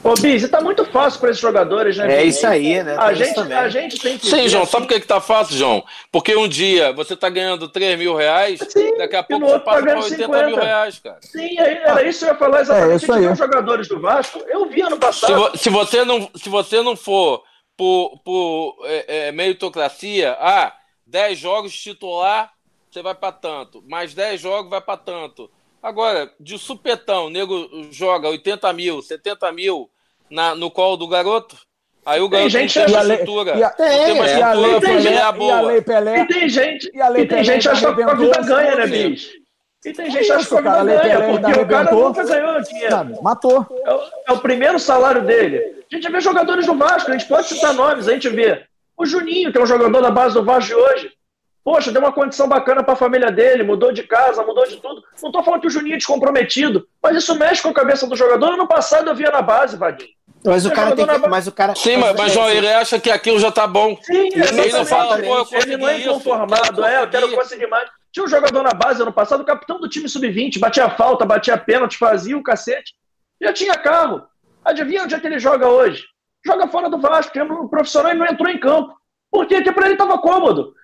[0.03, 2.21] Ô, Biz, tá muito fácil para esses jogadores, né?
[2.21, 2.97] É isso aí, né?
[2.97, 4.27] A gente, a gente tem que.
[4.27, 5.85] Sim, João, sabe por que, que tá fácil, João?
[6.13, 9.81] Porque um dia você tá ganhando 3 mil reais, Sim, daqui a pouco você passa
[9.81, 10.47] tá para 80 50.
[10.47, 11.19] mil reais, cara.
[11.21, 12.93] Sim, era isso que eu ia falar exatamente.
[12.93, 13.27] É, isso aí.
[13.27, 15.51] Os jogadores do Vasco, eu vi ano passado.
[15.57, 17.43] Se, se, você, não, se você não for
[17.77, 20.73] por, por é, é, meritocracia, ah,
[21.07, 22.53] 10 jogos titular,
[22.91, 23.83] você vai para tanto.
[23.89, 25.51] Mais 10 jogos vai para tanto.
[25.83, 29.89] Agora, de supetão, o nego joga 80 mil, 70 mil
[30.31, 31.57] na, no colo do garoto.
[32.05, 33.57] Aí o garoto tem gente tem uma estrutura.
[33.57, 35.51] E a, tem uma estrutura pra ganhar boa.
[35.51, 36.21] E a Lei Pelé.
[36.21, 38.87] E tem gente, e a Lei e tem gente acha que a vida ganha, né,
[38.87, 39.31] bicho?
[39.85, 43.23] E tem gente que acha que a vida ganha, porque o cara nunca ganhou dinheiro.
[43.23, 43.67] Matou.
[43.85, 45.85] É o, é o primeiro salário dele.
[45.91, 48.65] A gente vê jogadores do Vasco, a gente pode citar nomes, a gente vê
[48.97, 51.13] o Juninho, que é um jogador da base do Vasco de hoje.
[51.69, 55.05] Poxa, deu uma condição bacana para a família dele, mudou de casa, mudou de tudo.
[55.21, 58.17] Não estou falando que o Juninho é descomprometido, mas isso mexe com a cabeça do
[58.17, 58.55] jogador.
[58.55, 60.09] Ano passado eu via na base, Vadinho.
[60.43, 61.75] Mas o, cara tem que, mas o cara.
[61.75, 63.99] Sim, mas, mas João, ele acha que aquilo já tá bom.
[64.01, 67.87] Sim, ele não fala, pô, eu Ele não é inconformado, é, eu quero conseguir mais.
[68.11, 71.59] Tinha um jogador na base ano passado, o capitão do time sub-20, batia falta, batia
[71.59, 72.95] pênalti, fazia o cacete.
[73.43, 74.23] Já tinha carro.
[74.65, 76.03] Adivinha onde é que ele joga hoje?
[76.47, 78.97] Joga fora do Vasco, que é um profissional e não entrou em campo.
[79.31, 79.57] Por quê?
[79.57, 80.78] Porque para ele estava cômodo.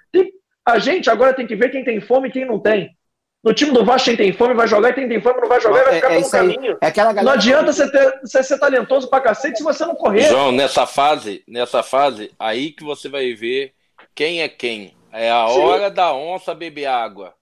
[0.67, 2.97] A gente agora tem que ver quem tem fome e quem não tem.
[3.45, 5.61] No time do Vasco, quem tem fome vai jogar, e quem tem fome não vai
[5.61, 6.79] jogar, é, vai ficar é, pelo caminho.
[6.81, 10.31] É aquela não adianta você, ter, você ser talentoso pra cacete se você não correr.
[10.31, 13.75] João, nessa fase, nessa fase, aí que você vai ver
[14.15, 14.97] quem é quem.
[15.13, 15.61] É a Sim.
[15.61, 17.35] hora da onça beber água.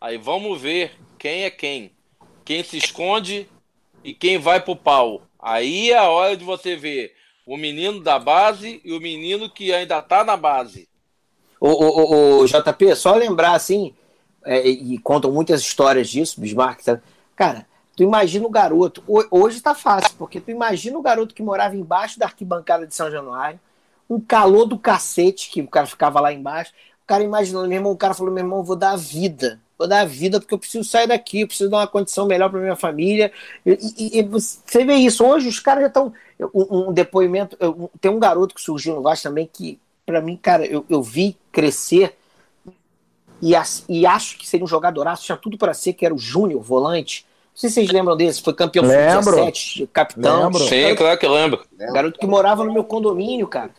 [0.00, 1.92] Aí vamos ver quem é quem.
[2.42, 3.46] Quem se esconde
[4.02, 5.22] e quem vai pro pau.
[5.38, 7.14] Aí é a hora de você ver
[7.46, 10.88] o menino da base e o menino que ainda tá na base.
[11.60, 13.94] O, o, o, JP, só lembrar assim,
[14.44, 16.80] é, e contam muitas histórias disso, Bismarck,
[17.36, 21.76] cara, tu imagina o garoto, hoje tá fácil, porque tu imagina o garoto que morava
[21.76, 23.60] embaixo da arquibancada de São Januário,
[24.08, 26.72] um calor do cacete, que o cara ficava lá embaixo,
[27.04, 29.86] o cara imaginando, meu irmão, o cara falou, meu irmão, vou dar a vida, vou
[29.86, 32.60] dar a vida porque eu preciso sair daqui, eu preciso dar uma condição melhor para
[32.60, 33.30] minha família.
[33.64, 36.12] E, e, e, você vê isso, hoje os caras já estão.
[36.54, 37.56] Um, um, depoimento.
[38.00, 39.78] Tem um garoto que surgiu no Vasco também que
[40.10, 42.16] para mim, cara, eu, eu vi crescer
[43.40, 46.18] e, as, e acho que seria um jogadoraço, tinha tudo para ser, que era o
[46.18, 47.24] Júnior, volante.
[47.52, 49.36] Não sei se vocês lembram desse, foi campeão lembro.
[49.36, 50.44] 17, capitão.
[50.44, 50.60] Lembro.
[50.64, 51.64] Sim, claro que eu lembro.
[51.78, 53.70] Garoto que morava no meu condomínio, cara.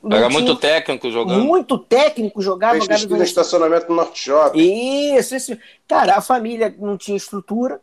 [0.00, 1.42] Não era muito técnico jogando.
[1.42, 2.80] Muito técnico jogava.
[2.80, 5.16] Fez no estacionamento do Norte Shopping.
[5.16, 5.58] Isso, isso.
[5.88, 7.80] Cara, a família não tinha estrutura.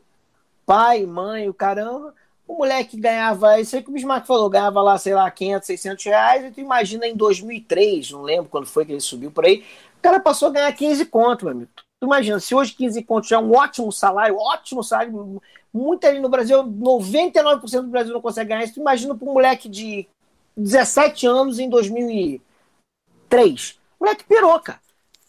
[0.66, 2.14] Pai, mãe, o caramba.
[2.50, 6.06] O moleque ganhava, isso aí que o Bismarck falou, ganhava lá, sei lá, 500, 600
[6.06, 9.64] reais, e tu imagina em 2003, não lembro quando foi que ele subiu por aí,
[10.00, 11.70] o cara passou a ganhar 15 conto, meu amigo.
[11.76, 15.40] Tu imagina, se hoje 15 conto já é um ótimo salário, ótimo salário,
[15.72, 19.34] muito ali no Brasil, 99% do Brasil não consegue ganhar isso, tu imagina para um
[19.34, 20.08] moleque de
[20.58, 23.80] 17 anos em 2003.
[24.00, 24.80] O moleque pirou, cara.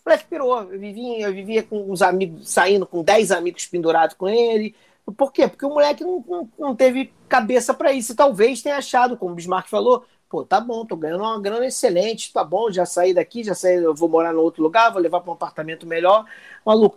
[0.06, 0.72] O moleque pirou.
[0.72, 4.74] Eu vivia, eu vivia com os amigos, saindo com 10 amigos pendurados com ele,
[5.12, 5.48] por quê?
[5.48, 8.12] Porque o moleque não, não, não teve cabeça para isso.
[8.12, 11.66] E talvez tenha achado, como o Bismarck falou, pô, tá bom, tô ganhando uma grana
[11.66, 15.20] excelente, tá bom, já saí daqui, já saí, vou morar no outro lugar, vou levar
[15.20, 16.24] para um apartamento melhor.
[16.64, 16.96] Maluco,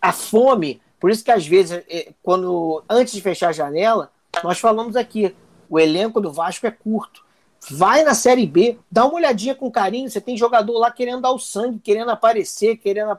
[0.00, 1.82] a fome, por isso que às vezes,
[2.22, 4.12] quando antes de fechar a janela,
[4.44, 5.34] nós falamos aqui,
[5.68, 7.24] o elenco do Vasco é curto.
[7.70, 10.10] Vai na Série B, dá uma olhadinha com carinho.
[10.10, 13.16] Você tem jogador lá querendo dar o sangue, querendo aparecer, querendo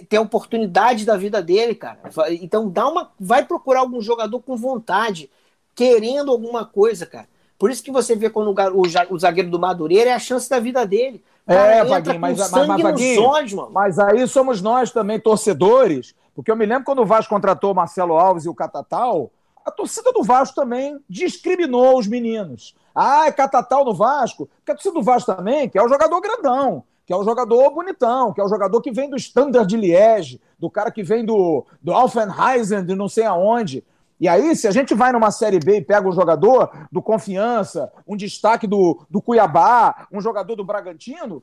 [0.00, 1.98] ter, a oportunidade da vida dele, cara.
[2.40, 5.30] Então dá uma, vai procurar algum jogador com vontade,
[5.74, 7.28] querendo alguma coisa, cara.
[7.58, 10.58] Por isso que você vê quando o, o zagueiro do Madureira é a chance da
[10.58, 11.22] vida dele.
[11.46, 16.50] Cara, é, Vaguinho, mas, mas, mas, Vaguinho, olhos, mas aí somos nós também, torcedores, porque
[16.50, 19.30] eu me lembro quando o Vasco contratou o Marcelo Alves e o Catatal,
[19.64, 22.74] a torcida do Vasco também discriminou os meninos.
[22.94, 26.20] Ah, é Catatal no Vasco, porque a torcida do Vasco também, que é o jogador
[26.20, 29.76] grandão que é o jogador bonitão, que é o jogador que vem do Standard de
[29.76, 33.84] Liège, do cara que vem do, do Alfenheisen, de não sei aonde.
[34.20, 37.92] E aí, se a gente vai numa Série B e pega um jogador do Confiança,
[38.06, 41.42] um destaque do, do Cuiabá, um jogador do Bragantino,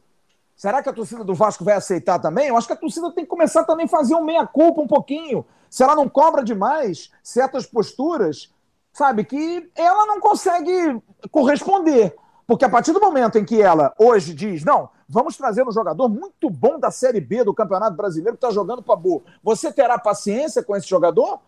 [0.56, 2.48] será que a torcida do Vasco vai aceitar também?
[2.48, 5.46] Eu acho que a torcida tem que começar também a fazer um meia-culpa um pouquinho.
[5.70, 8.50] Se ela não cobra demais certas posturas,
[8.94, 12.16] sabe, que ela não consegue corresponder.
[12.50, 16.10] Porque a partir do momento em que ela hoje diz, não, vamos trazer um jogador
[16.10, 20.00] muito bom da Série B do Campeonato Brasileiro que está jogando para boa, você terá
[20.00, 21.42] paciência com esse jogador?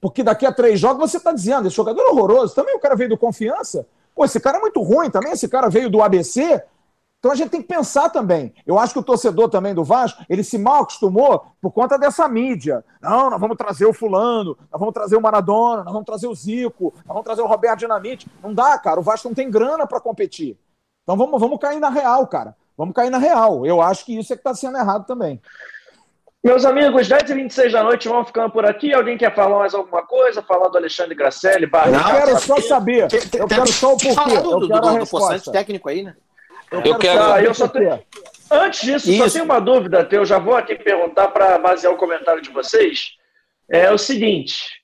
[0.00, 2.56] Porque daqui a três jogos você está dizendo, esse jogador é horroroso.
[2.56, 3.86] Também o cara veio do confiança.
[4.16, 6.60] Pô, esse cara é muito ruim também, esse cara veio do ABC.
[7.22, 8.52] Então a gente tem que pensar também.
[8.66, 12.26] Eu acho que o torcedor também do Vasco, ele se mal acostumou por conta dessa
[12.26, 12.84] mídia.
[13.00, 16.34] Não, nós vamos trazer o fulano, nós vamos trazer o Maradona, nós vamos trazer o
[16.34, 18.26] Zico, nós vamos trazer o Roberto Dinamite.
[18.42, 18.98] Não dá, cara.
[18.98, 20.58] O Vasco não tem grana para competir.
[21.04, 22.56] Então vamos, vamos cair na real, cara.
[22.76, 23.64] Vamos cair na real.
[23.64, 25.40] Eu acho que isso é que está sendo errado também.
[26.42, 28.92] Meus amigos, 10 e 26 da noite vão ficando por aqui.
[28.92, 30.42] Alguém quer falar mais alguma coisa?
[30.42, 31.66] Falar do Alexandre Gracelli?
[31.66, 33.06] Barra, eu quero só saber.
[33.38, 34.32] Eu quero só o porquê.
[34.34, 35.52] Eu quero a resposta.
[35.52, 36.16] técnico aí, né?
[36.72, 37.22] Eu quero.
[37.22, 38.00] Ah, eu só tenho...
[38.50, 39.24] Antes disso, Isso.
[39.24, 43.12] só tenho uma dúvida, eu já vou aqui perguntar para basear o comentário de vocês.
[43.68, 44.82] É o seguinte: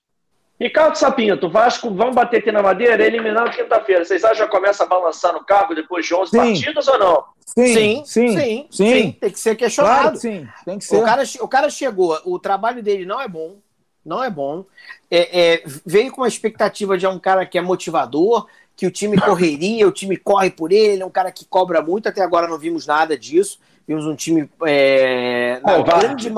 [0.58, 4.04] Ricardo Sapinto, Vasco, vamos bater aqui na madeira, eliminando quinta-feira.
[4.04, 6.36] Vocês acham que já começa a balançar no cargo depois de 11 sim.
[6.36, 7.24] partidas ou não?
[7.46, 9.12] Sim, sim, sim, sim, sim.
[9.12, 10.02] Tem que ser questionado.
[10.02, 10.96] Claro, sim, tem que ser.
[10.96, 13.58] O cara, o cara chegou, o trabalho dele não é bom,
[14.04, 14.64] não é bom.
[15.10, 18.46] É, é, veio com a expectativa de um cara que é motivador,
[18.78, 22.08] que o time correria, o time corre por ele, é um cara que cobra muito,
[22.08, 23.58] até agora não vimos nada disso.
[23.88, 26.30] Vimos um time, é, na, grande,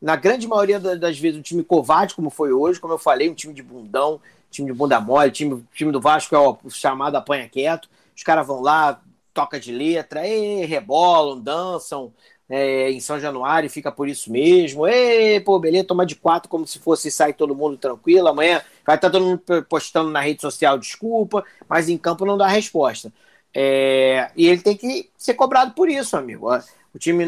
[0.00, 3.34] na grande maioria das vezes, um time covarde, como foi hoje, como eu falei, um
[3.34, 7.48] time de bundão, time de bunda mole, time, time do Vasco é o chamado apanha
[7.48, 7.88] quieto.
[8.16, 9.00] Os caras vão lá,
[9.34, 12.12] toca de letra, e, rebolam, dançam,
[12.48, 14.86] é, em São Januário fica por isso mesmo.
[14.86, 18.28] Ei, pô, beleza, toma de quatro como se fosse sair todo mundo tranquilo.
[18.28, 22.46] Amanhã vai estar todo mundo postando na rede social desculpa, mas em campo não dá
[22.46, 23.12] resposta.
[23.54, 26.48] É, e ele tem que ser cobrado por isso, amigo.
[26.94, 27.26] O time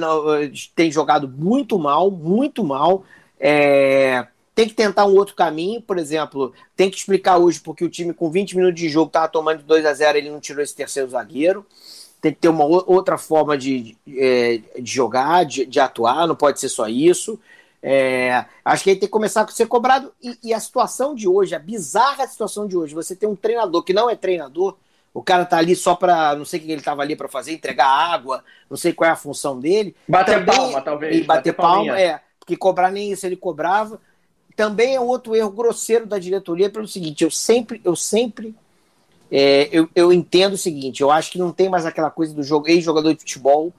[0.74, 3.04] tem jogado muito mal, muito mal.
[3.38, 7.88] É, tem que tentar um outro caminho, por exemplo, tem que explicar hoje porque o
[7.88, 10.62] time com 20 minutos de jogo estava tomando de 2 a 0 ele não tirou
[10.62, 11.64] esse terceiro zagueiro
[12.20, 16.60] tem que ter uma outra forma de, é, de jogar, de, de, atuar, não pode
[16.60, 17.40] ser só isso.
[17.82, 20.12] É, acho que ele tem que começar a ser cobrado.
[20.22, 23.82] E, e, a situação de hoje, a bizarra situação de hoje, você tem um treinador
[23.82, 24.76] que não é treinador,
[25.14, 27.52] o cara tá ali só para não sei o que ele tava ali para fazer,
[27.52, 29.96] entregar água, não sei qual é a função dele.
[30.06, 31.16] Bater Também, palma, talvez.
[31.16, 32.20] E bater, bater palma, é.
[32.38, 33.98] Porque cobrar nem isso ele cobrava.
[34.54, 38.54] Também é outro erro grosseiro da diretoria pelo seguinte, eu sempre, eu sempre
[39.30, 42.42] é, eu, eu entendo o seguinte, eu acho que não tem mais aquela coisa do
[42.42, 43.72] jogo, ex-jogador de futebol,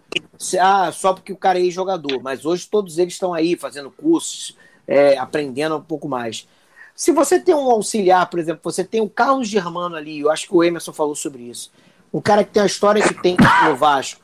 [0.59, 4.55] ah, só porque o cara é ex-jogador, mas hoje todos eles estão aí fazendo cursos,
[4.87, 6.47] é, aprendendo um pouco mais.
[6.95, 10.47] Se você tem um auxiliar, por exemplo, você tem o Carlos Germano ali, eu acho
[10.47, 11.71] que o Emerson falou sobre isso,
[12.13, 13.35] um cara que tem a história que tem
[13.67, 14.21] no Vasco,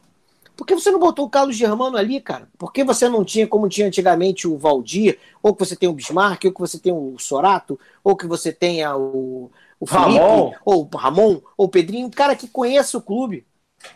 [0.55, 2.49] por que você não botou o Carlos Germano ali, cara?
[2.57, 5.93] Por que você não tinha, como tinha antigamente, o Valdir, ou que você tem o
[5.93, 10.53] Bismarck, ou que você tem o Sorato, ou que você tenha o, o Felipe, Ramon.
[10.65, 13.45] ou o Ramon, ou o Pedrinho, um cara que conhece o clube.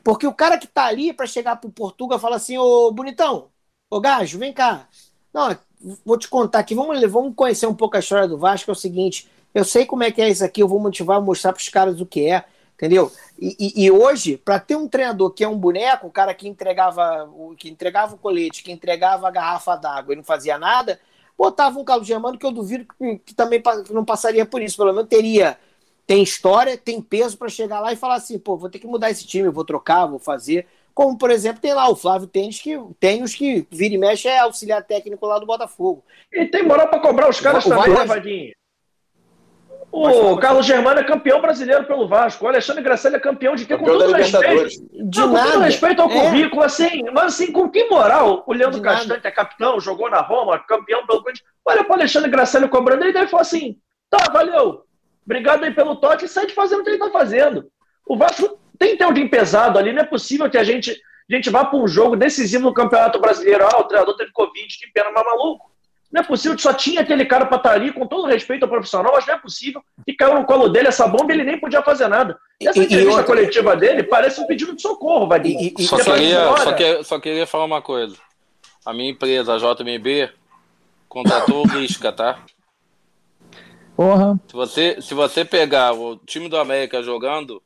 [0.03, 3.49] Porque o cara que tá ali para chegar pro Portugal fala assim, ô bonitão,
[3.89, 4.87] ô gajo, vem cá.
[5.33, 5.57] Não,
[6.05, 8.75] vou te contar aqui, vamos, vamos conhecer um pouco a história do Vasco, é o
[8.75, 11.69] seguinte, Eu sei como é que é isso aqui, eu vou motivar, mostrar para os
[11.69, 12.45] caras o que é,
[12.75, 13.11] entendeu?
[13.39, 16.47] E, e, e hoje, para ter um treinador que é um boneco, o cara que
[16.47, 20.99] entregava, que entregava o colete, que entregava a garrafa d'água e não fazia nada,
[21.37, 24.77] botava um Carlos Germano que eu duvido que, que também não passaria por isso.
[24.77, 25.57] Pelo menos teria
[26.05, 29.09] tem história, tem peso para chegar lá e falar assim, pô, vou ter que mudar
[29.09, 30.67] esse time, vou trocar, vou fazer.
[30.93, 34.27] Como, por exemplo, tem lá o Flávio Tênis, que tem os que vira e mexe
[34.27, 36.03] é auxiliar técnico lá do Botafogo.
[36.31, 38.53] E tem moral para cobrar os caras também, né, Vaguinho?
[39.91, 42.45] O Carlos Germano é campeão brasileiro pelo Vasco.
[42.45, 43.77] O Alexandre Gracelli é campeão de quê?
[43.77, 44.69] Com todo respeito.
[44.93, 45.45] De não, nada.
[45.45, 46.13] Com todo respeito ao é.
[46.13, 48.43] currículo, assim, mas assim, com que moral?
[48.47, 51.45] O Leandro Castanho, que é capitão, jogou na Roma, campeão pelo Corinthians.
[51.65, 53.77] Olha para o Alexandre Gracelli cobrando, ele deve falar assim:
[54.09, 54.85] tá, valeu,
[55.25, 57.69] obrigado aí pelo toque, e sai de fazendo o que ele está fazendo.
[58.07, 61.35] O Vasco tem que ter dia pesado ali, não é possível que a gente, a
[61.35, 63.65] gente vá para um jogo decisivo no Campeonato Brasileiro.
[63.65, 65.71] Ah, o treinador teve Covid, que pena, mas maluco.
[66.11, 68.63] Não é possível que só tinha aquele cara para estar tá ali, com todo respeito
[68.63, 71.45] ao profissional, mas não é possível que caiu no colo dele essa bomba e ele
[71.45, 72.37] nem podia fazer nada.
[72.59, 73.23] Essa e, entrevista e outra...
[73.23, 75.73] coletiva dele parece um pedido de socorro, Vadinho.
[75.79, 78.17] Só, queria, só, que, só queria falar uma coisa.
[78.85, 80.31] A minha empresa, a JMB,
[81.07, 82.39] contratou o Lisca, tá?
[84.01, 84.39] Porra.
[84.47, 87.61] Se você, se você pegar o time do América jogando,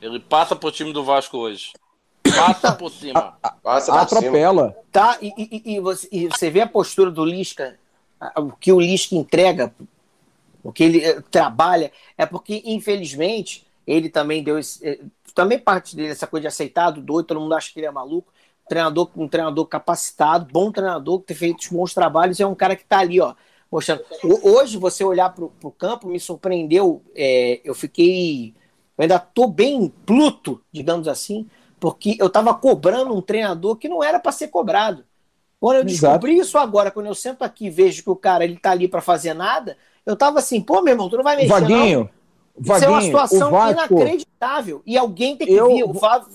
[0.00, 1.74] ele passa pro time do Vasco hoje.
[2.22, 3.36] Passa por cima.
[3.62, 4.68] Passa por Atropela.
[4.70, 4.84] Cima.
[4.90, 7.78] Tá, e, e, e, você, e, você, vê a postura do Lisca,
[8.38, 9.74] o que o Lisca entrega,
[10.62, 15.00] o que ele eh, trabalha, é porque, infelizmente, ele também deu esse, eh,
[15.34, 18.32] também parte dele, essa coisa de aceitado, doido, todo mundo acha que ele é maluco.
[18.66, 22.84] Treinador, um treinador capacitado, bom treinador, que tem feito bons trabalhos, é um cara que
[22.84, 23.34] tá ali, ó,
[23.70, 24.02] mostrando.
[24.42, 27.02] Hoje, você olhar pro, pro campo, me surpreendeu.
[27.14, 28.54] É, eu fiquei.
[28.98, 34.02] Eu ainda tô bem pluto, digamos assim, porque eu estava cobrando um treinador que não
[34.02, 35.04] era para ser cobrado.
[35.58, 36.48] Quando eu descobri Exato.
[36.48, 39.02] isso agora, quando eu sento aqui e vejo que o cara ele tá ali para
[39.02, 39.76] fazer nada,
[40.06, 42.10] eu tava assim, pô, meu irmão, tu não vai mexer Vaguinho, não.
[42.56, 44.82] Vaguinho, isso é uma situação Vasco, inacreditável.
[44.86, 46.28] E alguém tem que eu, vir, o Flávio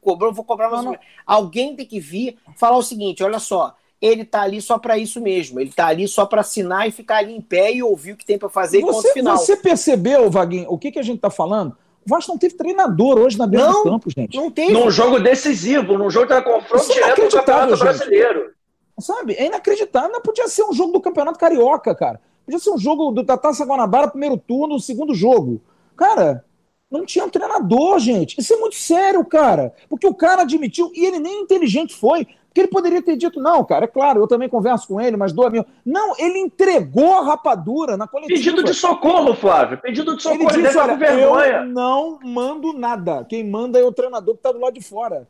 [0.00, 0.98] cobrou, vou cobrar mais não, não.
[1.26, 5.20] Alguém tem que vir falar o seguinte, olha só, ele tá ali só para isso
[5.20, 5.60] mesmo.
[5.60, 8.24] Ele tá ali só para assinar e ficar ali em pé e ouvir o que
[8.24, 9.36] tem para fazer você, e final.
[9.36, 11.76] Você percebeu, Vaguinho, o que, que a gente tá falando?
[12.06, 14.36] O Vasco não teve treinador hoje na beira não, do campo, gente.
[14.36, 14.72] Não teve.
[14.72, 17.80] Num jogo decisivo, num jogo que era confronto é direto do Campeonato gente.
[17.80, 18.52] Brasileiro.
[19.00, 19.34] Sabe?
[19.34, 20.10] É inacreditável.
[20.10, 22.20] Não podia ser um jogo do Campeonato Carioca, cara.
[22.44, 25.60] Podia ser um jogo do, da Taça Guanabara, primeiro turno, segundo jogo.
[25.96, 26.44] Cara,
[26.90, 28.40] não tinha um treinador, gente.
[28.40, 29.74] Isso é muito sério, cara.
[29.88, 32.26] Porque o cara admitiu, e ele nem inteligente foi.
[32.58, 35.32] Porque ele poderia ter dito, não, cara, é claro, eu também converso com ele, mas
[35.32, 35.64] dou a minha.
[35.86, 38.36] Não, ele entregou a rapadura na coletiva.
[38.36, 39.78] Pedido de socorro, Flávio.
[39.78, 40.50] Pedido de socorro.
[40.50, 41.46] Ele disse, olha, vergonha.
[41.46, 43.24] eu não mando nada.
[43.24, 45.28] Quem manda é o treinador que está do lado de fora.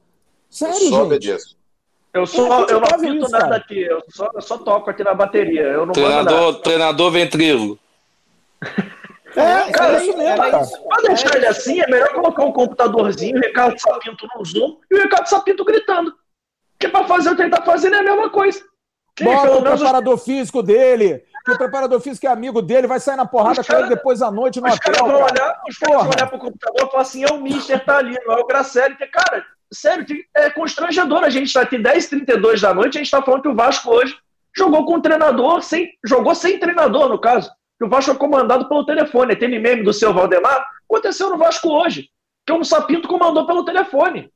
[0.48, 1.18] Sério, eu gente.
[1.18, 1.56] Disso.
[2.14, 3.56] Eu, só, eu não pinto isso, nada cara.
[3.56, 5.62] aqui, eu só, eu só toco aqui na bateria.
[5.62, 7.78] Eu não treinador, treinador ventrilo.
[9.36, 10.66] É, cara, é isso mesmo, cara.
[10.66, 14.94] Pra deixar ele assim, é melhor colocar um computadorzinho, o Ricardo Sapinto no Zoom e
[14.96, 16.14] o Ricardo Sapinto gritando.
[16.78, 18.60] Porque para fazer o que ele tá fazendo é a mesma coisa.
[19.20, 23.26] Bota o preparador físico dele, que o preparador físico é amigo dele, vai sair na
[23.26, 24.92] porrada com ele depois à noite no os hotel.
[24.92, 27.84] Caras vão olhar, os caras vão olhar pro computador e falar assim: é o Mister,
[27.84, 28.94] tá ali, não é o Gracelli.
[28.96, 31.24] Que, cara, sério, é constrangedor.
[31.24, 34.16] A gente tá aqui 10h32 da noite, a gente tá falando que o Vasco hoje
[34.56, 37.50] jogou com um treinador, sem, jogou sem treinador, no caso.
[37.76, 39.36] Que o Vasco é comandado pelo telefone.
[39.36, 40.64] Tem meme do seu Valdemar.
[40.88, 42.08] Aconteceu no Vasco hoje.
[42.46, 44.30] Que o Sapinto comandou pelo telefone.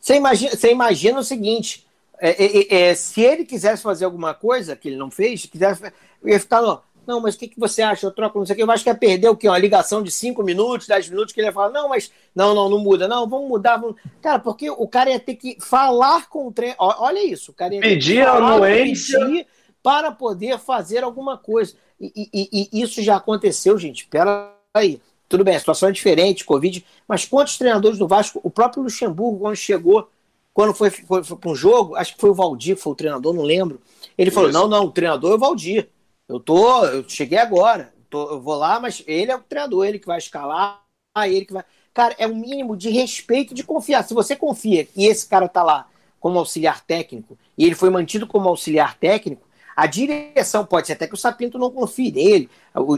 [0.00, 1.86] Você imagina, você imagina o seguinte:
[2.18, 5.82] é, é, é, é, se ele quisesse fazer alguma coisa que ele não fez, quisesse,
[6.22, 8.06] eu ia ficar, não, não, mas o que, que você acha?
[8.06, 8.62] Eu troco, não sei o que.
[8.62, 9.48] Eu acho que ia perder o quê?
[9.48, 12.68] Uma ligação de 5 minutos, 10 minutos, que ele ia falar, não, mas não, não,
[12.68, 13.78] não muda, não, vamos mudar.
[13.78, 13.96] Vamos...
[14.22, 16.74] Cara, porque o cara ia ter que falar com o trem.
[16.78, 19.46] Olha isso, o cara ia pedir a anuência
[19.82, 21.74] para poder fazer alguma coisa.
[22.00, 24.06] E, e, e, isso já aconteceu, gente.
[24.06, 25.00] Pera aí.
[25.30, 29.38] Tudo bem, a situação é diferente, Covid, mas quantos treinadores do Vasco, o próprio Luxemburgo,
[29.38, 30.10] quando chegou,
[30.52, 33.32] quando foi, foi, foi para um jogo, acho que foi o Valdir, foi o treinador,
[33.32, 33.80] não lembro.
[34.18, 34.58] Ele falou: Isso.
[34.58, 35.88] não, não, o treinador é o Valdir.
[36.28, 40.00] Eu tô, eu cheguei agora, tô, eu vou lá, mas ele é o treinador, ele
[40.00, 40.82] que vai escalar,
[41.16, 41.64] ele que vai.
[41.94, 44.02] Cara, é o um mínimo de respeito de confiar.
[44.02, 45.86] Se você confia que esse cara tá lá
[46.18, 49.46] como auxiliar técnico e ele foi mantido como auxiliar técnico,
[49.80, 52.50] a direção pode ser até que o Sapinto não confie nele,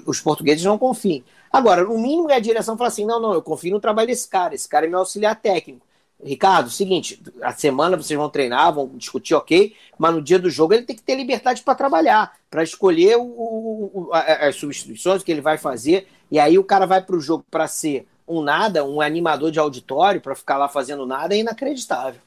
[0.04, 1.24] os portugueses não confiem.
[1.52, 4.26] Agora, o mínimo é a direção falar assim: não, não, eu confio no trabalho desse
[4.26, 5.86] cara, esse cara é meu auxiliar técnico.
[6.20, 10.74] Ricardo, seguinte, a semana vocês vão treinar, vão discutir, ok, mas no dia do jogo
[10.74, 15.40] ele tem que ter liberdade para trabalhar, para escolher o, o, as substituições que ele
[15.40, 19.00] vai fazer, e aí o cara vai para o jogo para ser um nada, um
[19.00, 22.20] animador de auditório, para ficar lá fazendo nada, é inacreditável.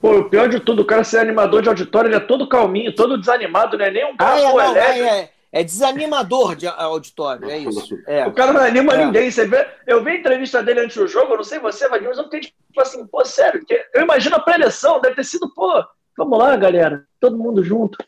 [0.00, 2.94] Pô, o pior de tudo, o cara ser animador de auditório, ele é todo calminho,
[2.94, 6.66] todo desanimado, não é nem um cara ah, é, não, é, é, É desanimador de
[6.66, 7.98] auditório, é isso.
[8.06, 8.26] É.
[8.26, 9.04] O cara não anima é.
[9.04, 9.30] ninguém.
[9.30, 12.02] Você vê, eu vi a entrevista dele antes do jogo, eu não sei você, mas
[12.02, 13.62] eu fiquei tipo assim, pô, sério,
[13.94, 15.84] eu imagino a preleção, deve ter sido, pô,
[16.16, 17.98] vamos lá, galera, todo mundo junto.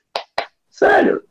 [0.70, 1.22] Sério.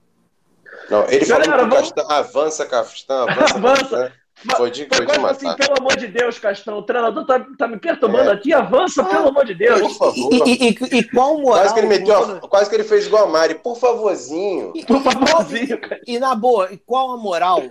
[0.92, 1.92] Não, ele galera, falou que vamos...
[1.92, 3.56] Castan, avança, Castan, avança.
[3.56, 4.14] avança.
[4.58, 7.68] Foi de, foi, foi de assim, pelo amor de Deus, Castão, o treinador tá, tá
[7.68, 8.34] me perturbando é.
[8.34, 9.82] aqui, avança, ah, pelo amor de Deus.
[9.82, 10.48] Por favor.
[10.48, 11.60] E, e, e, qual moral?
[11.60, 14.72] Quase que ele meteu, quase que ele fez igual a Mari, por favorzinho.
[14.74, 16.02] E, por favorzinho, cara.
[16.08, 17.62] E na boa, e qual a moral?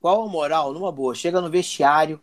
[0.00, 1.14] Qual a moral, numa boa?
[1.14, 2.18] Chega no vestiário,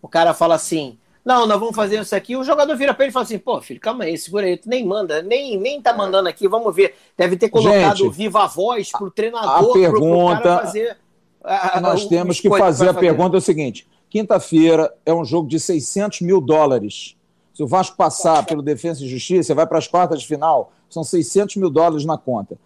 [0.00, 2.36] o cara fala assim, não, nós vamos fazer isso aqui.
[2.36, 4.68] O jogador vira para ele e fala assim: pô, filho, calma aí, segura aí, tu
[4.68, 6.96] nem manda, nem, nem tá mandando aqui, vamos ver.
[7.16, 10.98] Deve ter colocado Gente, viva voz pro treinador, a pergunta, pro, pro fazer.
[11.44, 13.06] A, nós temos que fazer a fazer.
[13.06, 17.16] pergunta é o seguinte: quinta-feira é um jogo de 600 mil dólares.
[17.54, 21.04] Se o Vasco passar pelo Defesa e Justiça, vai para as quartas de final, são
[21.04, 22.56] 600 mil dólares na conta.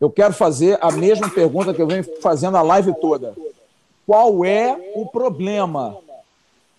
[0.00, 3.34] Eu quero fazer a mesma pergunta que eu venho fazendo a live toda.
[4.06, 5.96] Qual é o problema?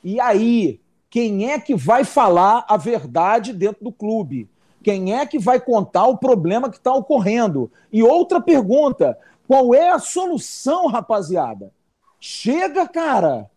[0.04, 4.50] E aí, quem é que vai falar a verdade dentro do clube?
[4.84, 7.72] Quem é que vai contar o problema que está ocorrendo?
[7.94, 9.18] E outra pergunta:
[9.52, 11.74] qual é a solução, rapaziada?
[12.22, 13.52] Chega, cara.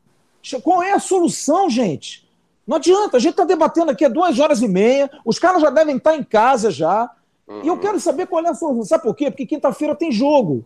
[0.64, 2.28] Qual é a solução, gente?
[2.66, 5.70] Não adianta, a gente está debatendo aqui há duas horas e meia, os caras já
[5.70, 7.08] devem estar em casa já.
[7.46, 7.60] Uhum.
[7.62, 8.82] E eu quero saber qual é a solução.
[8.82, 9.30] Sabe por quê?
[9.30, 10.64] Porque quinta-feira tem jogo.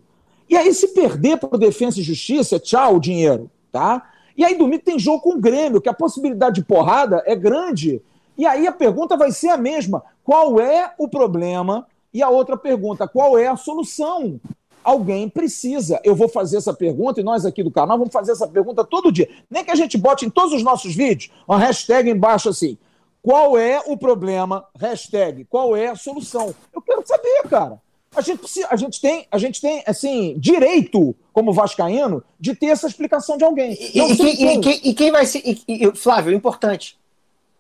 [0.49, 4.11] E aí, se perder para o Defesa e Justiça, tchau o dinheiro, tá?
[4.35, 8.01] E aí, domingo tem jogo com o Grêmio, que a possibilidade de porrada é grande.
[8.39, 11.87] E aí a pergunta vai ser a mesma: qual é o problema?
[12.15, 14.41] E a outra pergunta: qual é a solução?
[14.89, 16.01] Alguém precisa.
[16.03, 19.13] Eu vou fazer essa pergunta, e nós aqui do canal vamos fazer essa pergunta todo
[19.13, 19.29] dia.
[19.51, 22.79] Nem que a gente bote em todos os nossos vídeos uma hashtag embaixo assim.
[23.21, 24.65] Qual é o problema?
[24.81, 25.45] Hashtag.
[25.45, 26.55] Qual é a solução?
[26.73, 27.79] Eu quero saber, cara.
[28.17, 32.87] A gente, a gente tem, a gente tem assim, direito, como Vascaíno, de ter essa
[32.87, 33.73] explicação de alguém.
[33.79, 35.43] E, e, quem, e, quem, e quem, vai ser.
[35.45, 36.99] E, Flávio, importante.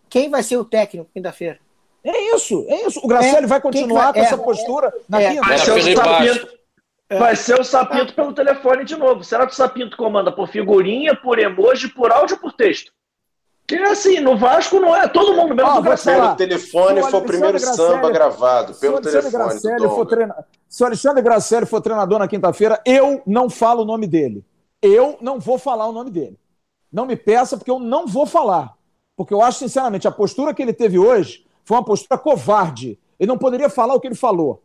[0.08, 1.58] Quem vai ser o técnico quinta-feira?
[2.02, 3.00] É isso, é isso.
[3.04, 5.46] O Graciele é, vai continuar vai, com é, essa postura é, na é, quinta.
[5.46, 6.57] Vai ser, o
[7.08, 9.24] sapinto, vai ser o Sapinto pelo telefone de novo.
[9.24, 12.92] Será que o Sapinto comanda por figurinha, por emoji, por áudio ou por texto?
[13.66, 15.82] Que é assim, no Vasco não é todo mundo mesmo ah.
[15.82, 18.74] Pelo telefone foi o primeiro samba gravado.
[18.74, 19.30] Pelo telefone.
[19.30, 20.46] Graciele for treina...
[20.68, 24.44] Se o Alexandre Graciele for treinador na quinta-feira, eu não falo o nome dele.
[24.80, 26.38] Eu não vou falar o nome dele.
[26.90, 28.74] Não me peça, porque eu não vou falar.
[29.14, 32.98] Porque eu acho, sinceramente, a postura que ele teve hoje foi uma postura covarde.
[33.20, 34.62] Ele não poderia falar o que ele falou.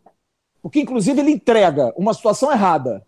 [0.63, 3.05] Porque, inclusive, ele entrega uma situação errada.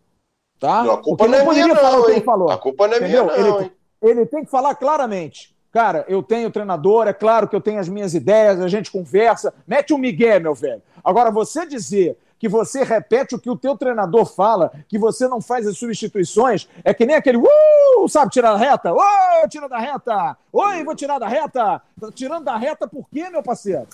[0.59, 0.83] Tá?
[0.83, 2.51] Não, a culpa porque não, é minha, falar não, o que ele falou.
[2.51, 3.25] A culpa não é Entendeu?
[3.25, 3.59] minha, não.
[3.61, 3.71] Ele,
[4.03, 7.89] ele tem que falar claramente Cara, eu tenho treinador, é claro que eu tenho as
[7.89, 9.53] minhas ideias, a gente conversa.
[9.67, 10.81] Mete um migué, meu velho.
[11.03, 15.41] Agora, você dizer que você repete o que o teu treinador fala, que você não
[15.41, 18.93] faz as substituições, é que nem aquele, uh, sabe, tirar da reta?
[18.93, 20.37] Uh, tira da reta!
[20.53, 21.81] Oi, vou tirar da reta!
[22.13, 23.87] Tirando da reta por quê, meu parceiro?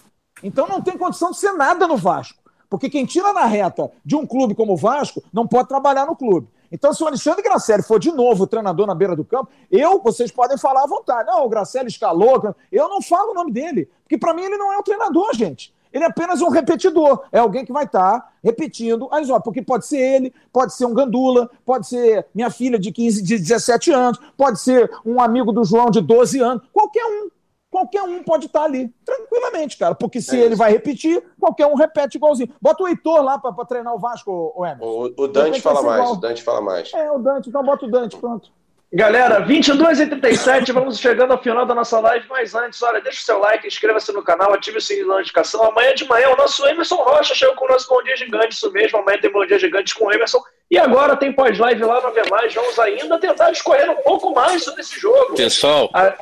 [0.44, 2.38] Então não tem condição de ser nada no Vasco.
[2.72, 6.16] Porque quem tira da reta de um clube como o Vasco não pode trabalhar no
[6.16, 6.48] clube.
[6.72, 10.02] Então, se o Alexandre Gracelli for de novo o treinador na beira do campo, eu,
[10.02, 11.28] vocês podem falar à vontade.
[11.28, 12.56] Não, o Gracelli escalou.
[12.72, 15.74] Eu não falo o nome dele, porque para mim ele não é o treinador, gente.
[15.92, 17.26] Ele é apenas um repetidor.
[17.30, 19.44] É alguém que vai estar tá repetindo as obras.
[19.44, 23.38] Porque pode ser ele, pode ser um gandula, pode ser minha filha de 15, de
[23.38, 26.64] 17 anos, pode ser um amigo do João de 12 anos.
[26.72, 27.30] Qualquer um
[27.72, 29.96] qualquer um pode estar ali, tranquilamente, cara.
[29.96, 32.54] Porque se é ele vai repetir, qualquer um repete igualzinho.
[32.62, 34.86] Bota o Heitor lá para treinar o Vasco, o Emerson.
[34.86, 36.14] O, o Dante fala mais, igual.
[36.14, 36.94] o Dante fala mais.
[36.94, 38.52] É, o Dante, então bota o Dante, pronto.
[38.94, 43.22] Galera, 22 e 37, vamos chegando ao final da nossa live, mas antes, olha, deixa
[43.22, 45.64] o seu like, inscreva-se no canal, ative o sininho da notificação.
[45.64, 48.70] Amanhã de manhã o nosso Emerson Rocha chegou com o nosso Bom Dia Gigante, isso
[48.74, 50.44] mesmo, amanhã tem Bom Dia Gigante com o Emerson.
[50.70, 52.54] E agora tem pós-live lá no Mais.
[52.54, 55.36] vamos ainda tentar discorrer um pouco mais sobre esse jogo.
[55.36, 56.14] Pessoal, a...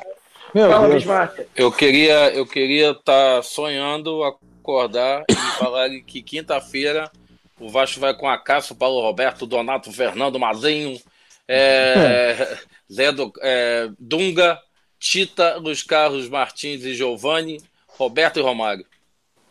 [0.54, 1.04] Meu Fala, Deus.
[1.56, 7.10] Eu queria eu queria estar tá sonhando acordar e falar que quinta-feira
[7.60, 10.98] o Vasco vai com a Cássio, Paulo Roberto, Donato, Fernando, Mazinho,
[11.48, 12.58] é,
[12.92, 14.58] Zé do, é, Dunga,
[14.98, 18.86] Tita, Luiz Carlos Martins e Giovanni, Roberto e Romário.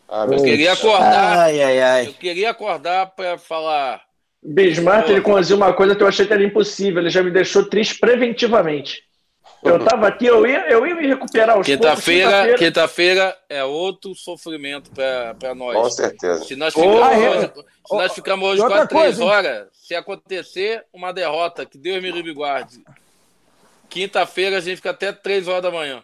[0.07, 1.37] Ah, eu queria acordar.
[1.37, 2.07] Ai, ai, ai.
[2.07, 4.01] Eu queria acordar para falar.
[4.41, 7.01] Bismarck, ele conseguiu uma coisa que eu achei que era impossível.
[7.01, 9.03] Ele já me deixou triste preventivamente.
[9.61, 14.89] Eu tava aqui, eu ia, eu ia me recuperar os Quinta-feira quinta-feira é outro sofrimento
[14.91, 15.75] para nós.
[15.75, 16.45] Com certeza.
[16.45, 17.51] Se nós ficamos oh, hoje,
[17.87, 22.33] se nós ficamos hoje quase três horas, se acontecer uma derrota, que Deus me livre
[22.33, 22.81] guarde.
[23.89, 26.03] Quinta-feira a gente fica até três horas da manhã.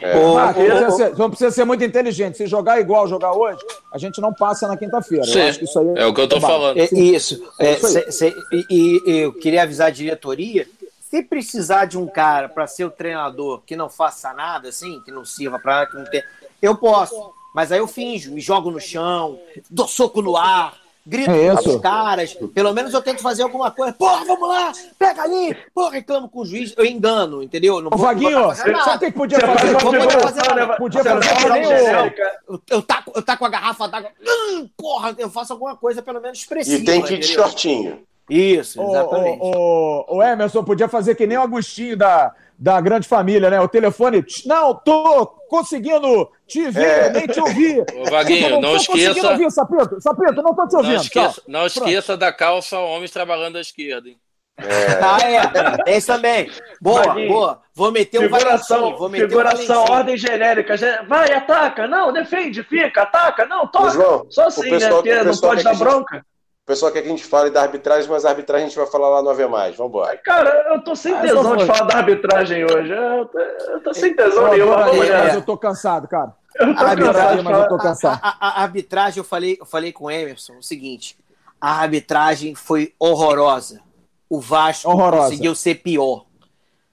[0.00, 0.16] É.
[0.16, 2.36] Ô, não, precisa ser, não precisa ser muito inteligente.
[2.36, 3.60] Se jogar igual jogar hoje,
[3.92, 5.24] a gente não passa na quinta-feira.
[5.26, 6.78] É, é, o que eu tô falando.
[6.78, 7.42] É, isso.
[7.58, 10.66] É, cê, cê, e, e, eu queria avisar a diretoria.
[11.10, 15.10] Se precisar de um cara para ser o treinador que não faça nada, assim, que
[15.10, 16.22] não sirva para nada, que não tem,
[16.62, 17.32] eu posso.
[17.52, 19.36] Mas aí eu finjo, me jogo no chão,
[19.68, 23.72] dou soco no ar, grito é com os caras, pelo menos eu tento fazer alguma
[23.72, 23.92] coisa.
[23.92, 27.80] Porra, vamos lá, pega ali, porra, reclamo com o juiz, eu engano, entendeu?
[27.80, 29.72] Não vou, Vaguinho, não sabe o que podia fazer?
[29.72, 35.12] Não podia fazer, podia fazer eu, eu, taco, eu taco a garrafa d'água, hum, porra,
[35.18, 36.82] eu faço alguma coisa pelo menos expressiva.
[36.82, 38.06] E tem que ir de shortinho.
[38.30, 39.38] Isso, exatamente.
[39.40, 43.60] O, o, o, Emerson podia fazer que nem o Agostinho da, da grande família, né?
[43.60, 47.10] O telefone, não, tô conseguindo te ver, é.
[47.10, 47.84] nem te ouvir.
[47.94, 49.32] Ô, Vaguinho, não, não esqueça.
[49.32, 50.00] Ouvir, Sapito.
[50.00, 50.94] Sapito, não tô te ouvindo.
[50.94, 54.18] Não esqueça, não esqueça da calça homens trabalhando à esquerda, hein?
[54.58, 54.98] É.
[55.02, 55.96] Ah, é.
[55.96, 56.50] Esse também.
[56.80, 57.28] Boa, Vaguinho.
[57.28, 57.62] boa.
[57.74, 60.74] Vou meter um figuração, vou meter figuração, um ordem genérica.
[61.08, 61.88] Vai, ataca.
[61.88, 63.46] Não, defende, fica, ataca.
[63.46, 63.90] Não, toca.
[63.90, 64.88] João, Só assim, né?
[64.88, 66.24] Porque não pode dar bronca
[66.66, 69.08] pessoal quer que a gente fale da arbitragem, mas a arbitragem a gente vai falar
[69.08, 69.76] lá no Ave Mais.
[69.76, 70.16] Vamos embora.
[70.18, 72.92] Cara, eu tô sem ah, tesão de falar da arbitragem hoje.
[72.92, 74.76] Eu tô, eu tô sem tesão eu, nenhuma.
[74.92, 76.34] Mas eu tô cansado, cara.
[76.56, 78.20] Eu tô a arbitragem, mas eu tô cansado.
[78.22, 81.16] A, a, a, arbitragem, eu falei, eu falei com o Emerson o seguinte:
[81.60, 83.80] a arbitragem foi horrorosa.
[84.28, 85.24] O Vasco horrorosa.
[85.24, 86.24] conseguiu ser pior.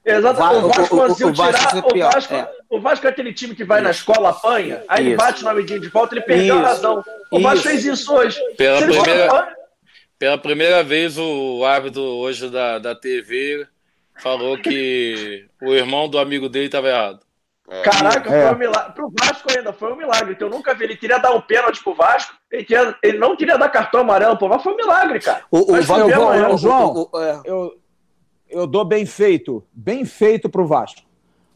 [0.03, 1.75] Exato, o Vasco conseguiu tirar.
[1.75, 2.51] O Vasco, é.
[2.69, 3.83] o Vasco é aquele time que vai isso.
[3.83, 5.09] na escola, apanha, aí isso.
[5.09, 6.65] ele bate no amiguinho de volta, ele perdeu isso.
[6.65, 7.03] a razão.
[7.31, 8.39] O Vasco fez isso hoje.
[8.55, 9.56] Pela primeira,
[10.19, 13.67] pela primeira vez, o árbitro hoje da, da TV
[14.21, 17.19] falou que o irmão do amigo dele estava errado.
[17.69, 17.81] É.
[17.81, 18.47] Caraca, é.
[18.47, 18.93] foi um milagre.
[18.93, 20.33] Pro Vasco ainda foi um milagre.
[20.33, 20.85] Então, eu nunca vi.
[20.85, 22.33] Ele queria dar um pênalti pro Vasco.
[22.49, 24.63] Ele, queria, ele não queria dar cartão amarelo pro Vasco.
[24.63, 25.43] Foi um milagre, cara.
[25.51, 27.41] O, o, Vasco, eu, o, João, é.
[27.43, 27.77] eu,
[28.49, 29.63] eu dou bem feito.
[29.73, 31.01] Bem feito pro Vasco.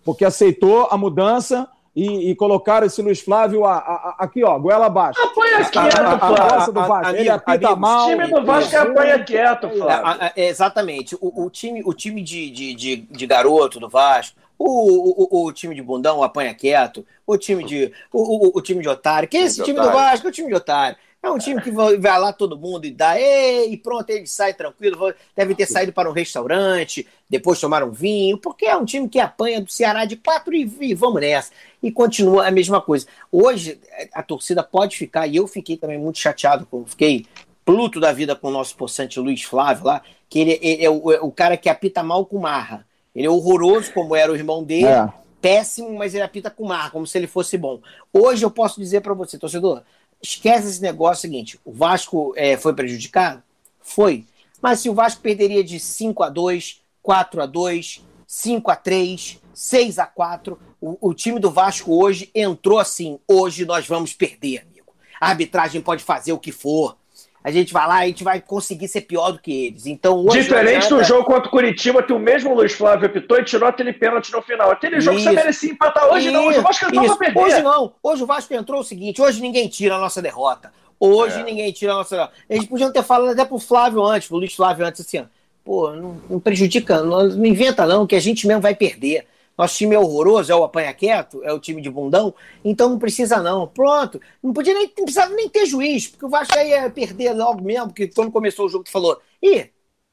[0.03, 4.57] Porque aceitou a mudança e, e colocaram esse Luiz Flávio a, a, a, aqui, ó,
[4.57, 5.21] goela abaixo.
[5.21, 6.73] Apanha quieto, Flávio.
[6.73, 7.15] Do Vasco.
[7.15, 8.07] Ele apita mal.
[8.07, 10.31] O time do Vasco é apanha quieto, Flávio.
[10.35, 11.15] exatamente.
[11.19, 15.51] O, o, time, o time de, de, de, de garoto do Vasco, o, o, o,
[15.51, 19.27] time de bundão apanha quieto, o time de, o, o, o time de otário.
[19.27, 20.27] Que é esse time do Vasco?
[20.27, 20.97] É o time de otário.
[21.23, 25.13] É um time que vai lá todo mundo e dá, e pronto, ele sai tranquilo.
[25.35, 29.19] Deve ter saído para um restaurante, depois tomar um vinho, porque é um time que
[29.19, 31.51] apanha do Ceará de quatro e, e vamos nessa.
[31.81, 33.05] E continua a mesma coisa.
[33.31, 33.79] Hoje,
[34.11, 37.27] a torcida pode ficar, e eu fiquei também muito chateado, fiquei
[37.63, 41.11] pluto da vida com o nosso possante Luiz Flávio lá, que ele, ele é, o,
[41.11, 42.85] é, o, cara que apita mal com marra.
[43.15, 45.07] Ele é horroroso, como era o irmão dele, é.
[45.39, 47.79] péssimo, mas ele apita com marra, como se ele fosse bom.
[48.11, 49.83] Hoje eu posso dizer para você, torcedor,
[50.21, 53.41] esquece esse negócio seguinte: o Vasco é, foi prejudicado?
[53.81, 54.25] Foi.
[54.61, 59.39] Mas se o Vasco perderia de 5 a 2 4 a 2 5 a 3
[59.53, 64.61] 6 a 4 o, o time do Vasco hoje entrou assim: hoje nós vamos perder,
[64.61, 64.93] amigo.
[65.19, 66.97] A arbitragem pode fazer o que for
[67.43, 69.87] a gente vai lá a gente vai conseguir ser pior do que eles.
[69.87, 70.95] Então, Diferente adianta...
[70.97, 74.31] do jogo contra o Curitiba, que o mesmo Luiz Flávio apitou e tirou aquele pênalti
[74.31, 74.69] no final.
[74.69, 75.05] Aquele isso.
[75.05, 76.33] jogo você merecia empatar hoje, isso.
[76.33, 76.47] não.
[76.47, 77.39] Hoje o Vasco entrou pra perder.
[77.39, 77.93] Hoje não.
[78.03, 80.71] Hoje o Vasco entrou o seguinte: hoje ninguém tira a nossa derrota.
[80.99, 81.43] Hoje é.
[81.43, 82.33] ninguém tira a nossa derrota.
[82.47, 85.23] Eles podiam ter falado até pro Flávio antes, pro Luiz Flávio antes, assim, ó,
[85.65, 89.25] pô, não, não prejudica, não, não inventa não, que a gente mesmo vai perder.
[89.61, 92.33] Nosso time é horroroso, é o apanha quieto, é o time de bundão,
[92.65, 93.67] então não precisa não.
[93.67, 97.33] Pronto, não podia nem não precisava nem ter juiz, porque o Vasco aí ia perder
[97.33, 99.69] logo mesmo, porque quando começou o jogo tu falou, ih,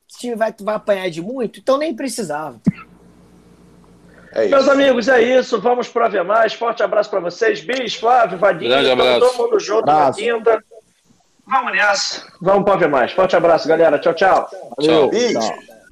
[0.06, 2.60] esse time vai, vai apanhar de muito, então nem precisava.
[4.32, 5.58] É Meus amigos, é isso.
[5.58, 6.52] Vamos para ver mais.
[6.52, 7.62] Forte abraço para vocês.
[7.62, 8.70] Bis, Flávio, Vadinho,
[9.18, 10.62] todo mundo junto na quinta.
[11.46, 12.30] Vamos nessa.
[12.38, 13.12] Vamos para ver mais.
[13.12, 13.98] Forte abraço, galera.
[13.98, 14.50] Tchau, tchau.
[14.76, 15.10] Valeu.
[15.10, 15.77] Tchau.